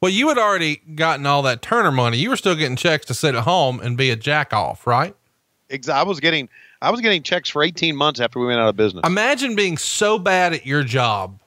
Well, 0.00 0.10
you 0.10 0.28
had 0.28 0.38
already 0.38 0.76
gotten 0.76 1.26
all 1.26 1.42
that 1.42 1.62
Turner 1.62 1.92
money. 1.92 2.18
You 2.18 2.30
were 2.30 2.36
still 2.36 2.54
getting 2.54 2.76
checks 2.76 3.06
to 3.06 3.14
sit 3.14 3.34
at 3.34 3.44
home 3.44 3.80
and 3.80 3.96
be 3.96 4.10
a 4.10 4.16
jack 4.16 4.52
off, 4.52 4.86
right? 4.86 5.14
I 5.90 6.02
was 6.04 6.20
getting 6.20 6.48
I 6.80 6.90
was 6.90 7.00
getting 7.00 7.22
checks 7.22 7.48
for 7.48 7.62
18 7.62 7.96
months 7.96 8.20
after 8.20 8.38
we 8.38 8.46
went 8.46 8.60
out 8.60 8.68
of 8.68 8.76
business. 8.76 9.02
Imagine 9.06 9.56
being 9.56 9.76
so 9.76 10.18
bad 10.18 10.52
at 10.52 10.64
your 10.64 10.84
job 10.84 11.38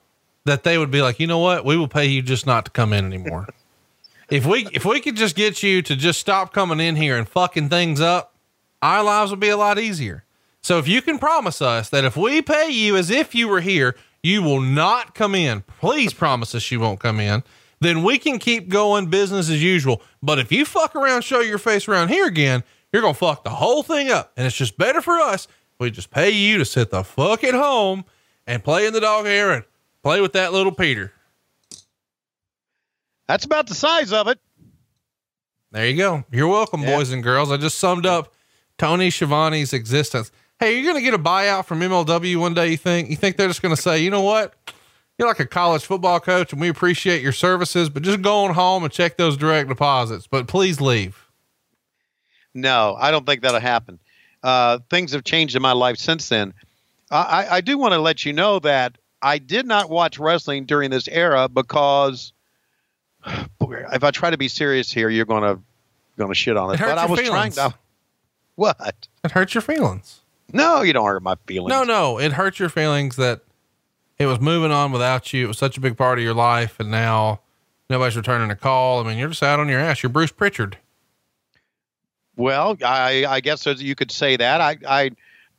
that 0.44 0.62
they 0.64 0.78
would 0.78 0.90
be 0.90 1.02
like, 1.02 1.20
you 1.20 1.26
know 1.26 1.38
what? 1.38 1.64
We 1.64 1.76
will 1.76 1.88
pay 1.88 2.06
you 2.06 2.22
just 2.22 2.46
not 2.46 2.64
to 2.66 2.70
come 2.70 2.92
in 2.92 3.04
anymore. 3.04 3.46
if 4.30 4.46
we 4.46 4.66
if 4.72 4.84
we 4.84 5.00
could 5.00 5.16
just 5.16 5.36
get 5.36 5.62
you 5.62 5.82
to 5.82 5.96
just 5.96 6.20
stop 6.20 6.52
coming 6.52 6.80
in 6.80 6.96
here 6.96 7.16
and 7.16 7.28
fucking 7.28 7.68
things 7.68 8.00
up, 8.00 8.34
our 8.82 9.02
lives 9.02 9.30
would 9.30 9.40
be 9.40 9.48
a 9.48 9.56
lot 9.56 9.78
easier. 9.78 10.24
So 10.62 10.78
if 10.78 10.86
you 10.86 11.02
can 11.02 11.18
promise 11.18 11.62
us 11.62 11.88
that 11.90 12.04
if 12.04 12.16
we 12.16 12.42
pay 12.42 12.70
you 12.70 12.96
as 12.96 13.10
if 13.10 13.34
you 13.34 13.48
were 13.48 13.60
here, 13.60 13.96
you 14.22 14.42
will 14.42 14.60
not 14.60 15.14
come 15.14 15.34
in. 15.34 15.62
Please 15.80 16.12
promise 16.12 16.54
us 16.54 16.70
you 16.70 16.80
won't 16.80 17.00
come 17.00 17.18
in. 17.18 17.42
Then 17.80 18.02
we 18.02 18.18
can 18.18 18.38
keep 18.38 18.68
going 18.68 19.06
business 19.06 19.48
as 19.48 19.62
usual. 19.62 20.02
But 20.22 20.38
if 20.38 20.52
you 20.52 20.66
fuck 20.66 20.94
around, 20.94 21.22
show 21.22 21.40
your 21.40 21.56
face 21.56 21.88
around 21.88 22.08
here 22.08 22.26
again, 22.26 22.62
you're 22.92 23.00
gonna 23.00 23.14
fuck 23.14 23.42
the 23.44 23.50
whole 23.50 23.82
thing 23.82 24.10
up. 24.10 24.32
And 24.36 24.46
it's 24.46 24.56
just 24.56 24.76
better 24.76 25.00
for 25.00 25.18
us. 25.18 25.48
We 25.78 25.90
just 25.90 26.10
pay 26.10 26.30
you 26.30 26.58
to 26.58 26.64
sit 26.66 26.90
the 26.90 27.02
fuck 27.02 27.42
at 27.42 27.54
home 27.54 28.04
and 28.46 28.62
play 28.62 28.86
in 28.86 28.92
the 28.92 29.00
dog 29.00 29.24
hair 29.24 29.50
and 29.52 29.64
play 30.02 30.20
with 30.20 30.32
that 30.34 30.52
little 30.52 30.72
Peter. 30.72 31.12
That's 33.28 33.44
about 33.44 33.66
the 33.68 33.74
size 33.74 34.12
of 34.12 34.28
it. 34.28 34.38
There 35.72 35.86
you 35.86 35.96
go. 35.96 36.24
You're 36.32 36.48
welcome, 36.48 36.82
Yeah. 36.82 36.96
boys 36.96 37.12
and 37.12 37.22
girls. 37.22 37.50
I 37.52 37.56
just 37.56 37.78
summed 37.78 38.06
up 38.06 38.32
Tony 38.76 39.08
Schiavone's 39.10 39.72
existence. 39.72 40.32
Hey, 40.58 40.76
you're 40.78 40.92
gonna 40.92 41.02
get 41.04 41.14
a 41.14 41.18
buyout 41.18 41.66
from 41.66 41.80
MLW 41.82 42.36
one 42.40 42.54
day. 42.54 42.68
You 42.68 42.76
think? 42.76 43.08
You 43.08 43.16
think 43.16 43.36
they're 43.36 43.48
just 43.48 43.62
gonna 43.62 43.76
say, 43.76 43.98
you 44.00 44.10
know 44.10 44.20
what? 44.20 44.54
You're 45.16 45.28
like 45.28 45.38
a 45.40 45.46
college 45.46 45.84
football 45.84 46.18
coach, 46.18 46.52
and 46.52 46.60
we 46.60 46.68
appreciate 46.68 47.22
your 47.22 47.32
services, 47.32 47.88
but 47.90 48.02
just 48.02 48.22
go 48.22 48.44
on 48.44 48.54
home 48.54 48.82
and 48.84 48.92
check 48.92 49.16
those 49.16 49.36
direct 49.36 49.68
deposits. 49.68 50.26
But 50.26 50.48
please 50.48 50.80
leave. 50.80 51.26
No, 52.54 52.96
I 52.98 53.10
don't 53.10 53.26
think 53.26 53.42
that'll 53.42 53.60
happen. 53.60 54.00
Uh, 54.42 54.78
things 54.88 55.12
have 55.12 55.22
changed 55.22 55.54
in 55.54 55.62
my 55.62 55.72
life 55.72 55.98
since 55.98 56.28
then. 56.30 56.52
I, 57.10 57.46
I 57.50 57.60
do 57.60 57.76
want 57.76 57.92
to 57.92 57.98
let 58.00 58.24
you 58.24 58.32
know 58.32 58.58
that 58.60 58.96
I 59.22 59.38
did 59.38 59.66
not 59.66 59.90
watch 59.90 60.18
wrestling 60.18 60.64
during 60.66 60.90
this 60.90 61.08
era 61.08 61.48
because 61.48 62.32
if 63.26 64.04
I 64.04 64.10
try 64.10 64.30
to 64.30 64.38
be 64.38 64.48
serious 64.48 64.92
here, 64.92 65.08
you're 65.08 65.26
gonna 65.26 65.60
gonna 66.18 66.34
shit 66.34 66.56
on 66.56 66.70
It 66.70 66.74
it. 66.74 66.80
But 66.80 66.98
I 66.98 67.06
was 67.06 67.20
trying 67.20 67.52
to. 67.52 67.74
What? 68.56 69.08
It 69.24 69.30
hurts 69.30 69.54
your 69.54 69.62
feelings. 69.62 70.20
No, 70.52 70.82
you 70.82 70.92
don't 70.92 71.06
hurt 71.06 71.22
my 71.22 71.36
feelings. 71.46 71.70
No, 71.70 71.82
no, 71.82 72.18
it 72.18 72.32
hurts 72.32 72.58
your 72.58 72.68
feelings 72.68 73.16
that 73.16 73.40
it 74.18 74.26
was 74.26 74.38
moving 74.38 74.70
on 74.70 74.92
without 74.92 75.32
you. 75.32 75.46
It 75.46 75.48
was 75.48 75.56
such 75.56 75.78
a 75.78 75.80
big 75.80 75.96
part 75.96 76.18
of 76.18 76.24
your 76.24 76.34
life, 76.34 76.78
and 76.78 76.90
now 76.90 77.40
nobody's 77.88 78.18
returning 78.18 78.50
a 78.50 78.56
call. 78.56 79.00
I 79.00 79.08
mean, 79.08 79.16
you're 79.16 79.30
just 79.30 79.42
out 79.42 79.60
on 79.60 79.68
your 79.68 79.80
ass. 79.80 80.02
You're 80.02 80.10
Bruce 80.10 80.30
Pritchard. 80.30 80.76
Well, 82.36 82.76
I, 82.84 83.24
I 83.26 83.40
guess 83.40 83.64
you 83.64 83.94
could 83.94 84.10
say 84.10 84.36
that. 84.36 84.60
I, 84.60 84.76
I 84.86 85.10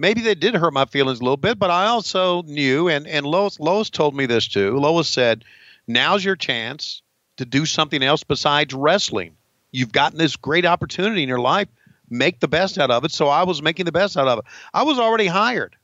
maybe 0.01 0.21
they 0.21 0.35
did 0.35 0.55
hurt 0.55 0.73
my 0.73 0.85
feelings 0.85 1.19
a 1.19 1.23
little 1.23 1.37
bit, 1.37 1.59
but 1.59 1.69
I 1.69 1.85
also 1.85 2.41
knew, 2.41 2.89
and 2.89 3.07
and 3.07 3.25
Lois 3.25 3.59
Lois 3.59 3.89
told 3.89 4.15
me 4.15 4.25
this 4.25 4.47
too. 4.47 4.77
Lois 4.77 5.07
said, 5.07 5.45
"Now's 5.87 6.25
your 6.25 6.35
chance 6.35 7.01
to 7.37 7.45
do 7.45 7.65
something 7.65 8.03
else 8.03 8.23
besides 8.23 8.73
wrestling. 8.73 9.37
You've 9.71 9.91
gotten 9.91 10.17
this 10.17 10.35
great 10.35 10.65
opportunity 10.65 11.23
in 11.23 11.29
your 11.29 11.39
life. 11.39 11.69
Make 12.09 12.39
the 12.39 12.47
best 12.47 12.77
out 12.77 12.91
of 12.91 13.05
it." 13.05 13.11
So 13.11 13.27
I 13.27 13.43
was 13.43 13.61
making 13.61 13.85
the 13.85 13.91
best 13.91 14.17
out 14.17 14.27
of 14.27 14.39
it. 14.39 14.45
I 14.73 14.83
was 14.83 14.99
already 14.99 15.27
hired. 15.27 15.75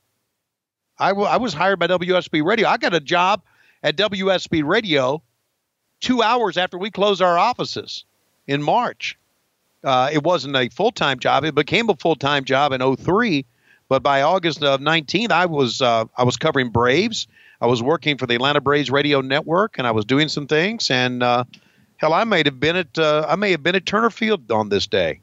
I 0.98 1.10
I 1.10 1.36
was 1.36 1.54
hired 1.54 1.78
by 1.78 1.86
WSB 1.86 2.44
Radio. 2.44 2.68
I 2.68 2.76
got 2.76 2.94
a 2.94 3.00
job 3.00 3.42
at 3.82 3.96
WSB 3.96 4.64
Radio 4.64 5.22
two 6.00 6.22
hours 6.22 6.58
after 6.58 6.76
we 6.76 6.90
closed 6.90 7.22
our 7.22 7.38
offices 7.38 8.04
in 8.46 8.62
March 8.62 9.16
uh, 9.84 10.10
it 10.12 10.22
wasn't 10.22 10.56
a 10.56 10.68
full 10.68 10.90
time 10.90 11.18
job. 11.18 11.44
It 11.44 11.54
became 11.54 11.88
a 11.88 11.96
full 11.96 12.16
time 12.16 12.44
job 12.44 12.72
in 12.72 12.96
03. 12.96 13.44
But 13.88 14.02
by 14.02 14.22
August 14.22 14.62
of 14.62 14.80
19, 14.80 15.32
I 15.32 15.46
was 15.46 15.80
uh, 15.80 16.04
I 16.16 16.24
was 16.24 16.36
covering 16.36 16.70
Braves. 16.70 17.26
I 17.60 17.66
was 17.66 17.82
working 17.82 18.18
for 18.18 18.26
the 18.26 18.34
Atlanta 18.34 18.60
Braves 18.60 18.90
radio 18.90 19.20
network, 19.20 19.78
and 19.78 19.86
I 19.86 19.90
was 19.90 20.04
doing 20.04 20.28
some 20.28 20.46
things. 20.46 20.90
And 20.90 21.22
uh, 21.22 21.44
hell, 21.96 22.12
I 22.12 22.24
may 22.24 22.42
have 22.44 22.60
been 22.60 22.76
at 22.76 22.98
uh, 22.98 23.26
I 23.28 23.36
may 23.36 23.50
have 23.52 23.62
been 23.62 23.74
at 23.74 23.86
Turner 23.86 24.10
Field 24.10 24.50
on 24.52 24.68
this 24.68 24.86
day, 24.86 25.20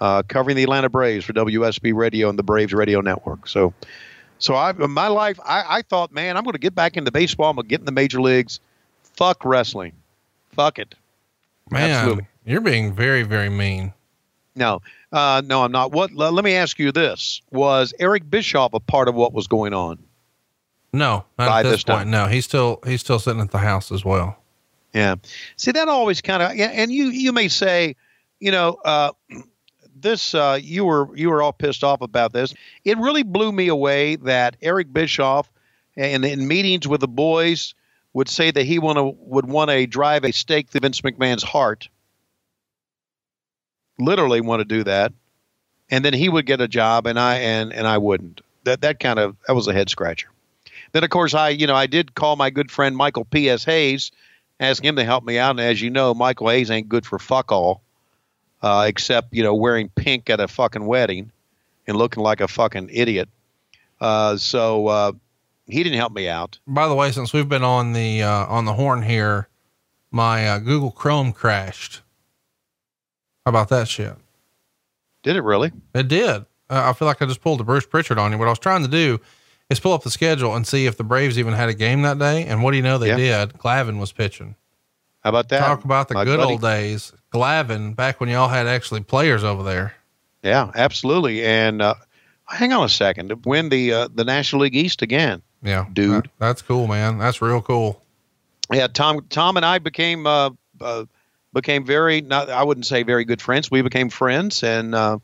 uh, 0.00 0.22
covering 0.28 0.56
the 0.56 0.62
Atlanta 0.62 0.90
Braves 0.90 1.24
for 1.24 1.32
WSB 1.32 1.94
Radio 1.94 2.28
and 2.28 2.38
the 2.38 2.42
Braves 2.42 2.74
radio 2.74 3.00
network. 3.00 3.48
So, 3.48 3.72
so 4.38 4.54
I 4.54 4.70
in 4.70 4.90
my 4.90 5.08
life, 5.08 5.40
I, 5.44 5.78
I 5.78 5.82
thought, 5.82 6.12
man, 6.12 6.36
I'm 6.36 6.44
going 6.44 6.52
to 6.52 6.58
get 6.58 6.74
back 6.74 6.96
into 6.96 7.10
baseball. 7.10 7.50
I'm 7.50 7.56
going 7.56 7.66
to 7.66 7.70
get 7.70 7.80
in 7.80 7.86
the 7.86 7.92
major 7.92 8.20
leagues. 8.20 8.60
Fuck 9.02 9.44
wrestling. 9.44 9.92
Fuck 10.52 10.78
it. 10.78 10.94
Man, 11.70 11.90
Absolutely. 11.90 12.26
you're 12.44 12.60
being 12.60 12.94
very, 12.94 13.22
very 13.22 13.48
mean. 13.48 13.92
No, 14.54 14.80
uh, 15.16 15.40
no, 15.44 15.62
I'm 15.64 15.72
not. 15.72 15.92
What? 15.92 16.10
l- 16.12 16.32
Let 16.32 16.44
me 16.44 16.54
ask 16.54 16.78
you 16.78 16.92
this: 16.92 17.40
Was 17.50 17.94
Eric 17.98 18.28
Bischoff 18.28 18.74
a 18.74 18.80
part 18.80 19.08
of 19.08 19.14
what 19.14 19.32
was 19.32 19.46
going 19.46 19.72
on? 19.74 19.98
No, 20.92 21.24
not 21.38 21.48
By 21.48 21.60
at 21.60 21.62
this, 21.64 21.72
this 21.72 21.84
point. 21.84 21.98
time. 22.00 22.10
No, 22.10 22.26
he's 22.26 22.44
still 22.44 22.80
he's 22.86 23.00
still 23.00 23.18
sitting 23.18 23.40
at 23.40 23.50
the 23.50 23.58
house 23.58 23.90
as 23.92 24.04
well. 24.04 24.38
Yeah. 24.94 25.16
See, 25.56 25.72
that 25.72 25.88
always 25.88 26.22
kind 26.22 26.42
of, 26.42 26.54
yeah, 26.56 26.66
and 26.72 26.90
you 26.90 27.06
you 27.08 27.32
may 27.32 27.48
say, 27.48 27.96
you 28.40 28.50
know, 28.50 28.78
uh, 28.84 29.12
this 29.94 30.34
uh, 30.34 30.58
you 30.62 30.84
were 30.84 31.14
you 31.16 31.28
were 31.30 31.42
all 31.42 31.52
pissed 31.52 31.84
off 31.84 32.00
about 32.00 32.32
this. 32.32 32.54
It 32.84 32.96
really 32.98 33.22
blew 33.22 33.52
me 33.52 33.68
away 33.68 34.16
that 34.16 34.56
Eric 34.62 34.92
Bischoff, 34.92 35.50
and 35.96 36.24
in 36.24 36.46
meetings 36.48 36.86
with 36.88 37.00
the 37.00 37.08
boys, 37.08 37.74
would 38.14 38.28
say 38.28 38.50
that 38.50 38.62
he 38.64 38.78
want 38.78 38.96
to 38.96 39.14
would 39.18 39.46
want 39.46 39.70
to 39.70 39.86
drive 39.86 40.24
a 40.24 40.32
stake 40.32 40.68
through 40.70 40.80
Vince 40.80 41.00
McMahon's 41.02 41.42
heart. 41.42 41.88
Literally 43.98 44.42
want 44.42 44.60
to 44.60 44.64
do 44.64 44.84
that, 44.84 45.12
and 45.90 46.04
then 46.04 46.12
he 46.12 46.28
would 46.28 46.44
get 46.44 46.60
a 46.60 46.68
job, 46.68 47.06
and 47.06 47.18
I 47.18 47.36
and 47.36 47.72
and 47.72 47.86
I 47.86 47.96
wouldn't. 47.96 48.42
That 48.64 48.82
that 48.82 49.00
kind 49.00 49.18
of 49.18 49.36
that 49.46 49.54
was 49.54 49.68
a 49.68 49.72
head 49.72 49.88
scratcher. 49.88 50.28
Then 50.92 51.02
of 51.02 51.10
course 51.10 51.32
I 51.32 51.48
you 51.48 51.66
know 51.66 51.74
I 51.74 51.86
did 51.86 52.14
call 52.14 52.36
my 52.36 52.50
good 52.50 52.70
friend 52.70 52.94
Michael 52.94 53.24
P 53.24 53.48
S 53.48 53.64
Hayes, 53.64 54.12
ask 54.60 54.84
him 54.84 54.96
to 54.96 55.04
help 55.04 55.24
me 55.24 55.38
out, 55.38 55.52
and 55.52 55.60
as 55.60 55.80
you 55.80 55.88
know 55.88 56.12
Michael 56.12 56.50
Hayes 56.50 56.70
ain't 56.70 56.90
good 56.90 57.06
for 57.06 57.18
fuck 57.18 57.52
all, 57.52 57.80
uh, 58.62 58.84
except 58.86 59.32
you 59.32 59.42
know 59.42 59.54
wearing 59.54 59.88
pink 59.88 60.28
at 60.28 60.40
a 60.40 60.48
fucking 60.48 60.84
wedding, 60.84 61.32
and 61.86 61.96
looking 61.96 62.22
like 62.22 62.42
a 62.42 62.48
fucking 62.48 62.90
idiot. 62.92 63.30
Uh, 63.98 64.36
so 64.36 64.88
uh, 64.88 65.12
he 65.66 65.82
didn't 65.82 65.98
help 65.98 66.12
me 66.12 66.28
out. 66.28 66.58
By 66.66 66.86
the 66.86 66.94
way, 66.94 67.12
since 67.12 67.32
we've 67.32 67.48
been 67.48 67.64
on 67.64 67.94
the 67.94 68.22
uh, 68.22 68.46
on 68.46 68.66
the 68.66 68.74
horn 68.74 69.02
here, 69.02 69.48
my 70.10 70.46
uh, 70.46 70.58
Google 70.58 70.90
Chrome 70.90 71.32
crashed. 71.32 72.02
How 73.46 73.50
about 73.50 73.68
that 73.68 73.86
shit? 73.88 74.12
Did 75.22 75.36
it 75.36 75.42
really? 75.42 75.70
It 75.94 76.08
did. 76.08 76.44
Uh, 76.68 76.82
I 76.90 76.92
feel 76.94 77.06
like 77.06 77.22
I 77.22 77.26
just 77.26 77.40
pulled 77.40 77.60
a 77.60 77.64
Bruce 77.64 77.86
Pritchard 77.86 78.18
on 78.18 78.32
you. 78.32 78.38
What 78.38 78.48
I 78.48 78.50
was 78.50 78.58
trying 78.58 78.82
to 78.82 78.88
do 78.90 79.20
is 79.70 79.78
pull 79.78 79.92
up 79.92 80.02
the 80.02 80.10
schedule 80.10 80.54
and 80.56 80.66
see 80.66 80.86
if 80.86 80.96
the 80.96 81.04
Braves 81.04 81.38
even 81.38 81.52
had 81.54 81.68
a 81.68 81.74
game 81.74 82.02
that 82.02 82.18
day. 82.18 82.44
And 82.44 82.62
what 82.64 82.72
do 82.72 82.76
you 82.76 82.82
know 82.82 82.98
they 82.98 83.08
Yeah. 83.10 83.44
did? 83.46 83.54
Glavine 83.54 84.00
was 84.00 84.10
pitching. 84.10 84.56
How 85.20 85.30
about 85.30 85.48
that? 85.50 85.60
Talk 85.60 85.84
about 85.84 86.08
the 86.08 86.14
My 86.14 86.24
good 86.24 86.38
buddy. 86.38 86.52
old 86.54 86.60
days. 86.60 87.12
Glavine, 87.32 87.94
back 87.94 88.18
when 88.20 88.28
y'all 88.28 88.48
had 88.48 88.66
actually 88.66 89.00
players 89.04 89.44
over 89.44 89.62
there. 89.62 89.94
Yeah, 90.42 90.70
absolutely. 90.74 91.44
And 91.44 91.80
uh, 91.82 91.94
hang 92.46 92.72
on 92.72 92.84
a 92.84 92.88
second. 92.88 93.32
Win 93.46 93.68
the 93.68 93.92
uh, 93.92 94.08
the 94.12 94.24
National 94.24 94.62
League 94.62 94.74
East 94.76 95.02
again. 95.02 95.40
Yeah, 95.62 95.86
Dude. 95.92 96.24
that- 96.24 96.30
that's 96.38 96.62
cool, 96.62 96.88
man. 96.88 97.18
That's 97.18 97.40
real 97.40 97.60
cool. 97.62 98.02
Yeah, 98.72 98.88
Tom 98.88 99.24
Tom 99.30 99.56
and 99.56 99.64
I 99.64 99.78
became 99.78 100.26
uh, 100.26 100.50
uh, 100.80 101.04
became 101.56 101.84
very 101.84 102.20
not 102.20 102.50
I 102.50 102.62
wouldn't 102.62 102.86
say 102.86 103.02
very 103.02 103.24
good 103.24 103.40
friends. 103.40 103.70
We 103.70 103.82
became 103.82 104.10
friends 104.10 104.62
and 104.62 104.94
uh, 104.94 105.18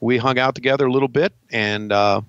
we 0.00 0.18
hung 0.18 0.38
out 0.38 0.54
together 0.54 0.86
a 0.86 0.92
little 0.92 1.08
bit. 1.08 1.32
And 1.50 1.92
uh, 1.92 2.22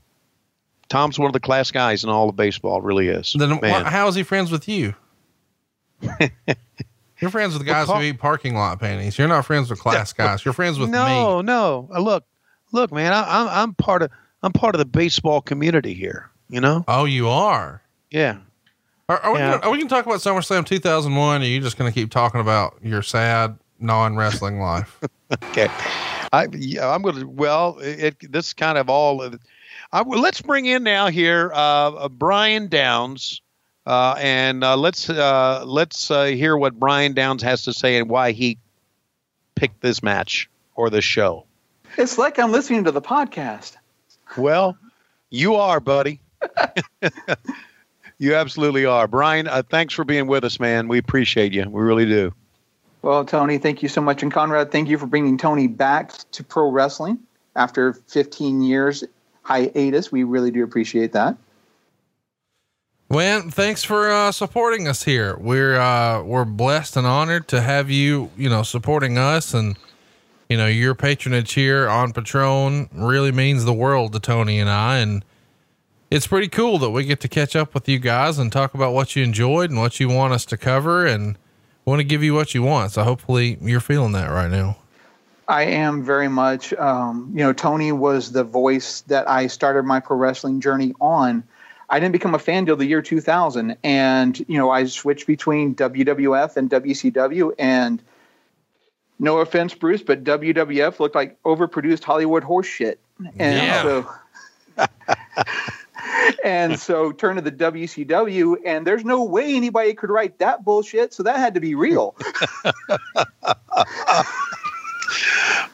Tom's 0.88 1.17
one 1.17 1.27
of 1.27 1.34
the 1.34 1.39
class 1.39 1.71
guys 1.71 2.03
in 2.03 2.09
all 2.09 2.30
of 2.30 2.35
baseball. 2.35 2.81
Really 2.81 3.07
is. 3.07 3.35
Then 3.38 3.59
wh- 3.61 3.84
how 3.84 4.07
is 4.07 4.15
he 4.15 4.23
friends 4.23 4.51
with 4.51 4.69
you? 4.69 4.93
You're 7.19 7.31
friends 7.31 7.53
with 7.53 7.65
the 7.65 7.71
guys 7.71 7.88
Well, 7.88 7.97
who 7.97 8.03
eat 8.03 8.19
parking 8.19 8.55
lot 8.55 8.80
panties. 8.80 9.17
You're 9.17 9.27
not 9.27 9.45
friends 9.45 9.69
with 9.69 9.80
class 9.80 10.13
guys. 10.13 10.45
You're 10.45 10.53
friends 10.53 10.80
with 10.80 10.89
me. 10.89 10.93
no, 10.93 11.41
no. 11.41 11.89
Uh, 11.93 11.99
look, 11.99 12.23
look, 12.71 12.93
man. 12.93 13.11
I, 13.11 13.41
I'm 13.41 13.47
I'm 13.47 13.73
part 13.73 14.03
of 14.03 14.11
I'm 14.43 14.53
part 14.53 14.76
of 14.76 14.80
the 14.80 14.85
baseball 14.85 15.41
community 15.41 15.95
here. 15.95 16.30
You 16.49 16.61
know. 16.61 16.85
Oh, 16.88 17.05
you 17.05 17.27
are. 17.27 17.81
Yeah. 18.11 18.38
Are, 19.10 19.19
are, 19.19 19.34
we 19.34 19.40
Yeah. 19.40 19.52
gonna, 19.52 19.64
are 19.64 19.72
we 19.72 19.77
going 19.77 19.90
to 19.90 19.94
talk 19.94 20.06
about 20.06 20.19
SummerSlam 20.19 20.65
2001? 20.65 21.41
Or 21.41 21.44
are 21.44 21.48
you 21.48 21.60
just 21.60 21.77
going 21.77 21.91
to 21.91 21.99
keep 21.99 22.11
talking 22.11 22.40
about 22.40 22.77
your 22.84 23.02
sad 23.02 23.57
non 23.80 24.15
wrestling 24.15 24.60
life? 24.61 24.99
Okay. 25.45 25.68
I 26.31 26.48
yeah, 26.52 26.88
I'm 26.88 27.02
going 27.02 27.15
to 27.15 27.27
well, 27.27 27.80
it, 27.80 28.15
it 28.22 28.31
this 28.31 28.53
kind 28.53 28.77
of 28.77 28.88
all 28.90 29.27
I, 29.91 30.02
let's 30.03 30.41
bring 30.41 30.68
in 30.68 30.84
now 30.84 31.07
here 31.07 31.52
uh, 31.53 31.57
uh, 31.57 32.10
Bryan 32.10 32.68
Downs 32.68 33.41
uh, 33.88 34.15
and 34.19 34.64
uh, 34.64 34.77
let's 34.77 35.10
uh, 35.10 35.64
let's 35.65 36.11
uh, 36.11 36.26
hear 36.26 36.56
what 36.56 36.80
Bryan 36.80 37.14
Downs 37.14 37.41
has 37.41 37.64
to 37.64 37.73
say 37.73 37.98
and 37.98 38.07
why 38.10 38.31
he 38.31 38.60
picked 39.56 39.81
this 39.81 40.03
match 40.03 40.48
or 40.76 40.91
this 40.91 41.03
show. 41.03 41.45
It's 41.98 42.19
like 42.19 42.38
I'm 42.38 42.52
listening 42.52 42.84
to 42.84 42.91
the 42.91 43.02
podcast. 43.02 43.76
Well, 44.38 44.77
you 45.31 45.56
are, 45.56 45.80
buddy. 45.80 46.22
you 48.19 48.35
absolutely 48.35 48.85
are. 48.85 49.07
Bryan, 49.07 49.47
uh, 49.47 49.63
thanks 49.69 49.93
for 49.93 50.03
being 50.05 50.27
with 50.27 50.43
us, 50.43 50.59
man. 50.59 50.87
We 50.87 50.97
appreciate 50.97 51.53
you. 51.53 51.67
We 51.69 51.81
really 51.81 52.05
do. 52.05 52.33
Well, 53.01 53.23
Tony, 53.25 53.57
thank 53.57 53.81
you 53.81 53.89
so 53.89 54.01
much. 54.01 54.21
And 54.21 54.31
Conrad, 54.31 54.71
thank 54.71 54.89
you 54.89 54.97
for 54.97 55.07
bringing 55.07 55.37
Tony 55.37 55.67
back 55.67 56.11
to 56.31 56.43
pro 56.43 56.69
wrestling 56.69 57.17
after 57.55 57.93
15 57.93 58.61
years 58.61 59.05
hiatus. 59.43 60.11
We 60.11 60.23
really 60.23 60.51
do 60.51 60.63
appreciate 60.63 61.13
that. 61.13 61.37
Well, 63.07 63.49
thanks 63.49 63.83
for 63.83 64.11
uh, 64.11 64.31
supporting 64.31 64.87
us 64.87 65.03
here. 65.03 65.35
We're 65.37 65.79
uh, 65.79 66.21
we're 66.21 66.45
blessed 66.45 66.95
and 66.95 67.07
honored 67.07 67.47
to 67.47 67.61
have 67.61 67.89
you, 67.89 68.29
you 68.37 68.49
know, 68.49 68.61
supporting 68.61 69.17
us, 69.17 69.55
and 69.55 69.77
you 70.47 70.57
know, 70.57 70.67
your 70.67 70.93
patronage 70.93 71.53
here 71.53 71.89
on 71.89 72.13
Patreon 72.13 72.89
really 72.93 73.31
means 73.31 73.65
the 73.65 73.73
world 73.73 74.13
to 74.13 74.19
Tony 74.19 74.59
and 74.59 74.69
I, 74.69 74.97
and 74.99 75.25
it's 76.11 76.27
pretty 76.27 76.48
cool 76.48 76.77
that 76.80 76.90
we 76.90 77.03
get 77.06 77.19
to 77.22 77.27
catch 77.27 77.56
up 77.56 77.73
with 77.73 77.88
you 77.88 77.99
guys 77.99 78.38
and 78.40 78.52
talk 78.52 78.73
about 78.73 78.94
what 78.94 79.15
you 79.15 79.23
enjoyed 79.23 79.69
and 79.69 79.80
what 79.80 79.99
you 79.99 80.10
want 80.10 80.34
us 80.34 80.45
to 80.45 80.57
cover, 80.57 81.06
and 81.06 81.38
want 81.86 81.99
to 81.99 82.03
give 82.03 82.23
you 82.23 82.34
what 82.34 82.53
you 82.53 82.64
want. 82.64 82.91
So 82.91 83.03
hopefully, 83.03 83.57
you're 83.61 83.80
feeling 83.80 84.11
that 84.14 84.27
right 84.27 84.49
now. 84.49 84.77
I 85.48 85.64
am 85.64 86.03
very 86.03 86.27
much. 86.27 86.73
Um, 86.73 87.31
you 87.34 87.40
know, 87.40 87.53
Tony 87.53 87.91
was 87.91 88.31
the 88.31 88.44
voice 88.44 89.02
that 89.07 89.27
I 89.27 89.48
started 89.48 89.84
my 89.84 89.99
pro 89.99 90.15
wrestling 90.15 90.61
journey 90.61 90.94
on. 91.02 91.44
I 91.90 91.99
didn't 91.99 92.11
become 92.14 92.36
a 92.36 92.40
fan 92.40 92.68
till 92.68 92.76
the 92.76 92.86
year 92.86 93.02
2000, 93.02 93.76
and 93.84 94.40
you 94.48 94.60
know, 94.60 94.69
I 94.69 94.86
switched 94.86 95.26
between 95.26 95.73
WWF 95.73 96.56
and 96.56 96.69
WCW. 96.69 97.52
And 97.57 97.99
no 99.18 99.40
offense, 99.40 99.73
Bruce, 99.73 100.03
but 100.03 100.23
WWF 100.23 100.99
looked 100.99 101.15
like 101.15 101.41
overproduced 101.44 102.03
Hollywood 102.03 102.44
horse 102.44 102.68
shit. 102.68 102.99
And 103.40 103.57
Yeah. 103.57 103.81
so, 103.81 104.07
and 106.44 106.80
so 106.80 107.11
turn 107.11 107.36
to 107.36 107.41
the 107.41 107.52
WCW, 107.52 108.57
and 108.65 108.86
there's 108.86 109.06
no 109.06 109.23
way 109.23 109.56
anybody 109.56 109.94
could 109.94 110.10
write 110.10 110.40
that 110.40 110.64
bullshit. 110.64 111.14
So 111.14 111.23
that 111.23 111.38
had 111.38 111.53
to 111.56 111.60
be 111.60 111.76
real. 111.76 112.15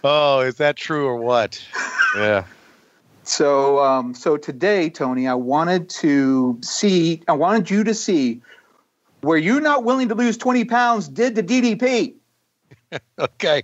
Oh, 0.07 0.41
is 0.41 0.57
that 0.57 0.75
true 0.75 1.07
or 1.07 1.17
what? 1.17 1.59
Yeah. 2.15 2.45
So, 3.23 3.79
um, 3.79 4.13
so 4.13 4.37
today, 4.37 4.91
Tony, 4.91 5.27
I 5.27 5.33
wanted 5.33 5.89
to 5.89 6.59
see, 6.61 7.23
I 7.27 7.33
wanted 7.33 7.71
you 7.71 7.83
to 7.85 7.95
see 7.95 8.43
where 9.21 9.37
you 9.37 9.59
not 9.59 9.83
willing 9.83 10.09
to 10.09 10.15
lose 10.15 10.37
20 10.37 10.65
pounds 10.65 11.07
did 11.07 11.35
to 11.35 11.43
DDP. 11.43 12.15
Okay. 13.17 13.63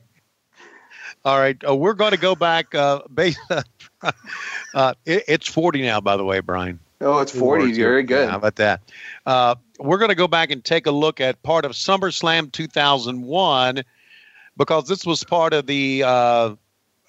All 1.23 1.37
right. 1.37 1.57
Uh, 1.67 1.75
we're 1.75 1.93
going 1.93 2.11
to 2.11 2.17
go 2.17 2.35
back. 2.35 2.73
Uh, 2.73 3.01
base, 3.13 3.37
uh, 4.73 4.93
it, 5.05 5.23
it's 5.27 5.47
40 5.47 5.83
now, 5.83 6.01
by 6.01 6.17
the 6.17 6.25
way, 6.25 6.39
Bryan. 6.39 6.79
Oh, 6.99 7.19
it's 7.19 7.31
40. 7.31 7.73
Very 7.73 8.03
good. 8.03 8.25
Yeah, 8.25 8.31
how 8.31 8.37
about 8.37 8.55
that? 8.57 8.81
Uh, 9.25 9.55
we're 9.79 9.97
going 9.97 10.09
to 10.09 10.15
go 10.15 10.27
back 10.27 10.51
and 10.51 10.63
take 10.63 10.85
a 10.85 10.91
look 10.91 11.19
at 11.19 11.41
part 11.41 11.65
of 11.65 11.71
SummerSlam 11.71 12.51
2001 12.51 13.83
because 14.55 14.87
this 14.87 15.05
was 15.05 15.23
part 15.23 15.53
of 15.53 15.65
the, 15.65 16.03
uh, 16.03 16.55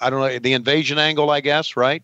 I 0.01 0.11
don't 0.11 0.21
know, 0.21 0.39
the 0.39 0.55
invasion 0.55 0.99
angle, 0.99 1.31
I 1.31 1.41
guess, 1.41 1.77
right? 1.77 2.03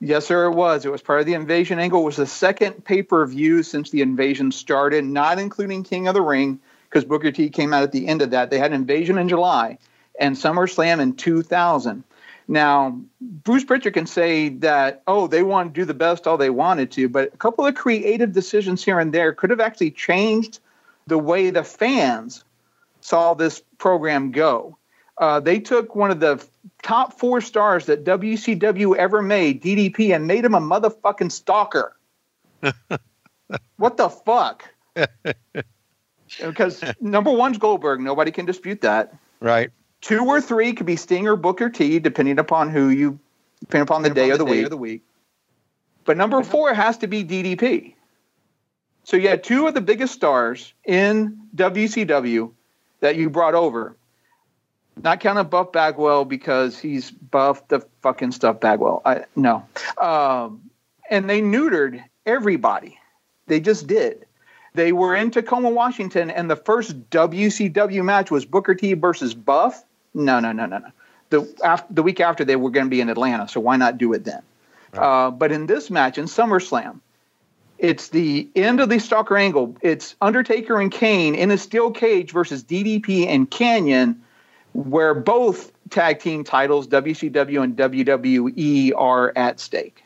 Yes, 0.00 0.26
sir, 0.26 0.46
it 0.46 0.54
was. 0.54 0.84
It 0.84 0.90
was 0.90 1.00
part 1.00 1.20
of 1.20 1.26
the 1.26 1.34
invasion 1.34 1.78
angle. 1.78 2.02
It 2.02 2.04
was 2.04 2.16
the 2.16 2.26
second 2.26 2.84
pay 2.84 3.02
per 3.02 3.24
view 3.26 3.62
since 3.62 3.90
the 3.90 4.02
invasion 4.02 4.50
started, 4.50 5.04
not 5.04 5.38
including 5.38 5.84
King 5.84 6.08
of 6.08 6.14
the 6.14 6.20
Ring, 6.20 6.58
because 6.90 7.04
Booker 7.04 7.30
T 7.30 7.48
came 7.48 7.72
out 7.72 7.84
at 7.84 7.92
the 7.92 8.08
end 8.08 8.22
of 8.22 8.30
that. 8.30 8.50
They 8.50 8.58
had 8.58 8.72
invasion 8.72 9.18
in 9.18 9.28
July 9.28 9.78
and 10.18 10.36
SummerSlam 10.36 11.00
in 11.00 11.14
2000. 11.14 12.04
Now, 12.46 13.00
Bruce 13.20 13.64
Pritchard 13.64 13.94
can 13.94 14.06
say 14.06 14.50
that, 14.50 15.02
oh, 15.06 15.26
they 15.26 15.42
want 15.42 15.72
to 15.74 15.80
do 15.80 15.84
the 15.84 15.94
best 15.94 16.26
all 16.26 16.36
they 16.36 16.50
wanted 16.50 16.90
to, 16.92 17.08
but 17.08 17.32
a 17.32 17.36
couple 17.36 17.66
of 17.66 17.74
creative 17.74 18.32
decisions 18.32 18.84
here 18.84 19.00
and 19.00 19.12
there 19.14 19.32
could 19.32 19.50
have 19.50 19.60
actually 19.60 19.92
changed 19.92 20.60
the 21.06 21.18
way 21.18 21.50
the 21.50 21.64
fans 21.64 22.44
saw 23.00 23.34
this 23.34 23.62
program 23.78 24.30
go. 24.30 24.76
Uh, 25.16 25.40
they 25.40 25.60
took 25.60 25.94
one 25.94 26.10
of 26.10 26.20
the 26.20 26.44
top 26.82 27.18
four 27.18 27.40
stars 27.40 27.86
that 27.86 28.04
WCW 28.04 28.96
ever 28.96 29.22
made, 29.22 29.62
DDP, 29.62 30.14
and 30.14 30.26
made 30.26 30.44
him 30.44 30.54
a 30.54 30.60
motherfucking 30.60 31.30
stalker. 31.30 31.96
what 33.76 33.96
the 33.96 34.08
fuck? 34.08 34.68
Because 36.40 36.82
number 37.00 37.30
one's 37.30 37.58
Goldberg. 37.58 38.00
Nobody 38.00 38.30
can 38.30 38.46
dispute 38.46 38.80
that. 38.80 39.14
Right. 39.40 39.70
Two 40.04 40.22
or 40.26 40.38
three 40.38 40.74
could 40.74 40.84
be 40.84 40.96
Sting 40.96 41.26
or 41.26 41.34
Booker 41.34 41.70
T, 41.70 41.98
depending 41.98 42.38
upon 42.38 42.68
who 42.68 42.90
you, 42.90 43.18
depending 43.60 43.84
upon 43.84 44.02
the 44.02 44.10
day, 44.10 44.28
of 44.28 44.36
the, 44.36 44.44
week. 44.44 44.70
week. 44.76 45.02
But 46.04 46.18
number 46.18 46.42
four 46.42 46.74
has 46.74 46.98
to 46.98 47.06
be 47.06 47.24
DDP. 47.24 47.94
So 49.04 49.16
you 49.16 49.30
had 49.30 49.42
two 49.42 49.66
of 49.66 49.72
the 49.72 49.80
biggest 49.80 50.12
stars 50.12 50.74
in 50.84 51.48
WCW 51.56 52.50
that 53.00 53.16
you 53.16 53.30
brought 53.30 53.54
over. 53.54 53.96
Not 55.02 55.20
counting 55.20 55.48
Buff 55.48 55.72
Bagwell 55.72 56.26
because 56.26 56.78
he's 56.78 57.10
buffed 57.10 57.70
the 57.70 57.80
fucking 58.02 58.32
stuff 58.32 58.60
Bagwell. 58.60 59.00
I 59.06 59.24
no. 59.34 59.66
Um, 59.96 60.70
and 61.08 61.30
they 61.30 61.40
neutered 61.40 62.04
everybody. 62.26 62.98
They 63.46 63.58
just 63.58 63.86
did. 63.86 64.26
They 64.74 64.92
were 64.92 65.16
in 65.16 65.30
Tacoma, 65.30 65.70
Washington, 65.70 66.30
and 66.30 66.50
the 66.50 66.56
first 66.56 67.08
WCW 67.08 68.04
match 68.04 68.30
was 68.30 68.44
Booker 68.44 68.74
T 68.74 68.92
versus 68.92 69.32
Buff. 69.32 69.82
No, 70.14 70.40
no, 70.40 70.52
no, 70.52 70.66
no, 70.66 70.78
no. 70.78 70.88
The 71.30 71.54
after, 71.64 71.92
the 71.92 72.02
week 72.02 72.20
after 72.20 72.44
they 72.44 72.56
were 72.56 72.70
going 72.70 72.86
to 72.86 72.90
be 72.90 73.00
in 73.00 73.08
Atlanta, 73.08 73.48
so 73.48 73.60
why 73.60 73.76
not 73.76 73.98
do 73.98 74.12
it 74.12 74.24
then? 74.24 74.42
Uh, 74.92 75.30
but 75.30 75.50
in 75.50 75.66
this 75.66 75.90
match 75.90 76.18
in 76.18 76.26
SummerSlam, 76.26 77.00
it's 77.78 78.10
the 78.10 78.48
end 78.54 78.80
of 78.80 78.88
the 78.88 79.00
Stalker 79.00 79.36
Angle. 79.36 79.76
It's 79.80 80.14
Undertaker 80.20 80.80
and 80.80 80.92
Kane 80.92 81.34
in 81.34 81.50
a 81.50 81.58
steel 81.58 81.90
cage 81.90 82.30
versus 82.30 82.62
DDP 82.62 83.26
and 83.26 83.50
Kanyon, 83.50 84.16
where 84.72 85.14
both 85.14 85.72
tag 85.90 86.20
team 86.20 86.44
titles, 86.44 86.86
WCW 86.86 87.62
and 87.62 87.76
WWE, 87.76 88.92
are 88.96 89.32
at 89.36 89.58
stake. 89.58 90.04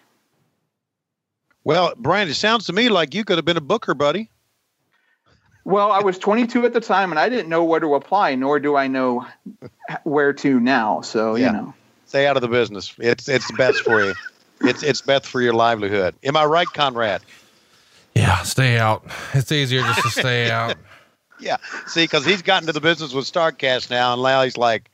Well, 1.64 1.92
Bryan, 1.98 2.28
it 2.28 2.34
sounds 2.34 2.66
to 2.66 2.72
me 2.72 2.88
like 2.88 3.14
you 3.14 3.24
could 3.24 3.36
have 3.36 3.44
been 3.44 3.58
a 3.58 3.62
booker, 3.62 3.92
buddy. 3.92 4.30
Well, 5.68 5.92
I 5.92 6.00
was 6.00 6.18
22 6.28 6.64
at 6.64 6.72
the 6.72 6.80
time, 6.80 7.12
and 7.12 7.18
I 7.18 7.28
didn't 7.28 7.48
know 7.50 7.62
where 7.62 7.78
to 7.80 7.94
apply, 7.94 8.34
nor 8.36 8.58
do 8.58 8.74
I 8.74 8.86
know 8.86 9.26
where 10.04 10.32
to 10.32 10.58
now. 10.60 11.02
So 11.02 11.34
Yeah. 11.34 11.46
you 11.46 11.52
know, 11.52 11.74
Stay 12.06 12.26
out 12.26 12.36
of 12.36 12.40
the 12.42 12.48
business. 12.48 12.94
It's 12.98 13.28
it's 13.28 13.50
best 13.52 13.82
for 13.82 14.02
you. 14.02 14.14
It's 14.62 14.82
it's 14.82 15.02
best 15.02 15.26
for 15.26 15.42
your 15.42 15.52
livelihood. 15.52 16.14
Am 16.24 16.38
I 16.38 16.46
right, 16.46 16.66
Conrad? 16.72 17.20
Yeah, 18.14 18.42
stay 18.44 18.78
out. 18.78 19.04
It's 19.34 19.52
easier 19.52 19.82
just 19.82 20.00
to 20.02 20.10
stay 20.10 20.50
out. 20.58 20.78
Yeah. 21.38 21.58
See, 21.86 22.04
because 22.04 22.24
he's 22.24 22.40
gotten 22.40 22.66
to 22.66 22.72
the 22.72 22.80
business 22.80 23.12
with 23.12 23.26
Starrcast 23.30 23.90
now, 23.90 24.14
and 24.14 24.22
now 24.22 24.42
he's 24.42 24.56
like, 24.56 24.90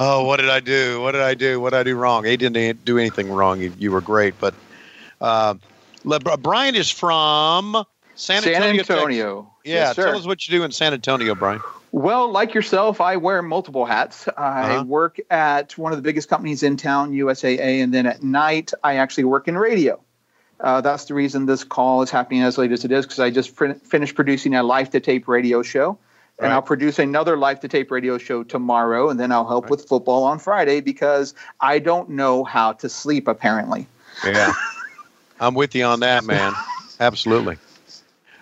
"Oh, 0.00 0.24
what 0.24 0.38
did 0.38 0.50
I 0.50 0.58
do? 0.58 1.00
What 1.00 1.12
did 1.12 1.20
I 1.20 1.34
do? 1.34 1.60
What 1.60 1.70
did 1.70 1.78
I 1.78 1.82
do 1.84 1.94
wrong?" 1.94 2.24
He 2.24 2.36
didn't 2.36 2.84
do 2.84 2.98
anything 2.98 3.30
wrong. 3.30 3.60
You, 3.60 3.72
you 3.78 3.92
were 3.92 4.00
great, 4.00 4.34
but 4.40 4.52
uh, 5.20 5.54
Le- 6.02 6.18
Bryan 6.18 6.74
is 6.74 6.90
from 6.90 7.84
San 8.18 8.42
San 8.42 8.54
Antonio. 8.54 8.80
Antonio. 8.80 9.52
Yeah. 9.64 9.74
Yes, 9.74 9.96
tell 9.96 10.16
us 10.16 10.26
what 10.26 10.46
you 10.48 10.58
do 10.58 10.64
in 10.64 10.72
San 10.72 10.92
Antonio, 10.92 11.34
Bryan. 11.34 11.60
Well, 11.92 12.30
like 12.30 12.52
yourself, 12.52 13.00
I 13.00 13.16
wear 13.16 13.40
multiple 13.42 13.86
hats. 13.86 14.28
I 14.36 14.74
Uh-huh. 14.74 14.84
work 14.84 15.18
at 15.30 15.78
one 15.78 15.92
of 15.92 15.98
the 15.98 16.02
biggest 16.02 16.28
companies 16.28 16.62
in 16.62 16.76
town, 16.76 17.12
USAA, 17.12 17.82
and 17.82 17.94
then 17.94 18.06
at 18.06 18.22
night 18.22 18.72
I 18.84 18.96
actually 18.96 19.24
work 19.24 19.46
in 19.48 19.56
radio. 19.56 19.98
Uh, 20.60 20.80
that's 20.80 21.04
the 21.04 21.14
reason 21.14 21.46
this 21.46 21.62
call 21.64 22.02
is 22.02 22.10
happening 22.10 22.42
as 22.42 22.58
late 22.58 22.72
as 22.72 22.84
it 22.84 22.90
is 22.92 23.06
because 23.06 23.20
I 23.20 23.30
just 23.30 23.56
fin- 23.56 23.76
finished 23.76 24.16
producing 24.16 24.54
a 24.56 24.62
live 24.64 24.90
to 24.90 25.00
tape 25.00 25.28
radio 25.28 25.62
show, 25.62 25.96
and 26.38 26.48
Right. 26.48 26.52
I'll 26.52 26.62
produce 26.62 26.98
another 26.98 27.36
live 27.36 27.60
to 27.60 27.68
tape 27.68 27.90
radio 27.92 28.18
show 28.18 28.42
tomorrow, 28.42 29.08
and 29.08 29.18
then 29.20 29.30
I'll 29.30 29.46
help 29.46 29.70
with 29.70 29.88
football 29.88 30.24
on 30.24 30.40
Friday 30.40 30.80
because 30.80 31.34
I 31.60 31.78
don't 31.78 32.10
know 32.10 32.42
how 32.42 32.72
to 32.72 32.88
sleep 32.88 33.28
apparently. 33.28 33.86
Yeah. 34.24 34.52
I'm 35.40 35.54
with 35.54 35.76
you 35.76 35.84
on 35.84 36.00
that, 36.00 36.24
man. 36.24 36.52
Absolutely. 36.98 37.56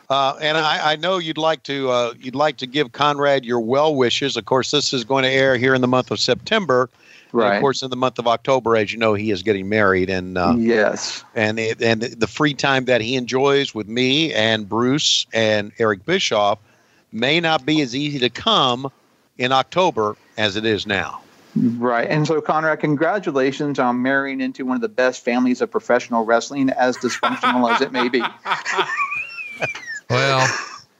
Uh, 0.08 0.38
and 0.40 0.56
I, 0.56 0.92
I 0.92 0.96
know 0.96 1.18
you'd 1.18 1.38
like 1.38 1.62
to 1.64 1.90
uh, 1.90 2.14
you'd 2.20 2.36
like 2.36 2.58
to 2.58 2.66
give 2.66 2.92
Conrad 2.92 3.44
your 3.44 3.60
well 3.60 3.94
wishes. 3.94 4.36
Of 4.36 4.44
course, 4.44 4.70
this 4.70 4.92
is 4.92 5.04
going 5.04 5.24
to 5.24 5.30
air 5.30 5.56
here 5.56 5.74
in 5.74 5.80
the 5.80 5.88
month 5.88 6.10
of 6.10 6.20
September. 6.20 6.88
And 7.32 7.42
Right. 7.42 7.56
of 7.56 7.60
course, 7.60 7.82
in 7.82 7.90
the 7.90 7.96
month 7.96 8.18
of 8.18 8.26
October, 8.26 8.76
as 8.76 8.92
you 8.92 8.98
know, 8.98 9.12
he 9.12 9.30
is 9.30 9.42
getting 9.42 9.68
married, 9.68 10.08
and 10.08 10.38
uh, 10.38 10.54
yes, 10.56 11.24
and 11.34 11.58
it, 11.58 11.82
and 11.82 12.00
the 12.02 12.26
free 12.26 12.54
time 12.54 12.86
that 12.86 13.00
he 13.00 13.16
enjoys 13.16 13.74
with 13.74 13.88
me 13.88 14.32
and 14.32 14.68
Bruce 14.68 15.26
and 15.34 15.72
Eric 15.78 16.06
Bischoff 16.06 16.58
may 17.12 17.40
not 17.40 17.66
be 17.66 17.82
as 17.82 17.94
easy 17.94 18.20
to 18.20 18.30
come 18.30 18.90
in 19.38 19.52
October 19.52 20.16
as 20.38 20.56
it 20.56 20.64
is 20.64 20.86
now. 20.86 21.20
Right. 21.56 22.08
And 22.08 22.26
so, 22.26 22.40
Conrad, 22.40 22.80
congratulations 22.80 23.78
on 23.78 24.02
marrying 24.02 24.40
into 24.40 24.64
one 24.64 24.76
of 24.76 24.82
the 24.82 24.88
best 24.88 25.24
families 25.24 25.60
of 25.60 25.70
professional 25.70 26.24
wrestling, 26.24 26.70
as 26.70 26.96
dysfunctional 27.02 27.70
as 27.74 27.80
it 27.80 27.92
may 27.92 28.08
be. 28.08 28.22
Well, 30.10 30.46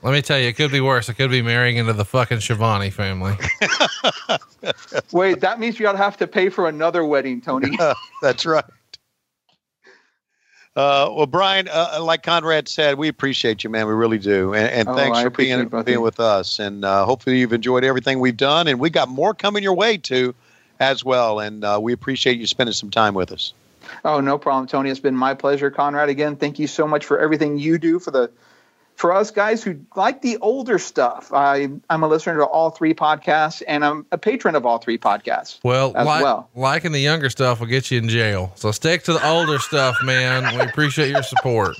Let 0.02 0.12
me 0.12 0.22
tell 0.22 0.38
you, 0.38 0.46
it 0.46 0.56
could 0.56 0.70
be 0.70 0.80
worse. 0.80 1.08
It 1.08 1.14
could 1.14 1.30
be 1.30 1.42
marrying 1.42 1.78
into 1.78 1.92
the 1.92 2.04
fucking 2.04 2.38
Schiavone 2.38 2.90
family. 2.90 3.34
Wait, 5.12 5.40
that 5.40 5.58
means 5.58 5.80
you 5.80 5.82
gotta 5.82 5.98
have 5.98 6.16
to 6.18 6.28
pay 6.28 6.48
for 6.48 6.68
another 6.68 7.04
wedding, 7.04 7.40
Tony. 7.40 7.76
That's 8.22 8.46
right. 8.46 8.64
Uh, 10.76 11.10
well, 11.10 11.26
Bryan, 11.26 11.68
uh, 11.72 11.98
like 12.02 12.22
Conrad 12.22 12.68
said, 12.68 12.98
we 12.98 13.08
appreciate 13.08 13.64
you, 13.64 13.70
man. 13.70 13.86
We 13.86 13.94
really 13.94 14.18
do, 14.18 14.54
and, 14.54 14.68
and 14.68 14.88
Oh, 14.88 14.94
thanks 14.94 15.18
I 15.18 15.24
for 15.24 15.30
being 15.30 15.68
both 15.68 15.86
being 15.86 16.02
with 16.02 16.20
us. 16.20 16.58
And 16.58 16.84
uh, 16.84 17.04
hopefully, 17.04 17.40
you've 17.40 17.54
enjoyed 17.54 17.82
everything 17.82 18.20
we've 18.20 18.36
done, 18.36 18.68
and 18.68 18.78
we 18.78 18.90
got 18.90 19.08
more 19.08 19.34
coming 19.34 19.62
your 19.62 19.74
way 19.74 19.96
too, 19.96 20.34
as 20.78 21.04
well. 21.04 21.40
And 21.40 21.64
uh, 21.64 21.80
we 21.82 21.92
appreciate 21.92 22.38
you 22.38 22.46
spending 22.46 22.74
some 22.74 22.90
time 22.90 23.14
with 23.14 23.32
us. 23.32 23.54
Oh, 24.04 24.20
no 24.20 24.36
problem, 24.38 24.66
Tony. 24.68 24.90
It's 24.90 25.00
been 25.00 25.16
my 25.16 25.32
pleasure, 25.34 25.70
Conrad. 25.70 26.10
Again, 26.10 26.36
thank 26.36 26.58
you 26.58 26.66
so 26.66 26.86
much 26.86 27.06
for 27.06 27.18
everything 27.18 27.58
you 27.58 27.78
do 27.78 27.98
for 27.98 28.10
the 28.10 28.30
for 28.96 29.12
us 29.12 29.30
guys 29.30 29.62
who 29.62 29.78
like 29.94 30.22
the 30.22 30.38
older 30.38 30.78
stuff. 30.78 31.30
I 31.32 31.68
I'm 31.88 32.02
a 32.02 32.08
listener 32.08 32.38
to 32.38 32.44
all 32.44 32.70
three 32.70 32.94
podcasts, 32.94 33.62
and 33.68 33.84
I'm 33.84 34.06
a 34.10 34.18
patron 34.18 34.54
of 34.54 34.66
all 34.66 34.78
three 34.78 34.98
podcasts. 34.98 35.60
Well, 35.62 35.92
as 35.94 36.06
like, 36.06 36.22
well. 36.22 36.50
liking 36.54 36.92
the 36.92 37.00
younger 37.00 37.30
stuff 37.30 37.60
will 37.60 37.66
get 37.66 37.90
you 37.90 37.98
in 37.98 38.08
jail. 38.08 38.52
So 38.56 38.72
stick 38.72 39.04
to 39.04 39.12
the 39.12 39.28
older 39.28 39.58
stuff, 39.58 39.96
man. 40.02 40.56
We 40.56 40.62
appreciate 40.62 41.10
your 41.10 41.22
support. 41.22 41.76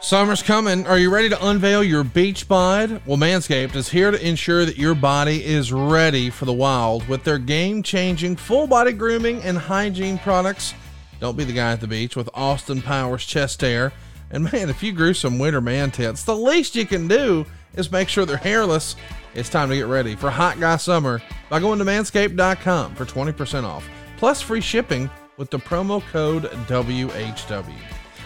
Summer's 0.00 0.42
coming. 0.42 0.86
Are 0.86 0.98
you 0.98 1.12
ready 1.12 1.28
to 1.30 1.48
unveil 1.48 1.82
your 1.82 2.04
beach 2.04 2.46
bod? 2.46 3.02
Well, 3.06 3.16
Manscaped 3.16 3.74
is 3.74 3.88
here 3.88 4.12
to 4.12 4.26
ensure 4.26 4.64
that 4.64 4.76
your 4.76 4.94
body 4.94 5.44
is 5.44 5.72
ready 5.72 6.30
for 6.30 6.44
the 6.44 6.52
wild 6.52 7.08
with 7.08 7.24
their 7.24 7.38
game 7.38 7.82
changing 7.82 8.36
full 8.36 8.68
body 8.68 8.92
grooming 8.92 9.42
and 9.42 9.58
hygiene 9.58 10.18
products. 10.18 10.74
Don't 11.18 11.36
be 11.36 11.44
the 11.44 11.52
guy 11.52 11.72
at 11.72 11.80
the 11.80 11.88
beach 11.88 12.14
with 12.14 12.28
Austin 12.34 12.82
Powers 12.82 13.24
chest 13.24 13.62
hair. 13.62 13.92
And 14.30 14.44
man, 14.52 14.68
if 14.68 14.82
you 14.82 14.92
grew 14.92 15.14
some 15.14 15.38
winter 15.38 15.60
man 15.60 15.90
tits, 15.90 16.24
the 16.24 16.36
least 16.36 16.74
you 16.74 16.86
can 16.86 17.08
do 17.08 17.46
is 17.74 17.92
make 17.92 18.08
sure 18.08 18.24
they're 18.24 18.36
hairless. 18.36 18.96
It's 19.34 19.48
time 19.48 19.68
to 19.68 19.76
get 19.76 19.86
ready 19.86 20.16
for 20.16 20.30
hot 20.30 20.58
guy 20.58 20.76
summer 20.76 21.22
by 21.48 21.60
going 21.60 21.78
to 21.78 21.84
manscaped.com 21.84 22.94
for 22.94 23.04
20% 23.04 23.64
off, 23.64 23.88
plus 24.16 24.40
free 24.40 24.60
shipping 24.60 25.10
with 25.36 25.50
the 25.50 25.58
promo 25.58 26.02
code 26.10 26.44
WHW. 26.44 27.74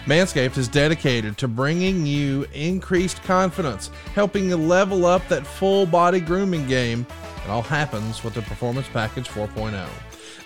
Manscaped 0.05 0.57
is 0.57 0.67
dedicated 0.67 1.37
to 1.37 1.47
bringing 1.47 2.07
you 2.07 2.47
increased 2.53 3.21
confidence, 3.23 3.91
helping 4.15 4.49
you 4.49 4.57
level 4.57 5.05
up 5.05 5.27
that 5.27 5.45
full 5.45 5.85
body 5.85 6.19
grooming 6.19 6.65
game. 6.67 7.05
It 7.43 7.49
all 7.49 7.61
happens 7.61 8.23
with 8.23 8.33
the 8.33 8.41
Performance 8.41 8.87
Package 8.87 9.27
4.0. 9.27 9.87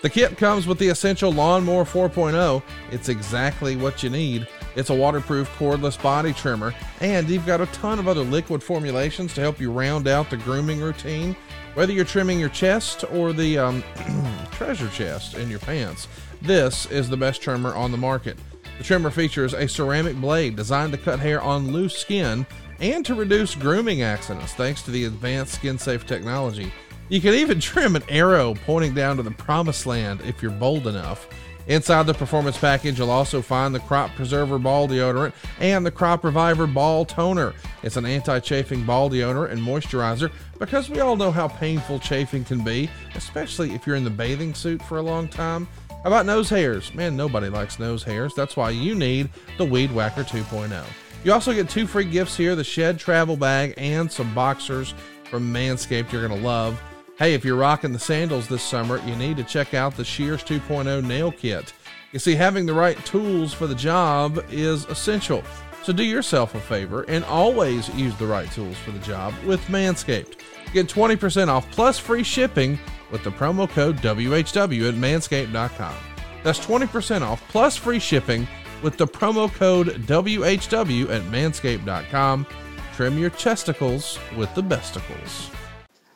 The 0.01 0.09
kit 0.09 0.37
comes 0.37 0.67
with 0.67 0.77
the 0.77 0.89
Essential 0.89 1.31
Lawnmower 1.31 1.85
4.0. 1.85 2.61
It's 2.91 3.07
exactly 3.07 3.75
what 3.75 4.03
you 4.03 4.09
need. 4.09 4.47
It's 4.75 4.89
a 4.89 4.95
waterproof 4.95 5.49
cordless 5.57 6.01
body 6.01 6.33
trimmer, 6.33 6.73
and 6.99 7.29
you've 7.29 7.45
got 7.45 7.61
a 7.61 7.65
ton 7.67 7.97
of 7.97 8.07
other 8.07 8.21
liquid 8.21 8.61
formulations 8.61 9.33
to 9.35 9.41
help 9.41 9.59
you 9.59 9.71
round 9.71 10.07
out 10.07 10.29
the 10.29 10.37
grooming 10.37 10.81
routine. 10.81 11.35
Whether 11.75 11.93
you're 11.93 12.05
trimming 12.05 12.39
your 12.39 12.49
chest 12.49 13.05
or 13.11 13.33
the 13.33 13.57
um, 13.57 13.83
treasure 14.51 14.89
chest 14.89 15.35
in 15.35 15.49
your 15.49 15.59
pants, 15.59 16.07
this 16.41 16.85
is 16.87 17.09
the 17.09 17.17
best 17.17 17.41
trimmer 17.41 17.73
on 17.73 17.91
the 17.91 17.97
market. 17.97 18.37
The 18.77 18.83
trimmer 18.83 19.11
features 19.11 19.53
a 19.53 19.67
ceramic 19.67 20.17
blade 20.17 20.55
designed 20.55 20.91
to 20.91 20.97
cut 20.97 21.19
hair 21.19 21.41
on 21.41 21.71
loose 21.71 21.97
skin 21.97 22.45
and 22.79 23.05
to 23.05 23.15
reduce 23.15 23.55
grooming 23.55 24.01
accidents 24.01 24.53
thanks 24.53 24.81
to 24.83 24.91
the 24.91 25.05
advanced 25.05 25.53
skin 25.53 25.77
safe 25.77 26.05
technology. 26.05 26.71
You 27.07 27.21
can 27.21 27.33
even 27.33 27.59
trim 27.61 27.95
an 27.95 28.03
arrow 28.09 28.55
pointing 28.65 28.93
down 28.93 29.17
to 29.17 29.23
the 29.23 29.31
promised 29.31 29.85
land 29.85 30.21
if 30.25 30.41
you're 30.41 30.51
bold 30.51 30.87
enough. 30.87 31.27
Inside 31.67 32.05
the 32.05 32.13
performance 32.13 32.57
package, 32.57 32.99
you'll 32.99 33.09
also 33.09 33.41
find 33.41 33.73
the 33.73 33.79
Crop 33.79 34.11
Preserver 34.15 34.59
Ball 34.59 34.87
Deodorant 34.87 35.33
and 35.59 35.85
the 35.85 35.91
Crop 35.91 36.23
Reviver 36.23 36.67
Ball 36.67 37.05
Toner. 37.05 37.53
It's 37.81 37.97
an 37.97 38.05
anti 38.05 38.39
chafing 38.39 38.85
ball 38.85 39.09
deodorant 39.09 39.51
and 39.51 39.61
moisturizer 39.61 40.31
because 40.59 40.89
we 40.89 40.99
all 40.99 41.15
know 41.15 41.31
how 41.31 41.47
painful 41.47 41.99
chafing 41.99 42.43
can 42.43 42.63
be, 42.63 42.89
especially 43.15 43.73
if 43.73 43.87
you're 43.87 43.95
in 43.95 44.03
the 44.03 44.09
bathing 44.09 44.53
suit 44.53 44.81
for 44.83 44.99
a 44.99 45.01
long 45.01 45.27
time. 45.27 45.67
How 45.89 46.09
about 46.09 46.27
nose 46.27 46.49
hairs? 46.49 46.93
Man, 46.93 47.17
nobody 47.17 47.49
likes 47.49 47.79
nose 47.79 48.03
hairs. 48.03 48.35
That's 48.35 48.55
why 48.55 48.69
you 48.69 48.93
need 48.93 49.29
the 49.57 49.65
Weed 49.65 49.91
Whacker 49.91 50.23
2.0. 50.23 50.83
You 51.23 51.33
also 51.33 51.51
get 51.51 51.67
two 51.67 51.87
free 51.87 52.05
gifts 52.05 52.37
here 52.37 52.55
the 52.55 52.63
Shed 52.63 52.99
Travel 52.99 53.35
Bag 53.35 53.73
and 53.77 54.11
some 54.11 54.31
boxers 54.35 54.93
from 55.23 55.51
Manscaped 55.51 56.11
you're 56.11 56.27
going 56.27 56.39
to 56.39 56.47
love. 56.47 56.79
Hey, 57.17 57.33
if 57.33 57.45
you're 57.45 57.55
rocking 57.55 57.93
the 57.93 57.99
sandals 57.99 58.49
this 58.49 58.61
summer, 58.61 58.99
you 59.05 59.15
need 59.15 59.37
to 59.37 59.43
check 59.45 59.73
out 59.73 59.95
the 59.95 60.03
Shears 60.03 60.43
2.0 60.43 61.01
nail 61.05 61.31
kit. 61.31 61.71
You 62.11 62.19
see, 62.19 62.35
having 62.35 62.65
the 62.65 62.73
right 62.73 62.97
tools 63.05 63.53
for 63.53 63.67
the 63.67 63.75
job 63.75 64.43
is 64.49 64.83
essential. 64.87 65.41
So 65.81 65.93
do 65.93 66.03
yourself 66.03 66.55
a 66.55 66.59
favor 66.59 67.03
and 67.03 67.23
always 67.23 67.87
use 67.95 68.17
the 68.17 68.27
right 68.27 68.51
tools 68.51 68.75
for 68.79 68.91
the 68.91 68.99
job 68.99 69.33
with 69.45 69.61
Manscaped. 69.67 70.39
Get 70.73 70.89
20% 70.89 71.47
off 71.47 71.71
plus 71.71 71.97
free 71.97 72.23
shipping 72.23 72.77
with 73.11 73.23
the 73.23 73.31
promo 73.31 73.69
code 73.69 73.95
WHW 73.99 74.89
at 74.89 74.95
manscaped.com. 74.95 75.95
That's 76.43 76.59
20% 76.59 77.21
off 77.21 77.41
plus 77.47 77.77
free 77.77 77.99
shipping 77.99 78.45
with 78.83 78.97
the 78.97 79.07
promo 79.07 79.49
code 79.53 79.87
WHW 79.87 81.09
at 81.15 81.21
manscaped.com. 81.31 82.45
Trim 82.93 83.17
your 83.17 83.29
chesticles 83.29 84.19
with 84.35 84.53
the 84.53 84.63
besticles. 84.63 85.54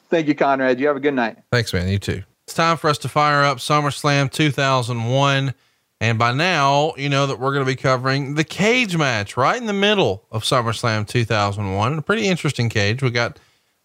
Thank 0.09 0.27
you, 0.27 0.35
Conrad. 0.35 0.79
You 0.79 0.87
have 0.87 0.97
a 0.97 1.01
good 1.01 1.13
night. 1.13 1.37
Thanks, 1.51 1.73
man. 1.73 1.87
You 1.87 1.99
too. 1.99 2.23
It's 2.45 2.55
time 2.55 2.77
for 2.77 2.89
us 2.89 2.97
to 2.99 3.09
fire 3.09 3.43
up 3.43 3.59
SummerSlam 3.59 4.31
2001. 4.31 5.53
And 6.01 6.17
by 6.17 6.31
now, 6.31 6.93
you 6.97 7.09
know 7.09 7.27
that 7.27 7.39
we're 7.39 7.53
going 7.53 7.65
to 7.65 7.71
be 7.71 7.75
covering 7.75 8.35
the 8.35 8.43
cage 8.43 8.97
match 8.97 9.37
right 9.37 9.57
in 9.57 9.67
the 9.67 9.73
middle 9.73 10.25
of 10.31 10.43
SummerSlam 10.43 11.07
2001. 11.07 11.97
A 11.97 12.01
pretty 12.01 12.27
interesting 12.27 12.69
cage. 12.69 13.03
We 13.03 13.11
got 13.11 13.39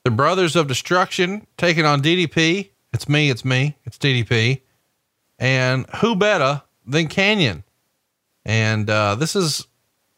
the 0.05 0.11
Brothers 0.11 0.57
of 0.57 0.69
Destruction 0.69 1.47
taking 1.59 1.85
on 1.85 2.03
DDP. 2.03 2.71
It's 2.93 3.09
me, 3.09 3.31
it's 3.31 3.45
me, 3.45 3.77
it's 3.85 3.99
DDP. 3.99 4.63
And 5.39 5.87
who 5.97 6.15
better 6.15 6.63
than 6.87 7.09
Kanyon? 7.09 7.65
And 8.45 8.89
uh, 8.89 9.17
this 9.17 9.35
is 9.35 9.67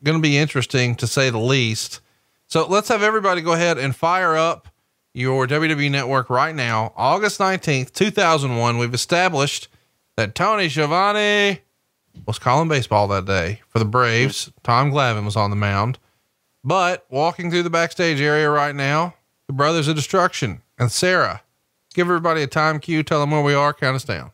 going 0.05 0.19
to 0.19 0.23
be 0.23 0.37
interesting 0.37 0.95
to 0.97 1.07
say 1.07 1.31
the 1.31 1.39
least. 1.39 2.01
So 2.47 2.66
let's 2.66 2.89
have 2.89 3.03
everybody 3.03 3.41
go 3.41 3.55
ahead 3.55 3.78
and 3.78 3.97
fire 3.97 4.37
up 4.37 4.69
your 5.17 5.47
WWE 5.47 5.91
network 5.91 6.29
right 6.29 6.55
now. 6.55 6.93
August 6.95 7.41
19th, 7.41 7.93
2001. 7.93 8.77
We've 8.77 8.93
established 8.93 9.69
that 10.17 10.35
Tony 10.35 10.69
Schiavone 10.69 11.63
was 12.27 12.39
calling 12.39 12.69
baseball 12.69 13.09
that 13.09 13.25
day 13.25 13.63
for 13.69 13.79
the 13.79 13.87
Braves. 13.87 14.53
Tom 14.63 14.93
Glavine 14.93 15.25
was 15.25 15.37
on 15.37 15.51
the 15.51 15.57
mound. 15.57 15.99
But 16.63 17.07
walking 17.09 17.51
through 17.51 17.63
the 17.63 17.71
backstage 17.71 18.21
area 18.21 18.51
right 18.51 18.75
now, 18.75 19.15
the 19.47 19.55
Brothers 19.55 19.89
of 19.89 19.97
Destruction 19.97 20.61
and 20.79 20.93
Sara. 20.93 21.43
Give 21.95 22.07
everybody 22.09 22.43
a 22.43 22.47
time 22.47 22.79
cue. 22.79 23.03
Tell 23.03 23.21
them 23.21 23.31
where 23.31 23.43
we 23.43 23.55
are. 23.55 23.73
Count 23.73 23.97
us 23.97 24.05
down. 24.05 24.33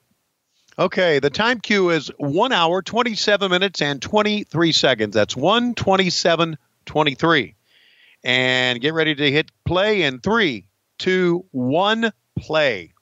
Okay, 0.79 1.21
the 1.21 1.31
time 1.31 1.61
cue 1.61 1.91
is 1.91 2.11
one 2.17 2.51
hour, 2.51 2.83
27 2.83 3.51
minutes, 3.51 3.81
and 3.81 4.03
23 4.03 4.73
seconds. 4.73 5.15
That's 5.15 5.37
127 5.37 6.59
23. 6.87 7.55
And 8.25 8.81
get 8.81 8.95
ready 8.95 9.15
to 9.15 9.31
hit 9.31 9.53
play 9.65 10.03
in 10.03 10.21
three, 10.21 10.67
two, 11.03 11.45
one, 11.51 12.12
play. 12.39 12.95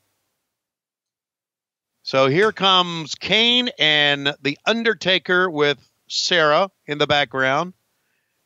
So 2.03 2.29
here 2.29 2.51
comes 2.51 3.15
Kane 3.15 3.69
and 3.79 4.35
The 4.41 4.59
Undertaker 4.65 5.51
with 5.51 5.79
Sara 6.09 6.71
in 6.87 6.97
the 6.97 7.07
background. 7.07 7.75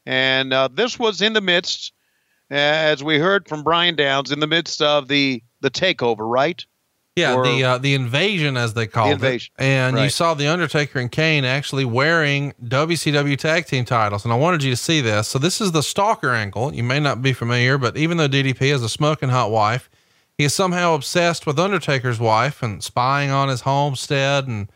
And 0.04 0.52
uh, 0.52 0.70
this 0.72 0.98
was 0.98 1.22
in 1.22 1.34
the 1.34 1.40
midst, 1.40 1.92
as 2.50 3.04
we 3.04 3.18
heard 3.18 3.48
from 3.48 3.62
Bryan 3.62 3.94
Downs, 3.94 4.32
in 4.32 4.40
the 4.40 4.48
midst 4.48 4.82
of 4.82 5.06
the, 5.06 5.40
the 5.60 5.70
takeover, 5.70 6.28
right? 6.28 6.66
Yeah, 7.16 7.34
Or- 7.34 7.44
the 7.46 7.62
uh, 7.62 7.78
the 7.78 7.94
invasion 7.94 8.56
as 8.56 8.74
they 8.74 8.88
called 8.88 9.12
invasion, 9.12 9.52
it, 9.58 9.62
and 9.62 9.96
you 9.98 10.10
saw 10.10 10.34
the 10.34 10.48
Undertaker 10.48 10.98
and 10.98 11.10
Kane 11.12 11.44
actually 11.44 11.84
wearing 11.84 12.54
WCW 12.64 13.38
tag 13.38 13.66
team 13.66 13.84
titles, 13.84 14.24
and 14.24 14.32
I 14.32 14.36
wanted 14.36 14.64
you 14.64 14.70
to 14.70 14.76
see 14.76 15.00
this. 15.00 15.28
So 15.28 15.38
this 15.38 15.60
is 15.60 15.70
the 15.70 15.82
Stalker 15.82 16.30
angle. 16.30 16.74
You 16.74 16.82
may 16.82 16.98
not 16.98 17.22
be 17.22 17.32
familiar, 17.32 17.78
but 17.78 17.96
even 17.96 18.16
though 18.16 18.28
DDP 18.28 18.70
has 18.72 18.82
a 18.82 18.88
smoking 18.88 19.28
hot 19.28 19.52
wife, 19.52 19.88
he 20.36 20.44
is 20.44 20.52
somehow 20.54 20.94
obsessed 20.96 21.46
with 21.46 21.56
Undertaker's 21.58 22.18
wife 22.18 22.64
and 22.64 22.82
spying 22.82 23.30
on 23.30 23.48
his 23.48 23.60
homestead 23.60 24.48
and 24.48 24.68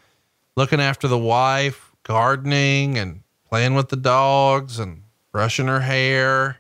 looking 0.57 0.81
after 0.81 1.09
the 1.09 1.19
wife, 1.19 1.91
gardening 2.05 2.97
and 2.99 3.23
playing 3.49 3.75
with 3.75 3.89
the 3.89 3.97
dogs 3.97 4.79
and 4.79 5.03
brushing 5.33 5.67
her 5.67 5.81
hair. 5.81 6.59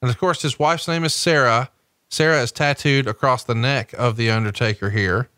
And 0.00 0.08
of 0.08 0.18
course, 0.18 0.42
his 0.42 0.56
wife's 0.56 0.86
name 0.86 1.02
is 1.02 1.14
Sara. 1.14 1.70
Sara 2.14 2.42
is 2.42 2.52
tattooed 2.52 3.06
across 3.06 3.44
the 3.44 3.54
neck 3.54 3.92
of 3.94 4.16
the 4.16 4.30
Undertaker 4.30 4.90
here. 4.90 5.28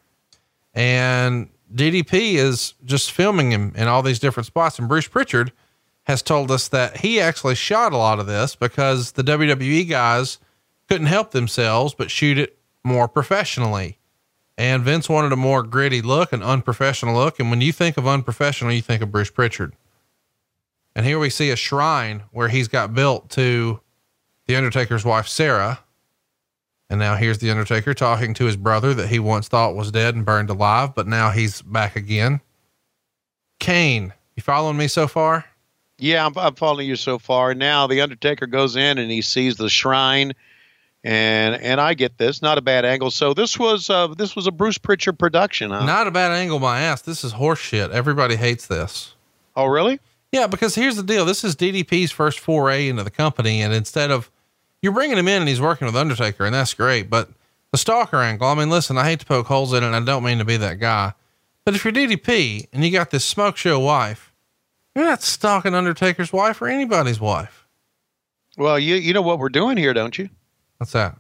And 0.75 1.49
DDP 1.75 2.35
is 2.35 2.75
just 2.85 3.11
filming 3.11 3.51
him 3.51 3.73
in 3.75 3.89
all 3.89 4.03
these 4.03 4.19
different 4.19 4.47
spots. 4.47 4.79
And 4.79 4.89
Bruce 4.89 5.09
Pritchard 5.09 5.53
has 6.05 6.23
told 6.23 6.51
us 6.51 6.69
that 6.69 6.99
he 6.99 7.21
actually 7.21 7.55
shot 7.55 7.93
a 7.93 7.97
lot 7.97 8.21
of 8.21 8.27
this 8.27 8.55
because 8.55 9.13
the 9.13 9.25
WWE 9.25 9.89
guys 9.89 10.39
couldn't 10.89 11.09
help 11.09 11.33
themselves 11.33 11.95
but 11.95 12.11
shoot 12.11 12.39
it 12.39 12.59
more 12.85 13.09
professionally. 13.09 13.99
And 14.59 14.83
Vince 14.83 15.09
wanted 15.09 15.33
a 15.33 15.37
more 15.37 15.63
gritty 15.63 16.01
look, 16.01 16.33
an 16.33 16.43
unprofessional 16.43 17.15
look. 17.15 17.41
And 17.41 17.51
when 17.51 17.61
you 17.61 17.73
think 17.73 17.97
of 17.97 18.07
unprofessional, 18.07 18.73
you 18.73 18.83
think 18.83 19.03
of 19.03 19.11
Bruce 19.11 19.31
Pritchard. 19.31 19.73
And 20.95 21.05
here 21.05 21.19
we 21.19 21.29
see 21.29 21.51
a 21.51 21.57
shrine 21.57 22.23
where 22.31 22.49
he's 22.49 22.69
got 22.69 22.95
built 22.95 23.29
to 23.31 23.81
the 24.47 24.57
Undertaker's 24.57 25.05
wife, 25.05 25.27
Sara. 25.27 25.81
And 26.89 27.01
now 27.01 27.17
here's 27.17 27.39
the 27.39 27.51
Undertaker 27.51 27.95
talking 27.95 28.33
to 28.35 28.45
his 28.45 28.57
brother 28.57 28.95
that 28.95 29.09
he 29.09 29.19
once 29.19 29.49
thought 29.49 29.75
was 29.75 29.91
dead 29.91 30.15
and 30.15 30.25
burned 30.25 30.51
alive, 30.51 30.95
but 30.95 31.07
now 31.09 31.31
he's 31.31 31.63
back 31.63 31.97
again. 31.97 32.41
Kane, 33.59 34.13
you 34.37 34.43
following 34.43 34.77
me 34.77 34.87
so 34.87 35.09
far? 35.09 35.45
Yeah, 35.99 36.27
I'm, 36.27 36.37
I'm 36.37 36.55
following 36.55 36.87
you 36.87 36.97
so 36.97 37.19
far. 37.19 37.55
Now 37.55 37.87
the 37.87 38.03
Undertaker 38.03 38.47
goes 38.47 38.77
in 38.77 38.99
and 38.99 39.11
he 39.11 39.23
sees 39.23 39.57
the 39.57 39.69
shrine, 39.69 40.35
and 41.03 41.55
and 41.55 41.81
I 41.81 41.95
get 41.95 42.19
this, 42.19 42.43
not 42.43 42.59
a 42.59 42.63
bad 42.63 42.85
angle. 42.85 43.11
So 43.11 43.33
this 43.35 43.59
was 43.59 43.89
uh, 43.89 44.09
this 44.09 44.37
was 44.37 44.47
a 44.47 44.53
Bruce 44.53 44.79
Pritchard 44.79 45.19
production, 45.19 45.71
huh? 45.71 45.87
Not 45.87 46.07
a 46.07 46.11
bad 46.11 46.33
angle, 46.33 46.61
my 46.61 46.81
ass. 46.81 47.03
This 47.03 47.25
is 47.25 47.33
horseshit. 47.33 47.91
Everybody 47.91 48.37
hates 48.37 48.67
this. 48.67 49.15
Oh, 49.57 49.67
really? 49.67 49.99
Yeah, 50.33 50.47
because 50.47 50.75
here's 50.75 50.97
the 50.97 51.03
deal. 51.03 51.25
This 51.25 51.45
is 51.45 51.57
DDP's 51.57 52.11
first 52.11 52.41
foray 52.41 52.89
into 52.89 53.03
the 53.03 53.11
company, 53.11 53.63
and 53.63 53.73
instead 53.73 54.11
of 54.11 54.31
you're 54.87 54.95
bringing 54.95 55.19
him 55.19 55.27
in 55.27 55.43
and 55.43 55.49
he's 55.49 55.61
working 55.61 55.87
with 55.87 55.97
Undertaker, 55.97 56.45
and 56.45 56.55
that's 56.55 56.73
great. 56.73 57.11
But 57.11 57.29
the 57.73 57.79
stalker 57.79 58.19
angle, 58.19 58.47
I 58.47 58.55
mean, 58.55 58.71
listen, 58.71 58.97
I 58.97 59.03
hate 59.03 59.19
to 59.19 59.27
poke 59.27 59.49
holes 59.49 59.73
in 59.73 59.83
it, 59.83 59.87
and 59.89 59.97
I 59.97 60.01
don't 60.01 60.23
mean 60.23 60.39
to 60.39 60.45
be 60.45 60.57
that 60.59 60.79
guy. 60.79 61.13
But 61.65 61.75
if 61.75 61.85
you're 61.85 61.93
DDP 61.93 62.69
and 62.73 62.85
you 62.85 62.93
got 62.93 63.11
this 63.11 63.25
smoke 63.25 63.57
show 63.57 63.81
wife, 63.81 64.33
you're 64.95 65.05
not 65.05 65.23
stalking 65.23 65.75
Undertaker's 65.75 66.33
wife 66.33 66.63
or 66.63 66.69
anybody's 66.69 67.19
wife. 67.19 67.67
Well, 68.57 68.79
you 68.79 68.95
you 68.95 69.13
know 69.13 69.23
what 69.23 69.41
we're 69.41 69.49
doing 69.49 69.77
here, 69.77 69.93
don't 69.93 70.17
you? 70.17 70.29
What's 70.79 70.93
that? 70.93 71.19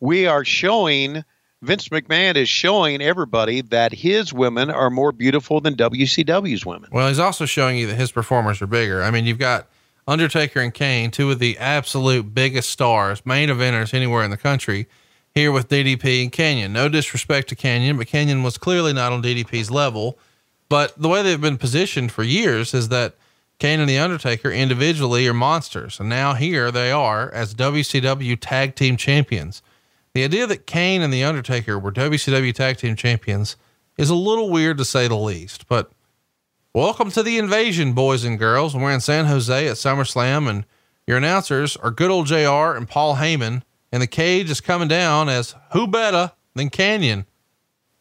We 0.00 0.26
are 0.26 0.44
showing 0.44 1.24
Vince 1.62 1.88
McMahon 1.88 2.36
is 2.36 2.50
showing 2.50 3.00
everybody 3.00 3.62
that 3.62 3.94
his 3.94 4.34
women 4.34 4.70
are 4.70 4.90
more 4.90 5.12
beautiful 5.12 5.62
than 5.62 5.74
WCW's 5.74 6.66
women. 6.66 6.90
Well, 6.92 7.08
he's 7.08 7.18
also 7.18 7.46
showing 7.46 7.78
you 7.78 7.86
that 7.86 7.96
his 7.96 8.12
performers 8.12 8.60
are 8.60 8.66
bigger. 8.66 9.02
I 9.02 9.10
mean, 9.10 9.24
you've 9.24 9.38
got 9.38 9.66
Undertaker 10.08 10.60
and 10.60 10.72
Kane, 10.72 11.10
two 11.10 11.30
of 11.30 11.38
the 11.38 11.58
absolute 11.58 12.34
biggest 12.34 12.70
stars, 12.70 13.24
main 13.26 13.50
eventers 13.50 13.92
anywhere 13.92 14.24
in 14.24 14.30
the 14.30 14.38
country, 14.38 14.86
here 15.34 15.52
with 15.52 15.68
DDP 15.68 16.22
and 16.22 16.32
Kanyon. 16.32 16.72
No 16.72 16.88
disrespect 16.88 17.50
to 17.50 17.54
Kanyon, 17.54 17.98
but 17.98 18.06
Kanyon 18.06 18.42
was 18.42 18.56
clearly 18.56 18.94
not 18.94 19.12
on 19.12 19.22
DDP's 19.22 19.70
level. 19.70 20.18
But 20.70 20.98
the 21.00 21.08
way 21.08 21.22
they've 21.22 21.40
been 21.40 21.58
positioned 21.58 22.10
for 22.10 22.22
years 22.22 22.72
is 22.72 22.88
that 22.88 23.16
Kane 23.58 23.80
and 23.80 23.88
The 23.88 23.98
Undertaker 23.98 24.50
individually 24.50 25.28
are 25.28 25.34
monsters. 25.34 26.00
And 26.00 26.08
now 26.08 26.32
here 26.32 26.70
they 26.70 26.90
are 26.90 27.30
as 27.32 27.54
WCW 27.54 28.38
tag 28.40 28.76
team 28.76 28.96
champions. 28.96 29.62
The 30.14 30.24
idea 30.24 30.46
that 30.46 30.66
Kane 30.66 31.02
and 31.02 31.12
The 31.12 31.24
Undertaker 31.24 31.78
were 31.78 31.92
WCW 31.92 32.54
tag 32.54 32.78
team 32.78 32.96
champions 32.96 33.56
is 33.98 34.08
a 34.08 34.14
little 34.14 34.48
weird 34.48 34.78
to 34.78 34.84
say 34.86 35.06
the 35.06 35.16
least, 35.16 35.68
but 35.68 35.92
welcome 36.74 37.10
to 37.10 37.22
the 37.22 37.38
invasion, 37.38 37.92
boys 37.92 38.24
and 38.24 38.38
girls. 38.38 38.74
We're 38.74 38.92
in 38.92 39.00
San 39.00 39.26
Jose 39.26 39.68
at 39.68 39.76
SummerSlam 39.76 40.48
and 40.48 40.64
your 41.06 41.16
announcers 41.16 41.76
are 41.76 41.90
good 41.90 42.10
old 42.10 42.26
JR 42.26 42.76
and 42.76 42.88
Paul 42.88 43.16
Heyman. 43.16 43.62
And 43.90 44.02
the 44.02 44.06
cage 44.06 44.50
is 44.50 44.60
coming 44.60 44.88
down 44.88 45.30
as 45.30 45.54
who 45.72 45.86
better 45.86 46.32
than 46.54 46.68
Kanyon? 46.68 47.24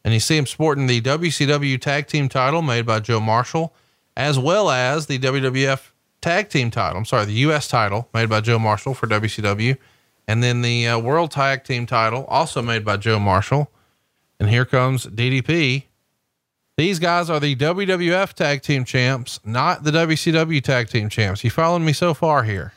And 0.04 0.14
you 0.14 0.20
see 0.20 0.38
him 0.38 0.46
sporting 0.46 0.88
the 0.88 1.02
WCW 1.02 1.80
tag 1.80 2.08
team 2.08 2.28
title 2.28 2.62
made 2.62 2.86
by 2.86 3.00
Joe 3.00 3.22
Marshall, 3.22 3.74
as 4.18 4.38
well 4.38 4.70
as 4.70 5.06
the 5.06 5.20
WWF 5.20 5.92
tag 6.20 6.50
team 6.50 6.70
title. 6.70 6.98
I'm 6.98 7.06
sorry, 7.06 7.26
the 7.26 7.34
US 7.34 7.70
title 7.70 8.10
made 8.14 8.30
by 8.30 8.42
Joe 8.42 8.60
Marshall 8.60 8.94
for 8.94 9.08
WCW. 9.08 9.78
And 10.28 10.44
then 10.44 10.62
the 10.62 10.88
uh, 10.88 11.00
world 11.00 11.32
tag 11.32 11.64
team 11.64 11.86
title 11.86 12.26
also 12.26 12.62
made 12.62 12.84
by 12.84 12.98
Joe 12.98 13.20
Marshall. 13.20 13.72
And 14.40 14.50
here 14.50 14.66
comes 14.66 15.06
DDP. 15.06 15.86
These 16.78 17.00
guys 17.00 17.32
are 17.32 17.40
the 17.40 17.56
WWF 17.56 18.34
tag 18.34 18.62
team 18.62 18.86
champs, 18.86 19.40
not 19.44 19.84
the 19.84 19.90
WCW 19.90 20.62
tag 20.62 20.90
team 20.90 21.10
champs. 21.10 21.44
You 21.44 21.50
following 21.50 21.84
me 21.84 21.92
so 21.92 22.14
far 22.14 22.44
here? 22.44 22.72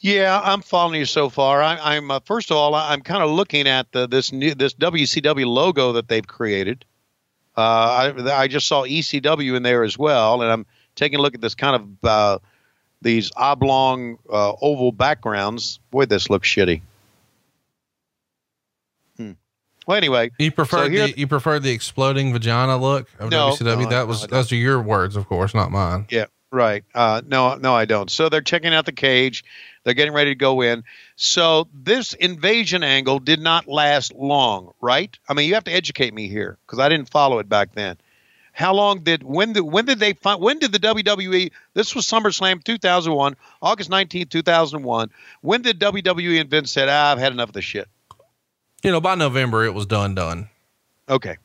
Yeah, 0.00 0.38
I'm 0.44 0.60
following 0.60 1.00
you 1.00 1.06
so 1.06 1.30
far. 1.30 1.62
I, 1.62 1.78
I'm 1.80 2.10
uh, 2.10 2.20
first 2.20 2.50
of 2.50 2.58
all, 2.58 2.74
I'm 2.74 3.00
kind 3.00 3.22
of 3.22 3.30
looking 3.30 3.66
at 3.66 3.90
the, 3.92 4.06
this 4.06 4.32
new 4.32 4.54
this 4.54 4.74
WCW 4.74 5.46
logo 5.46 5.92
that 5.92 6.08
they've 6.08 6.26
created. 6.26 6.84
Uh, 7.56 8.12
I, 8.22 8.42
I 8.42 8.48
just 8.48 8.68
saw 8.68 8.84
ECW 8.84 9.56
in 9.56 9.62
there 9.62 9.82
as 9.82 9.96
well, 9.96 10.42
and 10.42 10.52
I'm 10.52 10.66
taking 10.94 11.18
a 11.18 11.22
look 11.22 11.34
at 11.34 11.40
this 11.40 11.54
kind 11.54 11.76
of 11.76 12.04
uh, 12.06 12.38
these 13.00 13.32
oblong 13.34 14.18
uh, 14.28 14.52
oval 14.60 14.92
backgrounds. 14.92 15.80
Boy, 15.90 16.04
this 16.04 16.28
looks 16.28 16.46
shitty. 16.46 16.82
Well, 19.86 19.96
anyway, 19.96 20.30
You 20.38 20.50
prefer 20.52 20.84
so 20.84 20.90
here- 20.90 21.08
the 21.08 21.18
you 21.18 21.26
prefer 21.26 21.58
the 21.58 21.70
exploding 21.70 22.32
vagina 22.32 22.76
look 22.76 23.08
of 23.18 23.30
No, 23.30 23.50
WCW? 23.50 23.84
no, 23.84 23.90
that 23.90 24.06
was 24.08 24.20
don't. 24.20 24.30
those 24.30 24.52
are 24.52 24.56
your 24.56 24.80
words, 24.80 25.16
of 25.16 25.26
course, 25.28 25.54
not 25.54 25.70
mine. 25.70 26.06
Yeah, 26.10 26.26
right. 26.50 26.84
Uh, 26.94 27.22
no, 27.26 27.56
no, 27.56 27.74
I 27.74 27.84
don't. 27.84 28.10
So 28.10 28.28
they're 28.28 28.40
checking 28.42 28.72
out 28.74 28.86
the 28.86 28.92
cage. 28.92 29.44
They're 29.84 29.94
getting 29.94 30.14
ready 30.14 30.30
to 30.30 30.36
go 30.36 30.60
in. 30.60 30.84
So 31.16 31.66
this 31.74 32.12
invasion 32.12 32.84
angle 32.84 33.18
did 33.18 33.40
not 33.40 33.66
last 33.66 34.14
long, 34.14 34.72
right? 34.80 35.16
I 35.28 35.34
mean, 35.34 35.48
you 35.48 35.54
have 35.54 35.64
to 35.64 35.72
educate 35.72 36.14
me 36.14 36.28
here 36.28 36.58
because 36.66 36.78
I 36.78 36.88
didn't 36.88 37.10
follow 37.10 37.40
it 37.40 37.48
back 37.48 37.74
then. 37.74 37.96
How 38.54 38.74
long 38.74 39.00
did 39.00 39.22
when 39.24 39.54
did 39.54 39.62
when 39.62 39.86
did 39.86 39.98
they 39.98 40.12
find 40.12 40.40
when 40.40 40.58
did 40.58 40.72
the 40.72 40.78
WWE 40.78 41.50
this 41.72 41.94
was 41.94 42.04
SummerSlam 42.06 42.62
2001 42.62 43.34
August 43.62 43.90
19th 43.90 44.28
2001 44.28 45.08
when 45.40 45.62
did 45.62 45.80
WWE 45.80 46.38
and 46.38 46.50
Vince 46.50 46.70
said 46.70 46.86
ah, 46.90 47.12
I've 47.12 47.18
had 47.18 47.32
enough 47.32 47.48
of 47.48 47.54
this 47.54 47.64
shit 47.64 47.88
You 48.82 48.90
know, 48.90 49.00
by 49.00 49.14
November 49.14 49.64
it 49.64 49.74
was 49.74 49.86
done 49.86 50.14
done. 50.14 50.48
okay 51.08 51.36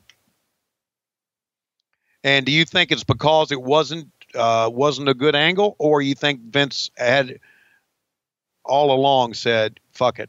and 2.24 2.44
do 2.44 2.52
you 2.52 2.64
think 2.64 2.90
it's 2.90 3.04
because 3.04 3.52
it 3.52 3.62
wasn't 3.62 4.08
uh, 4.34 4.68
wasn't 4.72 5.08
a 5.08 5.14
good 5.14 5.34
angle 5.34 5.74
or 5.78 6.02
you 6.02 6.14
think 6.14 6.40
Vince 6.40 6.90
had 6.98 7.38
all 8.64 8.92
along 8.92 9.34
said 9.34 9.80
fuck 9.92 10.18
it 10.18 10.28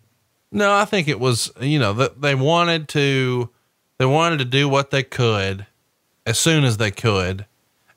No, 0.52 0.73
I 0.73 0.86
think 0.86 1.07
it 1.07 1.19
was, 1.19 1.52
you 1.60 1.77
know, 1.80 1.94
that 1.94 2.22
they 2.22 2.34
wanted 2.36 2.88
to, 2.90 3.49
they 3.98 4.06
wanted 4.06 4.40
to 4.40 4.45
do 4.45 4.68
what 4.69 4.90
they 4.91 5.03
could 5.03 5.65
as 6.26 6.40
soon 6.40 6.64
as 6.64 6.77
they 6.77 6.91
could. 6.91 7.45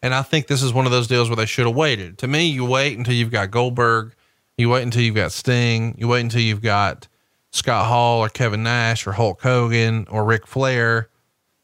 And 0.02 0.12
I 0.12 0.22
think 0.22 0.48
this 0.48 0.62
is 0.62 0.72
one 0.72 0.84
of 0.84 0.92
those 0.92 1.06
deals 1.06 1.28
where 1.30 1.36
they 1.36 1.46
should 1.46 1.66
have 1.66 1.76
waited. 1.76 2.18
To 2.18 2.26
me, 2.26 2.46
you 2.48 2.64
wait 2.64 2.98
until 2.98 3.14
you've 3.14 3.30
got 3.30 3.50
Goldberg, 3.52 4.14
you 4.58 4.68
wait 4.68 4.82
until 4.82 5.02
you've 5.02 5.14
got 5.14 5.32
Sting, 5.32 5.94
you 5.96 6.08
wait 6.08 6.20
until 6.22 6.40
you've 6.40 6.60
got 6.62 7.06
Scott 7.52 7.86
Hall 7.86 8.24
or 8.24 8.28
Kevin 8.28 8.62
Nash 8.62 9.06
or 9.06 9.12
Hulk 9.12 9.40
Hogan 9.42 10.06
or 10.10 10.24
Ric 10.24 10.46
Flair. 10.46 11.08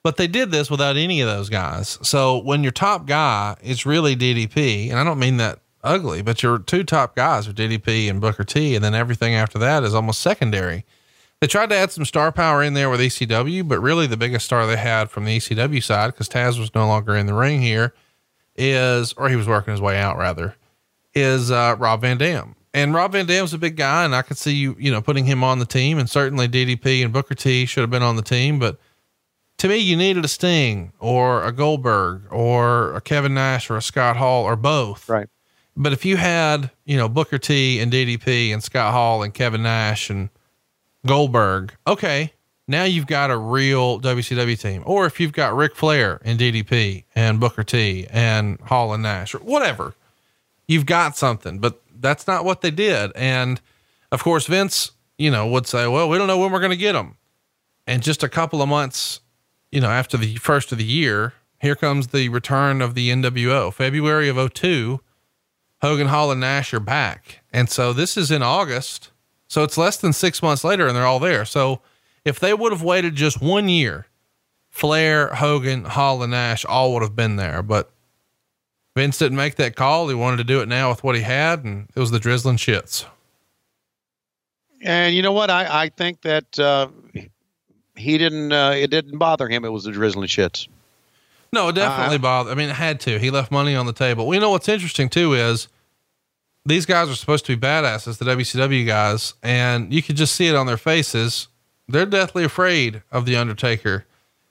But 0.05 0.17
they 0.17 0.29
did 0.29 0.51
this 0.51 0.71
without 0.71 0.97
any 0.97 1.21
of 1.21 1.29
those 1.29 1.49
guys. 1.49 1.99
So 2.03 2.39
when 2.39 2.63
your 2.63 2.73
top 2.73 3.07
guy 3.07 3.57
is 3.63 3.85
really 3.85 4.15
DDP, 4.15 4.91
and 4.91 4.99
I 4.99 5.05
don't 5.05 5.19
mean 5.19 5.39
that 5.39 5.59
ugly, 5.83 6.23
but 6.23 6.43
your 6.43 6.59
two 6.59 6.85
top 6.85 7.17
guys 7.17 7.49
are 7.49 7.53
DDP 7.53 8.09
and 8.09 8.21
Booker 8.21 8.45
T, 8.45 8.75
and 8.75 8.85
then 8.85 8.95
everything 8.95 9.35
after 9.35 9.59
that 9.59 9.83
is 9.83 9.95
almost 9.95 10.21
secondary. 10.21 10.85
They 11.41 11.47
tried 11.47 11.71
to 11.71 11.77
add 11.77 11.93
some 11.93 12.05
star 12.05 12.33
power 12.33 12.63
in 12.63 12.75
there 12.75 12.91
with 12.91 13.01
ECW, 13.01 13.67
but 13.67 13.81
really 13.81 14.07
the 14.07 14.17
biggest 14.17 14.45
star 14.47 14.67
they 14.67 14.77
had 14.77 15.11
from 15.11 15.25
the 15.25 15.37
ECW 15.37 15.83
side, 15.83 16.09
because 16.09 16.29
Taz 16.29 16.59
was 16.59 16.75
no 16.75 16.87
longer 16.87 17.17
in 17.17 17.27
the 17.27 17.35
ring 17.35 17.63
here, 17.63 17.95
is, 18.57 19.13
or 19.15 19.29
he 19.29 19.37
was 19.37 19.47
working 19.47 19.73
his 19.73 19.81
way 19.81 19.99
out 19.99 20.19
rather, 20.19 20.57
is 21.15 21.51
uh, 21.51 21.77
Rob 21.79 22.01
Van 22.01 22.19
Dam. 22.19 22.57
And 22.79 22.95
Rob 22.95 23.11
Van 23.11 23.27
Dam's 23.27 23.53
a 23.53 23.59
big 23.59 23.77
guy, 23.77 24.05
and 24.05 24.15
I 24.15 24.23
could 24.23 24.39
see 24.39 24.55
you, 24.55 24.77
you 24.79 24.93
know, 24.93 25.03
putting 25.03 25.25
him 25.25 25.43
on 25.43 25.59
the 25.59 25.67
team. 25.67 25.99
And 25.99 26.09
certainly 26.09 26.47
DDP 26.47 27.03
and 27.03 27.13
Booker 27.13 27.35
T 27.35 27.67
should 27.67 27.81
have 27.81 27.91
been 27.91 28.05
on 28.05 28.15
the 28.15 28.23
team. 28.23 28.61
But 28.61 28.79
to 29.59 29.69
me, 29.69 29.79
you 29.79 29.97
needed 29.97 30.25
a 30.25 30.29
Sting 30.29 30.93
or 31.01 31.43
a 31.43 31.51
Goldberg 31.51 32.23
or 32.31 32.95
a 32.95 33.01
Kevin 33.01 33.35
Nash 33.35 33.69
or 33.69 33.77
a 33.77 33.83
Scott 33.83 34.17
Hall 34.17 34.45
or 34.45 34.55
both. 34.55 35.09
Right. 35.09 35.29
But 35.77 35.93
if 35.93 36.05
you 36.05 36.19
had, 36.19 36.71
you 36.85 36.97
know, 36.97 37.09
Booker 37.09 37.39
T 37.39 37.81
and 37.81 37.93
DDP 37.93 38.53
and 38.53 38.63
Scott 38.63 38.93
Hall 38.93 39.25
and 39.25 39.35
Kevin 39.35 39.65
Nash 39.65 40.09
and 40.09 40.29
Goldberg, 41.05 41.75
okay, 41.85 42.33
now 42.69 42.85
you've 42.85 43.09
got 43.09 43.33
a 43.33 43.37
real 43.37 44.01
WCW 44.01 44.61
team. 44.61 44.85
Or 44.87 45.05
if 45.05 45.19
you've 45.19 45.33
got 45.33 45.57
Ric 45.57 45.75
Flair 45.75 46.21
and 46.25 46.39
DDP 46.39 47.05
and 47.17 47.41
Booker 47.41 47.65
T 47.65 48.07
and 48.11 48.61
Hall 48.61 48.93
and 48.95 49.03
Nash 49.03 49.35
or 49.35 49.39
whatever, 49.39 49.95
you've 50.69 50.87
got 50.87 51.17
something. 51.17 51.59
But 51.59 51.83
that's 52.01 52.27
not 52.27 52.45
what 52.45 52.61
they 52.61 52.71
did. 52.71 53.13
And 53.15 53.61
of 54.13 54.23
course, 54.23 54.47
Vince, 54.47 54.93
you 55.17 55.31
know, 55.31 55.47
would 55.49 55.67
say, 55.67 55.87
well, 55.87 56.09
we 56.09 56.19
don't 56.19 56.27
know 56.27 56.39
when 56.39 56.53
we're 56.53 56.61
going 56.61 56.71
to 56.71 56.77
get 56.77 56.93
them. 56.93 57.17
And 57.87 58.03
just 58.03 58.23
a 58.23 58.29
couple 58.29 58.63
of 58.63 58.69
months, 58.69 59.21
you 59.73 59.81
know, 59.81 59.91
after 59.91 60.17
the 60.17 60.37
first 60.37 60.73
of 60.73 60.79
the 60.79 60.85
year, 60.85 61.35
here 61.61 61.75
comes 61.75 62.09
the 62.09 62.29
return 62.29 62.81
of 62.81 62.95
the 62.95 63.11
NWO, 63.11 63.73
February 63.73 64.29
of 64.29 64.53
02. 64.53 65.01
Hogan, 65.81 66.09
Hall, 66.09 66.31
and 66.33 66.41
Nash 66.41 66.75
are 66.75 66.81
back. 66.81 67.41
And 67.53 67.71
so 67.71 67.93
this 67.93 68.17
is 68.17 68.31
in 68.31 68.43
August. 68.43 69.11
So 69.47 69.63
it's 69.63 69.79
less 69.79 69.97
than 69.97 70.13
six 70.13 70.43
months 70.43 70.65
later 70.65 70.87
and 70.87 70.97
they're 70.97 71.07
all 71.07 71.21
there. 71.21 71.45
So 71.45 71.81
if 72.25 72.41
they 72.41 72.53
would 72.53 72.73
have 72.73 72.83
waited 72.83 73.15
just 73.15 73.41
one 73.41 73.69
year, 73.69 74.07
Flair, 74.69 75.29
Hogan, 75.35 75.85
Hall, 75.85 76.23
and 76.23 76.33
Nash 76.33 76.65
all 76.65 76.93
would 76.93 77.03
have 77.03 77.17
been 77.17 77.37
there. 77.37 77.63
But 77.63 77.91
Vince 78.99 79.17
didn't 79.19 79.37
make 79.37 79.55
that 79.57 79.77
call. 79.77 80.09
He 80.09 80.15
wanted 80.15 80.39
to 80.39 80.45
do 80.45 80.61
it 80.61 80.69
now 80.69 80.91
with 80.91 81.05
what 81.05 81.15
he 81.15 81.23
had, 81.23 81.63
and 81.65 81.89
it 81.95 82.01
was 82.01 82.11
the 82.11 82.19
drizzling 82.19 82.57
shits. 82.57 83.05
and 84.83 85.15
you 85.15 85.23
know 85.23 85.33
what 85.33 85.51
I 85.51 85.85
I 85.85 85.89
think 85.89 86.23
that 86.23 86.59
uh, 86.59 86.89
he 87.97 88.19
didn't 88.19 88.53
uh, 88.53 88.73
it 88.77 88.91
didn't 88.91 89.19
bother 89.19 89.49
him 89.49 89.65
it 89.65 89.71
was 89.73 89.85
the 89.85 89.93
drizzling 89.93 90.29
shits 90.29 90.69
No, 91.53 91.69
it 91.69 91.75
definitely 91.75 92.17
Uh-huh. 92.17 92.23
bothered. 92.23 92.53
I 92.53 92.55
mean, 92.57 92.69
it 92.69 92.77
had 92.77 93.01
to. 93.01 93.19
He 93.19 93.31
left 93.31 93.51
money 93.51 93.75
on 93.75 93.87
the 93.87 93.93
table. 93.93 94.27
We 94.27 94.39
know 94.39 94.51
what's 94.51 94.69
interesting 94.69 95.09
too 95.09 95.33
is 95.35 95.69
these 96.67 96.85
guys 96.87 97.09
are 97.09 97.15
supposed 97.17 97.47
to 97.47 97.57
be 97.57 97.61
badasses, 97.67 98.19
the 98.19 98.25
WCW 98.27 98.85
guys, 98.87 99.35
and 99.43 99.93
you 99.95 100.03
could 100.03 100.17
just 100.17 100.35
see 100.35 100.49
it 100.49 100.55
on 100.55 100.67
their 100.67 100.77
faces. 100.77 101.49
They're 101.89 102.05
deathly 102.05 102.45
afraid 102.45 103.03
of 103.11 103.25
the 103.25 103.37
Undertaker 103.37 104.05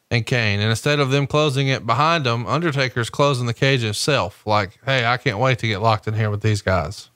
and 0.10 0.26
Kane. 0.26 0.60
And 0.60 0.70
instead 0.70 1.00
of 1.00 1.12
them 1.12 1.28
closing 1.28 1.68
it 1.68 1.86
behind 1.86 2.26
them, 2.26 2.46
Undertaker's 2.48 3.10
closing 3.10 3.46
the 3.46 3.54
cage 3.54 3.82
himself. 3.82 4.46
Like, 4.46 4.80
hey, 4.86 5.06
I 5.06 5.18
can't 5.18 5.40
wait 5.40 5.60
to 5.60 5.68
get 5.68 5.82
locked 5.82 6.08
in 6.08 6.14
here 6.14 6.30
with 6.30 6.42
these 6.42 6.62
guys. 6.62 7.10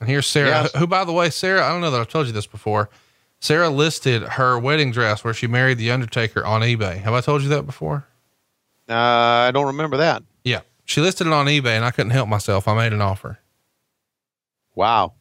And 0.00 0.08
here's 0.08 0.26
Sara, 0.26 0.48
Yes. 0.48 0.72
who, 0.72 0.80
who, 0.80 0.86
by 0.86 1.04
the 1.04 1.12
way, 1.12 1.30
Sara, 1.30 1.64
I 1.64 1.70
don't 1.70 1.80
know 1.80 1.90
that 1.90 2.00
I've 2.00 2.08
told 2.08 2.26
you 2.26 2.32
this 2.32 2.46
before. 2.46 2.90
Sara 3.40 3.68
listed 3.68 4.22
her 4.22 4.58
wedding 4.58 4.90
dress 4.92 5.24
where 5.24 5.34
she 5.34 5.46
married 5.46 5.78
the 5.78 5.90
Undertaker 5.90 6.44
on 6.44 6.60
eBay. 6.62 6.98
Have 6.98 7.14
I 7.14 7.20
told 7.20 7.42
you 7.42 7.48
that 7.50 7.66
before? 7.66 8.06
Uh, 8.88 8.94
I 8.94 9.50
don't 9.52 9.66
remember 9.66 9.96
that. 9.98 10.22
Yeah. 10.44 10.60
She 10.84 11.00
listed 11.00 11.26
it 11.28 11.32
on 11.32 11.46
eBay 11.46 11.76
and 11.76 11.84
I 11.84 11.90
couldn't 11.92 12.10
help 12.10 12.28
myself. 12.28 12.66
I 12.68 12.74
made 12.76 12.92
an 12.92 13.00
offer. 13.00 13.38
Wow. 14.74 15.14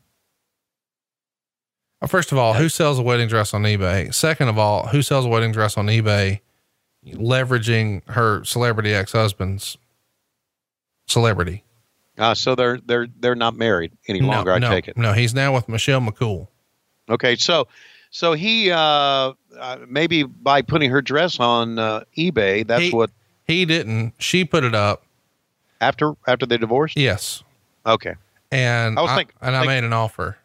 Uh, 2.01 2.07
First 2.07 2.31
of 2.31 2.37
all, 2.37 2.53
who 2.53 2.67
sells 2.69 2.97
a 2.99 3.01
wedding 3.03 3.27
dress 3.27 3.53
on 3.53 3.63
eBay? 3.63 4.13
Second 4.13 4.47
of 4.47 4.57
all, 4.57 4.87
who 4.87 5.01
sells 5.01 5.25
a 5.25 5.29
wedding 5.29 5.51
dress 5.51 5.77
on 5.77 5.87
eBay 5.87 6.39
leveraging 7.05 8.01
her 8.09 8.43
celebrity 8.43 8.93
ex-husband's 8.93 9.77
celebrity? 11.07 11.63
Uh, 12.17 12.33
so 12.35 12.55
they're 12.55 12.77
they're 12.85 13.07
they're 13.19 13.35
not 13.35 13.55
married 13.55 13.91
any 14.07 14.19
No, 14.19 14.27
longer. 14.27 14.51
I 14.53 14.59
no, 14.59 14.69
take 14.69 14.87
it. 14.87 14.97
No, 14.97 15.13
he's 15.13 15.33
now 15.33 15.53
with 15.53 15.67
Michelle 15.69 16.01
McCool. 16.01 16.47
Okay, 17.09 17.35
so 17.35 17.67
so 18.11 18.33
he 18.33 18.69
uh, 18.71 18.77
uh 18.77 19.77
maybe 19.87 20.23
by 20.23 20.61
putting 20.61 20.91
her 20.91 21.01
dress 21.01 21.39
on 21.39 21.79
uh, 21.79 22.03
eBay, 22.17 22.65
that's 22.67 22.83
He- 22.83 22.91
what 22.91 23.09
He 23.45 23.65
didn't. 23.65 24.13
She 24.19 24.43
put 24.45 24.63
it 24.63 24.75
up. 24.75 25.03
after 25.79 26.13
after 26.27 26.45
they 26.45 26.57
divorced. 26.57 26.97
Yes. 26.97 27.43
Okay. 27.85 28.15
And 28.51 28.99
I 28.99 29.01
was 29.01 29.11
think- 29.11 29.33
and 29.41 29.55
I 29.55 29.59
think- 29.61 29.69
made 29.69 29.83
an 29.83 29.93
offer. 29.93 30.37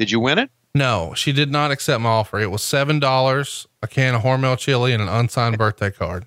Did 0.00 0.10
you 0.10 0.18
win 0.18 0.38
it? 0.38 0.50
No, 0.74 1.12
she 1.14 1.30
did 1.30 1.50
not 1.52 1.70
accept 1.70 2.00
my 2.00 2.08
offer. 2.08 2.40
It 2.40 2.50
was 2.50 2.62
seven 2.62 3.00
dollars, 3.00 3.68
a 3.82 3.86
can 3.86 4.14
of 4.14 4.22
Hormel 4.22 4.56
chili, 4.58 4.94
and 4.94 5.02
an 5.02 5.10
unsigned 5.10 5.58
birthday 5.58 5.90
card. 5.90 6.24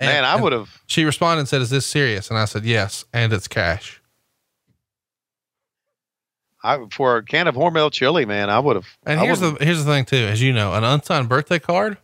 And- 0.00 0.08
Man, 0.08 0.24
I 0.24 0.36
would 0.40 0.52
have. 0.54 0.80
She 0.86 1.04
responded 1.04 1.40
and 1.40 1.48
said, 1.48 1.60
"Is 1.60 1.68
this 1.68 1.84
serious?" 1.84 2.30
And 2.30 2.38
I 2.38 2.46
said, 2.46 2.64
"Yes, 2.64 3.04
and 3.12 3.34
it's 3.34 3.46
cash." 3.48 4.00
I 6.62 6.78
for 6.90 7.18
a 7.18 7.22
can 7.22 7.48
of 7.48 7.54
Hormel 7.54 7.92
chili, 7.92 8.24
man, 8.24 8.48
I 8.48 8.58
would 8.58 8.76
have. 8.76 8.86
And 9.04 9.20
I 9.20 9.24
here's 9.26 9.40
the 9.40 9.52
here's 9.60 9.84
the 9.84 9.92
thing 9.92 10.06
too, 10.06 10.16
as 10.16 10.40
you 10.40 10.54
know, 10.54 10.72
an 10.72 10.84
unsigned 10.84 11.28
birthday 11.28 11.58
card, 11.58 11.98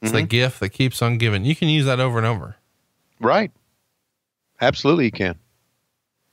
it's 0.00 0.12
the 0.12 0.22
Mhm. 0.22 0.28
gift 0.30 0.60
that 0.60 0.70
keeps 0.70 1.02
on 1.02 1.18
giving. 1.18 1.44
You 1.44 1.54
can 1.54 1.68
use 1.68 1.84
that 1.84 2.00
over 2.00 2.16
and 2.16 2.26
over. 2.26 2.56
right. 3.20 3.52
Absolutely, 4.62 5.04
you 5.06 5.10
can. 5.12 5.38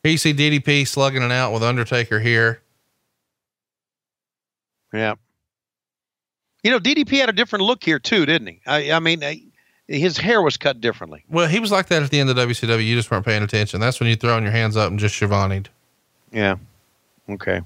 Here 0.07 0.13
you 0.13 0.17
see 0.17 0.33
DDP 0.33 0.87
slugging 0.87 1.21
it 1.21 1.33
out 1.33 1.51
with 1.51 1.63
Undertaker 1.63 2.21
here. 2.21 2.61
Yeah. 4.93 5.15
You 6.63 6.71
know, 6.71 6.79
DDP 6.79 7.19
had 7.19 7.27
a 7.27 7.33
different 7.33 7.65
look 7.65 7.83
here 7.83 7.99
too, 7.99 8.25
didn't 8.25 8.47
he? 8.47 8.61
I, 8.65 8.91
I 8.93 8.99
mean, 8.99 9.21
uh, 9.21 9.33
his 9.89 10.17
hair 10.17 10.41
was 10.41 10.55
cut 10.55 10.79
differently. 10.79 11.25
Well, 11.27 11.49
he 11.49 11.59
was 11.59 11.73
like 11.73 11.87
that 11.87 12.03
at 12.03 12.09
the 12.09 12.21
end 12.21 12.29
of 12.29 12.37
WCW. 12.37 12.87
You 12.87 12.95
just 12.95 13.11
weren't 13.11 13.25
paying 13.25 13.43
attention. 13.43 13.81
That's 13.81 13.99
when 13.99 14.07
you 14.07 14.15
throwing 14.15 14.43
your 14.43 14.53
hands 14.53 14.77
up 14.77 14.89
and 14.89 14.97
just 14.97 15.13
Schiavone'd. 15.13 15.67
Yeah. 16.31 16.55
Okay. 17.29 17.59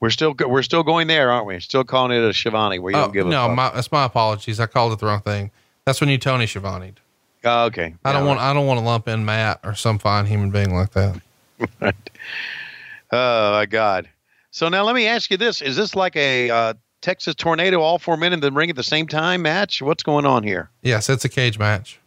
We're 0.00 0.10
still 0.10 0.36
we're 0.46 0.62
still 0.62 0.84
going 0.84 1.08
there, 1.08 1.32
aren't 1.32 1.46
we? 1.46 1.58
Still 1.58 1.82
calling 1.82 2.16
it 2.16 2.22
a 2.22 2.32
Schiavone 2.32 2.78
where 2.78 2.92
you 2.92 2.98
Oh, 2.98 3.06
don't 3.06 3.12
give 3.12 3.26
a 3.26 3.30
no, 3.30 3.48
my, 3.48 3.70
that's 3.70 3.90
my 3.90 4.04
apologies. 4.04 4.60
I 4.60 4.66
called 4.66 4.92
it 4.92 5.00
the 5.00 5.06
wrong 5.06 5.22
thing. 5.22 5.50
That's 5.86 6.00
when 6.00 6.08
you 6.08 6.18
Tony 6.18 6.46
Schiavone'd. 6.46 7.00
Oh, 7.44 7.66
okay. 7.66 7.94
I 8.04 8.12
don't 8.12 8.26
want 8.26 8.40
I 8.40 8.52
don't 8.52 8.66
want 8.66 8.80
to 8.80 8.84
lump 8.84 9.06
in 9.08 9.24
Matt 9.24 9.60
or 9.62 9.74
some 9.74 9.98
fine 9.98 10.26
human 10.26 10.50
being 10.50 10.74
like 10.74 10.90
that. 10.92 11.20
Oh 13.12 13.52
my 13.52 13.66
God. 13.66 14.08
So 14.50 14.68
now 14.68 14.82
let 14.82 14.96
me 14.96 15.06
ask 15.06 15.30
you 15.30 15.36
this: 15.36 15.62
Is 15.62 15.76
this 15.76 15.94
like 15.94 16.16
a 16.16 16.50
uh, 16.50 16.74
Texas 17.00 17.36
tornado, 17.36 17.80
all 17.80 17.98
four 17.98 18.16
men 18.16 18.32
in 18.32 18.40
the 18.40 18.50
ring 18.50 18.70
at 18.70 18.76
the 18.76 18.82
same 18.82 19.06
time 19.06 19.42
match? 19.42 19.80
What's 19.80 20.02
going 20.02 20.26
on 20.26 20.42
here? 20.42 20.70
Yes, 20.82 21.08
it's 21.08 21.24
a 21.24 21.28
cage 21.28 21.56
match. 21.58 22.00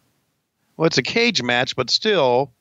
Well, 0.75 0.87
it's 0.87 0.97
a 0.97 1.03
cage 1.03 1.41
match, 1.41 1.77
but 1.77 1.89
still, 1.89 2.51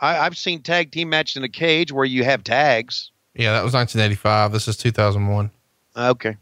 I, 0.00 0.18
I've 0.18 0.36
seen 0.36 0.62
tag 0.62 0.92
team 0.92 1.08
matches 1.08 1.36
in 1.36 1.44
a 1.44 1.48
cage 1.48 1.92
where 1.92 2.04
you 2.04 2.24
have 2.24 2.44
tags. 2.44 3.10
Yeah, 3.34 3.52
that 3.52 3.64
was 3.64 3.72
1985. 3.72 4.52
This 4.52 4.68
is 4.68 4.76
2001. 4.76 5.50
Okay. 5.96 6.36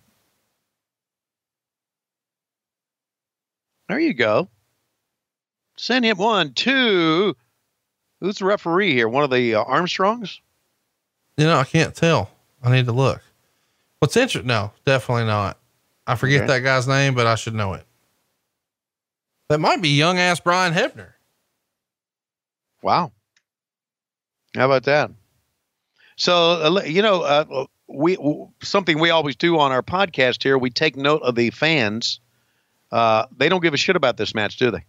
There 3.89 3.98
you 3.98 4.15
go. 4.15 4.48
Send 5.77 6.05
him 6.05 6.19
one, 6.19 6.52
two. 6.52 7.36
Who's 8.20 8.39
the 8.39 8.44
referee 8.44 8.93
here? 8.94 9.09
One 9.09 9.24
of 9.24 9.31
the 9.31 9.55
uh, 9.55 9.65
Armstrongs? 9.65 10.40
You 11.36 11.47
know, 11.47 11.56
I 11.59 11.65
can't 11.65 11.94
tell. 11.94 12.31
I 12.62 12.73
need 12.73 12.86
to 12.86 12.93
look. 12.93 13.23
What's 14.01 14.16
interesting? 14.16 14.48
No, 14.48 14.73
definitely 14.85 15.24
not. 15.27 15.59
I 16.06 16.16
forget 16.16 16.43
Okay. 16.43 16.47
that 16.48 16.60
guy's 16.60 16.89
name, 16.89 17.15
but 17.15 17.27
I 17.27 17.36
should 17.36 17.55
know 17.55 17.74
it. 17.74 17.85
That 19.48 19.60
might 19.60 19.81
be 19.81 19.90
young 19.90 20.19
ass 20.19 20.40
Brian 20.40 20.74
Hebner. 20.74 21.12
Wow. 22.82 23.12
How 24.55 24.66
about 24.66 24.85
that? 24.85 25.10
So, 26.16 26.35
uh, 26.35 26.82
you 26.85 27.02
know, 27.02 27.23
uh, 27.23 27.66
we 27.86 28.16
w- 28.16 28.48
something 28.62 28.98
we 28.98 29.10
always 29.10 29.36
do 29.36 29.59
on 29.59 29.70
our 29.73 29.82
podcast 29.82 30.43
here, 30.43 30.59
we 30.59 30.70
take 30.70 30.97
note 30.97 31.23
of 31.23 31.35
the 31.36 31.51
fans. 31.51 32.20
Uh, 32.90 33.27
they 33.36 33.48
don't 33.48 33.62
give 33.62 33.74
a 33.74 33.78
shit 33.78 33.97
about 33.97 34.16
this 34.16 34.35
match, 34.35 34.56
do 34.56 34.70
they? 34.70 34.85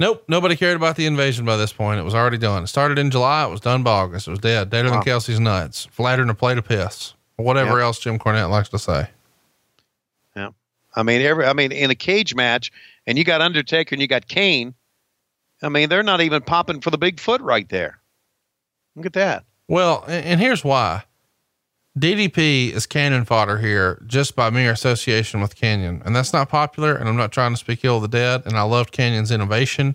Nope, 0.00 0.24
nobody 0.28 0.56
cared 0.56 0.76
about 0.76 0.96
the 0.96 1.06
invasion 1.06 1.44
by 1.44 1.56
this 1.56 1.72
point. 1.72 2.00
It 2.00 2.02
was 2.02 2.14
already 2.14 2.38
done. 2.38 2.64
It 2.64 2.66
started 2.66 2.98
in 2.98 3.10
July. 3.10 3.46
It 3.46 3.50
was 3.50 3.60
done 3.60 3.82
by 3.84 3.92
August. 3.92 4.26
It 4.26 4.30
was 4.30 4.40
dead, 4.40 4.70
deader 4.70 4.88
than 4.88 4.98
Wow. 4.98 5.04
Kelsey's 5.04 5.38
nuts, 5.38 5.86
flatter 5.92 6.22
than 6.22 6.30
a 6.30 6.34
plate 6.34 6.58
of 6.58 6.64
piss, 6.64 7.14
or 7.38 7.44
whatever 7.44 7.80
else 7.80 8.00
Jim 8.00 8.18
Cornette 8.18 8.50
likes 8.50 8.68
to 8.70 8.78
say. 8.78 9.08
Yeah. 10.34 10.48
I 10.96 11.04
mean, 11.04 11.20
every, 11.20 11.46
I 11.46 11.52
mean, 11.52 11.70
in 11.70 11.90
a 11.90 11.94
cage 11.94 12.34
match, 12.34 12.72
and 13.06 13.16
you 13.16 13.22
got 13.24 13.40
Undertaker 13.40 13.94
and 13.94 14.02
you 14.02 14.08
got 14.08 14.26
Kane. 14.26 14.74
I 15.62 15.68
mean, 15.68 15.88
they're 15.88 16.02
not 16.02 16.20
even 16.20 16.42
popping 16.42 16.80
for 16.80 16.90
the 16.90 16.98
big 16.98 17.20
foot 17.20 17.40
right 17.40 17.68
there. 17.68 18.00
Look 18.96 19.06
at 19.06 19.12
that. 19.14 19.44
Well, 19.68 20.04
and 20.08 20.40
here's 20.40 20.64
why. 20.64 21.04
DDP 21.98 22.72
is 22.72 22.86
cannon 22.86 23.24
fodder 23.24 23.58
here 23.58 24.02
just 24.06 24.34
by 24.34 24.50
mere 24.50 24.72
association 24.72 25.40
with 25.40 25.54
Kanyon. 25.54 26.02
And 26.04 26.14
that's 26.14 26.32
not 26.32 26.48
popular. 26.48 26.96
And 26.96 27.08
I'm 27.08 27.16
not 27.16 27.30
trying 27.30 27.52
to 27.52 27.56
speak 27.56 27.84
ill 27.84 27.96
of 27.96 28.02
the 28.02 28.08
dead. 28.08 28.42
And 28.46 28.56
I 28.56 28.62
loved 28.62 28.92
Kanyon's 28.92 29.30
innovation. 29.30 29.94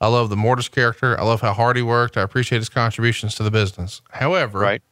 I 0.00 0.06
love 0.06 0.30
the 0.30 0.36
Mortis 0.36 0.68
character. 0.68 1.18
I 1.18 1.24
love 1.24 1.40
how 1.40 1.52
hard 1.52 1.76
he 1.76 1.82
worked. 1.82 2.16
I 2.16 2.22
appreciate 2.22 2.58
his 2.58 2.68
contributions 2.68 3.34
to 3.34 3.42
the 3.42 3.50
business. 3.50 4.00
However, 4.10 4.60
Right. 4.60 4.82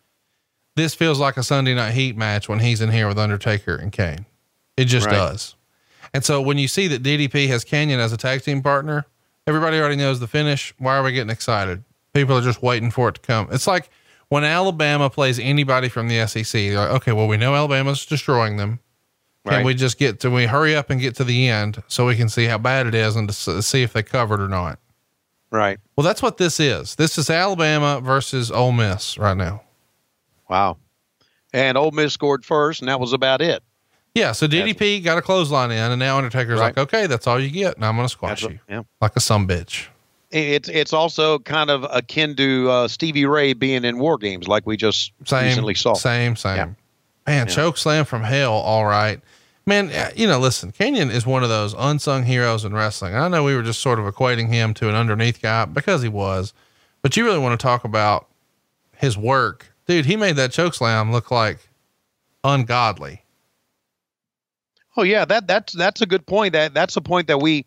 this 0.74 0.94
feels 0.96 1.20
like 1.20 1.36
a 1.36 1.44
Sunday 1.44 1.74
night 1.74 1.94
heat 1.94 2.16
match 2.16 2.48
when 2.48 2.58
he's 2.58 2.80
in 2.80 2.90
here 2.90 3.06
with 3.06 3.18
Undertaker 3.18 3.76
and 3.76 3.92
Kane. 3.92 4.26
It 4.76 4.86
just 4.86 5.06
Right. 5.06 5.14
does. 5.14 5.54
And 6.12 6.24
so 6.24 6.40
when 6.40 6.58
you 6.58 6.66
see 6.66 6.88
that 6.88 7.02
DDP 7.04 7.46
has 7.48 7.64
Kanyon 7.64 8.00
as 8.00 8.12
a 8.12 8.16
tag 8.16 8.42
team 8.42 8.62
partner, 8.62 9.06
everybody 9.46 9.78
already 9.78 9.96
knows 9.96 10.18
the 10.18 10.26
finish. 10.26 10.74
Why 10.78 10.96
are 10.96 11.02
we 11.04 11.12
getting 11.12 11.30
excited? 11.30 11.84
People 12.14 12.36
are 12.36 12.42
just 12.42 12.62
waiting 12.62 12.90
for 12.90 13.08
it 13.10 13.14
to 13.16 13.20
come. 13.20 13.46
It's 13.52 13.66
like 13.68 13.88
when 14.28 14.44
Alabama 14.44 15.08
plays 15.10 15.38
anybody 15.38 15.88
from 15.88 16.08
the 16.08 16.26
SEC, 16.26 16.52
they're 16.52 16.76
like, 16.76 16.90
okay, 16.90 17.12
well, 17.12 17.28
we 17.28 17.36
know 17.36 17.54
Alabama's 17.54 18.04
destroying 18.06 18.56
them. 18.56 18.80
Can 19.46 19.56
Right. 19.58 19.64
we 19.64 19.72
just 19.74 19.98
get 19.98 20.20
to, 20.20 20.30
we 20.30 20.44
hurry 20.46 20.76
up 20.76 20.90
and 20.90 21.00
get 21.00 21.14
to 21.16 21.24
the 21.24 21.48
end 21.48 21.82
so 21.88 22.06
we 22.06 22.16
can 22.16 22.28
see 22.28 22.44
how 22.44 22.58
bad 22.58 22.86
it 22.86 22.94
is 22.94 23.16
and 23.16 23.28
to 23.30 23.62
see 23.62 23.82
if 23.82 23.92
they 23.94 24.02
covered 24.02 24.40
or 24.40 24.48
not. 24.48 24.78
Right. 25.50 25.78
Well, 25.96 26.04
that's 26.04 26.20
what 26.20 26.36
this 26.36 26.60
is. 26.60 26.96
This 26.96 27.16
is 27.16 27.30
Alabama 27.30 28.00
versus 28.02 28.50
Ole 28.50 28.72
Miss 28.72 29.16
right 29.16 29.36
now. 29.36 29.62
Wow. 30.50 30.76
And 31.54 31.78
Ole 31.78 31.92
Miss 31.92 32.12
scored 32.12 32.44
first, 32.44 32.82
and 32.82 32.88
that 32.90 33.00
was 33.00 33.14
about 33.14 33.40
it. 33.40 33.62
Yeah. 34.14 34.32
So 34.32 34.46
DDP 34.46 35.02
got 35.02 35.16
a 35.16 35.22
clothesline 35.22 35.70
in, 35.70 35.78
and 35.92 35.98
now 35.98 36.18
Undertaker's 36.18 36.60
Right. 36.60 36.76
like, 36.76 36.78
okay, 36.78 37.06
that's 37.06 37.26
all 37.26 37.40
you 37.40 37.48
get. 37.50 37.78
Now 37.78 37.88
I'm 37.88 37.96
going 37.96 38.04
to 38.06 38.12
squash 38.12 38.42
That's 38.42 38.52
you 38.52 38.58
yeah. 38.68 38.82
like 39.00 39.16
a 39.16 39.20
some 39.20 39.48
bitch. 39.48 39.86
It's 40.30 40.68
it's 40.68 40.92
also 40.92 41.38
kind 41.38 41.70
of 41.70 41.86
akin 41.90 42.36
to 42.36 42.70
uh, 42.70 42.88
Stevie 42.88 43.24
Ray 43.24 43.54
being 43.54 43.84
in 43.84 43.98
War 43.98 44.18
Games, 44.18 44.46
like 44.46 44.66
we 44.66 44.76
just 44.76 45.12
Same, 45.24 45.44
recently 45.46 45.74
saw. 45.74 45.94
same, 45.94 46.36
same. 46.36 46.56
Yeah. 46.56 46.64
Man, 47.26 47.46
Yeah. 47.46 47.54
choke 47.54 47.78
slam 47.78 48.04
from 48.04 48.22
hell. 48.24 48.52
All 48.52 48.84
right. 48.84 49.20
Man, 49.64 49.90
uh, 49.90 50.10
you 50.16 50.26
know, 50.26 50.38
listen, 50.38 50.72
Kanyon 50.72 51.10
is 51.10 51.26
one 51.26 51.42
of 51.42 51.48
those 51.48 51.74
unsung 51.78 52.24
heroes 52.24 52.64
in 52.64 52.72
wrestling. 52.74 53.14
I 53.14 53.28
know 53.28 53.42
we 53.44 53.54
were 53.54 53.62
just 53.62 53.80
sort 53.80 53.98
of 53.98 54.04
equating 54.06 54.48
him 54.48 54.72
to 54.74 54.88
an 54.88 54.94
underneath 54.94 55.40
guy 55.42 55.64
because 55.66 56.02
he 56.02 56.08
was, 56.08 56.52
but 57.02 57.16
you 57.16 57.24
really 57.24 57.38
want 57.38 57.58
to 57.58 57.62
talk 57.62 57.84
about 57.84 58.26
his 58.96 59.16
work. 59.16 59.72
Dude, 59.86 60.04
he 60.06 60.16
made 60.16 60.36
that 60.36 60.52
choke 60.52 60.74
slam 60.74 61.10
look 61.12 61.30
like 61.30 61.58
ungodly. 62.44 63.22
Oh 64.96 65.02
yeah, 65.02 65.24
that 65.26 65.46
that's 65.46 65.72
that's 65.74 66.00
a 66.02 66.06
good 66.06 66.26
point. 66.26 66.52
That 66.54 66.74
that's 66.74 66.96
a 66.96 67.00
point 67.00 67.28
that 67.28 67.38
we 67.38 67.64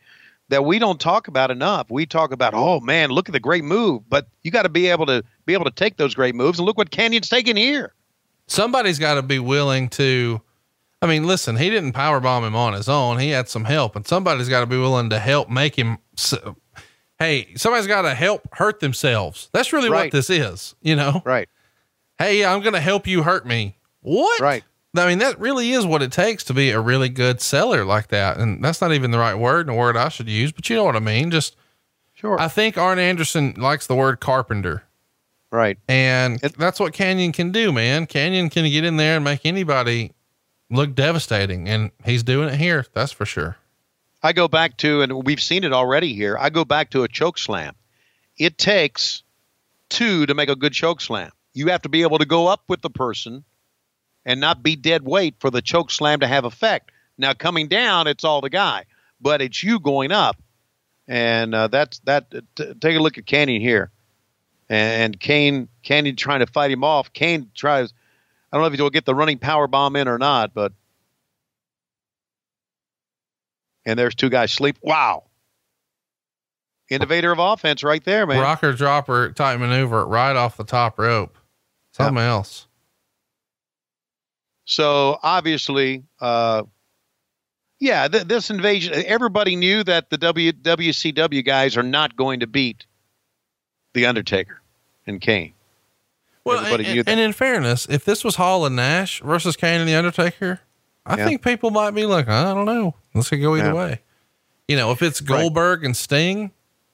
that 0.51 0.63
we 0.63 0.77
don't 0.77 0.99
talk 0.99 1.27
about 1.27 1.49
enough. 1.49 1.89
We 1.89 2.05
talk 2.05 2.31
about, 2.31 2.53
oh 2.53 2.79
man, 2.79 3.09
look 3.09 3.27
at 3.27 3.33
the 3.33 3.39
great 3.39 3.63
move, 3.63 4.07
but 4.07 4.27
you 4.43 4.51
got 4.51 4.63
to 4.63 4.69
be 4.69 4.87
able 4.87 5.07
to 5.07 5.23
be 5.45 5.53
able 5.53 5.65
to 5.65 5.71
take 5.71 5.97
those 5.97 6.13
great 6.13 6.35
moves. 6.35 6.59
And 6.59 6.65
look 6.65 6.77
what 6.77 6.91
Kanyon's 6.91 7.29
taking 7.29 7.55
here. 7.55 7.93
Somebody's 8.47 8.99
got 8.99 9.15
to 9.15 9.21
be 9.21 9.39
willing 9.39 9.89
to 9.89 10.41
I 11.01 11.07
mean, 11.07 11.25
listen, 11.25 11.55
he 11.55 11.69
didn't 11.69 11.93
power 11.93 12.19
bomb 12.19 12.43
him 12.43 12.55
on 12.55 12.73
his 12.73 12.87
own. 12.87 13.17
He 13.17 13.31
had 13.31 13.49
some 13.49 13.65
help, 13.65 13.95
and 13.95 14.05
somebody's 14.05 14.49
got 14.49 14.59
to 14.59 14.67
be 14.67 14.77
willing 14.77 15.09
to 15.09 15.17
help 15.17 15.49
make 15.49 15.75
him. 15.75 15.97
s 16.15 16.35
hey, 17.17 17.55
somebody's 17.55 17.87
got 17.87 18.03
to 18.03 18.13
help 18.13 18.47
hurt 18.53 18.79
themselves. 18.81 19.49
That's 19.51 19.73
really 19.73 19.89
what 19.89 20.11
this 20.11 20.29
is, 20.29 20.75
you 20.81 20.95
know? 20.95 21.23
Right. 21.25 21.49
Hey, 22.19 22.45
I'm 22.45 22.61
going 22.61 22.73
to 22.73 22.79
help 22.79 23.07
you 23.07 23.23
hurt 23.23 23.47
me. 23.47 23.77
What? 24.01 24.39
Right. 24.39 24.63
I 24.93 25.07
mean, 25.07 25.19
that 25.19 25.39
really 25.39 25.71
is 25.71 25.85
what 25.85 26.01
it 26.01 26.11
takes 26.11 26.43
to 26.45 26.53
be 26.53 26.71
a 26.71 26.79
really 26.79 27.07
good 27.07 27.39
seller 27.39 27.85
like 27.85 28.07
that. 28.07 28.37
And 28.37 28.63
that's 28.63 28.81
not 28.81 28.91
even 28.91 29.11
the 29.11 29.19
right 29.19 29.35
word 29.35 29.67
and 29.67 29.75
a 29.75 29.79
word 29.79 29.95
I 29.95 30.09
should 30.09 30.27
use, 30.27 30.51
but 30.51 30.69
you 30.69 30.75
know 30.75 30.83
what 30.83 30.97
I 30.97 30.99
mean? 30.99 31.31
Just, 31.31 31.55
sure. 32.13 32.39
I 32.39 32.49
think 32.49 32.77
Arn 32.77 32.99
Anderson 32.99 33.53
likes 33.57 33.87
the 33.87 33.95
word 33.95 34.19
carpenter. 34.19 34.83
Right. 35.49 35.77
And 35.87 36.39
that's 36.39 36.79
what 36.79 36.93
Kanyon 36.93 37.33
can 37.33 37.51
do, 37.51 37.71
man. 37.71 38.05
Kanyon 38.05 38.49
can 38.49 38.69
get 38.69 38.83
in 38.83 38.97
there 38.97 39.15
and 39.15 39.23
make 39.23 39.45
anybody 39.45 40.11
look 40.69 40.93
devastating. 40.93 41.69
And 41.69 41.91
he's 42.03 42.23
doing 42.23 42.49
it 42.49 42.57
here. 42.57 42.85
That's 42.93 43.11
for 43.13 43.25
sure. 43.25 43.57
I 44.23 44.33
go 44.33 44.47
back 44.47 44.77
to, 44.77 45.01
and 45.01 45.25
we've 45.25 45.41
seen 45.41 45.63
it 45.63 45.73
already 45.73 46.13
here. 46.13 46.37
I 46.37 46.49
go 46.49 46.65
back 46.65 46.91
to 46.91 47.03
a 47.03 47.07
choke 47.07 47.37
slam. 47.37 47.75
It 48.37 48.57
takes 48.57 49.23
two 49.89 50.25
to 50.25 50.33
make 50.33 50.49
a 50.49 50.55
good 50.55 50.73
choke 50.73 51.01
slam. 51.01 51.31
You 51.53 51.67
have 51.67 51.81
to 51.83 51.89
be 51.89 52.01
able 52.01 52.17
to 52.17 52.25
go 52.25 52.47
up 52.47 52.63
with 52.67 52.81
the 52.81 52.89
person 52.89 53.43
and 54.25 54.39
not 54.39 54.63
be 54.63 54.75
dead 54.75 55.03
weight 55.03 55.35
for 55.39 55.49
the 55.49 55.61
choke 55.61 55.91
slam 55.91 56.19
to 56.19 56.27
have 56.27 56.45
effect. 56.45 56.91
Now 57.17 57.33
coming 57.33 57.67
down, 57.67 58.07
it's 58.07 58.23
all 58.23 58.41
the 58.41 58.49
guy, 58.49 58.85
but 59.19 59.41
it's 59.41 59.63
you 59.63 59.79
going 59.79 60.11
up, 60.11 60.41
and 61.07 61.53
uh, 61.53 61.67
that's 61.67 61.99
that. 61.99 62.31
T- 62.55 62.73
take 62.79 62.97
a 62.97 62.99
look 62.99 63.17
at 63.17 63.25
Kanyon 63.25 63.61
here, 63.61 63.91
and 64.69 65.19
Kane 65.19 65.67
Kanyon 65.83 66.15
trying 66.15 66.39
to 66.39 66.47
fight 66.47 66.71
him 66.71 66.83
off. 66.83 67.13
Kane 67.13 67.51
tries. 67.55 67.93
I 68.51 68.57
don't 68.57 68.63
know 68.63 68.67
if 68.67 68.73
he'll 68.73 68.89
get 68.89 69.05
the 69.05 69.15
running 69.15 69.37
power 69.37 69.67
bomb 69.67 69.95
in 69.95 70.07
or 70.07 70.17
not, 70.17 70.53
but 70.53 70.73
and 73.85 73.97
there's 73.97 74.15
two 74.15 74.29
guys 74.29 74.51
sleep. 74.51 74.77
Wow. 74.81 75.23
Innovator 76.89 77.31
of 77.31 77.39
offense 77.39 77.83
right 77.83 78.03
there, 78.03 78.27
man. 78.27 78.41
Rocker 78.41 78.73
dropper 78.73 79.31
type 79.31 79.59
maneuver 79.59 80.05
right 80.05 80.35
off 80.35 80.57
the 80.57 80.65
top 80.65 80.99
rope. 80.99 81.37
Something 81.93 82.21
else. 82.21 82.67
So 84.71 85.19
obviously, 85.21 86.01
uh, 86.21 86.63
yeah, 87.81 88.07
th- 88.07 88.23
this 88.23 88.49
invasion, 88.49 88.93
everybody 89.05 89.57
knew 89.57 89.83
that 89.83 90.09
the 90.09 90.17
w- 90.17 90.53
WCW 90.53 91.43
guys 91.45 91.75
are 91.75 91.83
not 91.83 92.15
going 92.15 92.39
to 92.39 92.47
beat 92.47 92.85
The 93.93 94.05
Undertaker 94.05 94.61
and 95.05 95.19
Kane. 95.19 95.51
Well, 96.45 96.63
and, 96.65 96.81
knew 96.83 97.03
and 97.05 97.19
in 97.19 97.33
fairness, 97.33 97.85
if 97.89 98.05
this 98.05 98.23
was 98.23 98.37
Hall 98.37 98.65
and 98.65 98.77
Nash 98.77 99.21
versus 99.21 99.57
Kane 99.57 99.81
and 99.81 99.89
the 99.89 99.95
Undertaker, 99.95 100.61
I 101.05 101.17
Yeah. 101.17 101.25
think 101.25 101.43
people 101.43 101.69
might 101.69 101.91
be 101.91 102.05
like, 102.05 102.29
I 102.29 102.53
don't 102.53 102.65
know. 102.65 102.95
This 103.13 103.27
could 103.27 103.41
go 103.41 103.57
either 103.57 103.73
Yeah. 103.73 103.73
way. 103.73 103.99
You 104.69 104.77
know, 104.77 104.91
if 104.91 105.01
it's 105.01 105.19
Goldberg 105.19 105.83
and 105.83 105.97
Sting, 105.97 106.51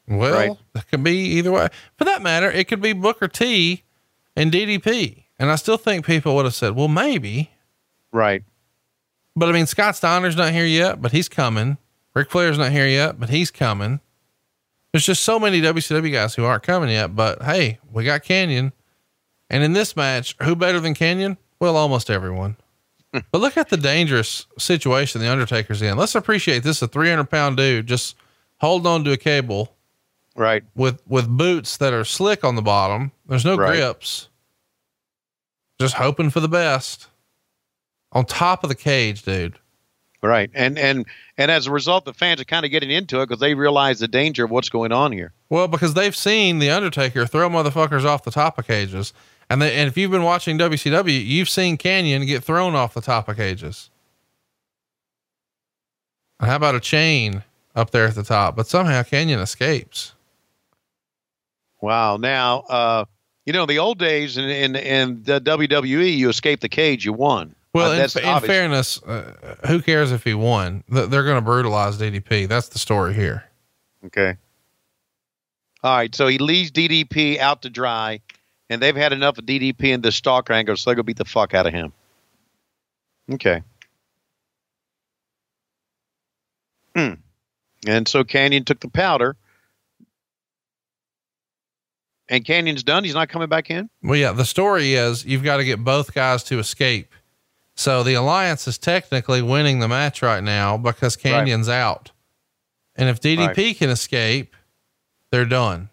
well, 0.07 0.33
Right. 0.33 0.51
it 0.73 0.87
could 0.89 1.03
be 1.03 1.15
either 1.37 1.51
way. 1.51 1.67
For 1.95 2.05
that 2.05 2.23
matter, 2.23 2.49
it 2.49 2.67
could 2.67 2.81
be 2.81 2.93
Booker 2.93 3.27
T 3.27 3.83
and 4.35 4.51
DDP. 4.51 5.25
And 5.37 5.51
I 5.51 5.55
still 5.57 5.77
think 5.77 6.07
people 6.07 6.35
would 6.35 6.45
have 6.45 6.55
said, 6.55 6.75
well, 6.75 6.87
maybe. 6.87 7.51
Right. 8.17 8.43
But 9.35 9.49
I 9.49 9.51
mean, 9.51 9.67
Scott 9.67 9.95
Steiner's 9.95 10.35
not 10.35 10.51
here 10.51 10.65
yet, 10.65 10.99
but 11.01 11.11
he's 11.11 11.29
coming. 11.29 11.77
Ric 12.15 12.31
Flair's 12.31 12.57
not 12.57 12.71
here 12.71 12.87
yet, 12.87 13.19
but 13.19 13.29
he's 13.29 13.51
coming. 13.51 13.99
There's 14.91 15.05
just 15.05 15.21
so 15.21 15.39
many 15.39 15.61
WCW 15.61 16.11
guys 16.11 16.33
who 16.33 16.43
aren't 16.43 16.63
coming 16.63 16.89
yet. 16.89 17.15
But 17.15 17.43
hey, 17.43 17.77
we 17.91 18.03
got 18.03 18.23
Kanyon. 18.23 18.73
And 19.51 19.63
in 19.63 19.73
this 19.73 19.95
match, 19.95 20.35
who 20.41 20.55
better 20.55 20.79
than 20.79 20.95
Kanyon? 20.95 21.37
Well, 21.59 21.77
almost 21.77 22.09
everyone. 22.09 22.57
Hmm. 23.13 23.19
but 23.31 23.39
look 23.39 23.55
at 23.55 23.69
the 23.69 23.77
dangerous 23.77 24.47
situation 24.57 25.21
the 25.21 25.31
Undertaker's 25.31 25.81
in. 25.81 25.95
Let's 25.95 26.15
appreciate 26.15 26.63
this 26.63 26.81
a 26.81 26.87
300 26.87 27.25
pound 27.29 27.55
dude 27.55 27.85
just 27.87 28.15
holding 28.59 28.87
on 28.87 29.03
to 29.03 29.11
a 29.11 29.17
cable. 29.17 29.73
Right. 30.35 30.63
With, 30.75 31.01
with 31.07 31.27
boots 31.27 31.77
that 31.77 31.93
are 31.93 32.03
slick 32.03 32.43
on 32.43 32.55
the 32.55 32.61
bottom. 32.63 33.11
There's 33.27 33.45
no 33.45 33.55
Right. 33.55 33.77
grips. 33.77 34.29
Just 35.79 35.93
hoping 35.95 36.31
for 36.31 36.39
the 36.39 36.49
best 36.49 37.07
on 38.11 38.25
top 38.25 38.63
of 38.63 38.69
the 38.69 38.75
cage, 38.75 39.23
dude. 39.23 39.55
Right. 40.21 40.49
And 40.53 40.79
and 40.79 41.05
and 41.37 41.51
as 41.51 41.67
a 41.67 41.71
result, 41.71 42.05
the 42.05 42.13
fans 42.13 42.41
are 42.41 42.45
kind 42.45 42.65
of 42.65 42.71
getting 42.71 42.89
into 42.89 43.21
it 43.21 43.27
because 43.27 43.39
they 43.39 43.53
realize 43.53 43.99
the 43.99 44.07
danger 44.07 44.45
of 44.45 44.51
what's 44.51 44.69
going 44.69 44.91
on 44.91 45.11
here. 45.11 45.31
Well, 45.49 45.67
because 45.67 45.93
they've 45.93 46.15
seen 46.15 46.59
the 46.59 46.71
Undertaker 46.71 47.25
throw 47.25 47.49
motherfuckers 47.49 48.03
off 48.03 48.23
the 48.23 48.31
top 48.31 48.57
of 48.57 48.65
cages, 48.65 49.13
and 49.49 49.61
they, 49.61 49.75
and 49.75 49.87
if 49.87 49.95
you've 49.95 50.11
been 50.11 50.23
watching 50.23 50.57
WCW, 50.57 51.23
you've 51.25 51.49
seen 51.49 51.77
Kanyon 51.77 52.25
get 52.25 52.43
thrown 52.43 52.75
off 52.75 52.93
the 52.93 53.01
top 53.01 53.29
of 53.29 53.37
cages. 53.37 53.89
And 56.39 56.49
how 56.49 56.55
about 56.55 56.75
a 56.75 56.79
chain 56.79 57.43
up 57.75 57.91
there 57.91 58.05
at 58.05 58.15
the 58.15 58.23
top? 58.23 58.55
But 58.55 58.67
somehow 58.67 59.03
Kanyon 59.03 59.39
escapes. 59.39 60.13
Wow. 61.79 62.17
Now, 62.17 62.59
uh, 62.61 63.05
you 63.45 63.53
know, 63.53 63.67
the 63.67 63.79
old 63.79 63.99
days 63.99 64.35
in 64.37 64.49
in, 64.49 64.75
in 64.75 65.23
the 65.23 65.39
WWE, 65.39 66.17
you 66.17 66.27
escaped 66.27 66.63
the 66.63 66.69
cage, 66.69 67.05
you 67.05 67.13
won. 67.13 67.55
Well, 67.73 67.91
Uh, 67.91 67.95
in, 67.95 68.25
in 68.25 68.39
fairness, 68.41 69.01
uh, 69.03 69.55
who 69.67 69.81
cares 69.81 70.11
if 70.11 70.23
he 70.23 70.33
won? 70.33 70.83
They're 70.89 71.23
going 71.23 71.35
to 71.35 71.41
brutalize 71.41 71.97
DDP. 71.97 72.47
That's 72.47 72.69
the 72.69 72.79
story 72.79 73.13
here. 73.13 73.43
Okay. 74.05 74.35
All 75.83 75.95
right. 75.95 76.13
So 76.15 76.27
he 76.27 76.37
leaves 76.39 76.71
DDP 76.71 77.37
out 77.39 77.61
to 77.63 77.69
dry, 77.69 78.21
and 78.69 78.81
they've 78.81 78.95
had 78.95 79.13
enough 79.13 79.37
of 79.37 79.45
DDP 79.45 79.85
in 79.93 80.01
the 80.01 80.11
stalker 80.11 80.53
angle, 80.53 80.75
so 80.75 80.89
they're 80.89 80.95
going 80.95 81.03
to 81.03 81.07
beat 81.07 81.17
the 81.17 81.25
fuck 81.25 81.53
out 81.53 81.67
of 81.67 81.73
him. 81.73 81.93
Okay. 83.33 83.61
Hmm. 86.95 87.13
And 87.85 88.07
so 88.07 88.23
Kanyon 88.23 88.65
took 88.65 88.79
the 88.79 88.89
powder. 88.89 89.35
And 92.29 92.43
Kanyon's 92.43 92.83
done. 92.83 93.03
He's 93.03 93.13
not 93.13 93.29
coming 93.29 93.47
back 93.47 93.69
in. 93.69 93.89
Well, 94.03 94.17
yeah, 94.17 94.33
the 94.33 94.43
story 94.45 94.95
is 94.95 95.25
you've 95.25 95.43
got 95.43 95.57
to 95.57 95.63
get 95.63 95.83
both 95.83 96.13
guys 96.13 96.43
to 96.45 96.59
escape. 96.59 97.13
So 97.77 98.01
the 98.03 98.15
alliance 98.15 98.67
is 98.67 98.77
technically 98.77 99.41
winning 99.41 99.79
the 99.79 99.87
match 99.87 100.21
right 100.23 100.43
now 100.43 100.77
because 100.77 101.15
Kanyon's 101.15 101.69
out. 101.69 102.11
And 102.95 103.07
if 103.07 103.21
DDP 103.21 103.77
can 103.77 103.89
escape, 103.91 104.55
they're 105.31 105.45
done. 105.45 105.89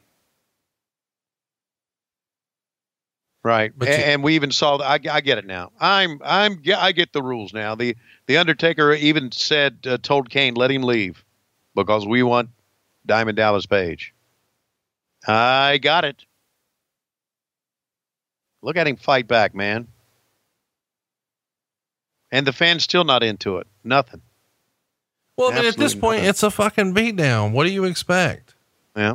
Right. 3.43 3.73
And, 3.73 3.82
you- 3.82 4.05
and 4.05 4.24
we 4.24 4.35
even 4.36 4.51
saw. 4.51 4.78
I, 4.78 4.98
I 5.11 5.20
get 5.20 5.36
it 5.39 5.47
now. 5.47 5.73
I'm, 5.78 6.19
I'm, 6.24 6.62
I 6.77 6.93
get 6.93 7.12
the 7.12 7.23
rules 7.23 7.52
now. 7.52 7.74
The, 7.74 7.97
the 8.27 8.39
Undertaker 8.39 8.93
even 8.94 9.31
said, 9.32 9.81
uh, 9.86 9.98
told 9.98 10.31
Kane, 10.31 10.55
let 10.55 10.70
him 10.70 10.82
leave 10.82 11.23
because 11.74 12.06
we 12.06 12.23
want 12.23 12.48
Diamond 13.05 13.36
Dallas 13.36 13.66
Page. 13.66 14.15
I 15.28 15.78
got 15.78 16.06
it. 16.06 16.24
Look 18.62 18.77
at 18.78 18.86
him 18.86 18.97
fight 18.97 19.28
back, 19.28 19.55
man. 19.55 19.89
And 22.35 22.44
the 22.44 22.52
fans 22.52 22.82
still 22.82 23.05
not 23.05 23.23
into 23.23 23.59
it. 23.59 23.69
Nothing. 23.85 24.20
Well, 25.36 25.52
I 25.52 25.56
mean, 25.56 25.66
at 25.66 25.77
this 25.77 25.94
point, 25.94 26.19
nothing. 26.19 26.31
it's 26.31 26.43
a 26.43 26.51
fucking 26.51 26.93
beatdown. 26.93 27.52
What 27.52 27.65
do 27.65 27.70
you 27.70 27.85
expect? 27.85 28.56
Yeah. 28.97 29.15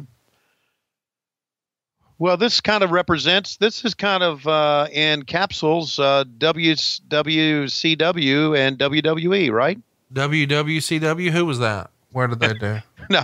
Well, 2.18 2.38
this 2.38 2.62
kind 2.62 2.82
of 2.82 2.92
represents. 2.92 3.58
This 3.58 3.84
is 3.84 3.94
kind 3.94 4.24
of 4.24 4.48
uh, 4.48 4.88
in 4.94 5.24
capsules. 5.24 6.00
Uh, 6.00 6.24
WCW 6.38 8.58
and 8.58 8.80
WWE, 8.80 9.52
right? 9.52 9.78
WWCW, 10.14 11.30
who 11.32 11.46
was 11.46 11.60
that? 11.60 11.90
Where 12.14 12.28
did 12.28 12.40
they 12.40 12.54
do? 12.60 12.78
no, 13.10 13.24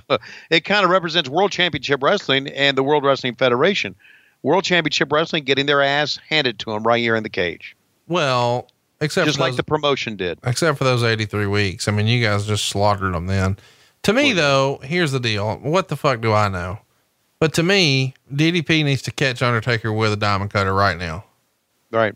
it 0.50 0.66
kind 0.66 0.84
of 0.84 0.92
represents 0.92 1.30
World 1.30 1.52
Championship 1.52 2.04
Wrestling 2.04 2.48
and 2.48 2.78
the 2.78 2.84
World 2.84 3.06
Wrestling 3.06 3.36
Federation. 3.36 3.96
World 4.44 4.66
Championship 4.66 5.10
Wrestling 5.12 5.46
getting 5.46 5.68
their 5.68 5.82
ass 5.82 6.20
handed 6.30 6.60
to 6.60 6.72
them 6.72 6.84
right 6.84 7.00
here 7.00 7.16
in 7.16 7.24
the 7.24 7.30
cage, 7.30 7.76
Well, 8.08 8.68
except 9.02 9.28
just 9.28 9.40
like 9.40 9.52
those, 9.52 9.58
the 9.58 9.64
promotion 9.64 10.16
did. 10.16 10.40
except 10.44 10.78
for 10.78 10.84
those 10.84 11.04
83 11.04 11.48
weeks. 11.48 11.88
I 11.88 11.92
mean, 11.92 12.08
you 12.08 12.24
guys 12.24 12.46
just 12.46 12.66
slaughtered 12.66 13.14
them 13.14 13.28
then. 13.28 13.58
To 14.04 14.14
me, 14.14 14.34
though, 14.34 14.80
here's 14.84 15.12
the 15.12 15.20
deal. 15.20 15.58
What 15.58 15.88
the 15.88 15.96
fuck 15.96 16.22
do 16.22 16.32
I 16.32 16.48
know? 16.48 16.80
But 17.40 17.54
to 17.56 17.64
me, 17.64 18.14
DDP 18.34 18.84
needs 18.84 19.02
to 19.04 19.12
catch 19.12 19.42
Undertaker 19.42 19.92
with 19.92 20.14
a 20.14 20.16
diamond 20.16 20.52
cutter 20.52 20.74
right 20.74 20.98
now. 20.98 21.26
Right. 21.92 22.16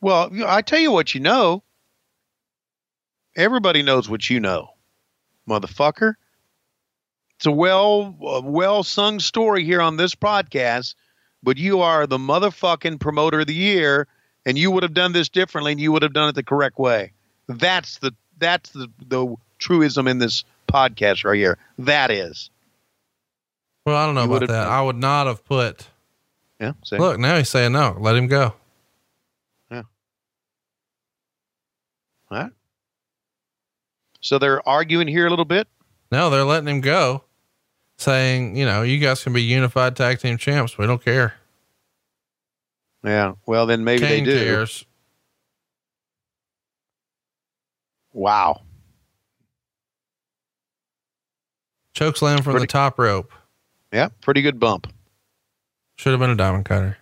Well, 0.00 0.30
I 0.46 0.62
tell 0.62 0.78
you 0.80 0.92
what 0.92 1.14
you 1.14 1.20
know. 1.20 1.62
Everybody 3.36 3.82
knows 3.82 4.08
what 4.08 4.28
you 4.30 4.38
know, 4.38 4.68
motherfucker. 5.48 6.14
It's 7.36 7.46
a 7.46 7.50
well, 7.50 8.14
uh, 8.22 8.26
a 8.26 8.40
well 8.42 8.82
sung 8.82 9.18
story 9.18 9.64
here 9.64 9.80
on 9.80 9.96
this 9.96 10.14
podcast, 10.14 10.94
but 11.44 11.58
you 11.58 11.80
are 11.80 12.06
the 12.06 12.18
motherfucking 12.18 12.98
promoter 12.98 13.40
of 13.40 13.46
the 13.46 13.54
year, 13.54 14.08
and 14.46 14.58
you 14.58 14.70
would 14.70 14.82
have 14.82 14.94
done 14.94 15.12
this 15.12 15.28
differently, 15.28 15.72
and 15.72 15.80
you 15.80 15.92
would 15.92 16.02
have 16.02 16.14
done 16.14 16.28
it 16.28 16.34
the 16.34 16.42
correct 16.42 16.78
way. 16.78 17.12
That's 17.46 17.98
the 17.98 18.12
that's 18.38 18.70
the 18.70 18.88
the 19.06 19.36
truism 19.58 20.08
in 20.08 20.18
this 20.18 20.44
podcast 20.66 21.24
right 21.24 21.36
here. 21.36 21.58
That 21.78 22.10
is. 22.10 22.50
Well, 23.86 23.96
I 23.96 24.06
don't 24.06 24.14
know 24.14 24.24
You 24.24 24.34
about 24.34 24.48
that. 24.48 24.66
I 24.68 24.80
would 24.80 24.96
not 24.96 25.26
have 25.26 25.44
put. 25.44 25.86
Yeah. 26.58 26.72
See? 26.84 26.96
Look, 26.96 27.18
now 27.18 27.36
he's 27.36 27.50
saying 27.50 27.72
no. 27.72 27.96
Let 27.98 28.16
him 28.16 28.26
go. 28.26 28.54
Yeah. 29.70 29.82
All 32.30 32.38
right. 32.38 32.52
So 34.22 34.38
they're 34.38 34.66
arguing 34.66 35.06
here 35.06 35.26
a 35.26 35.30
little 35.30 35.44
bit. 35.44 35.68
No, 36.10 36.30
they're 36.30 36.44
letting 36.44 36.68
him 36.68 36.80
go, 36.80 37.23
saying, 37.96 38.56
you 38.56 38.64
know, 38.64 38.82
you 38.82 38.98
guys 38.98 39.22
can 39.22 39.32
be 39.32 39.42
unified 39.42 39.96
tag 39.96 40.18
team 40.20 40.36
champs. 40.36 40.76
We 40.78 40.86
don't 40.86 41.04
care. 41.04 41.34
Yeah. 43.02 43.34
Well, 43.46 43.66
then 43.66 43.84
maybe 43.84 44.00
Kane 44.00 44.24
they 44.24 44.32
do. 44.32 44.44
cares. 44.44 44.84
Wow. 48.12 48.62
Choke 51.92 52.16
slam 52.16 52.42
from 52.42 52.58
the 52.58 52.66
top 52.66 52.98
rope. 52.98 53.32
Yeah. 53.92 54.08
Pretty 54.20 54.42
good 54.42 54.58
bump. 54.58 54.92
Should 55.96 56.10
have 56.10 56.20
been 56.20 56.30
a 56.30 56.36
diamond 56.36 56.64
cutter. 56.64 56.98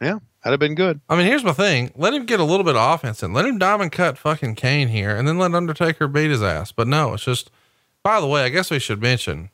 Yeah. 0.00 0.18
That'd 0.42 0.54
have 0.54 0.60
been 0.60 0.74
good. 0.74 1.00
I 1.08 1.16
mean, 1.16 1.26
here's 1.26 1.44
my 1.44 1.52
thing. 1.52 1.92
Let 1.94 2.14
him 2.14 2.24
get 2.24 2.40
a 2.40 2.44
little 2.44 2.64
bit 2.64 2.74
of 2.74 2.94
offense 2.94 3.22
and 3.22 3.34
let 3.34 3.44
him 3.44 3.58
diamond 3.58 3.92
cut 3.92 4.16
fucking 4.16 4.54
Kane 4.54 4.88
here 4.88 5.14
and 5.14 5.28
then 5.28 5.38
let 5.38 5.54
Undertaker 5.54 6.08
beat 6.08 6.30
his 6.30 6.42
ass. 6.42 6.72
But 6.72 6.88
no, 6.88 7.14
it's 7.14 7.24
just, 7.24 7.50
by 8.02 8.20
the 8.20 8.26
way, 8.26 8.42
I 8.42 8.48
guess 8.48 8.70
we 8.70 8.78
should 8.78 9.02
mention 9.02 9.50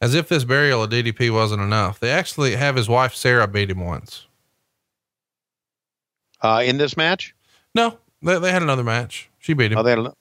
as 0.00 0.14
if 0.14 0.28
this 0.28 0.44
burial 0.44 0.82
of 0.82 0.90
DDP 0.90 1.32
wasn't 1.32 1.62
enough. 1.62 2.00
They 2.00 2.10
actually 2.10 2.56
have 2.56 2.76
his 2.76 2.88
wife, 2.88 3.14
Sara, 3.14 3.46
beat 3.46 3.70
him 3.70 3.80
once. 3.80 4.26
Uh, 6.40 6.62
in 6.64 6.78
this 6.78 6.96
match? 6.96 7.34
No, 7.74 7.98
they, 8.22 8.38
they 8.38 8.50
had 8.50 8.62
another 8.62 8.84
match. 8.84 9.28
She 9.38 9.52
beat 9.52 9.72
him. 9.72 9.78
Oh, 9.78 9.82
they 9.82 9.90
had 9.90 10.12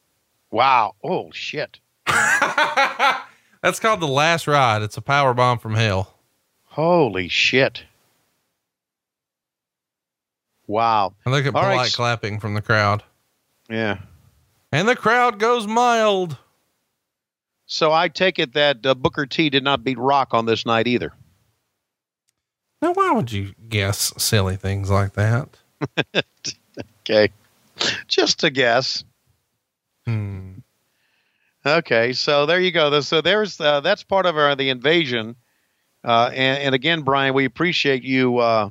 wow. 0.52 0.96
Oh, 1.04 1.32
shit. 1.32 1.80
That's 2.06 3.80
called 3.80 4.00
the 4.00 4.08
last 4.08 4.48
ride. 4.48 4.82
It's 4.82 4.98
a 4.98 5.02
power 5.02 5.34
bomb 5.34 5.60
from 5.60 5.76
hell. 5.76 6.16
Holy 6.66 7.28
shit. 7.28 7.84
Wow. 10.68 11.14
And 11.26 11.34
look 11.34 11.46
at 11.46 11.56
All 11.56 11.62
polite 11.62 11.78
right. 11.78 11.94
clapping 11.94 12.40
from 12.40 12.54
the 12.54 12.62
crowd. 12.62 13.04
Yeah. 13.70 13.98
And 14.72 14.88
the 14.88 14.96
crowd 14.96 15.40
goes 15.40 15.66
mild. 15.66 16.38
So 17.72 17.94
I 17.94 18.08
take 18.08 18.40
it 18.40 18.54
that 18.54 18.84
uh, 18.84 18.96
Booker 18.96 19.28
T 19.28 19.52
did 19.52 19.64
not 19.64 19.84
beat 19.84 20.00
Rock 20.00 20.30
on 20.34 20.48
this 20.48 20.66
night 20.66 20.88
either. 20.88 21.14
Now, 22.82 22.94
why 22.94 23.12
would 23.12 23.32
you 23.32 23.54
guess 23.70 24.12
silly 24.18 24.56
things 24.58 24.90
like 24.90 25.14
that? 25.14 25.50
Okay. 27.02 27.32
Just 28.08 28.44
a 28.44 28.52
guess. 28.52 29.04
Hmm. 30.06 30.60
Okay, 31.66 32.14
so 32.14 32.46
there 32.46 32.60
you 32.60 32.72
go. 32.72 33.00
So 33.02 33.22
there's 33.22 33.60
uh, 33.60 33.80
that's 33.82 34.04
part 34.04 34.28
of 34.28 34.38
our, 34.38 34.56
the 34.56 34.70
invasion. 34.70 35.36
Uh, 36.04 36.30
and, 36.32 36.64
and 36.64 36.76
again, 36.76 37.02
Bryan, 37.02 37.34
we 37.34 37.46
appreciate 37.46 38.04
you 38.04 38.38
uh, 38.38 38.70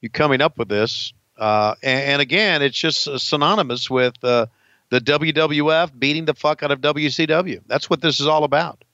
you 0.00 0.10
coming 0.10 0.40
up 0.40 0.58
with 0.58 0.68
this. 0.68 1.12
Uh, 1.38 1.76
and, 1.82 2.14
and 2.14 2.22
again, 2.22 2.62
it's 2.62 2.78
just 2.78 3.06
uh, 3.06 3.16
synonymous 3.16 3.88
with 3.88 4.14
uh, 4.24 4.46
the 4.90 5.00
WWF 5.00 5.98
beating 5.98 6.24
the 6.24 6.34
fuck 6.34 6.62
out 6.62 6.70
of 6.70 6.80
WCW. 6.80 7.62
That's 7.66 7.88
what 7.88 8.02
this 8.02 8.20
is 8.20 8.26
all 8.26 8.44
about. 8.44 8.84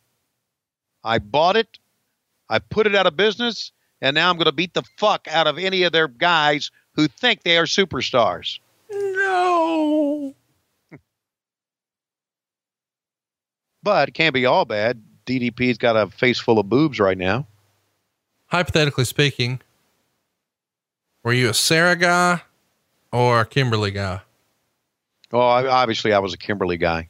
I 1.03 1.19
bought 1.19 1.57
it, 1.57 1.79
I 2.49 2.59
put 2.59 2.87
it 2.87 2.95
out 2.95 3.07
of 3.07 3.17
business, 3.17 3.73
and 4.01 4.15
now 4.15 4.31
I'm 4.31 4.37
going 4.37 4.47
to 4.47 4.53
beat 4.53 4.75
the 4.75 4.83
fuck 4.99 5.27
out 5.29 5.47
of 5.47 5.59
any 5.59 5.83
of 5.85 5.93
their 5.93 6.09
guys 6.09 6.71
who 6.93 7.09
think 7.09 7.43
they 7.43 7.57
are 7.59 7.65
superstars. 7.67 8.59
No. 8.91 10.35
But 13.83 14.09
it 14.09 14.15
can't 14.15 14.35
be 14.35 14.47
all 14.47 14.65
bad. 14.65 15.01
DDP's 15.27 15.79
got 15.79 15.95
a 15.95 16.09
face 16.09 16.41
full 16.41 16.59
of 16.59 16.69
boobs 16.69 16.99
right 16.99 17.17
now. 17.17 17.47
Hypothetically 18.47 19.05
speaking, 19.05 19.61
were 21.23 21.33
you 21.33 21.51
a 21.51 21.55
Sara 21.55 21.95
guy 21.95 22.43
or 23.13 23.43
a 23.43 23.47
Kimberly 23.47 23.93
guy? 23.93 24.23
Oh, 25.33 25.41
I, 25.41 25.67
obviously 25.67 26.13
I 26.13 26.19
was 26.19 26.35
a 26.35 26.39
Kimberly 26.39 26.77
guy. 26.77 27.09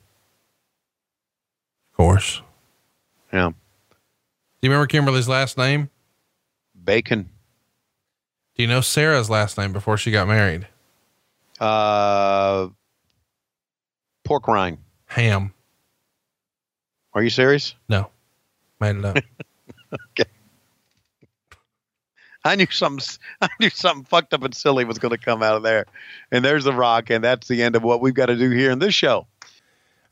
Of 1.90 1.96
course. 1.96 2.42
Yeah. 3.32 3.50
Do 3.50 3.54
you 4.62 4.70
remember 4.70 4.86
Kimberly's 4.86 5.28
last 5.28 5.58
name? 5.58 5.90
Bacon. 6.84 7.28
Do 8.54 8.62
you 8.62 8.68
know 8.68 8.80
Sara's 8.80 9.28
last 9.28 9.58
name 9.58 9.72
before 9.72 9.98
she 9.98 10.10
got 10.10 10.26
married? 10.28 10.66
Uh, 11.60 12.68
pork 14.24 14.48
rind. 14.48 14.78
Ham. 15.06 15.52
Are 17.12 17.22
you 17.22 17.30
serious? 17.30 17.74
No. 17.88 18.10
Made 18.80 18.96
it 18.96 19.04
up. 19.04 19.16
okay. 20.10 20.30
I 22.46 22.54
knew 22.54 22.66
something. 22.70 23.04
I 23.40 23.48
knew 23.60 23.70
something 23.70 24.04
fucked 24.04 24.32
up 24.32 24.42
and 24.42 24.54
silly 24.54 24.84
was 24.84 24.98
going 24.98 25.16
to 25.16 25.22
come 25.22 25.42
out 25.42 25.56
of 25.56 25.62
there, 25.62 25.86
and 26.30 26.44
there's 26.44 26.64
the 26.64 26.72
rock, 26.72 27.10
and 27.10 27.22
that's 27.22 27.48
the 27.48 27.62
end 27.62 27.76
of 27.76 27.82
what 27.82 28.00
we've 28.00 28.14
got 28.14 28.26
to 28.26 28.36
do 28.36 28.50
here 28.50 28.70
in 28.70 28.78
this 28.78 28.94
show. 28.94 29.26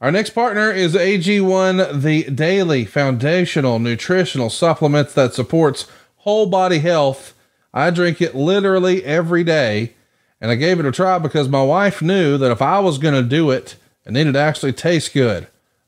Our 0.01 0.11
next 0.11 0.31
partner 0.31 0.71
is 0.71 0.95
AG1, 0.95 2.03
the 2.03 2.25
daily 2.25 2.85
foundational 2.85 3.79
nutritional 3.79 4.51
supplements 4.51 5.15
that 5.15 5.33
supports 5.33 5.87
whole 6.19 6.47
body 6.47 6.81
health. 6.81 7.35
I 7.73 7.91
drink 7.91 8.21
it 8.21 8.35
literally 8.35 9.05
every 9.05 9.45
day, 9.45 9.95
and 10.41 10.51
I 10.51 10.57
gave 10.57 10.79
it 10.79 10.87
a 10.87 10.93
try 10.93 11.19
because 11.19 11.49
my 11.49 11.63
wife 11.63 12.03
knew 12.03 12.37
that 12.39 12.51
if 12.51 12.61
I 12.61 12.81
was 12.81 12.99
going 12.99 13.15
to 13.15 13.23
do 13.23 13.51
it, 13.51 13.77
it 14.05 14.13
needed 14.13 14.35
to 14.35 14.41
actually 14.41 14.73
taste 14.73 15.15
good. 15.15 15.45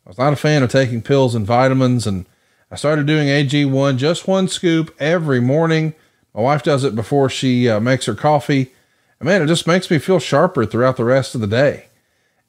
I 0.07 0.09
was 0.09 0.19
not 0.19 0.33
a 0.33 0.37
fan 0.37 0.63
of 0.63 0.71
taking 0.71 1.03
pills 1.03 1.35
and 1.35 1.45
vitamins, 1.45 2.07
and 2.07 2.27
I 2.71 2.77
started 2.77 3.07
doing 3.07 3.29
AG1, 3.29 3.99
just 3.99 4.29
one 4.29 4.49
scoop 4.49 4.95
every 4.99 5.41
morning. 5.41 5.95
My 6.37 6.43
wife 6.43 6.63
does 6.63 6.85
it 6.85 6.95
before 6.95 7.29
she 7.29 7.69
uh, 7.69 7.81
makes 7.81 8.07
her 8.07 8.15
coffee. 8.15 8.73
And 9.19 9.27
man, 9.27 9.43
it 9.43 9.47
just 9.47 9.67
makes 9.67 9.91
me 9.91 9.99
feel 9.99 10.21
sharper 10.21 10.65
throughout 10.65 10.97
the 10.97 11.05
rest 11.05 11.35
of 11.35 11.41
the 11.41 11.49
day 11.49 11.87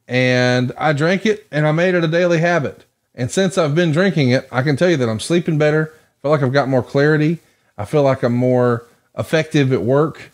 and 0.07 0.72
I 0.77 0.93
drank 0.93 1.26
it 1.26 1.45
and 1.51 1.68
I 1.68 1.72
made 1.72 1.95
it 1.95 2.03
a 2.03 2.07
daily 2.07 2.39
habit. 2.39 2.85
And 3.14 3.30
since 3.30 3.57
I've 3.57 3.76
been 3.76 3.91
drinking 3.91 4.30
it, 4.30 4.47
I 4.51 4.61
can 4.61 4.77
tell 4.77 4.89
you 4.89 4.97
that 4.97 5.09
I'm 5.09 5.19
sleeping 5.19 5.57
better. 5.57 5.91
I 5.93 6.22
feel 6.22 6.31
like 6.31 6.43
I've 6.43 6.53
got 6.53 6.69
more 6.69 6.84
clarity. 6.84 7.39
I 7.77 7.85
feel 7.85 8.03
like 8.03 8.23
I'm 8.23 8.34
more 8.34 8.85
effective 9.18 9.73
at 9.73 9.81
work. 9.81 10.31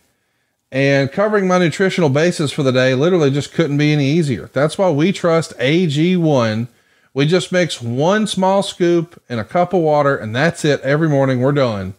And 0.72 1.12
covering 1.12 1.48
my 1.48 1.60
nutritional 1.60 2.10
basis 2.10 2.52
for 2.52 2.64
the 2.64 2.72
day 2.72 2.94
literally 2.96 3.32
just 3.32 3.54
couldn't 3.54 3.78
be 3.78 3.94
any 3.94 4.08
easier. 4.08 4.50
That's 4.54 4.78
why 4.78 4.90
we 4.90 5.12
trust 5.12 5.58
AG1. 5.58 6.68
We 7.14 7.26
just 7.28 7.52
mix 7.52 7.82
one 7.82 8.26
small 8.28 8.64
scoop 8.64 9.22
in 9.30 9.40
a 9.40 9.46
cup 9.46 9.74
of 9.74 9.82
water 9.82 10.16
and 10.16 10.36
that's 10.36 10.66
it 10.66 10.82
every 10.82 11.08
morning. 11.08 11.42
We're 11.42 11.52
done. 11.52 11.94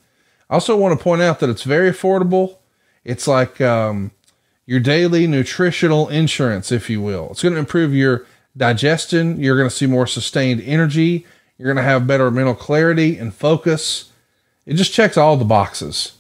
I 0.51 0.55
also 0.55 0.77
want 0.77 0.99
to 0.99 1.03
point 1.03 1.23
out 1.23 1.41
that 1.41 1.51
it's 1.51 1.63
very 1.63 1.91
affordable. 1.91 2.59
It's 3.05 3.27
like 3.27 3.61
um, 3.61 4.11
your 4.67 4.81
daily 4.81 5.27
nutritional 5.27 6.09
insurance, 6.09 6.71
if 6.73 6.89
you 6.89 7.01
will. 7.01 7.29
It's 7.31 7.43
going 7.43 7.55
to 7.55 7.59
improve 7.59 7.95
your 7.95 8.27
digestion. 8.57 9.41
You're 9.41 9.57
going 9.57 9.69
to 9.69 9.75
see 9.75 9.87
more 9.87 10.07
sustained 10.07 10.61
energy. 10.63 11.27
You're 11.59 11.73
going 11.73 11.83
to 11.83 11.89
have 11.89 12.07
better 12.07 12.31
mental 12.31 12.55
clarity 12.55 13.17
and 13.19 13.35
focus. 13.35 14.11
It 14.67 14.75
just 14.75 14.93
checks 14.93 15.17
all 15.17 15.37
the 15.37 15.45
boxes. 15.45 16.13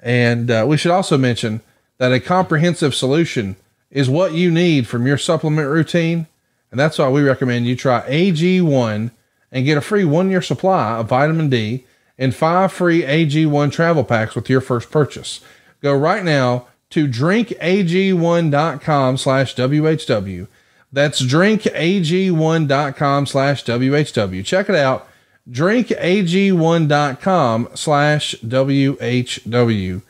And 0.00 0.50
uh, 0.50 0.64
we 0.68 0.76
should 0.76 0.90
also 0.90 1.16
mention 1.16 1.60
that 1.98 2.12
a 2.12 2.20
comprehensive 2.20 2.94
solution 2.94 3.56
is 3.90 4.08
what 4.08 4.32
you 4.32 4.50
need 4.50 4.86
from 4.86 5.06
your 5.06 5.18
supplement 5.18 5.68
routine. 5.68 6.26
And 6.70 6.80
that's 6.80 6.98
why 6.98 7.08
we 7.08 7.22
recommend 7.22 7.66
you 7.66 7.76
try 7.76 8.00
AG1 8.08 9.10
and 9.52 9.64
get 9.64 9.78
a 9.78 9.82
free 9.82 10.04
one 10.04 10.30
year 10.30 10.42
supply 10.42 10.98
of 10.98 11.08
vitamin 11.08 11.50
D 11.50 11.84
and 12.22 12.34
five 12.34 12.72
free 12.72 13.02
AG1 13.02 13.70
travel 13.72 14.04
packs 14.04 14.34
with 14.36 14.48
your 14.48 14.60
first 14.60 14.92
purchase. 14.92 15.40
Go 15.80 15.92
right 15.92 16.22
now 16.22 16.68
to 16.90 17.08
drinkag1.com 17.08 19.16
slash 19.16 19.56
WHW. 19.56 20.46
That's 20.92 21.20
drinkag1.com 21.20 23.26
slash 23.26 23.64
WHW. 23.64 24.44
Check 24.44 24.68
it 24.68 24.76
out. 24.76 25.08
drinkag1.com 25.50 27.68
slash 27.74 28.36
WHW. 28.36 30.02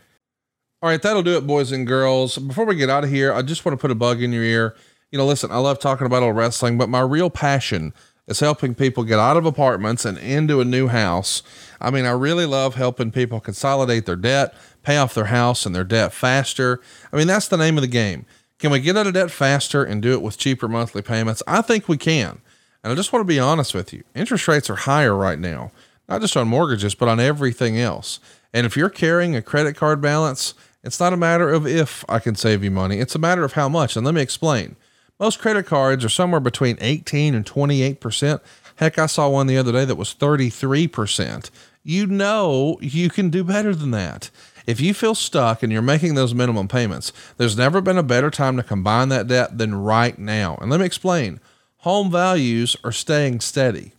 All 0.82 0.90
right, 0.90 1.01
that'll 1.01 1.22
do 1.22 1.39
it, 1.39 1.47
boys 1.47 1.72
and 1.72 1.86
girls. 1.86 2.36
Before 2.36 2.66
we 2.66 2.74
get 2.74 2.90
out 2.90 3.05
of 3.05 3.10
here, 3.10 3.32
I 3.32 3.40
just 3.40 3.64
want 3.64 3.78
to 3.78 3.80
put 3.80 3.90
a 3.90 3.94
bug 3.94 4.20
in 4.20 4.32
your 4.32 4.44
ear. 4.44 4.76
You 5.10 5.16
know, 5.18 5.24
listen, 5.24 5.51
I 5.51 5.56
love 5.59 5.78
talking 5.78 6.06
about 6.06 6.22
old 6.22 6.36
wrestling, 6.36 6.76
but 6.76 6.90
my 6.90 7.01
real 7.01 7.30
passion 7.30 7.94
is 8.27 8.40
helping 8.40 8.74
people 8.74 9.05
get 9.05 9.19
out 9.19 9.36
of 9.36 9.47
apartments 9.47 10.05
and 10.05 10.16
into 10.19 10.61
a 10.61 10.65
new 10.65 10.89
house. 10.89 11.43
I 11.81 11.90
mean, 11.90 12.05
I 12.05 12.11
really 12.11 12.47
love 12.47 12.77
helping 12.77 13.11
people 13.11 13.40
consolidate 13.40 14.07
their 14.07 14.16
debt, 14.16 14.55
pay 14.82 14.97
off 14.97 15.15
their 15.15 15.27
house 15.27 15.66
and 15.66 15.74
their 15.74 15.85
debt 15.85 16.12
faster. 16.12 16.81
I 17.12 17.16
mean, 17.16 17.27
that's 17.27 17.49
the 17.49 17.57
name 17.57 17.77
of 17.77 17.82
the 17.82 17.89
game. 17.89 18.27
Can 18.59 18.70
we 18.70 18.78
get 18.78 18.97
out 18.97 19.09
of 19.09 19.15
debt 19.15 19.31
faster 19.31 19.82
and 19.82 20.01
do 20.01 20.12
it 20.12 20.23
with 20.23 20.39
cheaper 20.39 20.69
monthly 20.69 21.03
payments? 21.03 21.43
I 21.47 21.62
think 21.62 21.89
we 21.89 21.97
can. 21.97 22.40
And 22.85 22.93
I 22.93 22.94
just 22.94 23.12
want 23.12 23.23
to 23.23 23.32
be 23.32 23.40
honest 23.40 23.74
with 23.74 23.93
you. 23.93 24.05
Interest 24.15 24.47
rates 24.47 24.70
are 24.70 24.77
higher 24.77 25.16
right 25.16 25.39
now, 25.39 25.73
not 26.09 26.20
just 26.20 26.36
on 26.36 26.47
mortgages, 26.47 26.94
but 26.94 27.09
on 27.09 27.19
everything 27.19 27.78
else. 27.78 28.20
And 28.55 28.65
if 28.65 28.77
you're 28.77 28.90
carrying 28.90 29.35
a 29.35 29.43
credit 29.43 29.74
card 29.74 30.01
balance, 30.01 30.55
it's 30.85 31.01
not 31.01 31.12
a 31.12 31.16
matter 31.16 31.49
of 31.49 31.66
if 31.66 32.05
I 32.09 32.19
can 32.19 32.35
save 32.35 32.62
you 32.62 32.70
money. 32.70 32.99
It's 32.99 33.15
a 33.15 33.20
matter 33.20 33.44
of 33.44 33.55
how 33.55 33.69
much. 33.69 33.97
And 33.97 34.05
let 34.05 34.15
me 34.15 34.20
explain. 34.20 34.77
Most 35.20 35.39
credit 35.39 35.66
cards 35.66 36.05
are 36.05 36.09
somewhere 36.09 36.40
between 36.40 36.78
18 36.80 37.34
and 37.34 37.44
28%. 37.44 38.40
Heck, 38.76 38.98
I 38.98 39.06
saw 39.06 39.28
one 39.28 39.47
the 39.47 39.59
other 39.59 39.72
day 39.72 39.84
that 39.84 39.97
was 39.97 40.14
33%. 40.14 41.51
You 41.84 42.06
know, 42.06 42.78
you 42.80 43.10
can 43.10 43.30
do 43.30 43.44
better 43.44 43.74
than 43.74 43.90
that. 43.93 44.30
If 44.66 44.80
you 44.80 44.94
feel 44.94 45.14
stuck 45.14 45.62
and 45.62 45.72
you're 45.72 45.82
making 45.82 46.14
those 46.14 46.34
minimum 46.34 46.68
payments, 46.68 47.12
there's 47.36 47.56
never 47.56 47.80
been 47.80 47.98
a 47.98 48.02
better 48.02 48.30
time 48.30 48.56
to 48.56 48.62
combine 48.62 49.09
that 49.09 49.26
debt 49.26 49.59
than 49.59 49.74
right 49.74 50.18
now. 50.18 50.56
And 50.60 50.70
let 50.70 50.80
me 50.80 50.86
explain 50.86 51.40
home 51.78 52.10
values 52.10 52.76
are 52.84 52.93
staying 52.93 53.40
steady. 53.40 53.93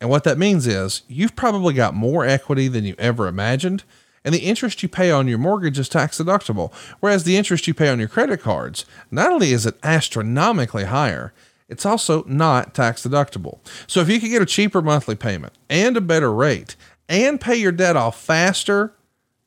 And 0.00 0.10
what 0.10 0.24
that 0.24 0.38
means 0.38 0.66
is 0.66 1.02
you've 1.08 1.36
probably 1.36 1.74
got 1.74 1.94
more 1.94 2.26
equity 2.26 2.68
than 2.68 2.84
you 2.84 2.94
ever 2.98 3.26
imagined. 3.26 3.84
And 4.26 4.34
the 4.34 4.40
interest 4.40 4.82
you 4.82 4.88
pay 4.88 5.12
on 5.12 5.28
your 5.28 5.38
mortgage 5.38 5.78
is 5.78 5.88
tax 5.88 6.18
deductible. 6.18 6.74
Whereas 6.98 7.22
the 7.22 7.36
interest 7.36 7.68
you 7.68 7.74
pay 7.74 7.88
on 7.88 8.00
your 8.00 8.08
credit 8.08 8.42
cards, 8.42 8.84
not 9.08 9.30
only 9.30 9.52
is 9.52 9.64
it 9.64 9.78
astronomically 9.84 10.84
higher, 10.84 11.32
it's 11.68 11.86
also 11.86 12.24
not 12.24 12.74
tax 12.74 13.06
deductible. 13.06 13.60
So 13.86 14.00
if 14.00 14.08
you 14.08 14.18
could 14.18 14.30
get 14.30 14.42
a 14.42 14.46
cheaper 14.46 14.82
monthly 14.82 15.14
payment 15.14 15.52
and 15.70 15.96
a 15.96 16.00
better 16.00 16.32
rate 16.32 16.74
and 17.08 17.40
pay 17.40 17.54
your 17.54 17.70
debt 17.70 17.96
off 17.96 18.20
faster 18.20 18.92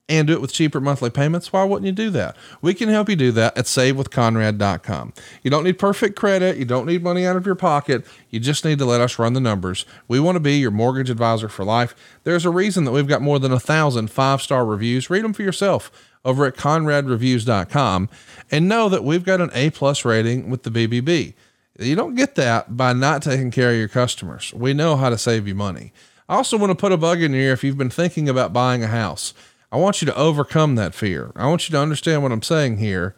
and 0.09 0.27
do 0.27 0.33
it 0.33 0.41
with 0.41 0.51
cheaper 0.51 0.81
monthly 0.81 1.11
payments, 1.11 1.53
why 1.53 1.63
wouldn't 1.63 1.85
you 1.85 1.91
do 1.91 2.09
that? 2.09 2.35
We 2.61 2.73
can 2.73 2.89
help 2.89 3.07
you 3.07 3.15
do 3.15 3.31
that 3.33 3.55
at 3.57 3.65
savewithconrad.com. 3.65 5.13
You 5.43 5.51
don't 5.51 5.63
need 5.63 5.77
perfect 5.77 6.15
credit. 6.15 6.57
You 6.57 6.65
don't 6.65 6.87
need 6.87 7.03
money 7.03 7.25
out 7.25 7.35
of 7.35 7.45
your 7.45 7.55
pocket. 7.55 8.05
You 8.31 8.39
just 8.39 8.65
need 8.65 8.79
to 8.79 8.85
let 8.85 9.01
us 9.01 9.19
run 9.19 9.33
the 9.33 9.39
numbers. 9.39 9.85
We 10.07 10.19
want 10.19 10.35
to 10.35 10.39
be 10.41 10.57
your 10.57 10.71
mortgage 10.71 11.11
advisor 11.11 11.47
for 11.47 11.63
life. 11.63 11.95
There's 12.23 12.45
a 12.45 12.49
reason 12.49 12.83
that 12.85 12.91
we've 12.91 13.07
got 13.07 13.21
more 13.21 13.39
than 13.39 13.53
a 13.53 13.59
thousand 13.59 14.09
five 14.09 14.41
star 14.41 14.65
reviews. 14.65 15.09
Read 15.09 15.23
them 15.23 15.33
for 15.33 15.43
yourself 15.43 15.91
over 16.25 16.45
at 16.45 16.55
conradreviews.com 16.55 18.09
and 18.51 18.67
know 18.67 18.89
that 18.89 19.03
we've 19.03 19.23
got 19.23 19.41
an 19.41 19.51
A 19.53 19.69
plus 19.69 20.03
rating 20.03 20.49
with 20.49 20.63
the 20.63 20.71
BBB. 20.71 21.35
You 21.79 21.95
don't 21.95 22.15
get 22.15 22.35
that 22.35 22.75
by 22.75 22.93
not 22.93 23.21
taking 23.21 23.51
care 23.51 23.71
of 23.71 23.77
your 23.77 23.87
customers. 23.87 24.53
We 24.53 24.73
know 24.73 24.97
how 24.97 25.09
to 25.09 25.17
save 25.17 25.47
you 25.47 25.55
money. 25.55 25.93
I 26.27 26.35
also 26.35 26.57
want 26.57 26.71
to 26.71 26.75
put 26.75 26.91
a 26.91 26.97
bug 26.97 27.21
in 27.21 27.31
your 27.31 27.41
ear 27.41 27.53
if 27.53 27.63
you've 27.63 27.77
been 27.77 27.89
thinking 27.89 28.27
about 28.27 28.53
buying 28.53 28.83
a 28.83 28.87
house. 28.87 29.33
I 29.71 29.77
want 29.77 30.01
you 30.01 30.05
to 30.07 30.15
overcome 30.15 30.75
that 30.75 30.95
fear. 30.95 31.31
I 31.35 31.47
want 31.47 31.69
you 31.69 31.73
to 31.73 31.81
understand 31.81 32.23
what 32.23 32.31
I'm 32.31 32.41
saying 32.41 32.77
here. 32.77 33.15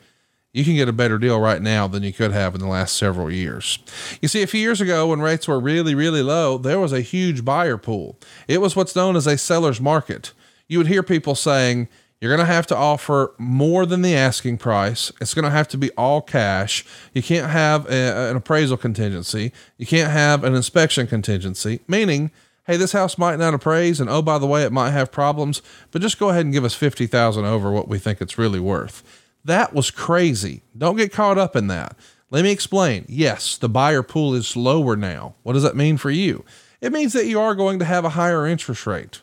You 0.53 0.65
can 0.65 0.75
get 0.75 0.89
a 0.89 0.93
better 0.93 1.17
deal 1.17 1.39
right 1.39 1.61
now 1.61 1.87
than 1.87 2.03
you 2.03 2.11
could 2.11 2.33
have 2.33 2.53
in 2.53 2.59
the 2.59 2.67
last 2.67 2.97
several 2.97 3.31
years. 3.31 3.79
You 4.21 4.27
see, 4.27 4.41
a 4.41 4.47
few 4.47 4.59
years 4.59 4.81
ago, 4.81 5.07
when 5.07 5.21
rates 5.21 5.47
were 5.47 5.61
really, 5.61 5.95
really 5.95 6.21
low, 6.21 6.57
there 6.57 6.79
was 6.79 6.91
a 6.91 6.99
huge 6.99 7.45
buyer 7.45 7.77
pool. 7.77 8.19
It 8.49 8.59
was 8.59 8.75
what's 8.75 8.95
known 8.95 9.15
as 9.15 9.27
a 9.27 9.37
seller's 9.37 9.79
market. 9.79 10.33
You 10.67 10.77
would 10.77 10.87
hear 10.87 11.03
people 11.03 11.35
saying, 11.35 11.87
you're 12.19 12.35
going 12.35 12.45
to 12.45 12.53
have 12.53 12.67
to 12.67 12.75
offer 12.75 13.33
more 13.39 13.85
than 13.85 14.03
the 14.03 14.15
asking 14.15 14.57
price. 14.59 15.11
It's 15.19 15.33
going 15.33 15.45
to 15.45 15.51
have 15.51 15.67
to 15.69 15.77
be 15.77 15.89
all 15.91 16.21
cash. 16.21 16.85
You 17.13 17.23
can't 17.23 17.49
have 17.49 17.89
a, 17.89 18.29
an 18.29 18.35
appraisal 18.35 18.77
contingency. 18.77 19.53
You 19.77 19.87
can't 19.87 20.11
have 20.11 20.43
an 20.43 20.53
inspection 20.53 21.07
contingency, 21.07 21.79
meaning 21.87 22.29
hey, 22.71 22.77
this 22.77 22.93
house 22.93 23.17
might 23.17 23.37
not 23.37 23.53
appraise, 23.53 23.99
and 23.99 24.09
oh, 24.09 24.21
by 24.21 24.37
the 24.37 24.47
way, 24.47 24.63
it 24.63 24.71
might 24.71 24.91
have 24.91 25.11
problems, 25.11 25.61
but 25.91 26.01
just 26.01 26.17
go 26.17 26.29
ahead 26.29 26.45
and 26.45 26.53
give 26.53 26.63
us 26.63 26.73
50,000 26.73 27.43
over 27.43 27.69
what 27.69 27.89
we 27.89 27.99
think 27.99 28.21
it's 28.21 28.37
really 28.37 28.61
worth. 28.61 29.03
That 29.43 29.73
was 29.73 29.91
crazy. 29.91 30.63
Don't 30.77 30.95
get 30.95 31.11
caught 31.11 31.37
up 31.37 31.57
in 31.57 31.67
that. 31.67 31.97
Let 32.29 32.45
me 32.45 32.51
explain. 32.51 33.03
Yes, 33.09 33.57
the 33.57 33.67
buyer 33.67 34.03
pool 34.03 34.33
is 34.33 34.55
lower 34.55 34.95
now. 34.95 35.35
What 35.43 35.51
does 35.51 35.63
that 35.63 35.75
mean 35.75 35.97
for 35.97 36.11
you? 36.11 36.45
It 36.79 36.93
means 36.93 37.11
that 37.11 37.25
you 37.25 37.41
are 37.41 37.55
going 37.55 37.77
to 37.79 37.85
have 37.85 38.05
a 38.05 38.11
higher 38.11 38.47
interest 38.47 38.87
rate 38.87 39.19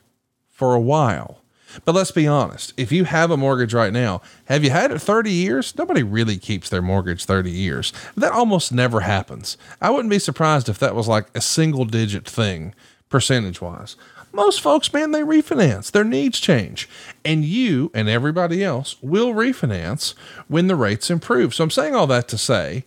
for 0.50 0.74
a 0.74 0.80
while. 0.80 1.40
But 1.86 1.94
let's 1.94 2.10
be 2.10 2.26
honest. 2.26 2.74
If 2.76 2.92
you 2.92 3.04
have 3.04 3.30
a 3.30 3.38
mortgage 3.38 3.72
right 3.72 3.94
now, 3.94 4.20
have 4.44 4.62
you 4.62 4.68
had 4.68 4.90
it 4.90 4.98
30 4.98 5.32
years? 5.32 5.74
Nobody 5.78 6.02
really 6.02 6.36
keeps 6.36 6.68
their 6.68 6.82
mortgage 6.82 7.24
30 7.24 7.50
years. 7.50 7.94
That 8.14 8.32
almost 8.32 8.72
never 8.72 9.00
happens. 9.00 9.56
I 9.80 9.88
wouldn't 9.88 10.10
be 10.10 10.18
surprised 10.18 10.68
if 10.68 10.78
that 10.80 10.94
was 10.94 11.08
like 11.08 11.28
a 11.34 11.40
single 11.40 11.86
digit 11.86 12.28
thing 12.28 12.74
percentage 13.08 13.60
wise. 13.60 13.96
Most 14.32 14.60
folks, 14.60 14.92
man, 14.92 15.12
they 15.12 15.22
refinance. 15.22 15.90
Their 15.90 16.04
needs 16.04 16.38
change. 16.38 16.88
And 17.24 17.44
you 17.44 17.90
and 17.94 18.08
everybody 18.08 18.62
else 18.62 18.96
will 19.00 19.32
refinance 19.32 20.14
when 20.48 20.66
the 20.66 20.76
rates 20.76 21.10
improve. 21.10 21.54
So 21.54 21.64
I'm 21.64 21.70
saying 21.70 21.94
all 21.94 22.06
that 22.08 22.28
to 22.28 22.38
say 22.38 22.84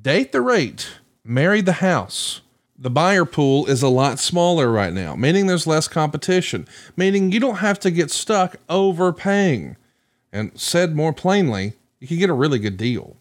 date 0.00 0.32
the 0.32 0.40
rate, 0.40 0.90
marry 1.24 1.60
the 1.60 1.74
house. 1.74 2.40
The 2.78 2.88
buyer 2.88 3.26
pool 3.26 3.66
is 3.66 3.82
a 3.82 3.88
lot 3.88 4.18
smaller 4.18 4.72
right 4.72 4.92
now, 4.92 5.14
meaning 5.14 5.46
there's 5.46 5.66
less 5.66 5.86
competition, 5.86 6.66
meaning 6.96 7.30
you 7.30 7.38
don't 7.38 7.56
have 7.56 7.78
to 7.80 7.90
get 7.90 8.10
stuck 8.10 8.56
overpaying. 8.70 9.76
And 10.32 10.58
said 10.58 10.96
more 10.96 11.12
plainly, 11.12 11.74
you 11.98 12.06
can 12.06 12.18
get 12.18 12.30
a 12.30 12.34
really 12.34 12.58
good 12.58 12.78
deal. 12.78 13.16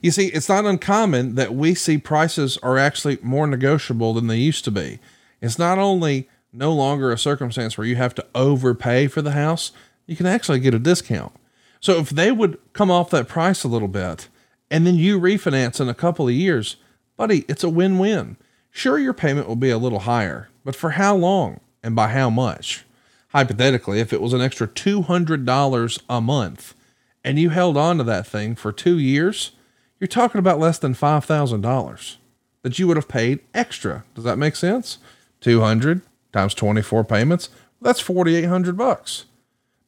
You 0.00 0.12
see, 0.12 0.28
it's 0.28 0.48
not 0.48 0.64
uncommon 0.64 1.34
that 1.34 1.54
we 1.54 1.74
see 1.74 1.98
prices 1.98 2.56
are 2.58 2.78
actually 2.78 3.18
more 3.22 3.46
negotiable 3.46 4.14
than 4.14 4.28
they 4.28 4.36
used 4.36 4.64
to 4.66 4.70
be. 4.70 5.00
It's 5.40 5.58
not 5.58 5.78
only 5.78 6.28
no 6.52 6.72
longer 6.72 7.12
a 7.12 7.18
circumstance 7.18 7.78
where 7.78 7.86
you 7.86 7.96
have 7.96 8.14
to 8.16 8.26
overpay 8.34 9.06
for 9.06 9.22
the 9.22 9.32
house, 9.32 9.72
you 10.06 10.16
can 10.16 10.26
actually 10.26 10.60
get 10.60 10.74
a 10.74 10.78
discount. 10.78 11.32
So 11.80 11.98
if 11.98 12.10
they 12.10 12.32
would 12.32 12.58
come 12.72 12.90
off 12.90 13.10
that 13.10 13.28
price 13.28 13.64
a 13.64 13.68
little 13.68 13.88
bit 13.88 14.28
and 14.70 14.86
then 14.86 14.96
you 14.96 15.18
refinance 15.18 15.80
in 15.80 15.88
a 15.88 15.94
couple 15.94 16.28
of 16.28 16.34
years, 16.34 16.76
buddy, 17.16 17.44
it's 17.48 17.64
a 17.64 17.68
win 17.68 17.98
win. 17.98 18.36
Sure, 18.70 18.98
your 18.98 19.14
payment 19.14 19.48
will 19.48 19.56
be 19.56 19.70
a 19.70 19.78
little 19.78 20.00
higher, 20.00 20.48
but 20.64 20.76
for 20.76 20.90
how 20.90 21.14
long 21.16 21.60
and 21.82 21.96
by 21.96 22.08
how 22.08 22.30
much? 22.30 22.84
Hypothetically, 23.28 24.00
if 24.00 24.12
it 24.12 24.20
was 24.20 24.32
an 24.32 24.40
extra 24.40 24.66
$200 24.66 26.02
a 26.08 26.20
month 26.20 26.74
and 27.24 27.38
you 27.38 27.50
held 27.50 27.76
on 27.76 27.98
to 27.98 28.04
that 28.04 28.26
thing 28.26 28.54
for 28.54 28.72
two 28.72 28.98
years, 28.98 29.52
you're 29.98 30.08
talking 30.08 30.38
about 30.38 30.58
less 30.58 30.78
than 30.78 30.94
$5,000 30.94 32.16
that 32.62 32.78
you 32.78 32.86
would 32.86 32.96
have 32.96 33.08
paid 33.08 33.40
extra. 33.54 34.04
Does 34.14 34.24
that 34.24 34.38
make 34.38 34.56
sense? 34.56 34.98
200 35.40 36.02
times 36.32 36.54
24 36.54 37.04
payments, 37.04 37.48
that's 37.80 38.00
4,800 38.00 38.76
bucks. 38.76 39.24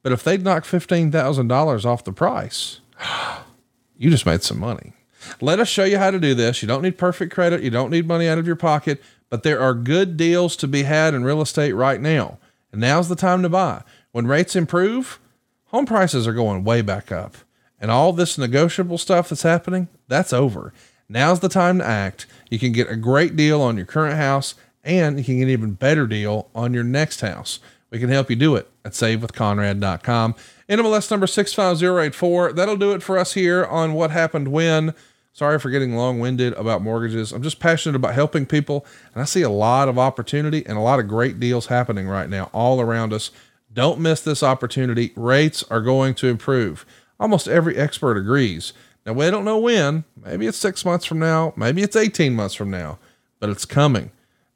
But 0.02 0.12
if 0.12 0.24
they'd 0.24 0.42
knock 0.42 0.64
$15,000 0.64 1.84
off 1.84 2.04
the 2.04 2.12
price, 2.12 2.80
you 3.96 4.10
just 4.10 4.26
made 4.26 4.42
some 4.42 4.58
money. 4.58 4.94
Let 5.40 5.60
us 5.60 5.68
show 5.68 5.84
you 5.84 5.98
how 5.98 6.10
to 6.10 6.18
do 6.18 6.34
this. 6.34 6.62
You 6.62 6.68
don't 6.68 6.82
need 6.82 6.98
perfect 6.98 7.32
credit. 7.32 7.62
You 7.62 7.70
don't 7.70 7.90
need 7.90 8.08
money 8.08 8.28
out 8.28 8.38
of 8.38 8.46
your 8.46 8.56
pocket, 8.56 9.00
but 9.30 9.44
there 9.44 9.60
are 9.60 9.74
good 9.74 10.16
deals 10.16 10.56
to 10.56 10.68
be 10.68 10.82
had 10.82 11.14
in 11.14 11.24
real 11.24 11.40
estate 11.40 11.72
right 11.72 12.00
now. 12.00 12.38
And 12.72 12.80
now's 12.80 13.08
the 13.08 13.16
time 13.16 13.42
to 13.42 13.48
buy. 13.48 13.82
When 14.10 14.26
rates 14.26 14.56
improve, 14.56 15.20
home 15.66 15.86
prices 15.86 16.26
are 16.26 16.32
going 16.32 16.64
way 16.64 16.82
back 16.82 17.12
up. 17.12 17.36
And 17.80 17.90
all 17.90 18.12
this 18.12 18.38
negotiable 18.38 18.98
stuff 18.98 19.28
that's 19.28 19.42
happening, 19.42 19.88
that's 20.08 20.32
over. 20.32 20.72
Now's 21.08 21.40
the 21.40 21.48
time 21.48 21.78
to 21.78 21.86
act. 21.86 22.26
You 22.48 22.58
can 22.58 22.72
get 22.72 22.90
a 22.90 22.96
great 22.96 23.36
deal 23.36 23.60
on 23.60 23.76
your 23.76 23.86
current 23.86 24.16
house 24.16 24.54
and 24.84 25.18
you 25.18 25.24
can 25.24 25.38
get 25.38 25.44
an 25.44 25.50
even 25.50 25.72
better 25.72 26.06
deal 26.06 26.48
on 26.54 26.74
your 26.74 26.84
next 26.84 27.20
house. 27.20 27.60
We 27.90 27.98
can 27.98 28.08
help 28.08 28.30
you 28.30 28.36
do 28.36 28.56
it 28.56 28.70
at 28.84 28.92
savewithconrad.com. 28.92 30.34
NMLS 30.68 31.10
number 31.10 31.26
65084. 31.26 32.54
That'll 32.54 32.76
do 32.76 32.92
it 32.92 33.02
for 33.02 33.18
us 33.18 33.34
here 33.34 33.66
on 33.66 33.92
What 33.92 34.10
Happened 34.10 34.48
When. 34.48 34.94
Sorry 35.34 35.58
for 35.58 35.70
getting 35.70 35.94
long 35.94 36.18
winded 36.18 36.52
about 36.54 36.82
mortgages. 36.82 37.32
I'm 37.32 37.42
just 37.42 37.60
passionate 37.60 37.96
about 37.96 38.14
helping 38.14 38.44
people, 38.44 38.84
and 39.14 39.22
I 39.22 39.24
see 39.24 39.42
a 39.42 39.50
lot 39.50 39.88
of 39.88 39.98
opportunity 39.98 40.64
and 40.66 40.76
a 40.76 40.82
lot 40.82 41.00
of 41.00 41.08
great 41.08 41.40
deals 41.40 41.66
happening 41.66 42.06
right 42.06 42.28
now 42.28 42.50
all 42.52 42.80
around 42.80 43.12
us. 43.12 43.30
Don't 43.72 44.00
miss 44.00 44.20
this 44.20 44.42
opportunity. 44.42 45.12
Rates 45.16 45.64
are 45.70 45.80
going 45.80 46.14
to 46.16 46.28
improve. 46.28 46.84
Almost 47.18 47.48
every 47.48 47.76
expert 47.76 48.16
agrees. 48.18 48.74
Now, 49.06 49.14
we 49.14 49.30
don't 49.30 49.44
know 49.44 49.58
when. 49.58 50.04
Maybe 50.22 50.46
it's 50.46 50.58
six 50.58 50.84
months 50.84 51.06
from 51.06 51.18
now. 51.18 51.54
Maybe 51.56 51.82
it's 51.82 51.96
18 51.96 52.34
months 52.34 52.54
from 52.54 52.70
now, 52.70 52.98
but 53.40 53.48
it's 53.50 53.64
coming. 53.64 54.10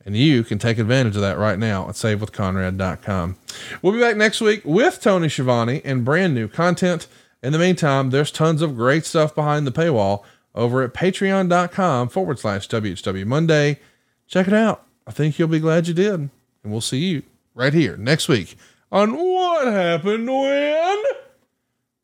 And 0.06 0.16
you 0.16 0.44
can 0.44 0.60
take 0.60 0.78
advantage 0.78 1.16
of 1.16 1.22
that 1.22 1.36
right 1.36 1.58
now 1.58 1.88
at 1.88 1.96
savewithconrad.com. 1.96 3.36
We'll 3.82 3.92
be 3.92 3.98
back 3.98 4.16
next 4.16 4.40
week 4.40 4.62
with 4.64 5.00
Tony 5.02 5.28
Schiavone 5.28 5.82
and 5.84 6.04
brand 6.04 6.32
new 6.32 6.46
content. 6.46 7.08
In 7.42 7.52
the 7.52 7.58
meantime, 7.58 8.10
there's 8.10 8.30
tons 8.30 8.62
of 8.62 8.76
great 8.76 9.04
stuff 9.04 9.34
behind 9.34 9.66
the 9.66 9.72
paywall 9.72 10.22
over 10.54 10.82
at 10.82 10.94
patreon.com 10.94 12.08
forward 12.08 12.38
slash 12.38 12.68
WHW 12.68 13.26
Monday. 13.26 13.80
Check 14.28 14.46
it 14.46 14.54
out. 14.54 14.86
I 15.08 15.10
think 15.10 15.40
you'll 15.40 15.48
be 15.48 15.58
glad 15.58 15.88
you 15.88 15.94
did. 15.94 16.14
And 16.14 16.30
we'll 16.64 16.80
see 16.80 16.98
you 16.98 17.24
right 17.54 17.74
here 17.74 17.96
next 17.96 18.28
week 18.28 18.56
on 18.92 19.16
What 19.16 19.66
Happened 19.66 20.28
When? 20.28 21.02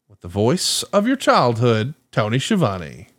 With 0.09 0.21
the 0.23 0.29
voice 0.29 0.83
of 0.85 1.07
your 1.07 1.17
childhood, 1.17 1.95
Tony 2.11 2.41
Schiavone. 2.41 3.12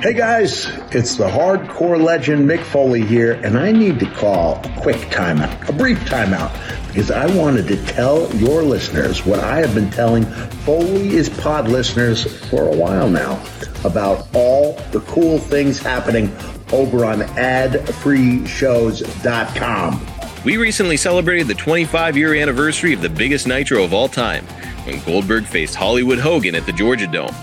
Hey 0.00 0.12
guys, 0.12 0.66
it's 0.90 1.16
the 1.16 1.26
hardcore 1.26 1.98
legend 1.98 2.46
Mick 2.46 2.62
Foley 2.62 3.02
here, 3.02 3.40
and 3.42 3.58
I 3.58 3.72
need 3.72 3.98
to 4.00 4.06
call 4.10 4.60
a 4.62 4.68
quick 4.78 4.96
timeout, 5.08 5.70
a 5.70 5.72
brief 5.72 5.98
timeout, 6.00 6.52
because 6.88 7.10
I 7.10 7.34
wanted 7.34 7.66
to 7.68 7.82
tell 7.86 8.30
your 8.36 8.62
listeners 8.62 9.24
what 9.24 9.40
I 9.40 9.60
have 9.60 9.74
been 9.74 9.90
telling 9.90 10.26
Foley 10.66 11.14
is 11.14 11.30
Pod 11.30 11.68
listeners 11.68 12.26
for 12.50 12.68
a 12.68 12.76
while 12.76 13.08
now 13.08 13.42
about 13.84 14.28
all 14.34 14.74
the 14.92 15.00
cool 15.00 15.38
things 15.38 15.78
happening 15.78 16.30
over 16.74 17.06
on 17.06 17.20
adfreeshows.com. 17.20 20.06
We 20.44 20.58
recently 20.58 20.98
celebrated 20.98 21.48
the 21.48 21.54
25 21.54 22.18
year 22.18 22.34
anniversary 22.34 22.92
of 22.92 23.00
the 23.00 23.08
biggest 23.08 23.46
Nitro 23.46 23.82
of 23.82 23.94
all 23.94 24.08
time 24.08 24.44
when 24.84 25.02
Goldberg 25.04 25.46
faced 25.46 25.74
Hollywood 25.74 26.18
Hogan 26.18 26.54
at 26.54 26.66
the 26.66 26.72
Georgia 26.72 27.06
Dome. 27.06 27.34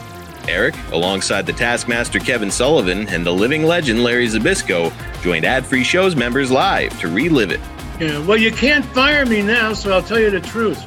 Eric, 0.48 0.76
alongside 0.92 1.46
the 1.46 1.54
Taskmaster 1.54 2.20
Kevin 2.20 2.52
Sullivan 2.52 3.08
and 3.10 3.26
the 3.26 3.34
living 3.34 3.64
legend 3.64 4.04
Larry 4.04 4.28
Zbyszko, 4.28 4.92
joined 5.22 5.46
Ad 5.46 5.66
Free 5.66 5.84
Shows 5.84 6.16
members 6.16 6.52
live 6.52 6.98
to 7.00 7.08
relive 7.08 7.52
it. 7.52 7.60
Yeah, 8.00 8.26
well, 8.26 8.38
you 8.38 8.52
can't 8.52 8.86
fire 8.86 9.26
me 9.26 9.42
now, 9.42 9.74
so 9.74 9.94
I'll 9.94 10.02
tell 10.04 10.20
you 10.20 10.30
the 10.30 10.42
truth. 10.42 10.84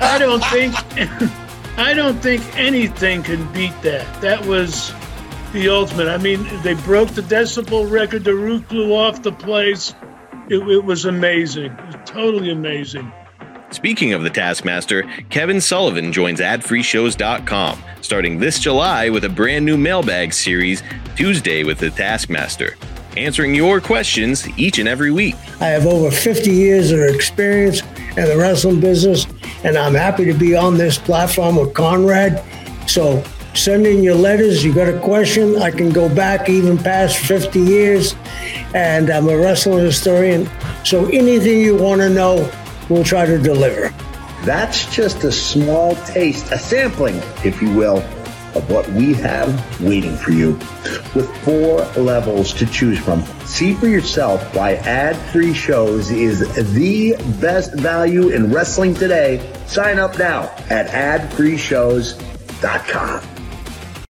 I 0.00 0.18
don't 0.18 0.44
think 0.46 0.74
I 1.78 1.92
don't 1.92 2.18
think 2.20 2.42
anything 2.56 3.22
can 3.22 3.52
beat 3.52 3.74
that. 3.82 4.20
That 4.20 4.44
was 4.46 4.92
the 5.52 5.68
ultimate. 5.68 6.08
I 6.08 6.18
mean, 6.18 6.46
they 6.62 6.74
broke 6.74 7.10
the 7.10 7.22
decibel 7.22 7.90
record. 7.90 8.24
The 8.24 8.34
roof 8.34 8.68
blew 8.68 8.94
off 8.94 9.22
the 9.22 9.32
place. 9.32 9.94
It, 10.48 10.58
it 10.68 10.84
was 10.84 11.04
amazing. 11.04 11.72
It 11.72 11.86
was 11.86 11.96
totally 12.04 12.50
amazing. 12.50 13.10
Speaking 13.74 14.12
of 14.12 14.22
the 14.22 14.30
Taskmaster, 14.30 15.02
Kevin 15.30 15.60
Sullivan 15.60 16.12
joins 16.12 16.38
adfreeshows.com 16.38 17.82
starting 18.02 18.38
this 18.38 18.60
July 18.60 19.10
with 19.10 19.24
a 19.24 19.28
brand 19.28 19.66
new 19.66 19.76
mailbag 19.76 20.32
series, 20.32 20.84
Tuesday 21.16 21.64
with 21.64 21.78
the 21.78 21.90
Taskmaster, 21.90 22.76
answering 23.16 23.52
your 23.52 23.80
questions 23.80 24.48
each 24.56 24.78
and 24.78 24.88
every 24.88 25.10
week. 25.10 25.34
I 25.60 25.66
have 25.66 25.86
over 25.86 26.08
50 26.12 26.52
years 26.52 26.92
of 26.92 27.00
experience 27.00 27.82
in 28.16 28.26
the 28.26 28.36
wrestling 28.38 28.78
business, 28.78 29.26
and 29.64 29.76
I'm 29.76 29.94
happy 29.94 30.24
to 30.26 30.34
be 30.34 30.54
on 30.54 30.78
this 30.78 30.96
platform 30.96 31.56
with 31.56 31.74
Conrad. 31.74 32.44
So 32.88 33.24
send 33.54 33.88
in 33.88 34.04
your 34.04 34.14
letters. 34.14 34.64
You 34.64 34.72
got 34.72 34.86
a 34.86 35.00
question? 35.00 35.60
I 35.60 35.72
can 35.72 35.90
go 35.90 36.08
back 36.08 36.48
even 36.48 36.78
past 36.78 37.16
50 37.16 37.58
years, 37.58 38.14
and 38.72 39.10
I'm 39.10 39.28
a 39.28 39.36
wrestling 39.36 39.84
historian. 39.84 40.48
So 40.84 41.06
anything 41.06 41.58
you 41.58 41.76
want 41.76 42.02
to 42.02 42.08
know, 42.08 42.48
we'll 42.88 43.04
try 43.04 43.26
to 43.26 43.38
deliver. 43.38 43.94
That's 44.44 44.94
just 44.94 45.24
a 45.24 45.32
small 45.32 45.96
taste, 45.96 46.52
a 46.52 46.58
sampling, 46.58 47.16
if 47.44 47.60
you 47.62 47.74
will, 47.74 47.98
of 48.54 48.70
what 48.70 48.86
we 48.90 49.14
have 49.14 49.80
waiting 49.80 50.14
for 50.16 50.32
you. 50.32 50.52
With 51.14 51.34
four 51.44 51.78
levels 52.00 52.52
to 52.54 52.66
choose 52.66 52.98
from, 52.98 53.22
see 53.46 53.74
for 53.74 53.88
yourself 53.88 54.54
why 54.54 54.74
ad 54.74 55.16
free 55.32 55.54
shows 55.54 56.10
is 56.10 56.40
the 56.74 57.16
best 57.40 57.72
value 57.74 58.28
in 58.28 58.52
wrestling 58.52 58.94
today. 58.94 59.40
Sign 59.66 59.98
up 59.98 60.18
now 60.18 60.54
at 60.70 60.88
adfreeshows.com. 60.88 63.33